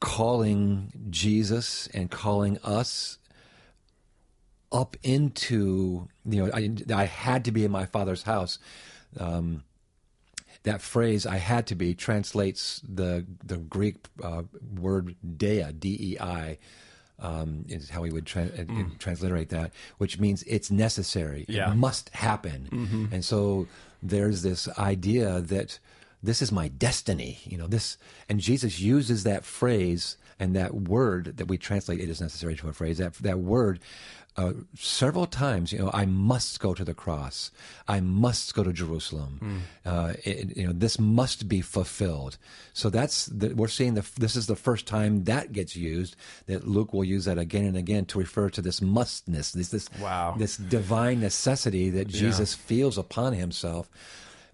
calling 0.00 0.92
Jesus 1.10 1.88
and 1.94 2.10
calling 2.10 2.58
us 2.62 3.18
up 4.74 4.96
into 5.02 6.08
you 6.26 6.44
know 6.44 6.50
I, 6.52 6.74
I 6.92 7.04
had 7.04 7.44
to 7.44 7.52
be 7.52 7.64
in 7.64 7.70
my 7.70 7.86
father's 7.86 8.24
house 8.24 8.58
um, 9.18 9.62
that 10.64 10.82
phrase 10.82 11.24
i 11.26 11.36
had 11.36 11.68
to 11.68 11.74
be 11.76 11.94
translates 11.94 12.82
the 12.86 13.24
the 13.42 13.56
greek 13.56 13.96
uh, 14.22 14.42
word 14.78 15.14
"dei," 15.36 15.72
d-e-i 15.78 16.58
um, 17.20 17.64
is 17.68 17.90
how 17.90 18.02
we 18.02 18.10
would 18.10 18.26
tra- 18.26 18.50
uh, 18.58 18.64
transliterate 18.98 19.48
that 19.50 19.70
which 19.98 20.18
means 20.18 20.42
it's 20.44 20.70
necessary. 20.70 21.44
Yeah. 21.48 21.70
it 21.72 21.76
must 21.76 22.08
happen. 22.10 23.08
And 23.12 23.24
so 23.24 23.66
there's 24.02 24.42
this 24.42 24.68
idea 24.78 25.40
that 25.40 25.78
this 26.22 26.40
is 26.42 26.50
my 26.50 26.68
destiny 26.68 27.38
you 27.44 27.56
know 27.58 27.66
this 27.66 27.98
and 28.28 28.40
jesus 28.40 28.80
uses 28.80 29.24
that 29.24 29.44
phrase 29.44 30.16
and 30.40 30.56
that 30.56 30.74
word 30.74 31.36
that 31.36 31.46
we 31.48 31.56
translate 31.58 32.00
it 32.00 32.08
is 32.08 32.20
necessary 32.20 32.56
to 32.56 32.68
a 32.68 32.72
phrase 32.72 32.96
that 32.98 33.14
that 33.14 33.38
word 33.38 33.78
uh, 34.36 34.52
several 34.76 35.26
times, 35.26 35.72
you 35.72 35.78
know, 35.78 35.90
I 35.94 36.06
must 36.06 36.58
go 36.58 36.74
to 36.74 36.84
the 36.84 36.94
cross. 36.94 37.50
I 37.86 38.00
must 38.00 38.52
go 38.54 38.64
to 38.64 38.72
Jerusalem. 38.72 39.62
Uh, 39.86 40.14
it, 40.24 40.56
you 40.56 40.66
know, 40.66 40.72
this 40.72 40.98
must 40.98 41.48
be 41.48 41.60
fulfilled. 41.60 42.36
So 42.72 42.90
that's 42.90 43.26
the, 43.26 43.54
we're 43.54 43.68
seeing 43.68 43.94
the 43.94 44.04
this 44.18 44.34
is 44.34 44.46
the 44.46 44.56
first 44.56 44.86
time 44.86 45.24
that 45.24 45.52
gets 45.52 45.76
used. 45.76 46.16
That 46.46 46.66
Luke 46.66 46.92
will 46.92 47.04
use 47.04 47.26
that 47.26 47.38
again 47.38 47.64
and 47.64 47.76
again 47.76 48.06
to 48.06 48.18
refer 48.18 48.50
to 48.50 48.60
this 48.62 48.82
mustness, 48.82 49.52
this 49.52 49.68
this 49.68 49.88
Wow. 50.00 50.34
this 50.36 50.56
divine 50.56 51.20
necessity 51.20 51.90
that 51.90 52.08
Jesus 52.08 52.54
feels 52.54 52.98
upon 52.98 53.34
himself. 53.34 53.88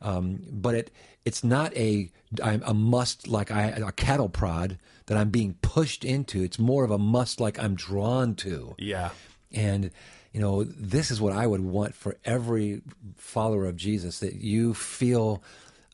Um, 0.03 0.41
but 0.51 0.75
it 0.75 0.91
it's 1.25 1.43
not 1.45 1.75
a 1.77 2.11
I'm 2.43 2.63
a 2.67 2.75
must 2.75 3.29
like 3.29 3.51
I 3.51 3.69
a 3.69 3.93
cattle 3.93 4.29
prod 4.29 4.79
that 5.07 5.17
I'm 5.19 5.31
being 5.31 5.55
pushed 5.63 6.05
into. 6.05 6.43
It's 6.43 6.59
more 6.59 6.85
of 6.85 6.91
a 6.91 6.99
must 6.99 7.41
like 7.41 7.59
I'm 7.59 7.75
drawn 7.75 8.35
to. 8.37 8.75
yeah, 8.79 9.11
And 9.53 9.91
you 10.33 10.41
know, 10.41 10.63
this 10.65 11.11
is 11.11 11.21
what 11.21 11.33
I 11.33 11.47
would 11.47 11.61
want 11.61 11.95
for 11.95 12.17
every 12.25 12.83
follower 13.17 13.67
of 13.67 13.77
Jesus 13.77 14.21
that 14.21 14.35
you 14.35 14.75
feel 14.75 15.43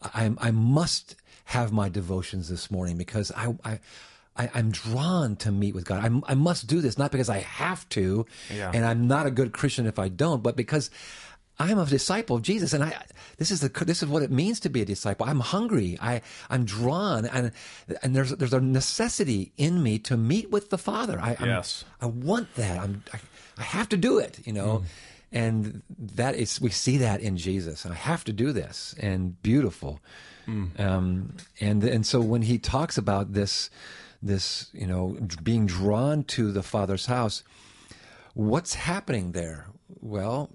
I 0.02 0.30
I 0.38 0.50
must 0.50 1.16
have 1.46 1.72
my 1.72 1.88
devotions 1.88 2.48
this 2.48 2.70
morning 2.70 2.96
because 2.98 3.32
I 3.32 3.54
I 3.64 3.80
I, 4.38 4.50
I'm 4.52 4.70
drawn 4.70 5.36
to 5.36 5.50
meet 5.50 5.74
with 5.74 5.86
God. 5.86 6.04
I, 6.04 6.32
I 6.32 6.34
must 6.34 6.66
do 6.66 6.82
this 6.82 6.98
not 6.98 7.10
because 7.10 7.30
I 7.30 7.38
have 7.38 7.88
to, 7.90 8.26
Yeah. 8.54 8.70
and 8.74 8.84
I'm 8.84 9.08
not 9.08 9.24
a 9.26 9.30
good 9.30 9.52
Christian 9.52 9.86
if 9.86 9.98
I 9.98 10.08
don't, 10.08 10.42
but 10.42 10.56
because 10.56 10.90
I'm 11.58 11.78
a 11.78 11.86
disciple 11.86 12.36
of 12.36 12.42
Jesus, 12.42 12.74
and 12.74 12.84
I 12.84 12.92
this 13.38 13.50
is 13.50 13.60
the 13.62 13.70
this 13.86 14.02
is 14.02 14.08
what 14.10 14.22
it 14.22 14.30
means 14.30 14.60
to 14.60 14.68
be 14.68 14.82
a 14.82 14.84
disciple. 14.84 15.24
I'm 15.24 15.40
hungry. 15.40 15.96
I 16.02 16.20
I'm 16.50 16.66
drawn, 16.66 17.24
and 17.24 17.50
and 18.02 18.14
there's 18.14 18.30
there's 18.32 18.52
a 18.52 18.60
necessity 18.60 19.52
in 19.56 19.82
me 19.82 19.98
to 20.00 20.18
meet 20.18 20.50
with 20.50 20.68
the 20.68 20.76
Father. 20.76 21.18
I 21.18 21.36
Yes. 21.40 21.86
I 22.02 22.06
want 22.06 22.54
that. 22.56 22.78
I'm 22.78 23.02
I, 23.14 23.20
I 23.58 23.62
have 23.62 23.88
to 23.90 23.96
do 23.96 24.18
it. 24.18 24.40
You 24.44 24.52
know, 24.52 24.84
and 25.32 25.82
that 25.98 26.36
is 26.36 26.60
we 26.60 26.70
see 26.70 26.98
that 26.98 27.20
in 27.20 27.36
Jesus. 27.36 27.84
I 27.86 27.94
have 27.94 28.24
to 28.24 28.32
do 28.32 28.52
this, 28.52 28.94
and 29.00 29.40
beautiful. 29.42 30.00
Um, 30.78 31.36
and 31.60 31.82
and 31.82 32.06
so 32.06 32.20
when 32.20 32.42
he 32.42 32.58
talks 32.58 32.96
about 32.96 33.32
this 33.32 33.68
this 34.22 34.70
you 34.72 34.86
know 34.86 35.18
being 35.42 35.66
drawn 35.66 36.24
to 36.24 36.52
the 36.52 36.62
Father's 36.62 37.06
house, 37.06 37.42
what's 38.34 38.74
happening 38.74 39.32
there? 39.32 39.66
Well, 40.00 40.50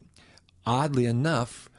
oddly 0.65 1.05
enough, 1.05 1.69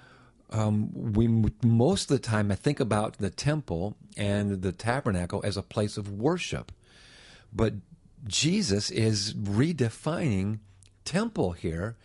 um, 0.50 0.90
we 0.92 1.26
most 1.62 2.10
of 2.10 2.16
the 2.16 2.22
time 2.22 2.52
I 2.52 2.54
think 2.54 2.80
about 2.80 3.18
the 3.18 3.30
temple 3.30 3.96
and 4.16 4.60
the 4.60 4.72
tabernacle 4.72 5.40
as 5.42 5.56
a 5.56 5.62
place 5.62 5.96
of 5.96 6.12
worship, 6.12 6.70
but 7.52 7.74
Jesus 8.26 8.90
is 8.90 9.32
redefining 9.34 10.58
temple 11.04 11.52
here 11.52 11.96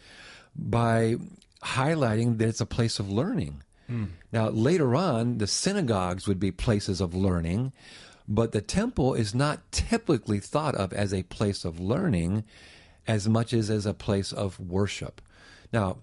by 0.56 1.16
highlighting 1.64 2.38
that 2.38 2.48
it's 2.48 2.62
a 2.62 2.66
place 2.66 3.00
of 3.00 3.10
learning. 3.10 3.64
Hmm. 3.88 4.06
Now, 4.32 4.50
later 4.50 4.96
on, 4.96 5.38
the 5.38 5.48
synagogues 5.48 6.28
would 6.28 6.40
be 6.40 6.52
places 6.52 7.00
of 7.02 7.14
learning, 7.16 7.72
but 8.28 8.52
the 8.52 8.62
temple 8.62 9.14
is 9.14 9.34
not 9.34 9.72
typically 9.72 10.40
thought 10.40 10.76
of 10.76 10.92
as 10.94 11.14
a 11.14 11.24
place 11.24 11.64
of 11.64 11.80
learning 11.80 12.44
as 13.08 13.28
much 13.30 13.54
as 13.54 13.70
as 13.70 13.86
a 13.86 13.94
place 13.94 14.34
of 14.34 14.60
worship. 14.60 15.22
Now, 15.72 15.98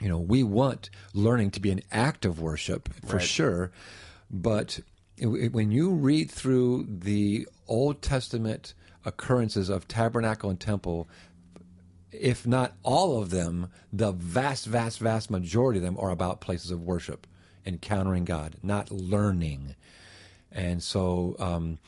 you 0.00 0.08
know, 0.08 0.18
we 0.18 0.42
want 0.42 0.90
learning 1.14 1.52
to 1.52 1.60
be 1.60 1.70
an 1.70 1.80
act 1.90 2.26
of 2.26 2.40
worship 2.40 2.90
for 3.06 3.16
Right. 3.16 3.24
sure, 3.26 3.70
but 4.30 4.80
it- 5.16 5.28
it- 5.28 5.52
when 5.54 5.70
you 5.70 5.90
read 5.90 6.30
through 6.30 6.86
the 7.00 7.48
Old 7.66 8.02
Testament 8.02 8.74
occurrences 9.06 9.70
of 9.70 9.88
tabernacle 9.88 10.50
and 10.50 10.60
temple, 10.60 11.08
if 12.12 12.46
not 12.46 12.74
all 12.82 13.20
of 13.20 13.30
them, 13.30 13.70
the 13.92 14.12
vast, 14.12 14.66
vast, 14.66 14.98
vast 14.98 15.30
majority 15.30 15.78
of 15.78 15.84
them 15.84 15.98
are 15.98 16.10
about 16.10 16.40
places 16.40 16.70
of 16.70 16.82
worship, 16.82 17.26
encountering 17.64 18.24
God, 18.24 18.56
not 18.62 18.90
learning. 18.90 19.74
And 20.52 20.82
so 20.82 21.36
um, 21.38 21.78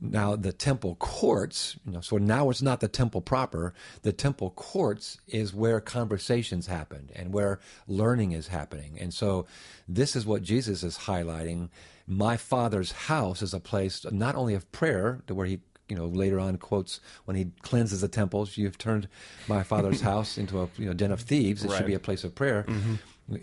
now 0.00 0.36
the 0.36 0.52
temple 0.52 0.96
courts, 0.96 1.76
you 1.86 1.92
know, 1.92 2.00
so 2.00 2.18
now 2.18 2.50
it's 2.50 2.62
not 2.62 2.80
the 2.80 2.88
temple 2.88 3.20
proper. 3.20 3.74
The 4.02 4.12
temple 4.12 4.50
courts 4.50 5.18
is 5.26 5.54
where 5.54 5.80
conversations 5.80 6.66
happen 6.66 7.10
and 7.14 7.32
where 7.32 7.60
learning 7.88 8.32
is 8.32 8.48
happening. 8.48 8.98
And 9.00 9.12
so 9.12 9.46
this 9.88 10.14
is 10.14 10.26
what 10.26 10.42
Jesus 10.42 10.82
is 10.82 10.98
highlighting. 10.98 11.70
My 12.06 12.36
Father's 12.36 12.92
house 12.92 13.42
is 13.42 13.52
a 13.52 13.60
place 13.60 14.04
not 14.10 14.36
only 14.36 14.54
of 14.54 14.70
prayer, 14.70 15.22
where 15.28 15.46
he 15.46 15.60
you 15.88 15.96
know, 15.96 16.06
later 16.06 16.40
on 16.40 16.56
quotes 16.58 17.00
when 17.26 17.36
he 17.36 17.46
cleanses 17.62 18.00
the 18.00 18.08
temples, 18.08 18.56
you've 18.56 18.78
turned 18.78 19.08
my 19.48 19.62
father's 19.62 20.00
house 20.12 20.36
into 20.38 20.60
a 20.60 20.68
you 20.78 20.86
know, 20.86 20.92
den 20.94 21.12
of 21.12 21.20
thieves. 21.20 21.64
It 21.64 21.70
should 21.70 21.86
be 21.86 21.94
a 21.94 22.00
place 22.00 22.24
of 22.24 22.34
prayer. 22.34 22.64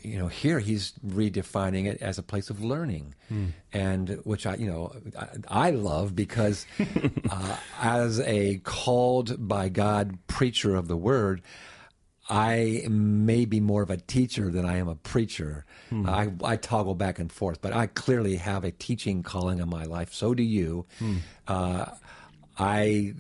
You 0.01 0.17
know, 0.17 0.27
here 0.27 0.59
he's 0.59 0.93
redefining 1.05 1.87
it 1.87 2.01
as 2.01 2.17
a 2.17 2.23
place 2.23 2.49
of 2.49 2.63
learning, 2.63 3.15
and 3.73 4.19
which 4.23 4.45
I, 4.45 4.55
you 4.55 4.67
know, 4.67 4.95
I, 5.19 5.27
I 5.67 5.69
love 5.71 6.15
because 6.15 6.65
uh, 7.29 7.57
as 7.81 8.21
a 8.21 8.59
called 8.63 9.45
by 9.45 9.67
God 9.67 10.17
preacher 10.27 10.75
of 10.75 10.87
the 10.87 10.95
word, 10.95 11.41
I 12.29 12.85
may 12.89 13.43
be 13.43 13.59
more 13.59 13.81
of 13.83 13.89
a 13.89 13.97
teacher 13.97 14.49
than 14.49 14.65
I 14.65 14.77
am 14.77 14.87
a 14.87 14.95
preacher. 14.95 15.65
I, 16.07 16.31
I 16.43 16.55
toggle 16.55 16.95
back 16.95 17.19
and 17.19 17.29
forth, 17.29 17.61
but 17.61 17.73
I 17.73 17.87
clearly 17.87 18.37
have 18.37 18.63
a 18.63 18.71
teaching 18.71 19.21
calling 19.21 19.59
in 19.59 19.69
my 19.69 19.83
life. 19.83 20.13
So 20.13 20.33
do 20.33 20.41
you. 20.43 20.85
Uh, 21.45 21.85
I 22.57 23.13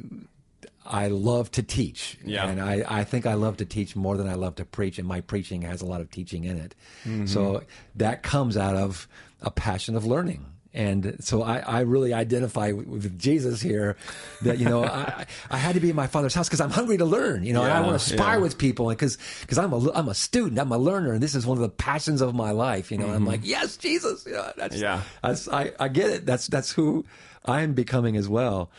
I 0.85 1.07
love 1.07 1.49
to 1.51 1.63
teach, 1.63 2.17
Yeah. 2.25 2.47
and 2.47 2.61
I, 2.61 2.83
I 2.87 3.03
think 3.05 3.25
I 3.25 3.35
love 3.35 3.57
to 3.57 3.65
teach 3.65 3.95
more 3.95 4.17
than 4.17 4.27
I 4.27 4.33
love 4.33 4.55
to 4.55 4.65
preach, 4.65 4.99
and 4.99 5.07
my 5.07 5.21
preaching 5.21 5.61
has 5.61 5.81
a 5.81 5.85
lot 5.85 6.01
of 6.01 6.11
teaching 6.11 6.43
in 6.43 6.57
it. 6.57 6.75
Mm-hmm. 7.05 7.25
So 7.27 7.63
that 7.95 8.21
comes 8.21 8.57
out 8.57 8.75
of 8.75 9.07
a 9.41 9.49
passion 9.49 9.95
of 9.95 10.05
learning. 10.05 10.45
And 10.75 11.23
so 11.23 11.43
I, 11.43 11.59
I 11.59 11.79
really 11.81 12.13
identify 12.13 12.71
with, 12.71 12.87
with 12.87 13.19
Jesus 13.19 13.61
here 13.61 13.95
that, 14.41 14.57
you 14.57 14.65
know, 14.65 14.83
I, 14.83 15.27
I 15.51 15.57
had 15.57 15.75
to 15.75 15.79
be 15.79 15.91
in 15.91 15.95
my 15.95 16.07
father's 16.07 16.33
house 16.33 16.49
because 16.49 16.61
I'm 16.61 16.71
hungry 16.71 16.97
to 16.97 17.05
learn, 17.05 17.43
you 17.43 17.53
know, 17.53 17.61
and 17.63 17.71
I 17.71 17.79
want 17.81 17.93
to 17.93 17.99
spar 17.99 18.35
yeah. 18.35 18.41
with 18.41 18.57
people 18.57 18.89
because 18.89 19.19
because 19.41 19.59
I'm 19.59 19.71
a, 19.71 19.91
I'm 19.91 20.09
a 20.09 20.15
student, 20.15 20.59
I'm 20.59 20.71
a 20.71 20.77
learner, 20.79 21.13
and 21.13 21.21
this 21.21 21.35
is 21.35 21.45
one 21.45 21.59
of 21.59 21.61
the 21.61 21.69
passions 21.69 22.21
of 22.21 22.33
my 22.33 22.51
life, 22.51 22.91
you 22.91 22.97
know, 22.97 23.05
and 23.05 23.13
I'm 23.13 23.19
mm-hmm. 23.21 23.29
like, 23.29 23.41
yes, 23.43 23.77
Jesus. 23.77 24.25
You 24.25 24.33
know, 24.33 24.51
that's, 24.57 24.75
Yeah. 24.75 25.01
that's, 25.21 25.47
I, 25.47 25.73
I 25.79 25.89
get 25.89 26.09
it. 26.09 26.25
That's, 26.25 26.47
that's 26.47 26.71
who 26.71 27.05
I'm 27.45 27.73
becoming 27.73 28.17
as 28.17 28.27
well. 28.27 28.71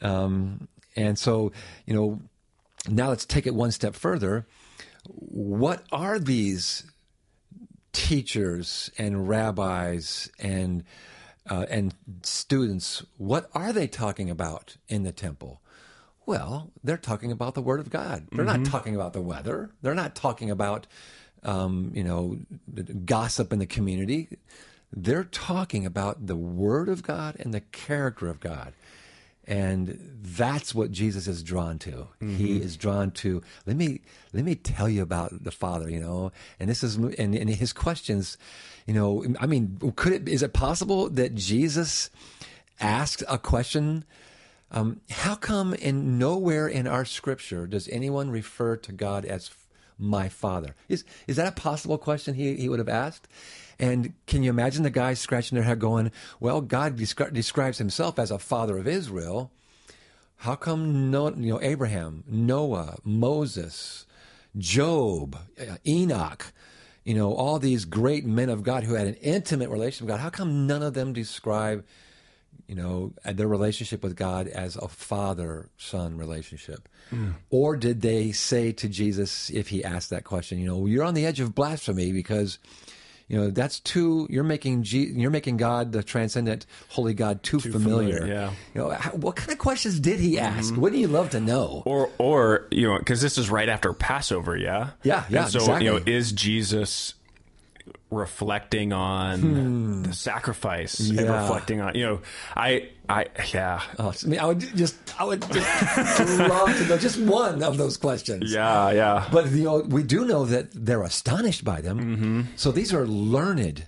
Um, 0.00 0.68
and 0.96 1.18
so, 1.18 1.52
you 1.86 1.94
know, 1.94 2.20
now 2.88 3.08
let's 3.08 3.26
take 3.26 3.46
it 3.46 3.54
one 3.54 3.70
step 3.70 3.94
further. 3.94 4.46
What 5.06 5.84
are 5.92 6.18
these 6.18 6.84
teachers 7.92 8.90
and 8.98 9.28
rabbis 9.28 10.30
and 10.38 10.84
uh, 11.48 11.66
and 11.70 11.94
students? 12.22 13.04
What 13.16 13.48
are 13.54 13.72
they 13.72 13.86
talking 13.86 14.28
about 14.30 14.76
in 14.88 15.02
the 15.02 15.12
temple? 15.12 15.62
Well, 16.26 16.70
they're 16.84 16.98
talking 16.98 17.32
about 17.32 17.54
the 17.54 17.62
Word 17.62 17.80
of 17.80 17.88
God. 17.88 18.28
They're 18.30 18.44
not 18.44 18.66
talking 18.66 18.94
about 18.94 19.14
the 19.14 19.22
weather. 19.22 19.70
They're 19.80 19.94
not 19.94 20.14
talking 20.14 20.50
about, 20.50 20.86
um, 21.42 21.90
you 21.94 22.04
know, 22.04 22.38
the 22.70 22.82
gossip 22.82 23.50
in 23.50 23.60
the 23.60 23.66
community. 23.66 24.28
They're 24.92 25.24
talking 25.24 25.86
about 25.86 26.26
the 26.26 26.36
Word 26.36 26.90
of 26.90 27.02
God 27.02 27.36
and 27.40 27.54
the 27.54 27.62
character 27.62 28.28
of 28.28 28.40
God. 28.40 28.74
And 29.48 29.98
that's 30.20 30.74
what 30.74 30.92
Jesus 30.92 31.26
is 31.26 31.42
drawn 31.42 31.78
to. 31.78 32.08
He 32.36 32.60
is 32.60 32.76
drawn 32.76 33.10
to. 33.12 33.42
Let 33.64 33.76
me 33.76 34.02
let 34.34 34.44
me 34.44 34.54
tell 34.54 34.90
you 34.90 35.00
about 35.02 35.42
the 35.42 35.50
Father. 35.50 35.88
You 35.88 36.00
know, 36.00 36.32
and 36.60 36.68
this 36.68 36.84
is 36.84 36.96
and, 36.96 37.34
and 37.34 37.48
his 37.48 37.72
questions. 37.72 38.36
You 38.86 38.92
know, 38.92 39.24
I 39.40 39.46
mean, 39.46 39.78
could 39.96 40.12
it 40.12 40.28
is 40.28 40.42
it 40.42 40.52
possible 40.52 41.08
that 41.08 41.34
Jesus 41.34 42.10
asked 42.78 43.24
a 43.26 43.38
question? 43.38 44.04
Um, 44.70 45.00
how 45.08 45.34
come 45.34 45.72
in 45.72 46.18
nowhere 46.18 46.68
in 46.68 46.86
our 46.86 47.06
Scripture 47.06 47.66
does 47.66 47.88
anyone 47.88 48.30
refer 48.30 48.76
to 48.76 48.92
God 48.92 49.24
as 49.24 49.50
my 49.96 50.28
Father? 50.28 50.74
Is 50.90 51.04
is 51.26 51.36
that 51.36 51.48
a 51.48 51.52
possible 51.52 51.96
question 51.96 52.34
he 52.34 52.54
he 52.56 52.68
would 52.68 52.80
have 52.80 52.88
asked? 52.88 53.28
And 53.78 54.12
can 54.26 54.42
you 54.42 54.50
imagine 54.50 54.82
the 54.82 54.90
guys 54.90 55.20
scratching 55.20 55.56
their 55.56 55.64
head 55.64 55.78
going, 55.78 56.10
well, 56.40 56.60
God 56.60 56.96
descri- 56.96 57.32
describes 57.32 57.78
himself 57.78 58.18
as 58.18 58.30
a 58.30 58.38
father 58.38 58.76
of 58.76 58.88
Israel. 58.88 59.52
How 60.38 60.56
come 60.56 61.10
no, 61.10 61.30
you 61.30 61.52
know, 61.52 61.60
Abraham, 61.62 62.24
Noah, 62.26 62.96
Moses, 63.04 64.06
Job, 64.56 65.36
uh, 65.60 65.76
Enoch, 65.86 66.52
you 67.04 67.14
know, 67.14 67.32
all 67.32 67.58
these 67.58 67.84
great 67.84 68.26
men 68.26 68.48
of 68.48 68.62
God 68.62 68.84
who 68.84 68.94
had 68.94 69.06
an 69.06 69.14
intimate 69.14 69.70
relationship 69.70 70.02
with 70.02 70.16
God, 70.16 70.20
how 70.20 70.30
come 70.30 70.66
none 70.66 70.82
of 70.82 70.94
them 70.94 71.12
describe, 71.12 71.84
you 72.66 72.74
know, 72.74 73.12
their 73.24 73.48
relationship 73.48 74.02
with 74.02 74.14
God 74.14 74.46
as 74.48 74.76
a 74.76 74.88
father 74.88 75.70
son 75.78 76.18
relationship? 76.18 76.88
Or 77.50 77.76
did 77.76 78.02
they 78.02 78.32
say 78.32 78.72
to 78.72 78.88
Jesus, 78.88 79.50
if 79.50 79.68
he 79.68 79.82
asked 79.82 80.10
that 80.10 80.24
question, 80.24 80.58
you 80.58 80.66
know, 80.66 80.86
you're 80.86 81.04
on 81.04 81.14
the 81.14 81.24
edge 81.24 81.40
of 81.40 81.54
blasphemy 81.54 82.12
because 82.12 82.58
you 83.28 83.38
know 83.38 83.50
that's 83.50 83.80
too 83.80 84.26
you're 84.30 84.42
making 84.44 84.82
G, 84.82 85.04
you're 85.06 85.30
making 85.30 85.58
God 85.58 85.92
the 85.92 86.02
transcendent 86.02 86.66
holy 86.88 87.14
God 87.14 87.42
too, 87.42 87.60
familiar. 87.60 88.18
familiar, 88.18 88.26
yeah. 88.26 88.50
You 88.74 88.80
know 88.80 88.90
how, 88.90 89.10
what 89.12 89.36
kind 89.36 89.52
of 89.52 89.58
questions 89.58 90.00
did 90.00 90.18
he 90.18 90.38
ask? 90.38 90.74
Wouldn't 90.76 91.00
you 91.00 91.08
love 91.08 91.30
to 91.30 91.40
know? 91.40 91.82
Or, 91.84 92.10
or 92.18 92.66
you 92.70 92.88
know, 92.88 92.98
because 92.98 93.20
this 93.20 93.36
is 93.38 93.50
right 93.50 93.68
after 93.68 93.92
Passover, 93.92 94.56
yeah, 94.56 94.90
Yeah, 95.02 95.24
yeah, 95.28 95.42
And 95.42 95.52
so 95.52 95.58
exactly. 95.60 95.84
you 95.86 95.92
know, 95.92 96.00
is 96.06 96.32
Jesus 96.32 97.14
reflecting 98.10 98.92
on 98.94 100.02
the 100.04 100.12
sacrifice 100.14 100.98
and 101.00 101.20
Hmm. 101.20 101.26
Reflecting 101.30 101.80
on 101.82 101.94
you 101.94 102.06
know, 102.06 102.20
I, 102.56 102.88
I, 103.08 103.26
yeah, 103.54 103.80
Oh, 103.98 104.12
I 104.12 104.26
mean, 104.28 104.38
I 104.40 104.44
would 104.46 104.60
just 104.60 104.96
I 105.20 105.24
would 105.24 105.40
just 105.50 106.38
love 106.38 106.76
to 106.76 106.86
know 106.86 106.98
just 106.98 107.18
one 107.20 107.62
of 107.62 107.76
those 107.78 107.96
questions. 107.96 108.52
yeah, 108.52 108.90
yeah, 108.90 109.28
But 109.32 109.50
you 109.50 109.64
know, 109.64 109.78
we 109.80 110.02
do 110.02 110.26
know 110.26 110.44
that 110.44 110.68
they're 110.74 111.02
astonished 111.02 111.64
by 111.64 111.80
them. 111.80 111.98
Mm-hmm. 111.98 112.40
So 112.56 112.70
these 112.70 112.92
are 112.92 113.06
learned, 113.06 113.86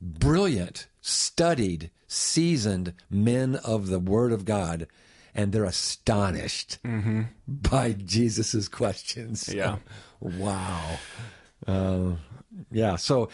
brilliant, 0.00 0.88
studied, 1.00 1.90
seasoned 2.08 2.92
men 3.10 3.56
of 3.56 3.86
the 3.88 3.98
Word 4.00 4.32
of 4.32 4.44
God, 4.44 4.86
and 5.34 5.52
they're 5.52 5.64
astonished 5.64 6.78
by 7.46 7.92
Jesus's 7.92 8.68
questions. 8.68 9.44
Mm-hmm. 9.44 9.58
Yeah. 9.58 9.76
wow. 10.20 10.98
Uh, 11.66 12.16
yeah. 12.72 12.96
So, 12.96 13.28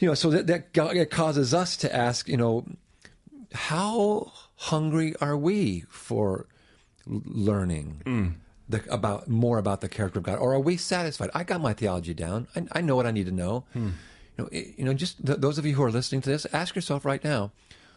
you 0.00 0.08
know, 0.08 0.14
so 0.14 0.30
that 0.30 0.46
that 0.72 1.10
causes 1.10 1.54
us 1.54 1.76
to 1.78 1.94
ask, 1.94 2.28
you 2.28 2.36
know, 2.36 2.64
how 3.52 4.32
hungry 4.70 5.14
are 5.20 5.36
we 5.36 5.84
for 5.88 6.46
learning 7.06 8.02
mm. 8.04 8.34
the, 8.68 8.80
about 8.92 9.26
more 9.28 9.58
about 9.58 9.80
the 9.80 9.88
character 9.88 10.18
of 10.20 10.24
God, 10.24 10.38
or 10.38 10.54
are 10.54 10.60
we 10.60 10.76
satisfied? 10.76 11.30
I 11.34 11.42
got 11.44 11.60
my 11.60 11.72
theology 11.72 12.14
down. 12.14 12.46
I, 12.54 12.78
I 12.78 12.80
know 12.80 12.94
what 12.96 13.06
I 13.06 13.10
need 13.10 13.26
to 13.26 13.32
know. 13.32 13.64
Hmm. 13.72 13.90
You 14.36 14.38
know, 14.44 14.48
it- 14.52 14.74
you 14.78 14.84
know. 14.84 14.94
Just 14.94 15.24
th- 15.26 15.38
those 15.40 15.58
of 15.58 15.66
you 15.66 15.74
who 15.74 15.82
are 15.82 15.90
listening 15.90 16.20
to 16.22 16.30
this, 16.30 16.46
ask 16.52 16.74
yourself 16.76 17.04
right 17.04 17.22
now, 17.24 17.50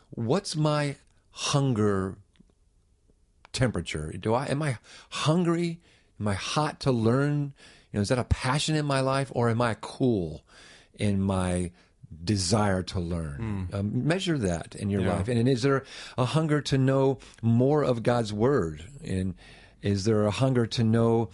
what's 0.09 0.55
my 0.55 0.95
hunger 1.31 2.17
temperature? 3.53 4.11
Do 4.19 4.33
I 4.33 4.45
am 4.47 4.61
I 4.61 4.77
hungry? 5.09 5.79
Am 6.19 6.27
I 6.27 6.33
hot 6.33 6.79
to 6.81 6.91
learn? 6.91 7.53
You 7.91 7.99
know, 7.99 8.01
is 8.01 8.09
that 8.09 8.19
a 8.19 8.23
passion 8.25 8.75
in 8.75 8.85
my 8.85 9.01
life, 9.01 9.31
or 9.33 9.49
am 9.49 9.61
I 9.61 9.75
cool 9.79 10.43
in 10.97 11.21
my 11.21 11.71
desire 12.23 12.83
to 12.83 12.99
learn? 12.99 13.67
Um, 13.73 14.07
measure 14.07 14.37
that 14.37 14.75
in 14.75 14.89
your 14.89 15.01
Yeah. 15.01 15.15
life, 15.15 15.27
and 15.27 15.47
is 15.49 15.61
there 15.63 15.83
a 16.17 16.25
hunger 16.25 16.61
to 16.61 16.77
know 16.77 17.19
more 17.41 17.83
of 17.83 18.03
God's 18.03 18.31
word? 18.33 18.85
And 19.03 19.35
is 19.81 20.05
there 20.05 20.25
a 20.25 20.31
hunger 20.31 20.65
to 20.67 20.83
know? 20.83 21.29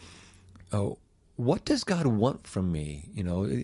Oh, 0.73 0.97
what 1.35 1.65
does 1.65 1.83
God 1.83 2.05
want 2.05 2.47
from 2.47 2.71
me? 2.71 3.09
You 3.13 3.23
know, 3.23 3.63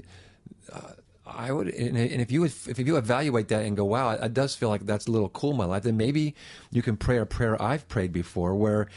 uh, 0.72 0.82
I 1.26 1.52
would, 1.52 1.68
and 1.68 1.98
and 1.98 2.22
if 2.22 2.32
you 2.32 2.42
would, 2.42 2.54
if 2.68 2.80
you 2.80 2.96
evaluate 2.98 3.50
that 3.50 3.66
and 3.66 3.76
go, 3.76 3.86
wow, 3.86 4.12
it 4.12 4.34
does 4.34 4.56
feel 4.56 4.70
like 4.70 4.86
that's 4.86 5.08
a 5.08 5.12
little 5.12 5.30
cool 5.30 5.52
in 5.52 5.58
my 5.58 5.66
life, 5.66 5.84
then 5.84 5.98
maybe 5.98 6.36
you 6.72 6.82
can 6.82 6.96
pray 6.98 7.18
a 7.18 7.26
prayer 7.26 7.62
I've 7.62 7.88
prayed 7.90 8.14
before 8.14 8.56
where 8.56 8.88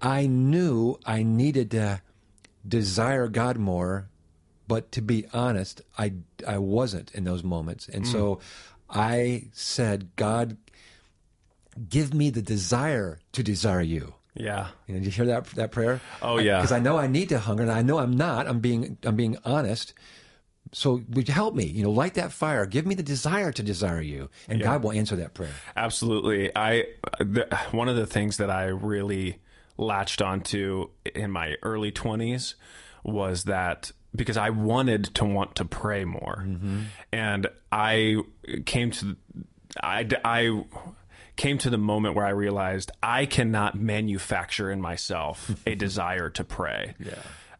I 0.00 0.26
knew 0.26 0.98
I 1.06 1.22
needed 1.22 1.70
to 1.72 2.02
desire 2.66 3.28
God 3.28 3.56
more, 3.56 4.08
but 4.72 4.90
to 4.92 5.02
be 5.02 5.26
honest, 5.34 5.82
I, 5.98 6.14
I 6.48 6.56
wasn't 6.56 7.12
in 7.12 7.24
those 7.24 7.44
moments. 7.44 7.88
And 7.88 8.08
so 8.08 8.40
I 8.88 9.48
said, 9.52 10.08
God, 10.16 10.56
give 11.90 12.14
me 12.14 12.30
the 12.30 12.40
desire 12.40 13.18
to 13.32 13.42
desire 13.42 13.82
you. 13.82 14.14
Yeah. 14.32 14.68
You 14.86 14.94
know, 14.94 15.00
did 15.00 15.04
you 15.04 15.12
hear 15.12 15.26
that 15.26 15.44
that 15.56 15.72
prayer? 15.72 16.00
Oh, 16.22 16.38
yeah. 16.38 16.56
Because 16.56 16.72
I 16.72 16.78
know 16.78 16.96
I 16.96 17.06
need 17.06 17.28
to 17.28 17.38
hunger, 17.38 17.64
and 17.64 17.70
I 17.70 17.82
know 17.82 17.98
I'm 17.98 18.16
not. 18.16 18.48
I'm 18.48 18.60
being 18.60 18.96
I'm 19.02 19.14
being 19.14 19.36
honest. 19.44 19.92
So 20.72 21.02
would 21.10 21.28
you 21.28 21.34
help 21.34 21.54
me? 21.54 21.66
You 21.66 21.82
know, 21.82 21.90
light 21.90 22.14
that 22.14 22.32
fire. 22.32 22.64
Give 22.64 22.86
me 22.86 22.94
the 22.94 23.02
desire 23.02 23.52
to 23.52 23.62
desire 23.62 24.00
you, 24.00 24.30
and 24.48 24.62
God 24.62 24.82
will 24.82 24.92
answer 24.92 25.16
that 25.16 25.34
prayer. 25.34 25.52
Absolutely. 25.76 26.50
I 26.56 26.86
the, 27.18 27.46
one 27.72 27.90
of 27.90 27.96
the 27.96 28.06
things 28.06 28.38
that 28.38 28.48
I 28.48 28.68
really 28.68 29.42
latched 29.76 30.22
onto 30.22 30.88
in 31.14 31.30
my 31.30 31.56
early 31.62 31.92
20s 31.92 32.54
was 33.04 33.44
that 33.44 33.92
because 34.14 34.36
I 34.36 34.50
wanted 34.50 35.04
to 35.16 35.24
want 35.24 35.56
to 35.56 35.64
pray 35.64 36.04
more. 36.04 36.46
And 37.12 37.46
I 37.70 38.16
came 38.66 38.90
to 38.92 39.16
I 39.82 40.06
I 40.24 40.64
came 41.36 41.56
to 41.58 41.70
the 41.70 41.78
moment 41.78 42.14
where 42.14 42.26
I 42.26 42.30
realized 42.30 42.90
I 43.02 43.24
cannot 43.26 43.74
manufacture 43.74 44.70
in 44.70 44.80
myself 44.80 45.50
a 45.66 45.74
desire 45.74 46.28
to 46.30 46.44
pray. 46.44 46.94
Yeah. 46.98 47.14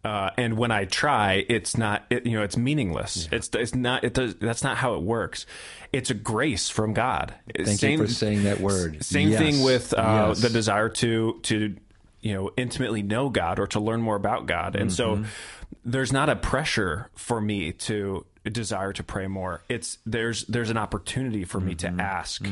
Uh, 0.04 0.30
and 0.36 0.58
when 0.58 0.72
I 0.72 0.84
try, 0.84 1.44
it's 1.48 1.76
not, 1.76 2.04
it, 2.10 2.26
you 2.26 2.32
know, 2.36 2.42
it's 2.42 2.56
meaningless. 2.56 3.28
It's, 3.30 3.48
it's 3.54 3.72
not, 3.72 4.02
it 4.02 4.14
does, 4.14 4.34
that's 4.34 4.64
not 4.64 4.76
how 4.76 4.94
it 4.94 5.02
works. 5.02 5.46
It's 5.92 6.10
a 6.10 6.14
grace 6.14 6.68
from 6.68 6.92
God. 6.92 7.32
Thank 7.56 7.80
you 7.82 7.98
for 7.98 8.08
saying 8.08 8.42
that 8.42 8.58
word. 8.58 9.04
Same 9.04 9.28
Yes. 9.28 9.38
thing 9.40 9.62
with 9.62 9.94
uh, 9.94 10.26
Yes. 10.30 10.40
the 10.42 10.50
desire 10.50 10.88
to, 10.88 11.38
to, 11.44 11.76
you 12.20 12.34
know, 12.34 12.50
intimately 12.56 13.02
know 13.02 13.28
God 13.30 13.60
or 13.60 13.68
to 13.68 13.78
learn 13.80 14.02
more 14.02 14.16
about 14.16 14.46
God. 14.46 14.74
And 14.74 14.90
Mm-hmm. 14.90 15.22
so 15.24 15.28
there's 15.84 16.12
not 16.12 16.28
a 16.28 16.36
pressure 16.36 17.08
for 17.14 17.40
me 17.40 17.72
to 17.72 18.24
desire 18.50 18.92
to 18.92 19.02
pray 19.02 19.26
more. 19.28 19.62
It's 19.68 19.98
there's 20.04 20.44
there's 20.46 20.70
an 20.70 20.76
opportunity 20.76 21.44
for 21.44 21.60
me 21.60 21.74
to 21.76 21.88
ask, 21.88 22.44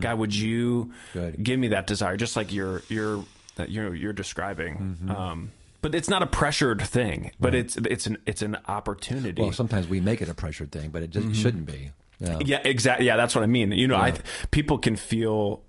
God, 0.00 0.18
would 0.18 0.34
you 0.34 0.92
Mm-hmm. 1.14 1.18
Good. 1.18 1.42
give 1.44 1.58
me 1.58 1.68
that 1.68 1.86
desire 1.86 2.16
just 2.16 2.36
like 2.36 2.52
you're 2.52 2.82
you're 2.88 3.24
that 3.56 3.70
you're 3.70 3.94
you're 3.94 4.12
describing. 4.12 4.76
Mm-hmm. 4.78 5.10
Um 5.10 5.50
but 5.80 5.96
it's 5.96 6.08
not 6.08 6.22
a 6.22 6.26
pressured 6.26 6.80
thing, 6.82 7.32
but 7.40 7.54
it's 7.56 7.76
it's 7.76 8.06
an 8.06 8.18
it's 8.24 8.42
an 8.42 8.56
opportunity. 8.68 9.42
Well, 9.42 9.52
sometimes 9.52 9.88
we 9.88 10.00
make 10.00 10.22
it 10.22 10.28
a 10.28 10.34
pressured 10.34 10.70
thing, 10.70 10.90
but 10.90 11.02
it 11.02 11.10
just 11.10 11.26
Mm-hmm. 11.26 11.34
shouldn't 11.42 11.66
be. 11.66 11.90
Yeah. 12.20 12.38
Yeah, 12.44 12.60
exactly. 12.64 13.06
Yeah, 13.06 13.16
that's 13.16 13.34
what 13.34 13.42
I 13.42 13.48
mean. 13.48 13.72
You 13.72 13.88
know, 13.88 13.96
I 13.96 14.12
people 14.52 14.78
can 14.78 14.94
feel, 14.94 15.60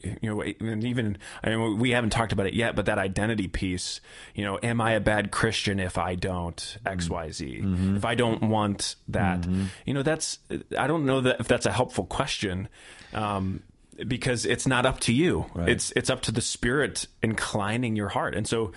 you 0.00 0.18
know, 0.22 0.40
and 0.42 0.84
even 0.84 1.18
I 1.42 1.50
mean, 1.50 1.78
we 1.78 1.90
haven't 1.90 2.10
talked 2.10 2.32
about 2.32 2.46
it 2.46 2.54
yet, 2.54 2.74
but 2.74 2.86
that 2.86 2.98
identity 2.98 3.48
piece. 3.48 4.00
You 4.34 4.44
know, 4.44 4.58
am 4.62 4.80
I 4.80 4.92
a 4.92 5.00
bad 5.00 5.30
Christian 5.30 5.78
if 5.80 5.98
I 5.98 6.14
don't 6.14 6.78
X, 6.84 7.08
Y, 7.08 7.30
Z? 7.30 7.62
If 7.96 8.04
I 8.04 8.14
don't 8.14 8.42
want 8.44 8.96
that, 9.08 9.46
you 9.86 9.94
know, 9.94 10.02
that's 10.02 10.38
I 10.76 10.86
don't 10.86 11.06
know 11.06 11.20
that 11.22 11.40
if 11.40 11.48
that's 11.48 11.66
a 11.66 11.72
helpful 11.72 12.04
question. 12.04 12.68
Um, 13.14 13.62
because 14.06 14.46
it's 14.46 14.66
not 14.66 14.86
up 14.86 15.00
to 15.00 15.12
you. 15.12 15.46
Right. 15.54 15.70
It's 15.70 15.92
it's 15.96 16.10
up 16.10 16.22
to 16.22 16.32
the 16.32 16.40
spirit 16.40 17.06
inclining 17.22 17.96
your 17.96 18.08
heart. 18.08 18.34
And 18.34 18.46
so, 18.46 18.72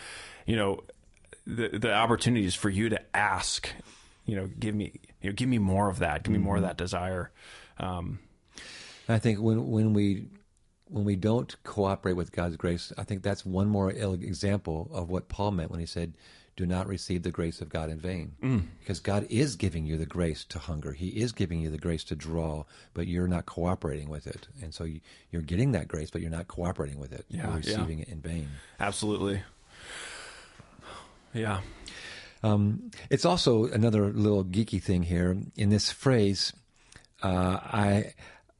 you 0.45 0.55
know, 0.55 0.83
the 1.45 1.69
the 1.69 1.93
opportunities 1.93 2.55
for 2.55 2.69
you 2.69 2.89
to 2.89 2.99
ask, 3.15 3.69
you 4.25 4.35
know, 4.35 4.49
give 4.59 4.73
me 4.73 4.93
you 5.21 5.29
know, 5.29 5.35
give 5.35 5.49
me 5.49 5.59
more 5.59 5.89
of 5.89 5.99
that, 5.99 6.23
give 6.23 6.33
me 6.33 6.39
more 6.39 6.55
of 6.55 6.63
that 6.63 6.77
desire. 6.77 7.31
Um, 7.77 8.19
I 9.07 9.19
think 9.19 9.39
when 9.39 9.69
when 9.69 9.93
we 9.93 10.25
when 10.91 11.05
we 11.05 11.15
don't 11.15 11.55
cooperate 11.63 12.13
with 12.13 12.31
God's 12.31 12.57
grace, 12.57 12.91
I 12.97 13.03
think 13.03 13.23
that's 13.23 13.45
one 13.45 13.67
more 13.69 13.91
ill 13.95 14.13
example 14.13 14.89
of 14.93 15.09
what 15.09 15.29
Paul 15.29 15.51
meant 15.51 15.71
when 15.71 15.79
he 15.79 15.85
said, 15.85 16.13
"Do 16.57 16.65
not 16.65 16.87
receive 16.87 17.23
the 17.23 17.31
grace 17.31 17.61
of 17.61 17.69
God 17.69 17.89
in 17.89 17.97
vain," 17.97 18.33
Mm. 18.43 18.63
because 18.79 18.99
God 18.99 19.25
is 19.29 19.55
giving 19.55 19.85
you 19.85 19.97
the 19.97 20.05
grace 20.05 20.43
to 20.49 20.59
hunger. 20.59 20.91
He 20.91 21.07
is 21.09 21.31
giving 21.31 21.61
you 21.61 21.69
the 21.71 21.77
grace 21.77 22.03
to 22.05 22.15
draw, 22.15 22.65
but 22.93 23.07
you're 23.07 23.27
not 23.27 23.45
cooperating 23.45 24.09
with 24.09 24.27
it, 24.27 24.47
and 24.61 24.73
so 24.73 24.83
you, 24.83 24.99
you're 25.31 25.41
getting 25.41 25.71
that 25.71 25.87
grace, 25.87 26.11
but 26.11 26.21
you're 26.21 26.29
not 26.29 26.47
cooperating 26.49 26.99
with 26.99 27.13
it. 27.13 27.25
Yeah, 27.29 27.43
you're 27.43 27.49
yeah. 27.51 27.55
receiving 27.57 27.99
it 27.99 28.09
in 28.09 28.19
vain. 28.21 28.49
absolutely. 28.79 29.41
Yeah. 31.33 31.61
It's 33.09 33.23
also 33.25 33.65
another 33.65 34.11
little 34.11 34.43
geeky 34.43 34.81
thing 34.81 35.03
here. 35.03 35.37
In 35.55 35.69
this 35.69 35.91
phrase, 35.91 36.51
uh, 37.23 37.59
I, 37.63 38.13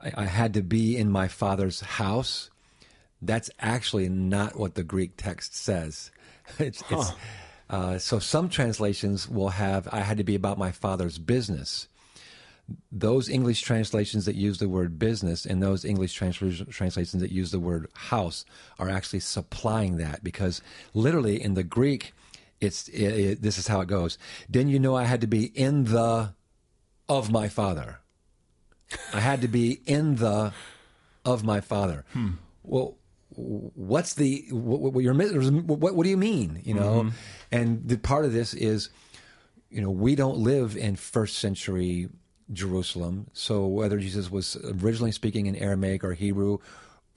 I 0.04 0.24
I 0.24 0.26
had 0.26 0.54
to 0.56 0.62
be 0.62 0.98
in 0.98 1.10
my 1.10 1.28
father's 1.28 1.82
house. 1.82 2.50
That's 3.22 3.50
actually 3.60 4.10
not 4.10 4.58
what 4.58 4.76
the 4.76 4.84
Greek 4.84 5.18
text 5.18 5.56
says. 5.56 6.12
It's, 6.60 6.84
it's 6.90 7.14
uh, 7.70 7.98
so 7.98 8.20
some 8.20 8.50
translations 8.50 9.30
will 9.30 9.50
have 9.50 9.88
I 9.92 10.02
had 10.02 10.18
to 10.18 10.24
be 10.26 10.36
about 10.36 10.58
my 10.58 10.72
father's 10.72 11.18
business. 11.18 11.88
Those 12.92 13.30
English 13.30 13.62
translations 13.62 14.26
that 14.26 14.36
use 14.36 14.58
the 14.58 14.68
word 14.68 15.00
business 15.00 15.46
and 15.46 15.64
those 15.64 15.86
English 15.86 16.14
trans- 16.14 16.64
translations 16.70 17.22
that 17.22 17.32
use 17.32 17.52
the 17.52 17.60
word 17.60 17.88
house 17.94 18.44
are 18.80 18.90
actually 18.90 19.22
supplying 19.22 19.98
that 19.98 20.24
because 20.24 20.62
literally 20.94 21.42
in 21.42 21.54
the 21.54 21.64
Greek, 21.64 22.14
it's 22.60 22.90
it, 22.90 23.08
it, 23.08 23.42
this 23.42 23.58
is 23.58 23.68
how 23.68 23.80
it 23.80 23.88
goes. 23.88 24.18
Didn't 24.50 24.72
you 24.72 24.80
know 24.80 24.96
I 24.96 25.06
had 25.06 25.22
to 25.22 25.28
be 25.28 25.46
in 25.46 25.86
the 25.86 26.34
of 27.08 27.32
my 27.32 27.48
father? 27.48 28.01
I 29.14 29.20
had 29.20 29.42
to 29.42 29.48
be 29.48 29.82
in 29.86 30.16
the 30.16 30.54
of 31.26 31.44
my 31.44 31.62
father. 31.62 32.06
Hmm. 32.14 32.32
Well, 32.64 32.98
what's 33.36 34.14
the 34.16 34.46
what, 34.52 34.94
what, 34.94 35.04
you're, 35.04 35.14
what, 35.14 35.96
what 35.96 36.04
do 36.04 36.10
you 36.10 36.18
mean? 36.18 36.62
You 36.64 36.74
know, 36.74 37.04
mm-hmm. 37.04 37.10
and 37.52 37.88
the 37.88 37.98
part 37.98 38.26
of 38.26 38.34
this 38.34 38.54
is, 38.54 38.90
you 39.70 39.82
know, 39.82 39.90
we 39.90 40.16
don't 40.16 40.38
live 40.38 40.76
in 40.76 40.96
first 40.96 41.38
century 41.38 42.10
Jerusalem. 42.52 43.28
So 43.34 43.66
whether 43.66 43.98
Jesus 43.98 44.30
was 44.30 44.58
originally 44.82 45.12
speaking 45.12 45.46
in 45.46 45.56
Aramaic 45.56 46.04
or 46.04 46.14
Hebrew, 46.14 46.60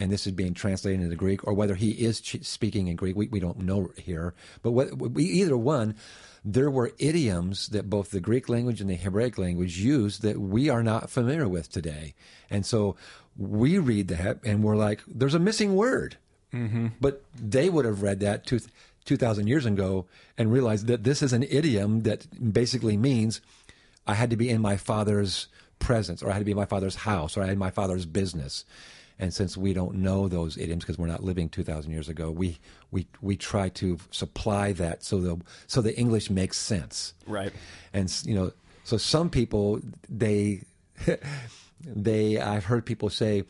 and 0.01 0.11
this 0.11 0.27
is 0.27 0.33
being 0.33 0.55
translated 0.55 1.03
into 1.03 1.17
Greek, 1.17 1.47
or 1.47 1.55
whether 1.55 1.75
he 1.75 1.91
is 1.91 2.19
speaking 2.43 2.89
in 2.89 2.97
Greek, 2.97 3.17
we, 3.17 3.29
we 3.29 3.41
don't 3.41 3.61
know 3.61 3.91
here. 3.97 4.35
But 4.63 4.73
what, 4.73 4.97
we, 4.99 5.25
either 5.25 5.57
one, 5.57 5.95
there 6.45 6.71
were 6.71 6.93
idioms 6.99 7.69
that 7.69 7.89
both 7.89 8.11
the 8.11 8.21
Greek 8.21 8.49
language 8.49 8.81
and 8.81 8.91
the 8.91 8.97
Hebraic 8.97 9.39
language 9.39 9.79
used 9.79 10.23
that 10.23 10.39
we 10.39 10.69
are 10.69 10.83
not 10.83 11.11
familiar 11.11 11.49
with 11.49 11.71
today. 11.71 12.15
And 12.51 12.67
so 12.67 12.97
we 13.37 13.79
read 13.79 14.09
that 14.09 14.39
and 14.45 14.63
we're 14.63 14.77
like, 14.77 15.01
there's 15.07 15.35
a 15.35 15.39
missing 15.39 15.75
word. 15.75 16.17
Mm-hmm. 16.53 16.89
But 17.01 17.23
they 17.35 17.69
would 17.69 17.85
have 17.85 18.03
read 18.03 18.21
that 18.21 18.47
two, 18.47 18.61
2,000 19.05 19.47
years 19.47 19.67
ago 19.67 20.07
and 20.37 20.53
realized 20.53 20.87
that 20.87 21.05
this 21.05 21.23
is 21.23 21.33
an 21.33 21.45
idiom 21.45 22.03
that 22.03 22.53
basically 22.53 22.97
means 22.97 23.41
I 24.07 24.15
had 24.15 24.31
to 24.31 24.37
be 24.37 24.51
in 24.51 24.61
my 24.61 24.77
father's 24.77 25.49
presence, 25.79 26.23
or 26.23 26.31
I 26.31 26.35
had 26.35 26.41
to 26.41 26.45
be 26.45 26.53
in 26.53 26.57
my 26.57 26.65
father's 26.65 26.97
house, 26.97 27.37
or 27.37 27.43
I 27.43 27.47
had 27.47 27.59
my 27.59 27.71
father's 27.71 28.07
business. 28.07 28.65
And 29.19 29.33
since 29.33 29.57
we 29.57 29.73
don't 29.73 29.97
know 29.97 30.29
those 30.29 30.57
idioms 30.57 30.85
because 30.85 30.99
we're 30.99 31.07
not 31.07 31.23
living 31.23 31.49
2,000 31.49 31.91
years 31.93 32.09
ago, 32.09 32.31
we, 32.31 32.59
we, 32.91 33.07
we 33.21 33.37
try 33.37 33.69
to 33.71 33.99
supply 34.11 34.73
that 34.73 35.05
so 35.05 35.21
the, 35.21 35.41
so 35.67 35.81
the 35.81 35.97
English 35.97 36.31
makes 36.31 36.59
sense. 36.59 37.15
Right. 37.27 37.53
And, 37.93 38.12
you 38.25 38.35
know, 38.35 38.53
so 38.83 38.97
some 38.97 39.31
people, 39.31 39.81
they, 40.09 40.62
they, 41.87 42.39
I've 42.39 42.65
heard 42.65 42.85
people 42.85 43.09
say, 43.09 43.45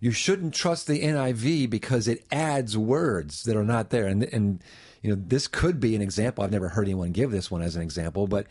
you 0.00 0.12
shouldn't 0.12 0.54
trust 0.54 0.86
the 0.86 1.02
NIV 1.02 1.70
because 1.70 2.06
it 2.06 2.24
adds 2.30 2.76
words 2.76 3.44
that 3.44 3.56
are 3.56 3.64
not 3.64 3.90
there. 3.90 4.06
And, 4.06 4.24
and, 4.24 4.62
you 5.02 5.10
know, 5.10 5.22
this 5.26 5.48
could 5.48 5.80
be 5.80 5.96
an 5.96 6.02
example. 6.02 6.44
I've 6.44 6.52
never 6.52 6.68
heard 6.68 6.84
anyone 6.84 7.12
give 7.12 7.30
this 7.30 7.50
one 7.50 7.62
as 7.62 7.76
an 7.76 7.82
example, 7.82 8.26
but 8.26 8.46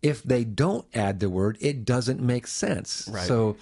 if 0.00 0.22
they 0.22 0.44
don't 0.44 0.86
add 0.94 1.20
the 1.20 1.28
word, 1.28 1.58
it 1.60 1.84
doesn't 1.84 2.20
make 2.20 2.46
sense. 2.46 3.08
Right. 3.12 3.26
So, 3.26 3.56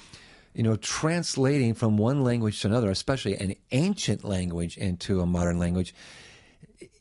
you 0.57 0.63
know, 0.63 0.77
translating 0.77 1.75
from 1.75 1.99
one 1.99 2.25
language 2.25 2.63
to 2.63 2.69
another, 2.69 2.91
especially 2.91 3.37
an 3.37 3.55
ancient 3.73 4.25
language 4.25 4.79
into 4.79 5.21
a 5.21 5.27
modern 5.27 5.59
language, 5.59 5.95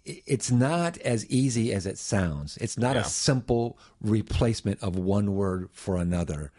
it's 0.03 0.51
not 0.51 0.97
as 0.97 1.26
easy 1.28 1.72
as 1.72 1.86
it 1.86 1.97
sounds. 1.97 2.58
It's 2.58 2.78
not 2.78 2.97
Yeah. 2.97 3.03
a 3.03 3.06
simple 3.06 3.78
replacement 4.01 4.84
of 4.84 4.97
one 4.97 5.36
word 5.36 5.70
for 5.72 5.95
another. 5.95 6.51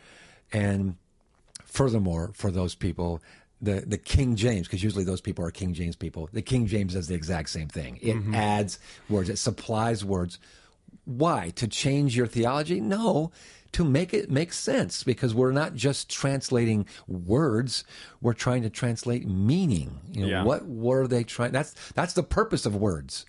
And 0.51 0.97
furthermore, 1.66 2.30
for 2.32 2.51
those 2.51 2.74
people, 2.74 3.20
the, 3.61 3.84
the 3.86 3.99
King 3.99 4.34
James, 4.34 4.66
because 4.66 4.82
usually 4.82 5.05
those 5.05 5.20
people 5.20 5.44
are 5.44 5.51
King 5.51 5.74
James 5.74 5.97
people, 5.97 6.30
the 6.32 6.42
King 6.42 6.66
James 6.66 6.94
does 6.94 7.09
the 7.09 7.14
exact 7.14 7.51
same 7.51 7.68
thing. 7.68 7.99
It 8.01 8.14
mm-hmm. 8.14 8.34
adds 8.34 8.78
words, 9.11 9.28
it 9.28 9.36
supplies 9.36 10.03
words. 10.03 10.38
Why? 11.05 11.53
To 11.57 11.68
change 11.68 12.16
your 12.16 12.26
theology? 12.26 12.80
No, 12.80 13.32
to 13.73 13.85
make 13.85 14.14
it 14.14 14.31
make 14.31 14.53
sense 14.53 15.03
because 15.03 15.35
we're 15.35 15.53
not 15.53 15.75
just 15.75 16.09
translating 16.09 16.87
words, 17.07 17.85
we're 18.21 18.33
trying 18.35 18.62
to 18.62 18.71
translate 18.71 19.27
meaning. 19.27 20.01
You 20.12 20.23
know, 20.23 20.29
Yeah. 20.29 20.45
what 20.45 20.67
were 20.67 21.07
they 21.07 21.25
trying 21.25 21.53
that's 21.53 21.75
that's 21.95 22.14
the 22.14 22.23
purpose 22.23 22.67
of 22.67 22.75
words. 22.77 23.27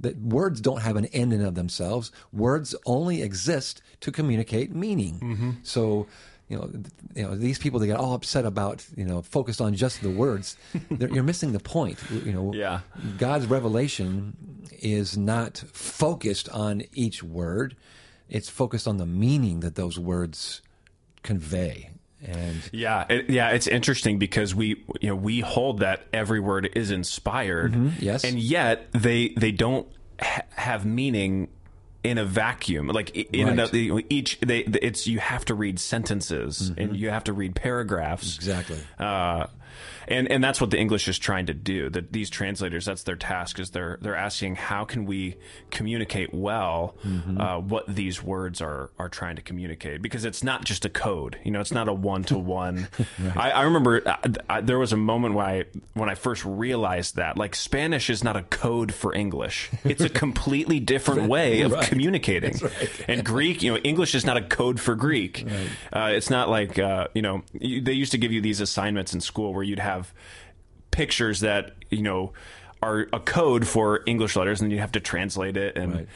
that 0.00 0.18
words 0.20 0.60
don't 0.60 0.82
have 0.82 0.96
an 0.96 1.06
end 1.06 1.32
in 1.32 1.40
of 1.44 1.54
themselves. 1.54 2.10
Words 2.32 2.74
only 2.84 3.22
exist 3.22 3.80
to 4.00 4.10
communicate 4.10 4.74
meaning. 4.74 5.20
Mm-hmm. 5.20 5.50
So, 5.62 6.08
you 6.48 6.56
know, 6.58 6.68
you 7.14 7.22
know, 7.22 7.36
these 7.36 7.58
people 7.58 7.78
that 7.80 7.86
get 7.86 7.96
all 7.96 8.12
upset 8.14 8.44
about, 8.44 8.84
you 8.96 9.04
know, 9.04 9.22
focused 9.22 9.60
on 9.60 9.72
just 9.74 10.02
the 10.02 10.10
words, 10.10 10.56
you're 10.98 11.22
missing 11.22 11.52
the 11.52 11.60
point. 11.60 11.98
You 12.10 12.32
know, 12.32 12.52
Yeah. 12.52 12.80
God's 13.18 13.46
revelation 13.46 14.36
is 14.82 15.16
not 15.16 15.58
focused 15.72 16.48
on 16.50 16.82
each 16.92 17.22
word; 17.22 17.76
it's 18.28 18.48
focused 18.48 18.86
on 18.88 18.96
the 18.96 19.06
meaning 19.06 19.60
that 19.60 19.74
those 19.74 19.98
words 19.98 20.62
convey. 21.22 21.90
And 22.26 22.56
Yeah, 22.72 23.04
it, 23.10 23.28
yeah, 23.28 23.50
it's 23.50 23.66
interesting 23.66 24.18
because 24.18 24.54
we 24.54 24.82
you 25.00 25.08
know 25.10 25.14
we 25.16 25.40
hold 25.40 25.80
that 25.80 26.06
every 26.12 26.40
word 26.40 26.70
is 26.74 26.90
inspired, 26.90 27.72
Mm-hmm. 27.72 28.02
yes. 28.02 28.24
and 28.24 28.38
yet 28.38 28.90
they 28.92 29.28
they 29.36 29.52
don't 29.52 29.86
ha- 30.20 30.42
have 30.56 30.86
meaning 30.86 31.48
in 32.02 32.16
a 32.18 32.24
vacuum. 32.24 32.88
Like 32.88 33.10
in 33.14 33.46
Right. 33.46 33.52
another, 33.52 34.02
each 34.08 34.40
they 34.40 34.60
it's 34.60 35.06
you 35.06 35.18
have 35.18 35.44
to 35.46 35.54
read 35.54 35.78
sentences 35.78 36.72
and 36.78 36.96
you 36.96 37.10
have 37.10 37.24
to 37.24 37.32
read 37.34 37.54
paragraphs 37.54 38.38
Mm-hmm. 38.38 38.40
exactly. 38.40 38.78
uh, 38.98 39.46
and 40.08 40.30
and 40.30 40.42
that's 40.42 40.60
what 40.60 40.70
the 40.70 40.78
English 40.78 41.08
is 41.08 41.18
trying 41.18 41.46
to 41.46 41.54
do. 41.54 41.90
That 41.90 42.12
these 42.12 42.30
translators, 42.30 42.84
that's 42.86 43.02
their 43.04 43.16
task. 43.16 43.58
Is 43.58 43.70
they're 43.70 43.98
they're 44.00 44.16
asking 44.16 44.56
how 44.56 44.84
can 44.84 45.04
we 45.06 45.36
communicate 45.70 46.32
well 46.34 46.96
Mm-hmm. 47.04 47.40
uh, 47.40 47.58
what 47.58 47.84
these 47.94 48.22
words 48.22 48.60
are 48.60 48.90
are 48.98 49.08
trying 49.08 49.36
to 49.36 49.42
communicate 49.42 50.00
because 50.02 50.24
it's 50.24 50.42
not 50.42 50.64
just 50.64 50.84
a 50.84 50.88
code. 50.88 51.38
You 51.44 51.50
know, 51.50 51.60
it's 51.60 51.72
not 51.72 51.88
a 51.88 51.92
one 51.92 52.24
to 52.24 52.38
one. 52.38 52.88
I 53.36 53.50
I 53.50 53.62
remember 53.62 54.02
uh, 54.06 54.16
I, 54.48 54.60
there 54.60 54.78
was 54.78 54.92
a 54.92 54.96
moment 54.96 55.34
when 55.34 55.44
I 55.46 55.64
when 55.94 56.08
I 56.08 56.14
first 56.14 56.44
realized 56.44 57.16
that 57.16 57.36
like 57.36 57.54
Spanish 57.54 58.08
is 58.10 58.24
not 58.24 58.36
a 58.36 58.42
code 58.42 58.92
for 58.94 59.14
English. 59.14 59.70
It's 59.84 60.02
a 60.02 60.08
completely 60.08 60.80
different 60.80 61.28
way 61.28 61.60
of 61.62 61.72
Right. 61.72 61.86
communicating. 61.88 62.58
And 63.08 63.24
Greek, 63.24 63.62
you 63.62 63.72
know, 63.72 63.78
English 63.78 64.14
is 64.14 64.24
not 64.24 64.36
a 64.36 64.42
code 64.42 64.78
for 64.80 64.94
Greek. 64.94 65.44
Uh, 65.92 66.10
it's 66.14 66.30
not 66.30 66.48
like 66.48 66.78
uh, 66.78 67.08
you 67.14 67.22
know 67.22 67.42
you, 67.52 67.80
they 67.80 67.92
used 67.92 68.12
to 68.12 68.18
give 68.18 68.32
you 68.32 68.40
these 68.40 68.60
assignments 68.60 69.12
in 69.14 69.20
school 69.20 69.52
where 69.54 69.62
you'd 69.62 69.78
have 69.78 69.93
pictures 70.90 71.40
that 71.40 71.72
you 71.90 72.02
know 72.02 72.32
are 72.82 73.06
a 73.12 73.20
code 73.20 73.66
for 73.66 74.00
English 74.06 74.36
letters, 74.36 74.60
and 74.60 74.70
you 74.72 74.78
have 74.78 74.92
to 74.92 75.00
translate 75.00 75.56
it. 75.56 75.76
And 75.76 75.94
Right. 75.94 76.08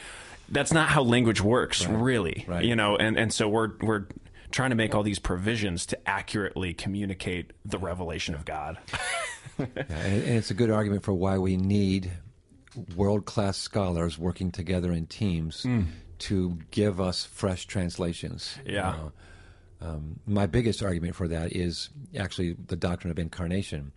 that's 0.49 0.71
not 0.73 0.89
how 0.89 1.03
language 1.03 1.41
works, 1.41 1.85
really. 1.87 2.45
Right. 2.47 2.63
You 2.65 2.75
know, 2.75 2.95
and 2.97 3.17
and 3.17 3.33
so 3.33 3.47
we're 3.47 3.71
we're 3.81 4.05
trying 4.51 4.69
to 4.71 4.75
make 4.75 4.95
all 4.95 5.03
these 5.03 5.19
provisions 5.19 5.85
to 5.87 6.09
accurately 6.09 6.73
communicate 6.73 7.51
the 7.65 7.77
revelation 7.77 8.35
of 8.35 8.45
God. 8.45 8.77
Yeah, 9.57 9.65
and, 9.89 10.23
and 10.23 10.37
it's 10.37 10.51
a 10.51 10.53
good 10.53 10.69
argument 10.69 11.03
for 11.03 11.11
why 11.13 11.37
we 11.37 11.57
need 11.57 12.11
world 12.95 13.25
class 13.25 13.57
scholars 13.57 14.17
working 14.17 14.51
together 14.53 14.93
in 14.93 15.05
teams 15.05 15.65
to 16.19 16.57
give 16.71 17.01
us 17.01 17.25
fresh 17.25 17.65
translations. 17.65 18.57
Yeah. 18.65 18.89
Uh, 18.91 19.09
um, 19.81 20.19
my 20.25 20.45
biggest 20.45 20.83
argument 20.83 21.15
for 21.15 21.27
that 21.27 21.53
is 21.53 21.89
actually 22.17 22.53
the 22.53 22.75
doctrine 22.75 23.11
of 23.11 23.19
incarnation. 23.19 23.91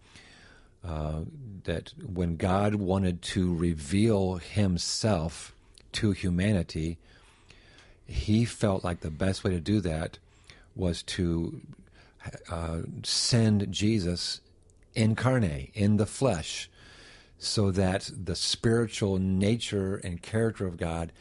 Uh, 0.85 1.21
that 1.65 1.93
when 2.05 2.37
God 2.37 2.75
wanted 2.75 3.23
to 3.23 3.55
reveal 3.55 4.37
Himself 4.37 5.55
to 5.93 6.11
humanity, 6.11 6.99
He 8.07 8.45
felt 8.45 8.83
like 8.83 9.01
the 9.01 9.11
best 9.11 9.45
way 9.45 9.53
to 9.53 9.61
do 9.61 9.81
that 9.81 10.19
was 10.75 11.03
to 11.03 11.61
uh, 12.49 12.81
send 13.03 13.71
Jesus 13.71 14.41
incarnate 14.95 15.71
in 15.75 15.97
the 15.97 16.07
flesh 16.07 16.69
so 17.39 17.71
that 17.73 18.11
the 18.13 18.37
spiritual 18.37 19.19
nature 19.19 19.97
and 19.97 20.23
character 20.23 20.67
of 20.67 20.77
God 20.77 21.13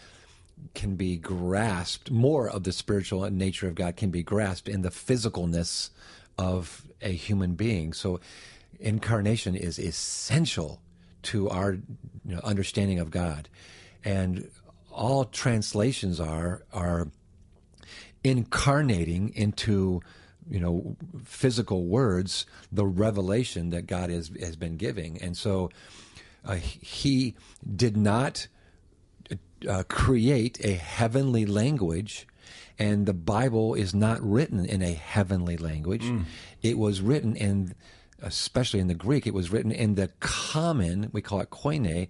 can 0.74 0.96
be 0.96 1.18
grasped, 1.18 2.12
more 2.12 2.50
of 2.50 2.64
the 2.64 2.72
spiritual 2.72 3.30
nature 3.30 3.68
of 3.68 3.76
God 3.76 3.96
can 3.96 4.10
be 4.10 4.24
grasped 4.24 4.68
in 4.68 4.82
the 4.82 4.90
physicalness 4.90 5.90
of 6.38 6.86
a 7.02 7.10
human 7.10 7.56
being. 7.56 7.94
So 7.94 8.20
incarnation 8.80 9.56
is 9.56 9.80
essential 9.80 10.82
to 11.24 11.50
our 11.50 11.74
you 11.74 12.36
know, 12.36 12.42
understanding 12.44 13.00
of 13.00 13.12
God. 13.12 13.50
And 14.04 14.50
all 14.92 15.26
translations 15.26 16.20
are 16.20 16.64
are 16.74 17.08
incarnating 18.24 19.34
into 19.36 20.02
you 20.50 20.60
know 20.60 20.96
physical 21.24 21.86
words 21.86 22.46
the 22.72 22.86
revelation 22.86 23.70
that 23.70 23.88
God 23.88 24.10
has 24.10 24.32
has 24.40 24.56
been 24.56 24.78
giving 24.78 25.22
and 25.22 25.36
so 25.38 25.70
uh, 26.44 26.56
he 26.56 27.36
did 27.76 27.96
not 27.96 28.48
uh, 29.68 29.84
create 29.84 30.64
a 30.66 30.74
heavenly 30.74 31.46
language 31.46 32.28
and 32.80 33.06
the 33.06 33.14
bible 33.14 33.74
is 33.74 33.94
not 33.94 34.22
written 34.22 34.66
in 34.66 34.82
a 34.82 34.94
heavenly 34.94 35.58
language 35.58 36.06
it 36.62 36.78
was 36.78 37.02
written 37.02 37.36
in 37.36 37.76
especially 38.22 38.80
in 38.80 38.88
the 38.88 38.94
greek 38.96 39.26
it 39.26 39.34
was 39.34 39.52
written 39.52 39.72
in 39.72 39.96
the 39.96 40.10
common 40.20 41.10
we 41.12 41.22
call 41.22 41.40
it 41.42 41.50
koine 41.50 42.08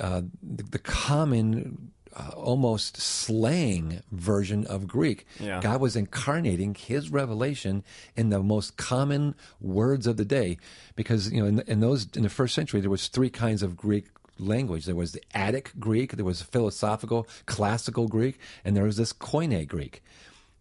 uh, 0.00 0.22
the, 0.42 0.62
the 0.64 0.78
common 0.78 1.92
uh, 2.16 2.30
almost 2.34 2.96
slang 2.96 4.02
version 4.10 4.66
of 4.66 4.88
Greek. 4.88 5.26
Yeah. 5.38 5.60
God 5.60 5.80
was 5.80 5.94
incarnating 5.94 6.74
His 6.74 7.10
revelation 7.10 7.84
in 8.16 8.30
the 8.30 8.42
most 8.42 8.76
common 8.76 9.34
words 9.60 10.06
of 10.06 10.16
the 10.16 10.24
day, 10.24 10.58
because 10.96 11.30
you 11.32 11.40
know 11.40 11.46
in, 11.46 11.60
in 11.68 11.80
those 11.80 12.08
in 12.16 12.22
the 12.22 12.28
first 12.28 12.54
century 12.54 12.80
there 12.80 12.90
was 12.90 13.08
three 13.08 13.30
kinds 13.30 13.62
of 13.62 13.76
Greek 13.76 14.06
language. 14.40 14.86
There 14.86 14.94
was 14.94 15.12
the 15.12 15.22
Attic 15.34 15.72
Greek, 15.78 16.12
there 16.12 16.24
was 16.24 16.42
philosophical, 16.42 17.28
classical 17.46 18.08
Greek, 18.08 18.38
and 18.64 18.76
there 18.76 18.84
was 18.84 18.96
this 18.96 19.12
Koine 19.12 19.66
Greek. 19.66 20.02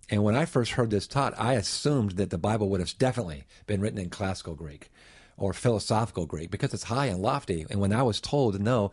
And 0.09 0.23
when 0.23 0.35
I 0.35 0.45
first 0.45 0.71
heard 0.71 0.89
this 0.89 1.07
taught, 1.07 1.33
I 1.37 1.53
assumed 1.53 2.11
that 2.11 2.31
the 2.31 2.37
Bible 2.37 2.69
would 2.69 2.79
have 2.79 2.97
definitely 2.97 3.45
been 3.67 3.81
written 3.81 3.99
in 3.99 4.09
classical 4.09 4.55
Greek 4.55 4.89
or 5.37 5.53
philosophical 5.53 6.25
Greek 6.25 6.51
because 6.51 6.73
it's 6.73 6.83
high 6.83 7.05
and 7.05 7.21
lofty. 7.21 7.65
And 7.69 7.79
when 7.79 7.93
I 7.93 8.03
was 8.03 8.19
told 8.19 8.59
no, 8.59 8.91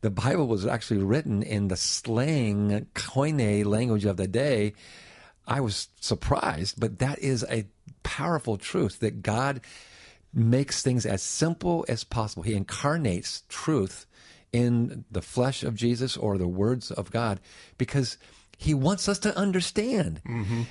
the 0.00 0.10
Bible 0.10 0.46
was 0.46 0.66
actually 0.66 1.02
written 1.02 1.42
in 1.42 1.68
the 1.68 1.76
slang 1.76 2.86
Koine 2.94 3.64
language 3.64 4.04
of 4.04 4.16
the 4.16 4.26
day, 4.26 4.74
I 5.46 5.60
was 5.60 5.88
surprised. 6.00 6.80
But 6.80 6.98
that 6.98 7.18
is 7.18 7.44
a 7.48 7.66
powerful 8.02 8.56
truth 8.56 9.00
that 9.00 9.22
God 9.22 9.60
makes 10.32 10.82
things 10.82 11.06
as 11.06 11.22
simple 11.22 11.84
as 11.88 12.04
possible. 12.04 12.42
He 12.42 12.54
incarnates 12.54 13.44
truth 13.48 14.06
in 14.54 15.04
the 15.10 15.20
flesh 15.22 15.64
of 15.64 15.74
Jesus 15.74 16.16
or 16.16 16.38
the 16.38 16.46
words 16.48 16.90
of 16.92 17.10
God 17.10 17.40
because 17.76 18.16
he 18.56 18.72
wants 18.72 19.08
us 19.08 19.18
to 19.20 19.36
understand. 19.36 20.20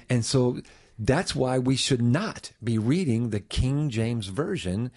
And 0.09 0.23
so 0.23 0.61
that's 0.97 1.35
why 1.35 1.59
we 1.59 1.75
should 1.75 2.01
not 2.01 2.51
be 2.63 2.77
reading 2.77 3.29
the 3.29 3.41
King 3.41 3.89
James 3.89 4.27
Version, 4.27 4.89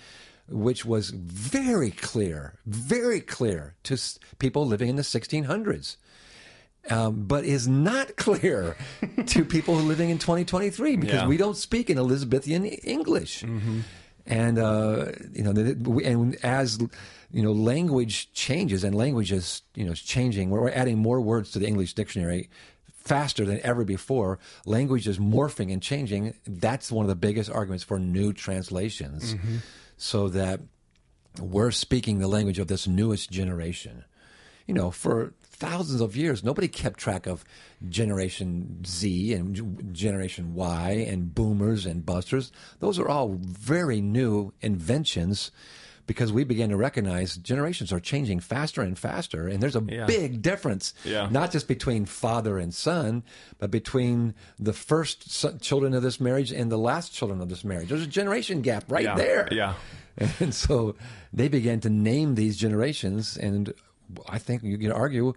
which 0.48 0.84
was 0.84 1.10
very 1.10 1.90
clear, 1.90 2.60
very 2.64 3.20
clear 3.20 3.74
to 3.82 3.96
people 4.38 4.64
living 4.66 4.88
in 4.88 4.96
the 4.96 5.02
1600s. 5.02 5.96
Um, 6.88 7.24
but 7.26 7.44
is 7.44 7.66
not 7.66 8.14
clear 8.26 8.76
to 9.26 9.44
people 9.44 9.74
living 9.74 10.10
in 10.10 10.18
2023 10.18 10.94
because 10.94 11.22
Yeah. 11.22 11.26
we 11.26 11.36
don't 11.36 11.56
speak 11.56 11.90
in 11.90 11.98
Elizabethan 11.98 12.64
English. 12.64 13.42
And 14.26 14.58
uh, 14.58 15.12
you 15.32 15.44
know, 15.44 15.50
and 15.50 16.36
as 16.44 16.78
you 17.30 17.42
know, 17.42 17.52
language 17.52 18.32
changes, 18.32 18.82
and 18.82 18.94
language 18.94 19.30
is 19.30 19.62
you 19.74 19.84
know 19.84 19.94
changing. 19.94 20.50
We're 20.50 20.70
adding 20.70 20.98
more 20.98 21.20
words 21.20 21.52
to 21.52 21.58
the 21.58 21.66
English 21.66 21.94
dictionary 21.94 22.50
faster 23.06 23.44
than 23.44 23.60
ever 23.62 23.84
before. 23.84 24.38
Language 24.64 25.06
is 25.06 25.18
morphing 25.18 25.72
and 25.72 25.80
changing. 25.80 26.34
That's 26.44 26.90
one 26.90 27.04
of 27.04 27.08
the 27.08 27.14
biggest 27.14 27.50
arguments 27.50 27.84
for 27.84 27.98
new 28.00 28.32
translations, 28.32 29.36
so 29.96 30.28
that 30.30 30.60
we're 31.40 31.70
speaking 31.70 32.18
the 32.18 32.28
language 32.28 32.58
of 32.58 32.66
this 32.66 32.86
newest 32.88 33.30
generation. 33.30 34.04
You 34.66 34.74
know, 34.74 34.90
for 34.90 35.34
thousands 35.58 36.00
of 36.00 36.16
years, 36.16 36.44
nobody 36.44 36.68
kept 36.68 36.98
track 37.00 37.26
of 37.26 37.44
Generation 37.88 38.82
Z 38.86 39.32
and 39.34 39.92
Generation 39.94 40.54
Y 40.54 40.90
and 41.08 41.34
boomers 41.34 41.86
and 41.86 42.04
busters. 42.04 42.52
Those 42.80 42.98
are 42.98 43.08
all 43.08 43.36
very 43.40 44.00
new 44.00 44.52
inventions 44.60 45.50
because 46.06 46.32
we 46.32 46.44
began 46.44 46.68
to 46.68 46.76
recognize 46.76 47.36
generations 47.36 47.92
are 47.92 47.98
changing 47.98 48.38
faster 48.38 48.80
and 48.80 48.96
faster. 48.96 49.48
And 49.48 49.60
there's 49.60 49.74
a 49.74 49.82
Yeah. 49.88 50.06
big 50.06 50.40
difference, 50.40 50.94
Yeah. 51.04 51.28
not 51.30 51.50
just 51.50 51.66
between 51.66 52.04
father 52.06 52.58
and 52.58 52.72
son, 52.72 53.24
but 53.58 53.72
between 53.72 54.34
the 54.56 54.72
first 54.72 55.28
son, 55.30 55.58
children 55.58 55.94
of 55.94 56.04
this 56.04 56.20
marriage 56.20 56.52
and 56.52 56.70
the 56.70 56.78
last 56.78 57.12
children 57.12 57.40
of 57.40 57.48
this 57.48 57.64
marriage. 57.64 57.88
There's 57.88 58.02
a 58.02 58.06
generation 58.06 58.60
gap 58.62 58.84
right 58.88 59.02
Yeah. 59.04 59.16
there. 59.16 59.48
Yeah. 59.50 59.74
And 60.40 60.54
so 60.54 60.94
they 61.32 61.48
began 61.48 61.80
to 61.80 61.90
name 61.90 62.36
these 62.36 62.56
generations, 62.56 63.36
and 63.36 63.74
I 64.28 64.38
think 64.38 64.62
you 64.62 64.78
can 64.78 64.92
argue 64.92 65.34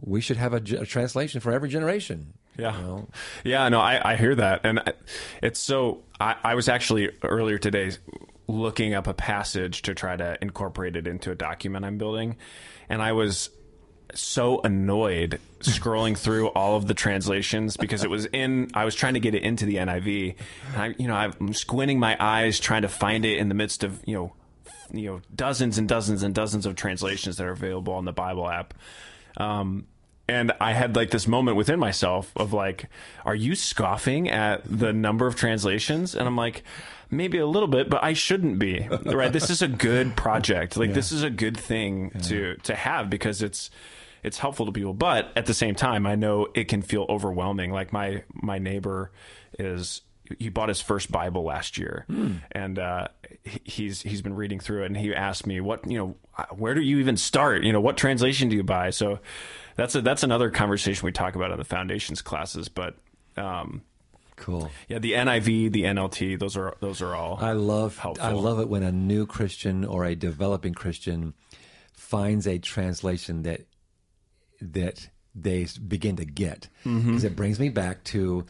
we 0.00 0.20
should 0.20 0.36
have 0.38 0.52
a, 0.54 0.56
a 0.80 0.86
translation 0.86 1.40
for 1.40 1.52
every 1.52 1.68
generation. 1.68 2.34
Yeah. 2.58 2.76
You 2.76 2.82
know? 2.82 3.08
Yeah, 3.44 3.68
no, 3.68 3.80
I, 3.80 4.12
I 4.12 4.16
hear 4.16 4.34
that. 4.34 4.60
And 4.64 4.80
I- 4.80 4.92
it's 5.42 5.60
so, 5.60 6.02
I, 6.18 6.36
I 6.42 6.54
was 6.54 6.68
actually 6.68 7.10
earlier 7.22 7.58
today 7.58 7.92
looking 8.48 8.94
up 8.94 9.06
a 9.06 9.14
passage 9.14 9.82
to 9.82 9.94
try 9.94 10.16
to 10.16 10.36
incorporate 10.42 10.96
it 10.96 11.06
into 11.06 11.30
a 11.30 11.34
document 11.34 11.84
I'm 11.84 11.98
building. 11.98 12.36
And 12.88 13.02
I 13.02 13.12
was, 13.12 13.50
so 14.12 14.60
annoyed 14.62 15.38
scrolling 15.60 16.18
through 16.18 16.48
all 16.48 16.76
of 16.76 16.88
the 16.88 16.94
translations 16.94 17.76
because 17.76 18.02
it 18.02 18.10
was 18.10 18.26
in 18.26 18.68
I 18.74 18.84
was 18.84 18.96
trying 18.96 19.14
to 19.14 19.20
get 19.20 19.36
it 19.36 19.44
into 19.44 19.66
the 19.66 19.76
NIV 19.76 20.34
and 20.74 20.82
I 20.82 20.94
you 20.98 21.06
know 21.06 21.14
I'm 21.14 21.52
squinting 21.54 22.00
my 22.00 22.16
eyes 22.18 22.58
trying 22.58 22.82
to 22.82 22.88
find 22.88 23.24
it 23.24 23.38
in 23.38 23.48
the 23.48 23.54
midst 23.54 23.84
of 23.84 24.00
you 24.06 24.14
know 24.16 24.32
you 24.92 25.06
know 25.06 25.20
dozens 25.34 25.78
and 25.78 25.88
dozens 25.88 26.22
and 26.22 26.34
dozens 26.34 26.66
of 26.66 26.74
translations 26.76 27.36
that 27.36 27.46
are 27.46 27.52
available 27.52 27.94
on 27.94 28.04
the 28.04 28.12
Bible 28.12 28.48
app 28.48 28.74
um, 29.36 29.86
and 30.30 30.52
I 30.60 30.74
had 30.74 30.94
like 30.94 31.10
this 31.10 31.26
moment 31.26 31.56
within 31.56 31.80
myself 31.80 32.32
of 32.36 32.52
like, 32.52 32.88
are 33.24 33.34
you 33.34 33.56
scoffing 33.56 34.30
at 34.30 34.62
the 34.64 34.92
number 34.92 35.26
of 35.26 35.34
translations? 35.34 36.14
And 36.14 36.28
I'm 36.28 36.36
like, 36.36 36.62
maybe 37.10 37.38
a 37.38 37.46
little 37.46 37.66
bit, 37.66 37.90
but 37.90 38.04
I 38.04 38.12
shouldn't 38.12 38.60
be. 38.60 38.88
Right? 39.06 39.32
This 39.32 39.50
is 39.50 39.60
a 39.60 39.66
good 39.66 40.16
project. 40.16 40.76
Like 40.76 40.90
yeah. 40.90 40.94
this 40.94 41.10
is 41.10 41.24
a 41.24 41.30
good 41.30 41.56
thing 41.56 42.12
yeah. 42.14 42.20
to 42.20 42.54
to 42.62 42.74
have 42.76 43.10
because 43.10 43.42
it's 43.42 43.70
it's 44.22 44.38
helpful 44.38 44.66
to 44.66 44.72
people. 44.72 44.94
But 44.94 45.32
at 45.34 45.46
the 45.46 45.54
same 45.54 45.74
time, 45.74 46.06
I 46.06 46.14
know 46.14 46.46
it 46.54 46.68
can 46.68 46.82
feel 46.82 47.06
overwhelming. 47.08 47.72
Like 47.72 47.92
my 47.92 48.22
my 48.32 48.58
neighbor 48.58 49.10
is 49.58 50.02
he 50.38 50.48
bought 50.48 50.68
his 50.68 50.80
first 50.80 51.10
Bible 51.10 51.44
last 51.44 51.78
year, 51.78 52.04
mm. 52.08 52.40
and 52.52 52.78
uh, 52.78 53.08
he's 53.42 54.02
he's 54.02 54.22
been 54.22 54.34
reading 54.34 54.60
through 54.60 54.82
it, 54.82 54.86
and 54.86 54.96
he 54.96 55.14
asked 55.14 55.46
me 55.46 55.60
what 55.60 55.88
you 55.90 55.98
know, 55.98 56.16
where 56.56 56.74
do 56.74 56.80
you 56.80 56.98
even 56.98 57.16
start? 57.16 57.64
You 57.64 57.72
know, 57.72 57.80
what 57.80 57.96
translation 57.96 58.48
do 58.48 58.56
you 58.56 58.62
buy? 58.62 58.90
So 58.90 59.20
that's 59.76 59.94
a, 59.94 60.00
that's 60.00 60.22
another 60.22 60.50
conversation 60.50 61.04
we 61.04 61.12
talk 61.12 61.34
about 61.34 61.50
in 61.50 61.58
the 61.58 61.64
foundations 61.64 62.22
classes. 62.22 62.68
But 62.68 62.96
um, 63.36 63.82
cool, 64.36 64.70
yeah, 64.88 64.98
the 64.98 65.12
NIV, 65.12 65.72
the 65.72 65.82
NLT, 65.84 66.38
those 66.38 66.56
are 66.56 66.76
those 66.80 67.02
are 67.02 67.14
all. 67.14 67.38
I 67.40 67.52
love 67.52 67.98
helpful. 67.98 68.26
I 68.26 68.32
love 68.32 68.60
it 68.60 68.68
when 68.68 68.82
a 68.82 68.92
new 68.92 69.26
Christian 69.26 69.84
or 69.84 70.04
a 70.04 70.14
developing 70.14 70.74
Christian 70.74 71.34
finds 71.92 72.46
a 72.46 72.58
translation 72.58 73.42
that 73.42 73.62
that 74.60 75.08
they 75.34 75.66
begin 75.86 76.16
to 76.16 76.24
get 76.24 76.68
because 76.82 76.98
mm-hmm. 77.00 77.26
it 77.26 77.36
brings 77.36 77.60
me 77.60 77.68
back 77.68 78.02
to 78.04 78.44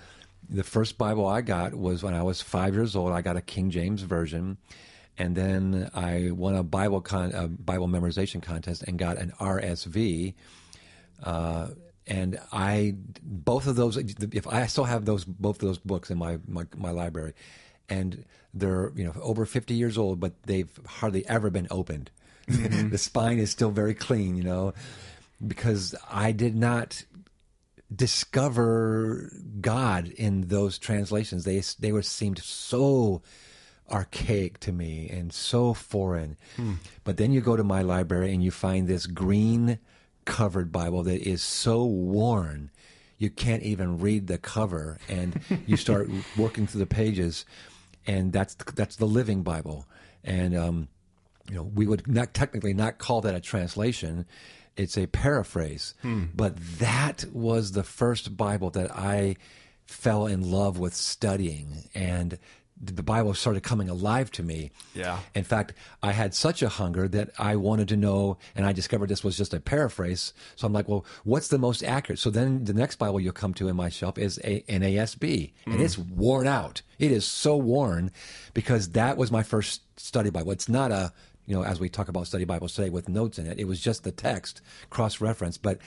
the 0.51 0.65
first 0.65 0.99
Bible 0.99 1.27
I 1.27 1.41
got 1.41 1.75
was 1.75 2.03
when 2.03 2.15
I 2.15 2.23
was 2.23 2.43
five 2.43 2.75
years 2.75 2.97
old. 2.97 3.13
I 3.13 3.23
got 3.23 3.37
a 3.37 3.41
King 3.41 3.71
James 3.71 4.03
version, 4.03 4.59
and 5.17 5.37
then 5.37 5.91
I 5.95 6.31
won 6.33 6.57
a 6.57 6.63
Bible 6.63 7.01
con, 7.01 7.33
a 7.33 7.47
Bible 7.49 7.89
memorization 7.89 8.43
contest 8.43 8.83
and 8.83 8.99
got 8.99 9.19
an 9.19 9.33
RSV. 9.41 10.35
Uh, 11.23 11.69
and 12.07 12.41
I 12.53 12.97
both 13.23 13.67
of 13.67 13.77
those 13.77 13.97
if 13.97 14.47
I 14.47 14.67
still 14.67 14.85
have 14.85 15.05
those 15.05 15.25
both 15.25 15.63
of 15.63 15.69
those 15.69 15.79
books 15.79 16.11
in 16.11 16.19
my, 16.19 16.39
my, 16.49 16.67
my 16.77 16.91
library 16.91 17.35
and 17.89 18.25
they're 18.53 18.91
you 18.97 19.05
know 19.05 19.13
over 19.21 19.47
50 19.47 19.75
years 19.75 19.97
old 19.97 20.19
but 20.19 20.43
they've 20.45 20.71
hardly 20.87 21.27
ever 21.29 21.51
been 21.51 21.69
opened 21.71 22.11
mm-hmm. 22.49 22.89
the 22.91 22.99
spine 22.99 23.39
is 23.39 23.51
still 23.51 23.71
very 23.71 23.95
clean 23.95 24.37
you 24.37 24.43
know 24.43 24.73
because 25.47 25.95
I 26.11 26.33
did 26.33 26.57
not 26.57 27.05
discover 27.95 29.33
God 29.61 30.09
in 30.09 30.43
those 30.43 30.79
translations. 30.79 31.45
They 31.45 31.63
they 31.79 31.93
were 31.93 32.03
seemed 32.03 32.39
so 32.39 33.23
archaic 33.91 34.61
to 34.61 34.73
me 34.73 35.09
and 35.09 35.33
so 35.33 35.75
foreign. 35.75 36.37
Hmm. 36.57 36.75
But 37.03 37.17
then 37.17 37.33
you 37.33 37.41
go 37.41 37.57
to 37.57 37.65
my 37.65 37.83
library 37.83 38.33
and 38.33 38.43
you 38.43 38.51
find 38.51 38.87
this 38.87 39.07
green 39.07 39.79
covered 40.25 40.71
Bible 40.71 41.03
that 41.05 41.27
is 41.27 41.43
so 41.43 41.85
worn 41.85 42.71
you 43.21 43.29
can't 43.29 43.63
even 43.63 43.99
read 43.99 44.27
the 44.27 44.39
cover 44.39 44.99
and 45.09 45.41
you 45.67 45.77
start 45.77 46.09
working 46.37 46.67
through 46.67 46.81
the 46.81 46.87
pages 46.87 47.45
and 48.07 48.33
that's 48.33 48.55
the, 48.55 48.73
that's 48.73 48.97
the 48.97 49.07
living 49.07 49.43
Bible 49.43 49.87
and 50.25 50.57
um, 50.57 50.89
you 51.49 51.55
know 51.55 51.63
we 51.63 51.87
would 51.87 52.09
not 52.09 52.35
technically 52.35 52.73
not 52.73 52.99
call 52.99 53.21
that 53.21 53.35
a 53.35 53.41
translation 53.41 54.25
it's 54.81 54.97
a 54.97 55.07
paraphrase. 55.07 55.95
Hmm. 56.03 56.25
But 56.35 56.57
that 56.79 57.27
was 57.33 57.73
the 57.73 57.85
first 57.85 58.37
Bible 58.37 58.71
that 58.71 58.91
I 58.91 59.37
fell 59.87 60.27
in 60.27 60.51
love 60.51 60.79
with 60.79 60.95
studying 60.95 61.89
and 61.95 62.39
the 62.83 63.03
Bible 63.03 63.35
started 63.35 63.63
coming 63.63 63.91
alive 63.91 64.31
to 64.33 64.43
me. 64.43 64.71
Yeah. 64.95 65.19
In 65.35 65.45
fact, 65.45 65.75
I 66.03 66.13
had 66.13 66.35
such 66.35 66.63
a 66.63 66.69
hunger 66.71 67.09
that 67.09 67.31
I 67.39 67.57
wanted 67.57 67.89
to 67.89 67.97
know, 67.97 68.39
and 68.57 68.65
I 68.65 68.73
discovered 68.73 69.11
this 69.11 69.23
was 69.23 69.37
just 69.37 69.53
a 69.53 69.61
paraphrase. 69.61 70.33
So 70.57 70.67
I'm 70.67 70.73
like, 70.73 70.89
well, 70.89 71.05
what's 71.25 71.49
the 71.49 71.59
most 71.59 71.85
accurate? 71.85 72.19
So 72.19 72.31
then 72.31 72.65
the 72.65 72.73
next 72.73 72.97
Bible 72.97 73.21
you'll 73.21 73.35
come 73.35 73.53
to 73.55 73.69
in 73.69 73.77
my 73.77 73.91
shelf 73.91 74.17
is 74.17 74.41
a 74.45 74.63
NASB, 74.63 75.53
and 75.67 75.75
mm. 75.75 75.81
it's 75.81 75.99
worn 75.99 76.47
out. 76.47 76.81
It 76.99 77.13
is 77.13 77.27
so 77.27 77.55
worn 77.55 78.13
because 78.55 78.91
that 78.91 79.19
was 79.19 79.31
my 79.31 79.43
first 79.43 79.83
study 79.99 80.31
Bible. 80.31 80.53
It's 80.53 80.69
not 80.69 80.91
a 80.91 81.13
you 81.47 81.55
know, 81.55 81.65
as 81.65 81.81
we 81.81 81.89
talk 81.89 82.09
about 82.09 82.27
study 82.27 82.45
Bibles 82.45 82.75
today 82.75 82.91
with 82.91 83.09
notes 83.09 83.39
in 83.39 83.47
it. 83.47 83.59
It 83.59 83.65
was 83.65 83.81
just 83.81 84.05
the 84.05 84.13
text 84.13 84.61
cross 84.89 85.21
reference, 85.21 85.59
but 85.59 85.79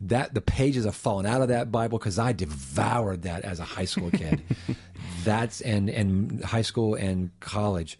that 0.00 0.34
the 0.34 0.40
pages 0.40 0.84
have 0.84 0.96
fallen 0.96 1.24
out 1.24 1.40
of 1.40 1.48
that 1.48 1.70
Bible 1.70 1.98
because 1.98 2.18
I 2.18 2.32
devoured 2.32 3.22
that 3.22 3.44
as 3.44 3.60
a 3.60 3.64
high 3.64 3.84
school 3.84 4.10
kid. 4.10 4.42
That's 5.24 5.60
and 5.60 5.88
and 5.88 6.44
high 6.44 6.62
school 6.62 6.94
and 6.94 7.30
college. 7.40 7.98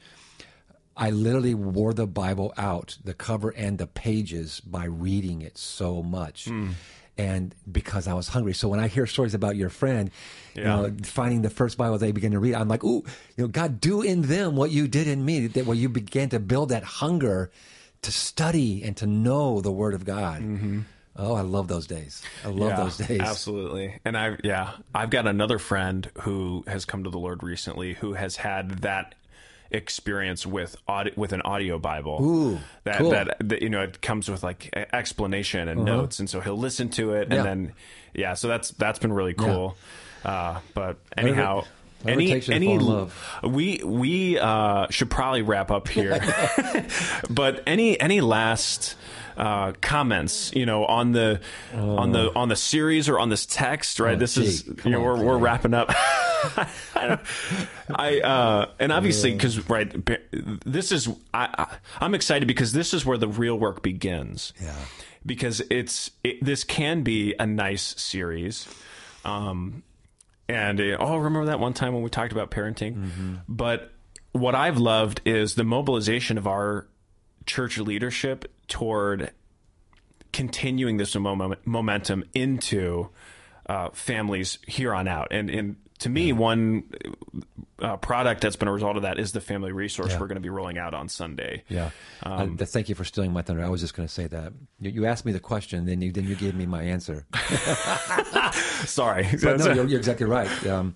I 0.97 1.11
literally 1.11 1.55
wore 1.55 1.93
the 1.93 2.07
Bible 2.07 2.53
out, 2.57 2.99
the 3.03 3.15
cover 3.15 3.51
and 3.51 3.79
the 3.79 3.87
pages, 3.89 4.61
by 4.61 4.85
reading 4.85 5.43
it 5.43 5.59
so 5.59 6.03
much. 6.03 6.47
Mm 6.47 6.75
and 7.17 7.55
because 7.71 8.09
I 8.09 8.15
was 8.15 8.29
hungry. 8.29 8.55
So 8.55 8.69
when 8.69 8.81
I 8.81 8.89
hear 8.89 9.07
stories 9.07 9.35
about 9.35 9.57
your 9.57 9.71
friend, 9.71 10.11
yeah. 10.55 10.63
you 10.63 10.89
know, 10.89 10.97
finding 11.05 11.43
the 11.43 11.51
first 11.51 11.79
Bible 11.79 11.99
they 11.99 12.13
begin 12.13 12.33
to 12.33 12.39
read, 12.39 12.55
I'm 12.55 12.69
like, 12.69 12.85
ooh, 12.85 13.05
you 13.37 13.45
know, 13.45 13.49
God, 13.49 13.81
do 13.81 14.03
in 14.03 14.23
them 14.23 14.57
what 14.57 14.71
you 14.71 14.89
did 14.89 15.07
in 15.07 15.25
me, 15.25 15.47
that 15.47 15.67
where 15.67 15.77
you 15.77 15.89
began 15.89 16.29
to 16.31 16.41
build 16.41 16.71
that 16.71 16.85
hunger 16.85 17.51
to 18.03 18.13
study 18.13 18.83
and 18.83 18.97
to 18.99 19.07
know 19.07 19.61
the 19.61 19.73
Word 19.73 19.95
of 19.95 20.05
God. 20.05 20.43
Mm-hmm. 20.43 20.81
Oh, 21.17 21.35
I 21.35 21.43
love 21.43 21.69
those 21.69 21.87
days. 21.87 22.23
I 22.45 22.49
love 22.49 22.71
yeah, 22.71 22.77
those 22.77 22.99
days. 22.99 23.21
Absolutely. 23.21 24.01
And 24.05 24.19
I, 24.19 24.37
yeah, 24.43 24.73
I've 24.93 25.11
got 25.11 25.29
another 25.29 25.61
friend 25.61 26.11
who 26.23 26.65
has 26.67 26.85
come 26.85 27.05
to 27.05 27.11
the 27.11 27.19
Lord 27.21 27.45
recently 27.45 27.95
who 27.95 28.15
has 28.15 28.37
had 28.37 28.79
that 28.81 29.15
experience 29.75 30.47
with 30.47 30.77
audio, 30.89 31.13
with 31.17 31.33
an 31.33 31.43
audio 31.43 31.79
Bible. 31.79 32.19
Ooh, 32.23 32.59
that, 32.85 32.99
cool. 32.99 33.11
that, 33.11 33.37
that 33.41 33.63
you 33.63 33.69
know 33.69 33.83
it 33.83 34.01
comes 34.01 34.31
with 34.31 34.43
like 34.43 34.71
explanation 34.93 35.69
and 35.69 35.81
uh-huh. 35.81 35.97
notes, 35.97 36.21
and 36.21 36.31
so 36.31 36.41
he'll 36.41 36.57
listen 36.57 36.89
to 36.91 37.13
it, 37.13 37.25
and 37.25 37.33
yeah. 37.35 37.43
then 37.43 37.73
yeah, 38.15 38.35
so 38.35 38.49
that's 38.49 38.71
that's 38.71 38.99
been 38.99 39.13
really 39.13 39.35
cool. 39.35 39.77
Yeah. 40.25 40.31
Uh, 40.31 40.61
but 40.73 40.97
anyhow. 41.17 41.65
Any 42.07 42.43
any 42.49 42.79
we 43.43 43.81
we 43.85 44.39
uh, 44.39 44.87
should 44.91 45.11
probably 45.11 45.43
wrap 45.43 45.71
up 45.71 45.89
here, 45.89 46.21
but 47.31 47.63
any 47.67 47.99
any 48.01 48.21
last 48.21 48.97
uh, 49.37 49.73
comments, 49.81 50.53
you 50.55 50.67
know, 50.67 50.85
on 50.85 51.13
the 51.13 51.41
uh, 51.75 51.95
on 51.97 52.13
the 52.13 52.33
on 52.35 52.49
the 52.49 52.57
series 52.57 53.09
or 53.09 53.19
on 53.19 53.29
this 53.29 53.47
text, 53.47 54.01
right? 54.01 54.17
Oh, 54.17 54.19
this 54.19 54.35
gee, 54.35 54.45
is 54.45 54.67
you 54.85 54.91
know 54.91 55.05
on, 55.05 55.19
we're 55.19 55.25
we're 55.25 55.39
wrapping 55.39 55.75
up. 55.75 55.89
I, 55.95 57.19
I 57.91 58.21
uh, 58.21 58.71
and 58.79 58.93
obviously 58.93 59.33
because 59.33 59.69
right, 59.69 59.93
this 60.65 60.93
is 60.93 61.09
I, 61.33 61.67
I 62.01 62.05
am 62.05 62.15
excited 62.15 62.47
because 62.47 62.73
this 62.73 62.95
is 62.95 63.05
where 63.05 63.19
the 63.19 63.29
real 63.29 63.59
work 63.59 63.83
begins. 63.83 64.53
Yeah, 64.63 64.75
because 65.27 65.63
it's 65.71 66.11
it, 66.23 66.45
this 66.45 66.65
can 66.65 67.03
be 67.03 67.35
a 67.39 67.47
nice 67.47 68.01
series. 68.01 68.69
Um, 69.25 69.83
and 70.49 70.81
uh, 70.81 70.97
oh, 70.99 71.17
remember 71.17 71.47
that 71.47 71.61
one 71.61 71.73
time 71.73 71.95
when 71.95 72.03
we 72.03 72.11
talked 72.11 72.33
about 72.33 72.51
parenting? 72.51 72.97
Mm-hmm. 72.97 73.35
But 73.49 73.93
what 74.33 74.55
I've 74.55 74.79
loved 74.79 75.21
is 75.25 75.55
the 75.55 75.65
mobilization 75.65 76.39
of 76.39 76.47
our 76.47 76.89
church 77.47 77.79
leadership 77.79 78.51
toward 78.67 79.31
continuing 80.33 80.97
this 80.97 81.15
momentum 81.15 82.25
into 82.35 83.11
uh, 83.67 83.91
families 83.93 84.59
here 84.67 84.93
on 84.93 85.07
out. 85.07 85.29
And, 85.31 85.49
and 85.49 85.77
to 86.05 86.11
me, 86.11 86.33
one 86.33 86.85
uh, 87.79 87.97
product 87.97 88.43
that's 88.43 88.57
been 88.57 88.69
a 88.69 88.73
result 88.73 88.97
of 88.97 89.03
that 89.05 89.19
is 89.19 89.33
the 89.33 89.41
family 89.41 89.73
resource 89.73 90.13
yeah. 90.13 90.21
we're 90.21 90.27
going 90.27 90.37
to 90.37 90.43
be 90.43 90.51
rolling 90.51 90.77
out 90.77 90.93
on 90.93 91.09
Sunday. 91.09 91.65
Yeah. 91.67 91.93
Um, 92.23 92.59
uh, 92.61 92.67
thank 92.67 92.91
you 92.91 92.95
for 92.95 93.05
stealing 93.05 93.33
my 93.33 93.41
thunder. 93.41 93.65
I 93.65 93.71
was 93.71 93.81
just 93.81 93.95
going 93.95 94.07
to 94.07 94.13
say 94.13 94.27
that 94.27 94.53
you, 94.79 94.91
you, 94.91 95.07
asked 95.07 95.25
me 95.25 95.33
the 95.33 95.41
question, 95.41 95.87
then 95.87 96.03
you 96.03 96.13
then 96.13 96.25
you 96.25 96.35
gave 96.35 96.55
me 96.55 96.67
my 96.67 96.83
answer. 96.83 97.25
Sorry, 98.85 99.27
but 99.43 99.61
no, 99.61 99.73
you're, 99.73 99.87
you're, 99.87 99.99
exactly 99.99 100.27
right. 100.27 100.67
Um, 100.67 100.95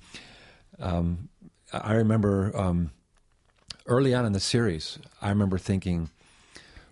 um, 0.79 1.31
I 1.73 1.95
remember 1.95 2.55
um, 2.55 2.91
early 3.87 4.13
on 4.13 4.27
in 4.27 4.33
the 4.33 4.41
series, 4.41 4.99
I 5.23 5.31
remember 5.31 5.57
thinking, 5.57 6.11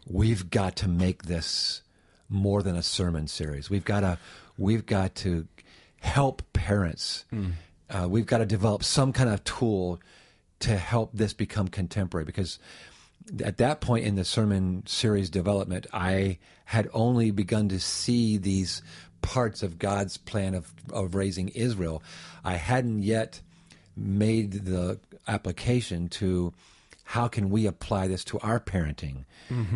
we've 0.08 0.48
got 0.48 0.74
to 0.76 0.88
make 0.88 1.24
this 1.24 1.82
more 2.30 2.62
than 2.62 2.76
a 2.76 2.82
sermon 2.82 3.26
series. 3.28 3.68
We've 3.68 3.84
got 3.84 4.00
to 4.00 4.18
we've 4.56 4.86
got 4.86 5.14
to 5.16 5.46
help 6.00 6.40
parents. 6.54 7.26
Mm. 7.30 7.52
Uh, 7.88 8.06
we've 8.08 8.26
got 8.26 8.38
to 8.38 8.46
develop 8.46 8.82
some 8.82 9.12
kind 9.12 9.30
of 9.30 9.42
tool 9.44 10.00
to 10.60 10.76
help 10.76 11.10
this 11.12 11.32
become 11.32 11.68
contemporary 11.68 12.24
because 12.24 12.58
at 13.44 13.58
that 13.58 13.80
point 13.80 14.04
in 14.04 14.14
the 14.14 14.24
sermon 14.24 14.82
series 14.86 15.30
development, 15.30 15.86
I 15.92 16.38
had 16.64 16.88
only 16.92 17.30
begun 17.30 17.68
to 17.68 17.80
see 17.80 18.36
these 18.36 18.82
parts 19.22 19.62
of 19.62 19.78
God's 19.78 20.16
plan 20.16 20.54
of, 20.54 20.72
of 20.92 21.14
raising 21.14 21.48
Israel. 21.48 22.02
I 22.44 22.54
hadn't 22.54 23.02
yet 23.02 23.40
made 23.96 24.52
the 24.52 25.00
application 25.26 26.08
to 26.08 26.52
how 27.08 27.28
can 27.28 27.50
we 27.50 27.66
apply 27.66 28.08
this 28.08 28.24
to 28.24 28.38
our 28.40 28.58
parenting? 28.58 29.26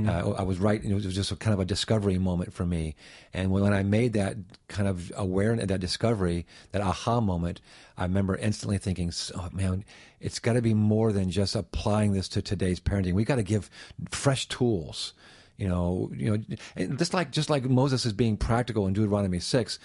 Uh, 0.08 0.30
I 0.32 0.42
was 0.42 0.58
right. 0.58 0.82
It 0.84 0.92
was 0.92 1.14
just 1.14 1.30
a 1.30 1.36
kind 1.36 1.54
of 1.54 1.60
a 1.60 1.64
discovery 1.64 2.18
moment 2.18 2.52
for 2.52 2.66
me. 2.66 2.96
And 3.32 3.52
when 3.52 3.72
I 3.72 3.84
made 3.84 4.14
that 4.14 4.36
kind 4.66 4.88
of 4.88 5.12
awareness, 5.14 5.68
that 5.68 5.78
discovery, 5.78 6.44
that 6.72 6.82
aha 6.82 7.20
moment, 7.20 7.60
I 7.96 8.02
remember 8.02 8.34
instantly 8.36 8.78
thinking, 8.78 9.12
oh, 9.36 9.48
man, 9.52 9.84
it's 10.18 10.40
got 10.40 10.54
to 10.54 10.60
be 10.60 10.74
more 10.74 11.12
than 11.12 11.30
just 11.30 11.54
applying 11.54 12.14
this 12.14 12.28
to 12.30 12.42
today's 12.42 12.80
parenting. 12.80 13.12
We 13.12 13.24
got 13.24 13.36
to 13.36 13.44
give 13.44 13.70
fresh 14.10 14.48
tools. 14.48 15.14
You 15.56 15.68
know, 15.68 16.10
you 16.12 16.36
know, 16.36 16.44
and 16.74 16.98
just 16.98 17.14
like 17.14 17.30
just 17.30 17.48
like 17.48 17.62
Moses 17.64 18.04
is 18.06 18.12
being 18.12 18.38
practical 18.38 18.88
in 18.88 18.92
Deuteronomy 18.92 19.38
six, 19.38 19.78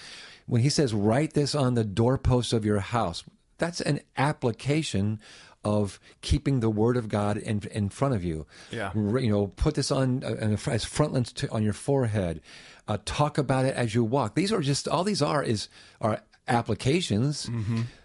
when 0.47 0.61
he 0.61 0.69
says, 0.69 0.95
"Write 0.95 1.33
this 1.33 1.53
on 1.53 1.75
the 1.75 1.83
doorposts 1.83 2.53
of 2.53 2.65
your 2.65 2.79
house," 2.79 3.23
that's 3.57 3.81
an 3.81 3.99
application 4.17 5.19
of 5.66 5.99
keeping 6.22 6.61
the 6.61 6.70
word 6.70 6.95
of 6.95 7.09
God 7.09 7.36
in 7.36 7.61
in 7.72 7.89
front 7.89 8.13
of 8.13 8.24
you. 8.24 8.45
Yeah. 8.72 8.91
You 8.95 9.30
know, 9.30 9.47
put 9.47 9.74
this 9.76 9.91
on 9.91 10.24
uh, 10.24 10.55
as 10.68 10.86
frontlets 10.86 11.34
to, 11.34 11.49
on 11.51 11.63
your 11.63 11.74
forehead. 11.74 12.39
Uh, 12.88 12.99
talk 13.03 13.38
about 13.38 13.66
it 13.66 13.76
as 13.76 13.95
you 13.95 14.03
walk. 14.03 14.36
These 14.36 14.53
are 14.53 14.61
just 14.61 14.88
all 14.88 15.03
these 15.03 15.22
are 15.22 15.43
is 15.43 15.68
are 15.99 16.22
applications 16.47 17.49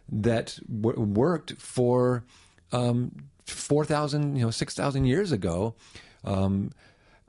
that 0.08 0.58
w- 0.80 1.00
worked 1.00 1.52
for 1.60 2.24
um, 2.72 3.12
four 3.44 3.84
thousand, 3.84 4.36
you 4.36 4.44
know, 4.44 4.50
six 4.50 4.74
thousand 4.74 5.04
years 5.04 5.30
ago. 5.32 5.74
Um, 6.24 6.72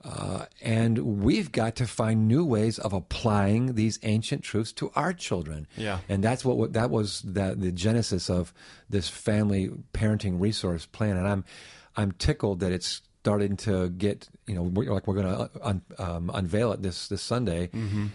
uh, 0.03 0.45
and 0.61 1.21
we've 1.21 1.51
got 1.51 1.75
to 1.75 1.87
find 1.87 2.27
new 2.27 2.43
ways 2.43 2.79
of 2.79 2.93
applying 2.93 3.75
these 3.75 3.99
ancient 4.03 4.43
truths 4.43 4.71
to 4.73 4.91
our 4.95 5.13
children. 5.13 5.67
Yeah. 5.77 5.99
And 6.09 6.23
that's 6.23 6.43
what, 6.43 6.57
what 6.57 6.73
that 6.73 6.89
was 6.89 7.21
that 7.21 7.59
the 7.59 7.71
genesis 7.71 8.29
of 8.29 8.53
this 8.89 9.09
family 9.09 9.69
parenting 9.93 10.41
resource 10.41 10.85
plan. 10.85 11.17
And 11.17 11.27
I'm 11.27 11.45
I'm 11.95 12.11
tickled 12.13 12.61
that 12.61 12.71
it's 12.71 13.01
starting 13.19 13.55
to 13.55 13.89
get 13.89 14.27
you 14.47 14.55
know 14.55 14.63
we're, 14.63 14.91
like 14.91 15.05
we're 15.07 15.21
going 15.21 15.27
to 15.27 15.49
un, 15.61 15.81
um, 15.99 16.31
unveil 16.33 16.71
it 16.73 16.81
this 16.81 17.07
this 17.07 17.21
Sunday. 17.21 17.69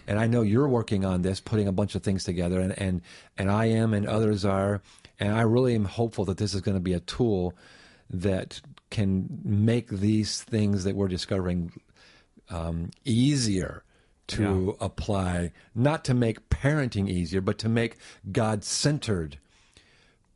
And 0.09 0.18
I 0.18 0.26
know 0.26 0.43
you're 0.43 0.68
working 0.68 1.05
on 1.05 1.22
this, 1.22 1.41
putting 1.41 1.68
a 1.68 1.72
bunch 1.72 1.95
of 1.95 2.03
things 2.03 2.24
together, 2.24 2.61
and 2.61 2.76
and 2.78 3.03
and 3.39 3.51
I 3.51 3.66
am, 3.66 3.95
and 3.95 4.07
others 4.07 4.45
are. 4.45 4.82
And 5.18 5.32
I 5.34 5.43
really 5.43 5.74
am 5.74 5.87
hopeful 5.87 6.26
that 6.26 6.37
this 6.37 6.53
is 6.53 6.61
going 6.61 6.76
to 6.76 6.80
be 6.80 6.93
a 6.93 7.01
tool 7.01 7.55
that 8.11 8.61
can 8.91 9.41
make 9.45 9.89
these 9.89 10.43
things 10.43 10.84
that 10.84 10.95
we're 10.97 11.09
discovering 11.09 11.72
um, 12.51 12.91
easier 13.05 13.82
to 14.28 14.76
apply, 14.80 15.53
not 15.74 16.05
to 16.05 16.14
make 16.14 16.49
parenting 16.49 17.09
easier, 17.09 17.41
but 17.41 17.59
to 17.59 17.68
make 17.68 17.97
God 18.32 18.64
centered 18.64 19.39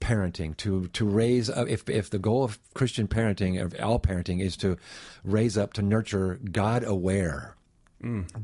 parenting 0.00 0.56
to 0.56 0.86
to 0.88 1.04
raise 1.04 1.50
up 1.50 1.68
if 1.68 1.88
if 1.88 2.08
the 2.08 2.18
goal 2.18 2.42
of 2.42 2.58
Christian 2.72 3.06
parenting 3.06 3.62
of 3.62 3.74
all 3.80 4.00
parenting 4.00 4.40
is 4.40 4.56
to 4.58 4.78
raise 5.24 5.58
up 5.58 5.74
to 5.74 5.82
nurture 5.82 6.40
God 6.50 6.84
aware, 6.84 7.56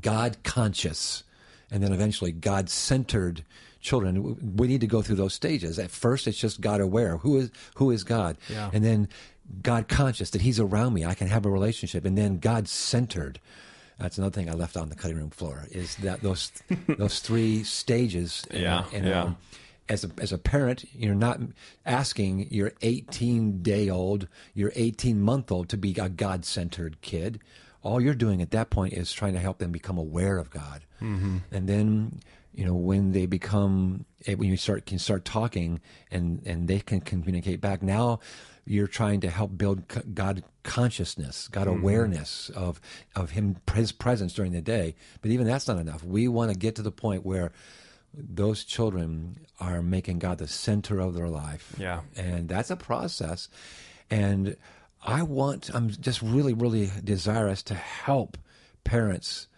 God 0.01 0.37
conscious, 0.43 1.25
and 1.71 1.83
then 1.83 1.93
eventually 1.93 2.33
God 2.33 2.69
centered 2.69 3.45
children. 3.81 4.57
We 4.57 4.67
need 4.67 4.81
to 4.83 4.87
go 4.87 5.01
through 5.01 5.17
those 5.17 5.33
stages. 5.35 5.79
At 5.79 5.91
first, 5.91 6.27
it's 6.27 6.39
just 6.39 6.61
God 6.61 6.81
aware. 6.81 7.19
Who 7.19 7.39
is 7.39 7.51
who 7.77 7.91
is 7.91 8.05
God? 8.05 8.37
Yeah. 8.51 8.71
And 8.73 8.85
then 8.85 9.09
God 9.63 9.89
conscious 9.89 10.31
that 10.31 10.41
He's 10.43 10.61
around 10.61 10.95
me. 10.95 11.05
I 11.05 11.15
can 11.15 11.29
have 11.29 11.47
a 11.47 11.51
relationship, 11.51 12.05
and 12.05 12.17
then 12.17 12.39
God 12.39 12.69
centered. 12.69 13.41
That's 13.99 14.19
another 14.19 14.35
thing 14.35 14.51
I 14.51 14.53
left 14.53 14.77
on 14.77 14.91
the 14.91 14.95
cutting 14.95 15.17
room 15.17 15.31
floor. 15.31 15.67
Is 15.71 15.97
that 15.97 16.23
those 16.23 16.53
those 16.89 17.21
three 17.21 17.65
stages? 17.65 18.47
And- 18.51 18.61
Yeah, 18.61 18.85
and, 18.93 19.07
yeah. 19.07 19.23
um, 19.23 19.37
as 19.89 20.05
a 20.05 20.11
as 20.19 20.33
a 20.33 20.39
parent, 20.39 20.85
you're 20.93 21.15
not 21.15 21.41
asking 21.85 22.49
your 22.51 22.73
18 22.83 23.63
day 23.63 23.89
old, 23.89 24.29
your 24.55 24.73
18 24.75 25.21
month 25.21 25.51
old 25.53 25.69
to 25.71 25.77
be 25.77 25.95
a 25.95 26.09
God 26.09 26.45
centered 26.45 27.01
kid. 27.01 27.41
All 27.83 28.01
you're 28.01 28.15
doing 28.15 28.43
at 28.43 28.51
that 28.51 28.71
point 28.71 28.95
is 28.95 29.13
trying 29.13 29.35
to 29.35 29.39
help 29.39 29.59
them 29.59 29.71
become 29.71 29.97
aware 29.97 30.39
of 30.39 30.51
God, 30.51 30.83
mm-hmm. 31.01 31.39
and 31.53 31.69
then 31.69 32.21
you 32.53 32.65
know 32.65 32.75
when 32.75 33.13
they 33.13 33.27
become 33.27 34.05
eh, 34.27 34.35
when 34.35 34.49
you 34.49 34.57
start 34.57 34.87
can 34.87 34.99
start 34.99 35.25
talking 35.25 35.81
and 36.11 36.43
and 36.45 36.67
they 36.67 36.81
can 36.81 37.01
communicate 37.01 37.61
back. 37.61 37.83
Now 37.83 38.19
you're 38.67 38.89
trying 38.89 39.21
to 39.21 39.31
help 39.31 39.57
build 39.57 39.85
God 40.15 40.43
consciousness, 40.65 41.49
God 41.49 41.69
awareness 41.69 42.51
of 42.51 42.81
of 43.15 43.31
Him 43.31 43.57
His 43.73 43.93
presence 43.93 44.35
during 44.35 44.53
the 44.53 44.61
day. 44.61 44.97
But 45.23 45.31
even 45.31 45.47
that's 45.47 45.69
not 45.69 45.79
enough. 45.79 46.03
We 46.03 46.29
want 46.29 46.53
to 46.53 46.59
get 46.59 46.75
to 46.77 46.83
the 46.83 46.91
point 46.91 47.25
where 47.25 47.53
those 48.13 48.65
children 48.65 49.47
are 49.61 49.83
making 49.83 50.19
God 50.19 50.39
the 50.39 50.49
center 50.49 51.01
of 51.01 51.15
their 51.15 51.29
life. 51.29 51.75
Yeah. 51.79 52.01
And 52.17 52.49
that's 52.49 52.71
a 52.71 52.77
process. 52.77 53.49
And 54.11 54.57
I 55.03 55.23
want, 55.23 55.71
I'm 55.75 55.91
just 55.91 56.23
really, 56.23 56.55
really 56.55 56.91
desirous 57.05 57.63
to 57.65 57.75
help 57.75 58.39
parents 58.85 59.49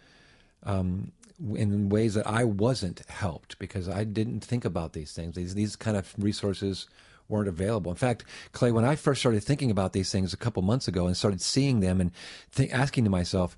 um, 0.63 1.11
in 1.55 1.89
ways 1.89 2.15
that 2.15 2.27
I 2.27 2.43
wasn't 2.43 3.01
helped 3.07 3.57
because 3.59 3.87
I 3.87 4.03
didn't 4.03 4.41
think 4.41 4.65
about 4.65 4.93
these 4.93 5.13
things. 5.13 5.35
These, 5.35 5.55
these 5.55 5.75
kind 5.75 5.95
of 5.95 6.13
resources 6.17 6.87
weren't 7.29 7.47
available. 7.47 7.91
In 7.91 7.97
fact, 7.97 8.25
Clay, 8.51 8.71
when 8.71 8.83
I 8.83 8.95
first 8.95 9.21
started 9.21 9.43
thinking 9.43 9.71
about 9.71 9.93
these 9.93 10.11
things 10.11 10.33
a 10.33 10.37
couple 10.37 10.61
months 10.61 10.87
ago 10.87 11.07
and 11.07 11.15
started 11.15 11.41
seeing 11.41 11.79
them 11.79 12.01
and 12.01 12.11
think, 12.51 12.73
asking 12.73 13.05
to 13.05 13.09
myself, 13.09 13.57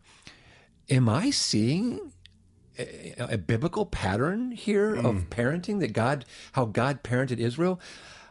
am 0.89 1.09
I 1.09 1.32
seeing 1.32 2.11
a, 2.78 3.34
a 3.34 3.38
biblical 3.38 3.86
pattern 3.86 4.51
here 4.51 4.95
of 4.95 5.30
parenting 5.30 5.80
that 5.80 5.93
God, 5.93 6.26
how 6.53 6.65
God 6.65 7.03
parented 7.03 7.39
Israel. 7.39 7.80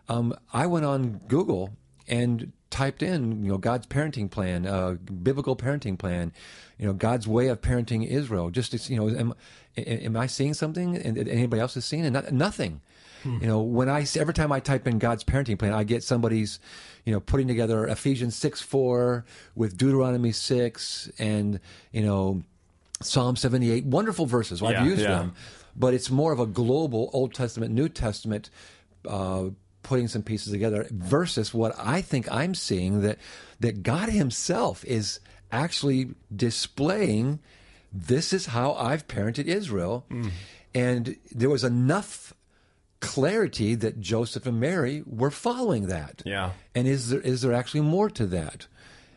Um, 0.08 0.34
I 0.52 0.66
went 0.66 0.84
on 0.84 1.20
Google 1.28 1.70
and 2.08 2.52
typed 2.70 3.02
in, 3.02 3.44
you 3.44 3.50
know, 3.50 3.58
God's 3.58 3.86
parenting 3.86 4.30
plan, 4.30 4.66
uh, 4.66 4.92
biblical 5.22 5.56
parenting 5.56 5.98
plan, 5.98 6.32
you 6.78 6.86
know, 6.86 6.92
God's 6.92 7.28
way 7.28 7.48
of 7.48 7.60
parenting 7.60 8.06
Israel. 8.06 8.50
Just 8.50 8.72
to, 8.72 8.92
you 8.92 8.98
know, 8.98 9.08
am, 9.16 9.34
am 9.76 10.16
I 10.16 10.26
seeing 10.26 10.54
something 10.54 10.94
that 10.94 11.28
anybody 11.28 11.60
else 11.60 11.76
is 11.76 11.84
seeing? 11.84 12.04
And 12.04 12.14
not, 12.14 12.32
nothing. 12.32 12.80
You 13.24 13.46
know, 13.46 13.60
when 13.60 13.88
I 13.88 14.06
every 14.16 14.34
time 14.34 14.50
I 14.52 14.60
type 14.60 14.86
in 14.86 14.98
God's 14.98 15.24
parenting 15.24 15.58
plan, 15.58 15.72
I 15.74 15.84
get 15.84 16.02
somebody's, 16.02 16.58
you 17.04 17.12
know, 17.12 17.20
putting 17.20 17.48
together 17.48 17.86
Ephesians 17.86 18.34
six 18.36 18.60
four 18.60 19.24
with 19.54 19.76
Deuteronomy 19.76 20.32
six 20.32 21.10
and 21.18 21.60
you 21.92 22.02
know 22.02 22.42
Psalm 23.02 23.36
78, 23.36 23.84
wonderful 23.86 24.26
verses. 24.26 24.62
I've 24.62 24.86
used 24.86 25.02
yeah. 25.02 25.08
them, 25.08 25.34
but 25.74 25.94
it's 25.94 26.10
more 26.10 26.32
of 26.32 26.40
a 26.40 26.46
global 26.46 27.10
Old 27.14 27.32
Testament, 27.34 27.72
New 27.72 27.88
Testament, 27.88 28.50
uh, 29.08 29.44
putting 29.82 30.06
some 30.08 30.22
pieces 30.22 30.52
together 30.52 30.86
versus 30.90 31.54
what 31.54 31.74
I 31.78 32.02
think 32.02 32.30
I'm 32.30 32.54
seeing 32.54 33.00
that 33.00 33.18
that 33.60 33.82
God 33.82 34.08
Himself 34.10 34.84
is 34.84 35.20
actually 35.50 36.10
displaying. 36.34 37.40
This 37.92 38.32
is 38.32 38.46
how 38.46 38.74
I've 38.74 39.08
parented 39.08 39.46
Israel, 39.46 40.04
Mm. 40.10 40.30
and 40.74 41.16
there 41.32 41.50
was 41.50 41.64
enough 41.64 42.34
clarity 43.00 43.74
that 43.74 44.00
Joseph 44.00 44.46
and 44.46 44.60
Mary 44.60 45.02
were 45.06 45.30
following 45.30 45.86
that. 45.88 46.22
Yeah. 46.24 46.50
And 46.74 46.86
is 46.86 47.10
there 47.10 47.20
is 47.20 47.42
there 47.42 47.52
actually 47.52 47.80
more 47.82 48.10
to 48.10 48.26
that? 48.26 48.66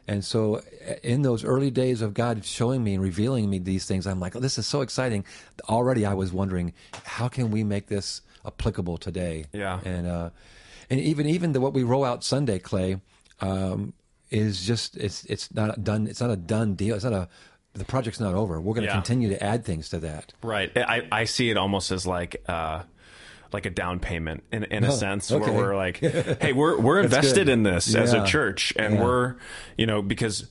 And 0.06 0.26
so, 0.26 0.56
uh, 0.58 0.96
in 1.02 1.22
those 1.22 1.46
early 1.46 1.72
days 1.72 2.02
of 2.02 2.14
God 2.14 2.44
showing 2.44 2.84
me 2.84 2.94
and 2.96 3.02
revealing 3.02 3.50
me 3.50 3.60
these 3.60 3.86
things, 3.86 4.06
I'm 4.06 4.20
like, 4.20 4.36
oh, 4.36 4.40
this 4.42 4.58
is 4.58 4.68
so 4.68 4.82
exciting. 4.82 5.24
Already, 5.70 6.06
I 6.06 6.14
was 6.14 6.34
wondering, 6.34 6.74
how 7.06 7.30
can 7.30 7.52
we 7.52 7.64
make 7.64 7.88
this 7.88 8.22
applicable 8.46 8.98
today? 8.98 9.46
Yeah. 9.54 9.80
And 9.86 10.06
uh, 10.08 10.30
and 10.90 11.00
even 11.00 11.26
even 11.28 11.54
the, 11.54 11.62
what 11.62 11.74
we 11.74 11.84
roll 11.84 12.04
out 12.04 12.24
Sunday, 12.24 12.60
Clay, 12.60 13.00
um, 13.40 13.94
is 14.30 14.66
just 14.66 14.98
it's 14.98 15.24
it's 15.26 15.54
not 15.54 15.84
done. 15.86 16.08
It's 16.08 16.20
not 16.20 16.32
a 16.32 16.36
done 16.38 16.76
deal. 16.76 16.96
It's 16.96 17.06
not 17.06 17.14
a 17.14 17.30
the 17.74 17.86
project's 17.86 18.20
not 18.20 18.36
over. 18.36 18.60
We're 18.62 18.74
going 18.76 18.84
to 18.86 18.90
Yeah. 18.92 18.96
continue 18.96 19.30
to 19.30 19.42
add 19.44 19.64
things 19.66 19.90
to 19.90 20.00
that. 20.00 20.32
Right. 20.44 20.72
I, 20.78 21.08
I 21.12 21.24
see 21.24 21.50
it 21.50 21.58
almost 21.58 21.92
as 21.92 22.06
like 22.06 22.44
uh, 22.48 22.84
like 23.54 23.66
a 23.66 23.70
down 23.70 24.00
payment 24.00 24.44
in 24.52 24.64
in 24.66 24.84
a 24.84 24.88
Oh, 24.88 24.92
sense 24.96 25.32
okay. 25.32 25.44
where 25.44 25.54
we're 25.54 25.76
like, 25.76 25.98
hey, 26.42 26.54
we're 26.54 26.80
we're 26.80 27.00
invested 27.00 27.46
good. 27.46 27.50
in 27.50 27.64
this 27.64 27.94
as 27.96 28.14
a 28.14 28.26
church, 28.26 28.74
and 28.76 28.96
Yeah. 28.96 29.04
we're 29.04 29.36
you 29.78 29.86
know 29.86 30.02
because 30.02 30.48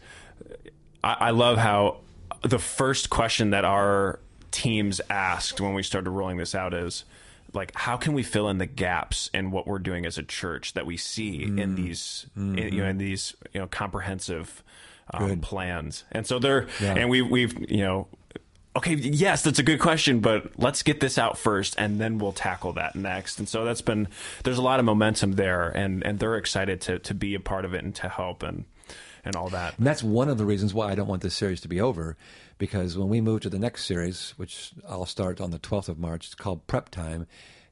I, 1.05 1.17
I 1.21 1.31
love 1.31 1.59
how 1.59 1.99
the 2.43 2.59
first 2.59 3.11
question 3.11 3.51
that 3.51 3.65
our 3.65 4.19
teams 4.51 5.01
asked 5.09 5.61
when 5.61 5.75
we 5.75 5.83
started 5.83 6.11
rolling 6.11 6.37
this 6.37 6.55
out 6.55 6.75
is 6.75 7.05
like 7.55 7.73
how 7.75 7.97
can 7.97 8.13
we 8.15 8.23
fill 8.23 8.49
in 8.49 8.59
the 8.59 8.67
gaps 8.67 9.31
in 9.35 9.51
what 9.51 9.67
we're 9.67 9.79
doing 9.79 10.05
as 10.07 10.19
a 10.19 10.23
church 10.23 10.73
that 10.75 10.85
we 10.87 10.97
see 10.97 11.47
Mm. 11.47 11.61
in 11.61 11.75
these 11.75 12.27
in, 12.37 12.57
you 12.59 12.83
know 12.83 12.87
in 12.89 12.99
these 12.99 13.35
you 13.53 13.61
know 13.61 13.67
comprehensive 13.67 14.63
um, 15.15 15.41
plans 15.41 16.05
and 16.13 16.27
so 16.27 16.39
they're 16.39 16.67
Yeah. 16.81 16.95
and 16.97 17.11
we 17.11 17.23
we've 17.23 17.71
you 17.71 17.79
know 17.85 18.09
okay 18.75 18.95
yes 18.95 19.43
that's 19.43 19.59
a 19.59 19.63
good 19.63 19.81
question 19.81 20.21
but 20.21 20.59
let's 20.59 20.83
get 20.83 21.01
this 21.01 21.19
out 21.19 21.37
first 21.37 21.75
and 21.79 22.01
then 22.01 22.19
we'll 22.19 22.33
tackle 22.33 22.73
that 22.73 22.95
next 22.95 23.39
and 23.39 23.49
so 23.49 23.65
that's 23.65 23.83
been 23.83 24.09
there's 24.45 24.59
a 24.59 24.63
lot 24.63 24.79
of 24.79 24.85
momentum 24.85 25.33
there 25.33 25.69
and 25.69 26.03
and 26.05 26.19
they're 26.19 26.37
excited 26.37 26.81
to 26.81 26.99
to 26.99 27.15
be 27.15 27.35
a 27.35 27.41
part 27.41 27.65
of 27.65 27.75
it 27.75 27.85
and 27.85 27.95
to 27.95 28.09
help 28.09 28.43
and 28.43 28.65
and 29.25 29.37
all 29.37 29.49
that 29.51 29.77
And 29.79 29.87
that's 29.87 30.03
one 30.03 30.29
of 30.29 30.39
the 30.39 30.45
reasons 30.45 30.75
why 30.75 30.91
I 30.91 30.95
don't 30.95 31.09
want 31.09 31.23
this 31.23 31.35
series 31.35 31.61
to 31.63 31.69
be 31.69 31.81
over, 31.81 32.17
because 32.59 32.97
when 32.99 33.09
we 33.09 33.21
move 33.21 33.41
to 33.43 33.49
the 33.49 33.59
next 33.59 33.85
series, 33.85 34.35
which 34.37 34.73
I'll 34.89 35.07
start 35.07 35.41
on 35.41 35.51
the 35.51 35.59
12th 35.59 35.89
of 35.89 35.99
March, 35.99 36.27
it's 36.27 36.35
called 36.35 36.67
Prep 36.67 36.89
Time, 36.91 37.27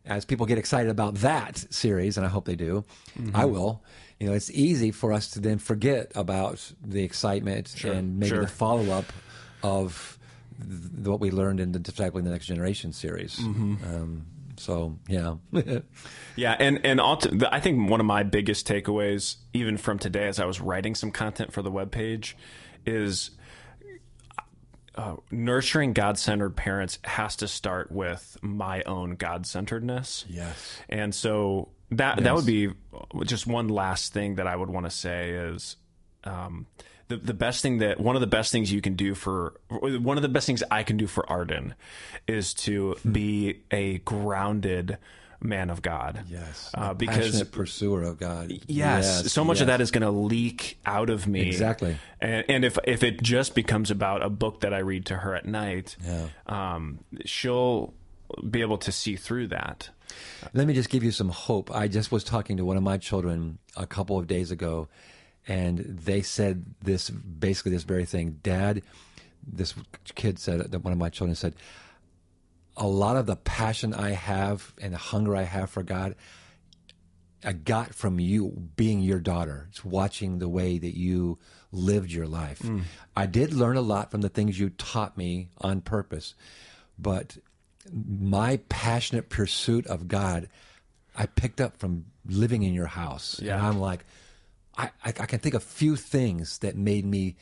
as 0.06 0.24
people 0.24 0.46
get 0.46 0.58
excited 0.58 0.90
about 0.90 1.16
that 1.16 1.58
series, 1.72 2.16
and 2.16 2.24
I 2.24 2.30
hope 2.30 2.44
they 2.44 2.56
do, 2.56 2.84
I 3.16 3.20
mm-hmm. 3.20 3.52
will. 3.52 3.82
You 4.18 4.28
know, 4.28 4.34
it's 4.34 4.50
easy 4.50 4.90
for 4.90 5.12
us 5.12 5.30
to 5.32 5.40
then 5.40 5.58
forget 5.58 6.12
about 6.14 6.72
the 6.82 7.02
excitement 7.02 7.82
and 7.84 8.18
maybe 8.18 8.30
sure. 8.30 8.40
the 8.42 8.46
follow 8.46 8.90
up 8.92 9.06
of 9.62 10.18
th- 10.60 11.06
what 11.08 11.20
we 11.20 11.30
learned 11.30 11.60
in 11.60 11.72
the 11.72 11.78
Discipling 11.78 12.24
the 12.24 12.30
Next 12.30 12.46
Generation 12.46 12.92
series. 12.92 13.38
Um, 13.38 14.26
so, 14.56 14.98
yeah. 15.08 15.36
Yeah, 16.36 16.56
and 16.58 16.84
and 16.84 17.00
ulti- 17.00 17.38
the- 17.38 17.52
I 17.52 17.60
think 17.60 17.90
one 17.90 18.00
of 18.00 18.06
my 18.06 18.22
biggest 18.22 18.66
takeaways, 18.68 19.36
even 19.52 19.76
from 19.76 19.98
today, 19.98 20.26
as 20.28 20.38
I 20.40 20.44
was 20.46 20.60
writing 20.60 20.94
some 20.94 21.10
content 21.10 21.52
for 21.52 21.60
the 21.62 21.70
webpage, 21.70 22.34
is 22.86 23.30
uh, 24.96 25.16
nurturing 25.30 25.92
God-centered 25.92 26.56
parents 26.56 26.98
has 27.04 27.36
to 27.36 27.48
start 27.48 27.90
with 27.92 28.36
my 28.42 28.82
own 28.84 29.12
God-centeredness. 29.16 30.24
Yes. 30.28 30.78
and 30.88 31.14
so 31.14 31.68
that 31.92 32.22
that 32.22 32.34
would 32.34 32.46
be 32.46 32.70
just 33.24 33.46
one 33.46 33.68
last 33.68 34.12
thing 34.12 34.36
that 34.36 34.46
I 34.46 34.54
would 34.56 34.70
want 34.70 34.86
to 34.86 34.90
say 34.90 35.30
is. 35.30 35.76
Um, 36.24 36.66
the, 37.08 37.16
the 37.16 37.34
best 37.34 37.62
thing 37.62 37.78
that 37.78 37.98
one 37.98 38.14
of 38.14 38.20
the 38.20 38.26
best 38.28 38.52
things 38.52 38.72
you 38.72 38.80
can 38.80 38.94
do 38.94 39.14
for 39.14 39.54
one 39.68 40.16
of 40.16 40.22
the 40.22 40.28
best 40.28 40.46
things 40.46 40.62
I 40.70 40.82
can 40.84 40.96
do 40.96 41.06
for 41.08 41.28
Arden 41.28 41.74
is 42.28 42.54
to 42.54 42.94
be 43.10 43.62
a 43.70 43.98
grounded 43.98 44.96
man 45.42 45.70
of 45.70 45.82
God. 45.82 46.22
Yes. 46.28 46.70
uh, 46.76 46.88
A 46.90 46.94
because 46.94 47.16
passionate 47.32 47.50
pursuer 47.50 48.02
of 48.04 48.18
God. 48.20 48.52
Yes, 48.68 49.32
so 49.32 49.42
much 49.42 49.60
of 49.60 49.66
that 49.68 49.80
is 49.80 49.90
going 49.90 50.02
to 50.02 50.10
leak 50.10 50.78
out 50.86 51.10
of 51.10 51.26
me. 51.26 51.48
Exactly. 51.48 51.96
And, 52.20 52.44
and 52.48 52.64
if 52.64 52.78
if 52.84 53.02
it 53.02 53.22
just 53.22 53.54
becomes 53.54 53.90
about 53.90 54.22
a 54.22 54.28
book 54.30 54.60
that 54.60 54.72
I 54.74 54.78
read 54.78 55.06
to 55.06 55.16
her 55.16 55.34
at 55.34 55.46
night, 55.46 55.96
Yeah. 56.04 56.26
um, 56.46 57.00
she'll 57.24 57.92
be 58.48 58.60
able 58.60 58.78
to 58.78 58.92
see 58.92 59.16
through 59.16 59.48
that. 59.48 59.88
Let 60.52 60.66
me 60.66 60.74
just 60.74 60.90
give 60.90 61.02
you 61.02 61.10
some 61.10 61.30
hope. 61.30 61.74
I 61.74 61.88
just 61.88 62.12
was 62.12 62.22
talking 62.22 62.56
to 62.58 62.64
one 62.64 62.76
of 62.76 62.82
my 62.82 62.98
children 62.98 63.58
a 63.76 63.86
couple 63.86 64.18
of 64.18 64.26
days 64.26 64.50
ago, 64.50 64.88
and 65.50 65.78
they 65.78 66.22
said 66.22 66.64
this 66.80 67.10
basically 67.10 67.72
this 67.72 67.82
very 67.82 68.04
thing. 68.04 68.38
Dad, 68.44 68.82
this 69.44 69.74
kid 70.14 70.38
said 70.38 70.70
that 70.70 70.84
one 70.84 70.92
of 70.92 70.98
my 70.98 71.08
children 71.08 71.34
said, 71.34 71.54
a 72.76 72.86
lot 72.86 73.16
of 73.16 73.26
the 73.26 73.34
passion 73.34 73.92
I 73.92 74.10
have 74.10 74.72
and 74.80 74.94
the 74.94 74.98
hunger 74.98 75.34
I 75.34 75.42
have 75.42 75.68
for 75.68 75.82
God, 75.82 76.14
I 77.44 77.52
got 77.52 77.96
from 77.96 78.20
you 78.20 78.70
being 78.76 79.00
your 79.00 79.18
daughter. 79.18 79.66
It's 79.70 79.84
watching 79.84 80.38
the 80.38 80.48
way 80.48 80.78
that 80.78 80.96
you 80.96 81.38
lived 81.72 82.12
your 82.12 82.28
life. 82.28 82.60
Mm. 82.60 82.82
I 83.16 83.26
did 83.26 83.52
learn 83.52 83.76
a 83.76 83.82
lot 83.82 84.12
from 84.12 84.20
the 84.20 84.28
things 84.28 84.60
you 84.60 84.70
taught 84.70 85.16
me 85.16 85.48
on 85.58 85.80
purpose, 85.80 86.34
but 86.96 87.38
my 87.92 88.58
passionate 88.68 89.30
pursuit 89.30 89.88
of 89.88 90.06
God, 90.06 90.48
I 91.16 91.26
picked 91.26 91.60
up 91.60 91.76
from 91.78 92.04
living 92.24 92.62
in 92.62 92.72
your 92.72 92.86
house. 92.86 93.40
Yeah. 93.42 93.56
And 93.56 93.66
I'm 93.66 93.80
like, 93.80 94.04
I, 95.04 95.08
I, 95.08 95.26
can 95.26 95.38
think 95.38 95.54
of 95.54 95.62
a 95.62 95.66
few 95.66 95.96
things 95.96 96.58
that 96.58 96.76
made 96.76 97.04
me 97.04 97.36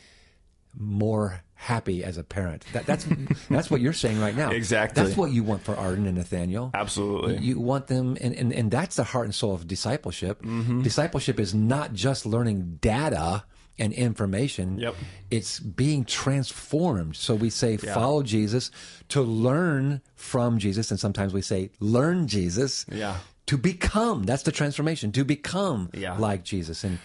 more 0.77 1.43
happy 1.55 2.05
as 2.05 2.17
a 2.19 2.23
parent. 2.25 2.65
That, 2.73 2.87
that's 2.87 3.07
that's 3.51 3.71
what 3.71 3.81
you're 3.81 3.93
saying 3.93 4.21
right 4.21 4.37
now. 4.37 4.51
Exactly. 4.51 5.03
That's 5.03 5.17
what 5.17 5.33
you 5.33 5.43
want 5.43 5.63
for 5.63 5.77
Arden 5.77 6.07
and 6.07 6.17
Nathaniel. 6.17 6.71
Absolutely. 6.75 7.39
You 7.39 7.59
want 7.59 7.89
them, 7.89 8.17
and, 8.21 8.35
and, 8.35 8.53
and 8.53 8.71
that's 8.71 8.97
the 8.97 9.05
heart 9.05 9.27
and 9.27 9.35
soul 9.35 9.55
of 9.55 9.67
discipleship. 9.67 10.43
Mm-hmm. 10.43 10.83
Discipleship 10.83 11.41
is 11.41 11.55
not 11.55 11.93
just 11.93 12.27
learning 12.27 12.79
data 12.81 13.45
and 13.79 13.93
information. 13.93 14.79
Yep. 14.79 14.95
It's 15.31 15.61
being 15.61 16.05
transformed. 16.05 17.17
So 17.17 17.35
we 17.35 17.51
say 17.51 17.77
follow 17.77 18.23
Jesus 18.23 18.71
to 19.11 19.23
learn 19.23 20.01
from 20.15 20.59
Jesus, 20.59 20.91
and 20.91 20.99
sometimes 20.99 21.33
we 21.33 21.43
say 21.43 21.71
learn 21.81 22.27
Jesus. 22.27 22.85
Yeah. 22.91 23.19
To 23.47 23.57
become. 23.57 24.25
That's 24.25 24.43
the 24.43 24.53
transformation. 24.53 25.11
To 25.13 25.25
become 25.25 25.89
Yeah. 25.95 26.19
like 26.19 26.45
Jesus. 26.45 26.85
And 26.85 26.99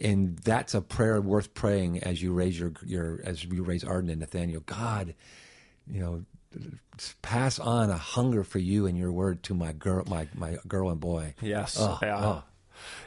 and 0.00 0.38
that's 0.38 0.74
a 0.74 0.80
prayer 0.80 1.20
worth 1.20 1.54
praying 1.54 2.02
as 2.02 2.22
you 2.22 2.32
raise 2.32 2.58
your 2.58 2.72
your 2.84 3.20
as 3.24 3.44
you 3.44 3.62
raise 3.62 3.84
Arden 3.84 4.10
and 4.10 4.20
Nathaniel. 4.20 4.62
God, 4.66 5.14
you 5.86 6.00
know, 6.00 6.24
pass 7.22 7.58
on 7.58 7.90
a 7.90 7.96
hunger 7.96 8.44
for 8.44 8.58
you 8.58 8.86
and 8.86 8.96
your 8.96 9.12
word 9.12 9.42
to 9.44 9.54
my 9.54 9.72
girl, 9.72 10.04
my 10.06 10.28
my 10.34 10.56
girl 10.66 10.90
and 10.90 11.00
boy. 11.00 11.34
Yes. 11.40 11.76
Oh, 11.78 11.98
yeah. 12.02 12.24
oh. 12.24 12.42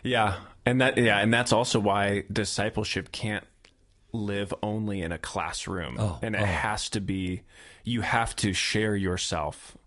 Yeah. 0.04 0.38
And 0.66 0.82
that 0.82 0.98
yeah, 0.98 1.20
and 1.20 1.34
that's 1.34 1.54
also 1.54 1.80
why 1.80 2.24
discipleship 2.32 3.12
can't 3.12 3.46
live 4.14 4.54
only 4.62 5.02
in 5.02 5.12
a 5.12 5.18
classroom. 5.18 5.98
Oh, 6.00 6.20
and 6.22 6.36
it 6.36 6.42
oh. 6.42 6.46
has 6.46 6.90
to 6.92 7.02
be 7.02 7.42
you 7.84 8.02
have 8.02 8.36
to 8.38 8.54
share 8.54 8.96
yourself. 8.96 9.78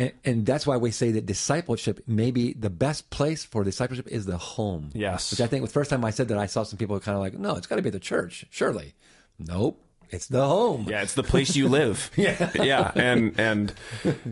And, 0.00 0.12
and 0.24 0.46
that's 0.46 0.66
why 0.66 0.78
we 0.78 0.92
say 0.92 1.10
that 1.12 1.26
discipleship, 1.26 2.02
maybe 2.06 2.54
the 2.54 2.70
best 2.70 3.10
place 3.10 3.44
for 3.44 3.64
discipleship 3.64 4.08
is 4.08 4.24
the 4.24 4.38
home. 4.38 4.88
Yes. 4.94 5.30
Which 5.30 5.42
I 5.42 5.46
think 5.46 5.62
the 5.62 5.70
first 5.70 5.90
time 5.90 6.06
I 6.06 6.10
said 6.10 6.28
that, 6.28 6.38
I 6.38 6.46
saw 6.46 6.62
some 6.62 6.78
people 6.78 6.98
kind 7.00 7.16
of 7.16 7.20
like, 7.20 7.34
no, 7.34 7.56
it's 7.56 7.66
got 7.66 7.76
to 7.76 7.82
be 7.82 7.90
the 7.90 8.00
church, 8.00 8.46
surely. 8.48 8.94
Nope. 9.38 9.78
It's 10.08 10.26
the 10.26 10.46
home. 10.46 10.86
Yeah, 10.88 11.02
it's 11.02 11.12
the 11.12 11.22
place 11.22 11.54
you 11.54 11.68
live. 11.68 12.10
yeah, 12.16 12.50
yeah, 12.54 12.90
and 12.96 13.38
and 13.38 13.72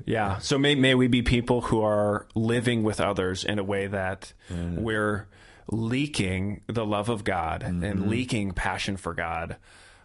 yeah. 0.06 0.38
So 0.38 0.58
may 0.58 0.74
may 0.74 0.96
we 0.96 1.06
be 1.06 1.22
people 1.22 1.60
who 1.60 1.82
are 1.82 2.26
living 2.34 2.82
with 2.82 3.00
others 3.00 3.44
in 3.44 3.60
a 3.60 3.62
way 3.62 3.86
that 3.86 4.32
we're 4.50 5.28
leaking 5.70 6.62
the 6.66 6.84
love 6.84 7.08
of 7.08 7.22
God 7.22 7.62
and 7.62 8.08
leaking 8.08 8.54
passion 8.54 8.96
for 8.96 9.14
God 9.14 9.56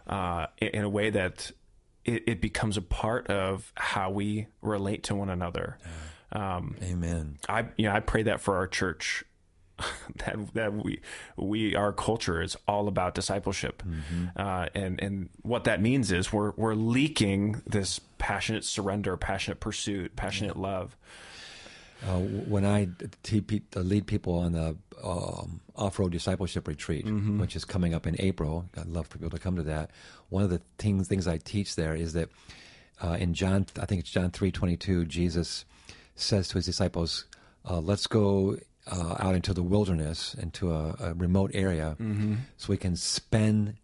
uh, 0.06 0.46
in, 0.58 0.68
in 0.68 0.84
a 0.84 0.88
way 0.88 1.10
that 1.10 1.50
it, 2.04 2.24
it 2.26 2.40
becomes 2.40 2.76
a 2.76 2.82
part 2.82 3.28
of 3.28 3.72
how 3.76 4.10
we 4.10 4.46
relate 4.60 5.02
to 5.04 5.14
one 5.14 5.30
another. 5.30 5.78
Um, 6.32 6.76
Amen. 6.82 7.38
I 7.48 7.66
you 7.76 7.86
know 7.88 7.94
I 7.94 8.00
pray 8.00 8.24
that 8.24 8.40
for 8.40 8.56
our 8.56 8.66
church 8.66 9.24
that 10.16 10.54
that 10.54 10.72
we 10.72 11.00
we 11.36 11.74
our 11.74 11.92
culture 11.92 12.42
is 12.42 12.56
all 12.66 12.88
about 12.88 13.14
discipleship, 13.14 13.82
uh, 14.36 14.66
and 14.74 15.00
and 15.02 15.28
what 15.42 15.64
that 15.64 15.80
means 15.80 16.12
is 16.12 16.32
we're 16.32 16.52
we're 16.56 16.74
leaking 16.74 17.62
this 17.66 18.00
passionate 18.18 18.64
surrender, 18.64 19.16
passionate 19.16 19.60
pursuit, 19.60 20.16
passionate 20.16 20.56
love. 20.56 20.96
Uh, 22.06 22.18
when 22.18 22.64
I 22.66 22.88
pe- 23.22 23.60
lead 23.76 24.06
people 24.06 24.34
on 24.34 24.52
the 24.52 24.76
um, 25.02 25.60
off-road 25.74 26.12
discipleship 26.12 26.68
retreat, 26.68 27.06
which 27.06 27.56
is 27.56 27.64
coming 27.64 27.94
up 27.94 28.06
in 28.06 28.14
April, 28.18 28.68
I'd 28.76 28.86
love 28.86 29.06
for 29.06 29.18
people 29.18 29.30
to 29.30 29.38
come 29.38 29.56
to 29.56 29.62
that. 29.62 29.90
One 30.28 30.42
of 30.42 30.50
the 30.50 30.60
things 30.78 31.08
things 31.08 31.26
I 31.26 31.38
teach 31.38 31.76
there 31.76 31.94
is 31.94 32.12
that 32.12 32.28
uh, 33.02 33.16
in 33.18 33.32
John, 33.32 33.66
I 33.80 33.86
think 33.86 34.00
it's 34.00 34.10
John 34.10 34.30
three 34.30 34.52
twenty 34.52 34.76
two, 34.76 35.04
Jesus 35.06 35.64
says 36.14 36.48
to 36.48 36.54
his 36.58 36.66
disciples, 36.66 37.24
uh, 37.68 37.80
"Let's 37.80 38.06
go 38.06 38.58
uh, 38.86 39.16
out 39.18 39.34
into 39.34 39.54
the 39.54 39.62
wilderness, 39.62 40.34
into 40.34 40.72
a, 40.72 40.94
a 41.00 41.14
remote 41.14 41.52
area, 41.54 41.96
so 42.58 42.68
we 42.68 42.76
can 42.76 42.96
spend." 42.96 43.76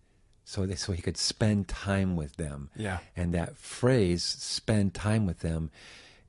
So, 0.45 0.67
they, 0.67 0.75
so 0.75 0.93
he 0.93 1.01
could 1.01 1.17
spend 1.17 1.69
time 1.69 2.17
with 2.17 2.35
them. 2.35 2.71
Yeah. 2.75 2.99
And 3.17 3.33
that 3.35 3.57
phrase, 3.57 4.25
spend 4.25 4.95
time 4.95 5.25
with 5.25 5.41
them, 5.41 5.71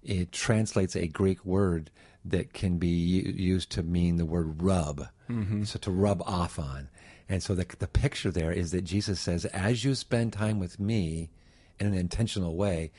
it 0.03 0.31
translates 0.31 0.95
a 0.95 1.07
Greek 1.07 1.45
word 1.45 1.91
that 2.25 2.53
can 2.53 2.77
be 2.77 2.87
used 2.87 3.71
to 3.71 3.83
mean 3.83 4.17
the 4.17 4.25
word 4.25 4.61
rub. 4.61 5.07
Mm-hmm. 5.29 5.63
So 5.63 5.79
to 5.79 5.91
rub 5.91 6.21
off 6.23 6.59
on. 6.59 6.89
And 7.27 7.41
so 7.41 7.55
the, 7.55 7.65
the 7.79 7.87
picture 7.87 8.31
there 8.31 8.51
is 8.51 8.71
that 8.71 8.83
Jesus 8.83 9.19
says, 9.19 9.45
as 9.45 9.83
you 9.83 9.95
spend 9.95 10.33
time 10.33 10.59
with 10.59 10.79
me 10.79 11.29
in 11.79 11.87
an 11.87 11.93
intentional 11.93 12.55
way, 12.55 12.91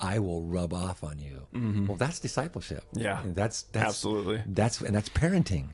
I 0.00 0.18
will 0.18 0.42
rub 0.42 0.72
off 0.72 1.04
on 1.04 1.18
you. 1.18 1.46
Mm-hmm. 1.54 1.86
Well, 1.86 1.96
that's 1.96 2.18
discipleship. 2.18 2.84
Yeah. 2.92 3.22
And 3.22 3.34
that's, 3.34 3.62
that's 3.64 3.86
Absolutely. 3.86 4.42
That's 4.46 4.80
and 4.80 4.94
that's 4.94 5.08
parenting. 5.10 5.68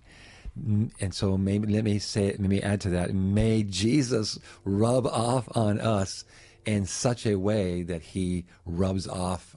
And 0.54 1.14
so 1.14 1.38
maybe 1.38 1.72
let 1.72 1.84
me 1.84 1.98
say 1.98 2.26
let 2.26 2.40
me 2.40 2.60
add 2.60 2.82
to 2.82 2.90
that. 2.90 3.14
May 3.14 3.62
Jesus 3.62 4.38
rub 4.64 5.06
off 5.06 5.48
on 5.56 5.80
us 5.80 6.24
in 6.66 6.84
such 6.86 7.24
a 7.24 7.36
way 7.36 7.82
that 7.84 8.02
he 8.02 8.44
rubs 8.66 9.08
off 9.08 9.56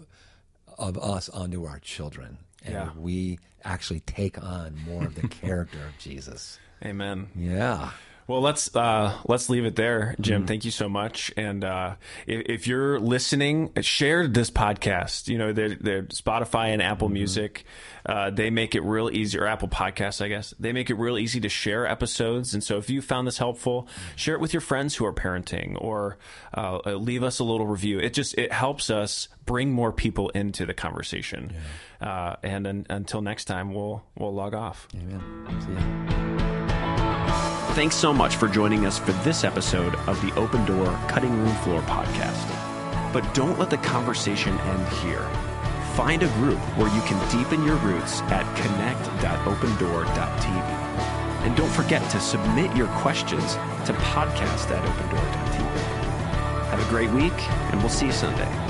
of 0.77 0.97
us 0.97 1.30
onto 1.30 1.65
our 1.65 1.80
children. 1.80 2.38
And 2.64 2.73
Yeah. 2.73 2.89
we 2.97 3.39
actually 3.64 3.99
take 4.02 4.41
on 4.41 4.77
more 4.88 5.06
of 5.06 5.15
the 5.15 5.27
character 5.41 5.77
of 5.80 5.97
Jesus. 5.99 6.60
Amen. 6.84 7.27
Yeah. 7.35 7.91
Well, 8.27 8.41
let's 8.41 8.76
uh, 8.76 9.15
let's 9.27 9.52
leave 9.52 9.65
it 9.65 9.76
there, 9.76 10.15
Jim. 10.19 10.47
Thank 10.47 10.65
you 10.65 10.72
so 10.72 10.89
much. 10.89 11.31
And 11.38 11.64
uh, 11.64 11.95
if, 12.26 12.41
if 12.47 12.68
you're 12.68 12.99
listening, 12.99 13.72
share 13.81 14.27
this 14.27 14.49
podcast. 14.49 15.27
You 15.27 15.38
know, 15.38 15.53
they're, 15.53 15.76
they're 15.76 16.03
Spotify 16.03 16.69
and 16.69 16.81
Apple 16.81 17.10
Music. 17.10 17.65
Uh, 18.03 18.31
they 18.31 18.49
make 18.49 18.73
it 18.73 18.81
real 18.81 19.11
easy, 19.11 19.38
or 19.38 19.45
Apple 19.45 19.68
Podcasts, 19.68 20.22
I 20.23 20.27
guess. 20.27 20.56
They 20.60 20.73
make 20.73 20.89
it 20.89 20.95
real 20.95 21.19
easy 21.19 21.39
to 21.41 21.49
share 21.49 21.85
episodes. 21.85 22.56
And 22.56 22.64
so, 22.64 22.77
if 22.77 22.89
you 22.89 23.02
found 23.03 23.27
this 23.27 23.38
helpful, 23.38 23.88
share 24.15 24.34
it 24.34 24.41
with 24.41 24.53
your 24.53 24.61
friends 24.61 24.95
who 24.95 25.06
are 25.06 25.14
parenting, 25.14 25.80
or 25.80 26.18
uh, 26.56 26.80
leave 26.95 27.22
us 27.22 27.38
a 27.38 27.43
little 27.43 27.68
review. 27.68 27.99
It 27.99 28.14
just 28.14 28.35
it 28.39 28.52
helps 28.52 28.89
us 28.89 29.27
bring 29.45 29.72
more 29.72 29.91
people 29.91 30.30
into 30.30 30.65
the 30.65 30.73
conversation. 30.73 31.53
Uh, 32.02 32.38
and 32.41 32.65
un- 32.65 32.85
until 32.89 33.22
next 33.22 33.45
time, 33.45 33.72
we'll 33.72 34.03
we'll 34.18 34.34
log 34.34 34.56
off. 34.56 34.88
Amen. 34.95 35.61
See 35.61 36.43
ya. 36.43 36.52
Thanks 37.76 37.95
so 37.97 38.14
much 38.14 38.38
for 38.38 38.47
joining 38.47 38.85
us 38.85 38.97
for 38.97 39.11
this 39.26 39.43
episode 39.43 39.95
of 40.07 40.22
the 40.22 40.31
Open 40.39 40.64
Door 40.64 40.97
Cutting 41.10 41.38
Room 41.38 41.53
Floor 41.56 41.81
podcast. 41.81 42.47
But 43.11 43.34
don't 43.34 43.60
let 43.60 43.69
the 43.69 43.80
conversation 43.80 44.57
end 44.57 44.88
here. 44.99 45.27
Find 45.93 46.23
a 46.23 46.30
group 46.35 46.60
where 46.77 46.88
you 46.95 47.02
can 47.02 47.19
deepen 47.30 47.65
your 47.65 47.76
roots 47.76 48.22
at 48.31 48.45
connect.opendoor.tv. 48.56 50.69
And 51.45 51.53
don't 51.57 51.72
forget 51.72 52.10
to 52.11 52.19
submit 52.22 52.73
your 52.77 52.88
questions 52.99 53.56
to 53.85 53.91
podcast 53.91 54.72
at 54.72 54.81
opendoor.tv. 54.85 55.69
Have 56.69 56.80
a 56.80 56.89
great 56.89 57.11
week, 57.11 57.38
and 57.73 57.81
we'll 57.81 57.89
see 57.89 58.06
you 58.06 58.14
Sunday. 58.14 58.64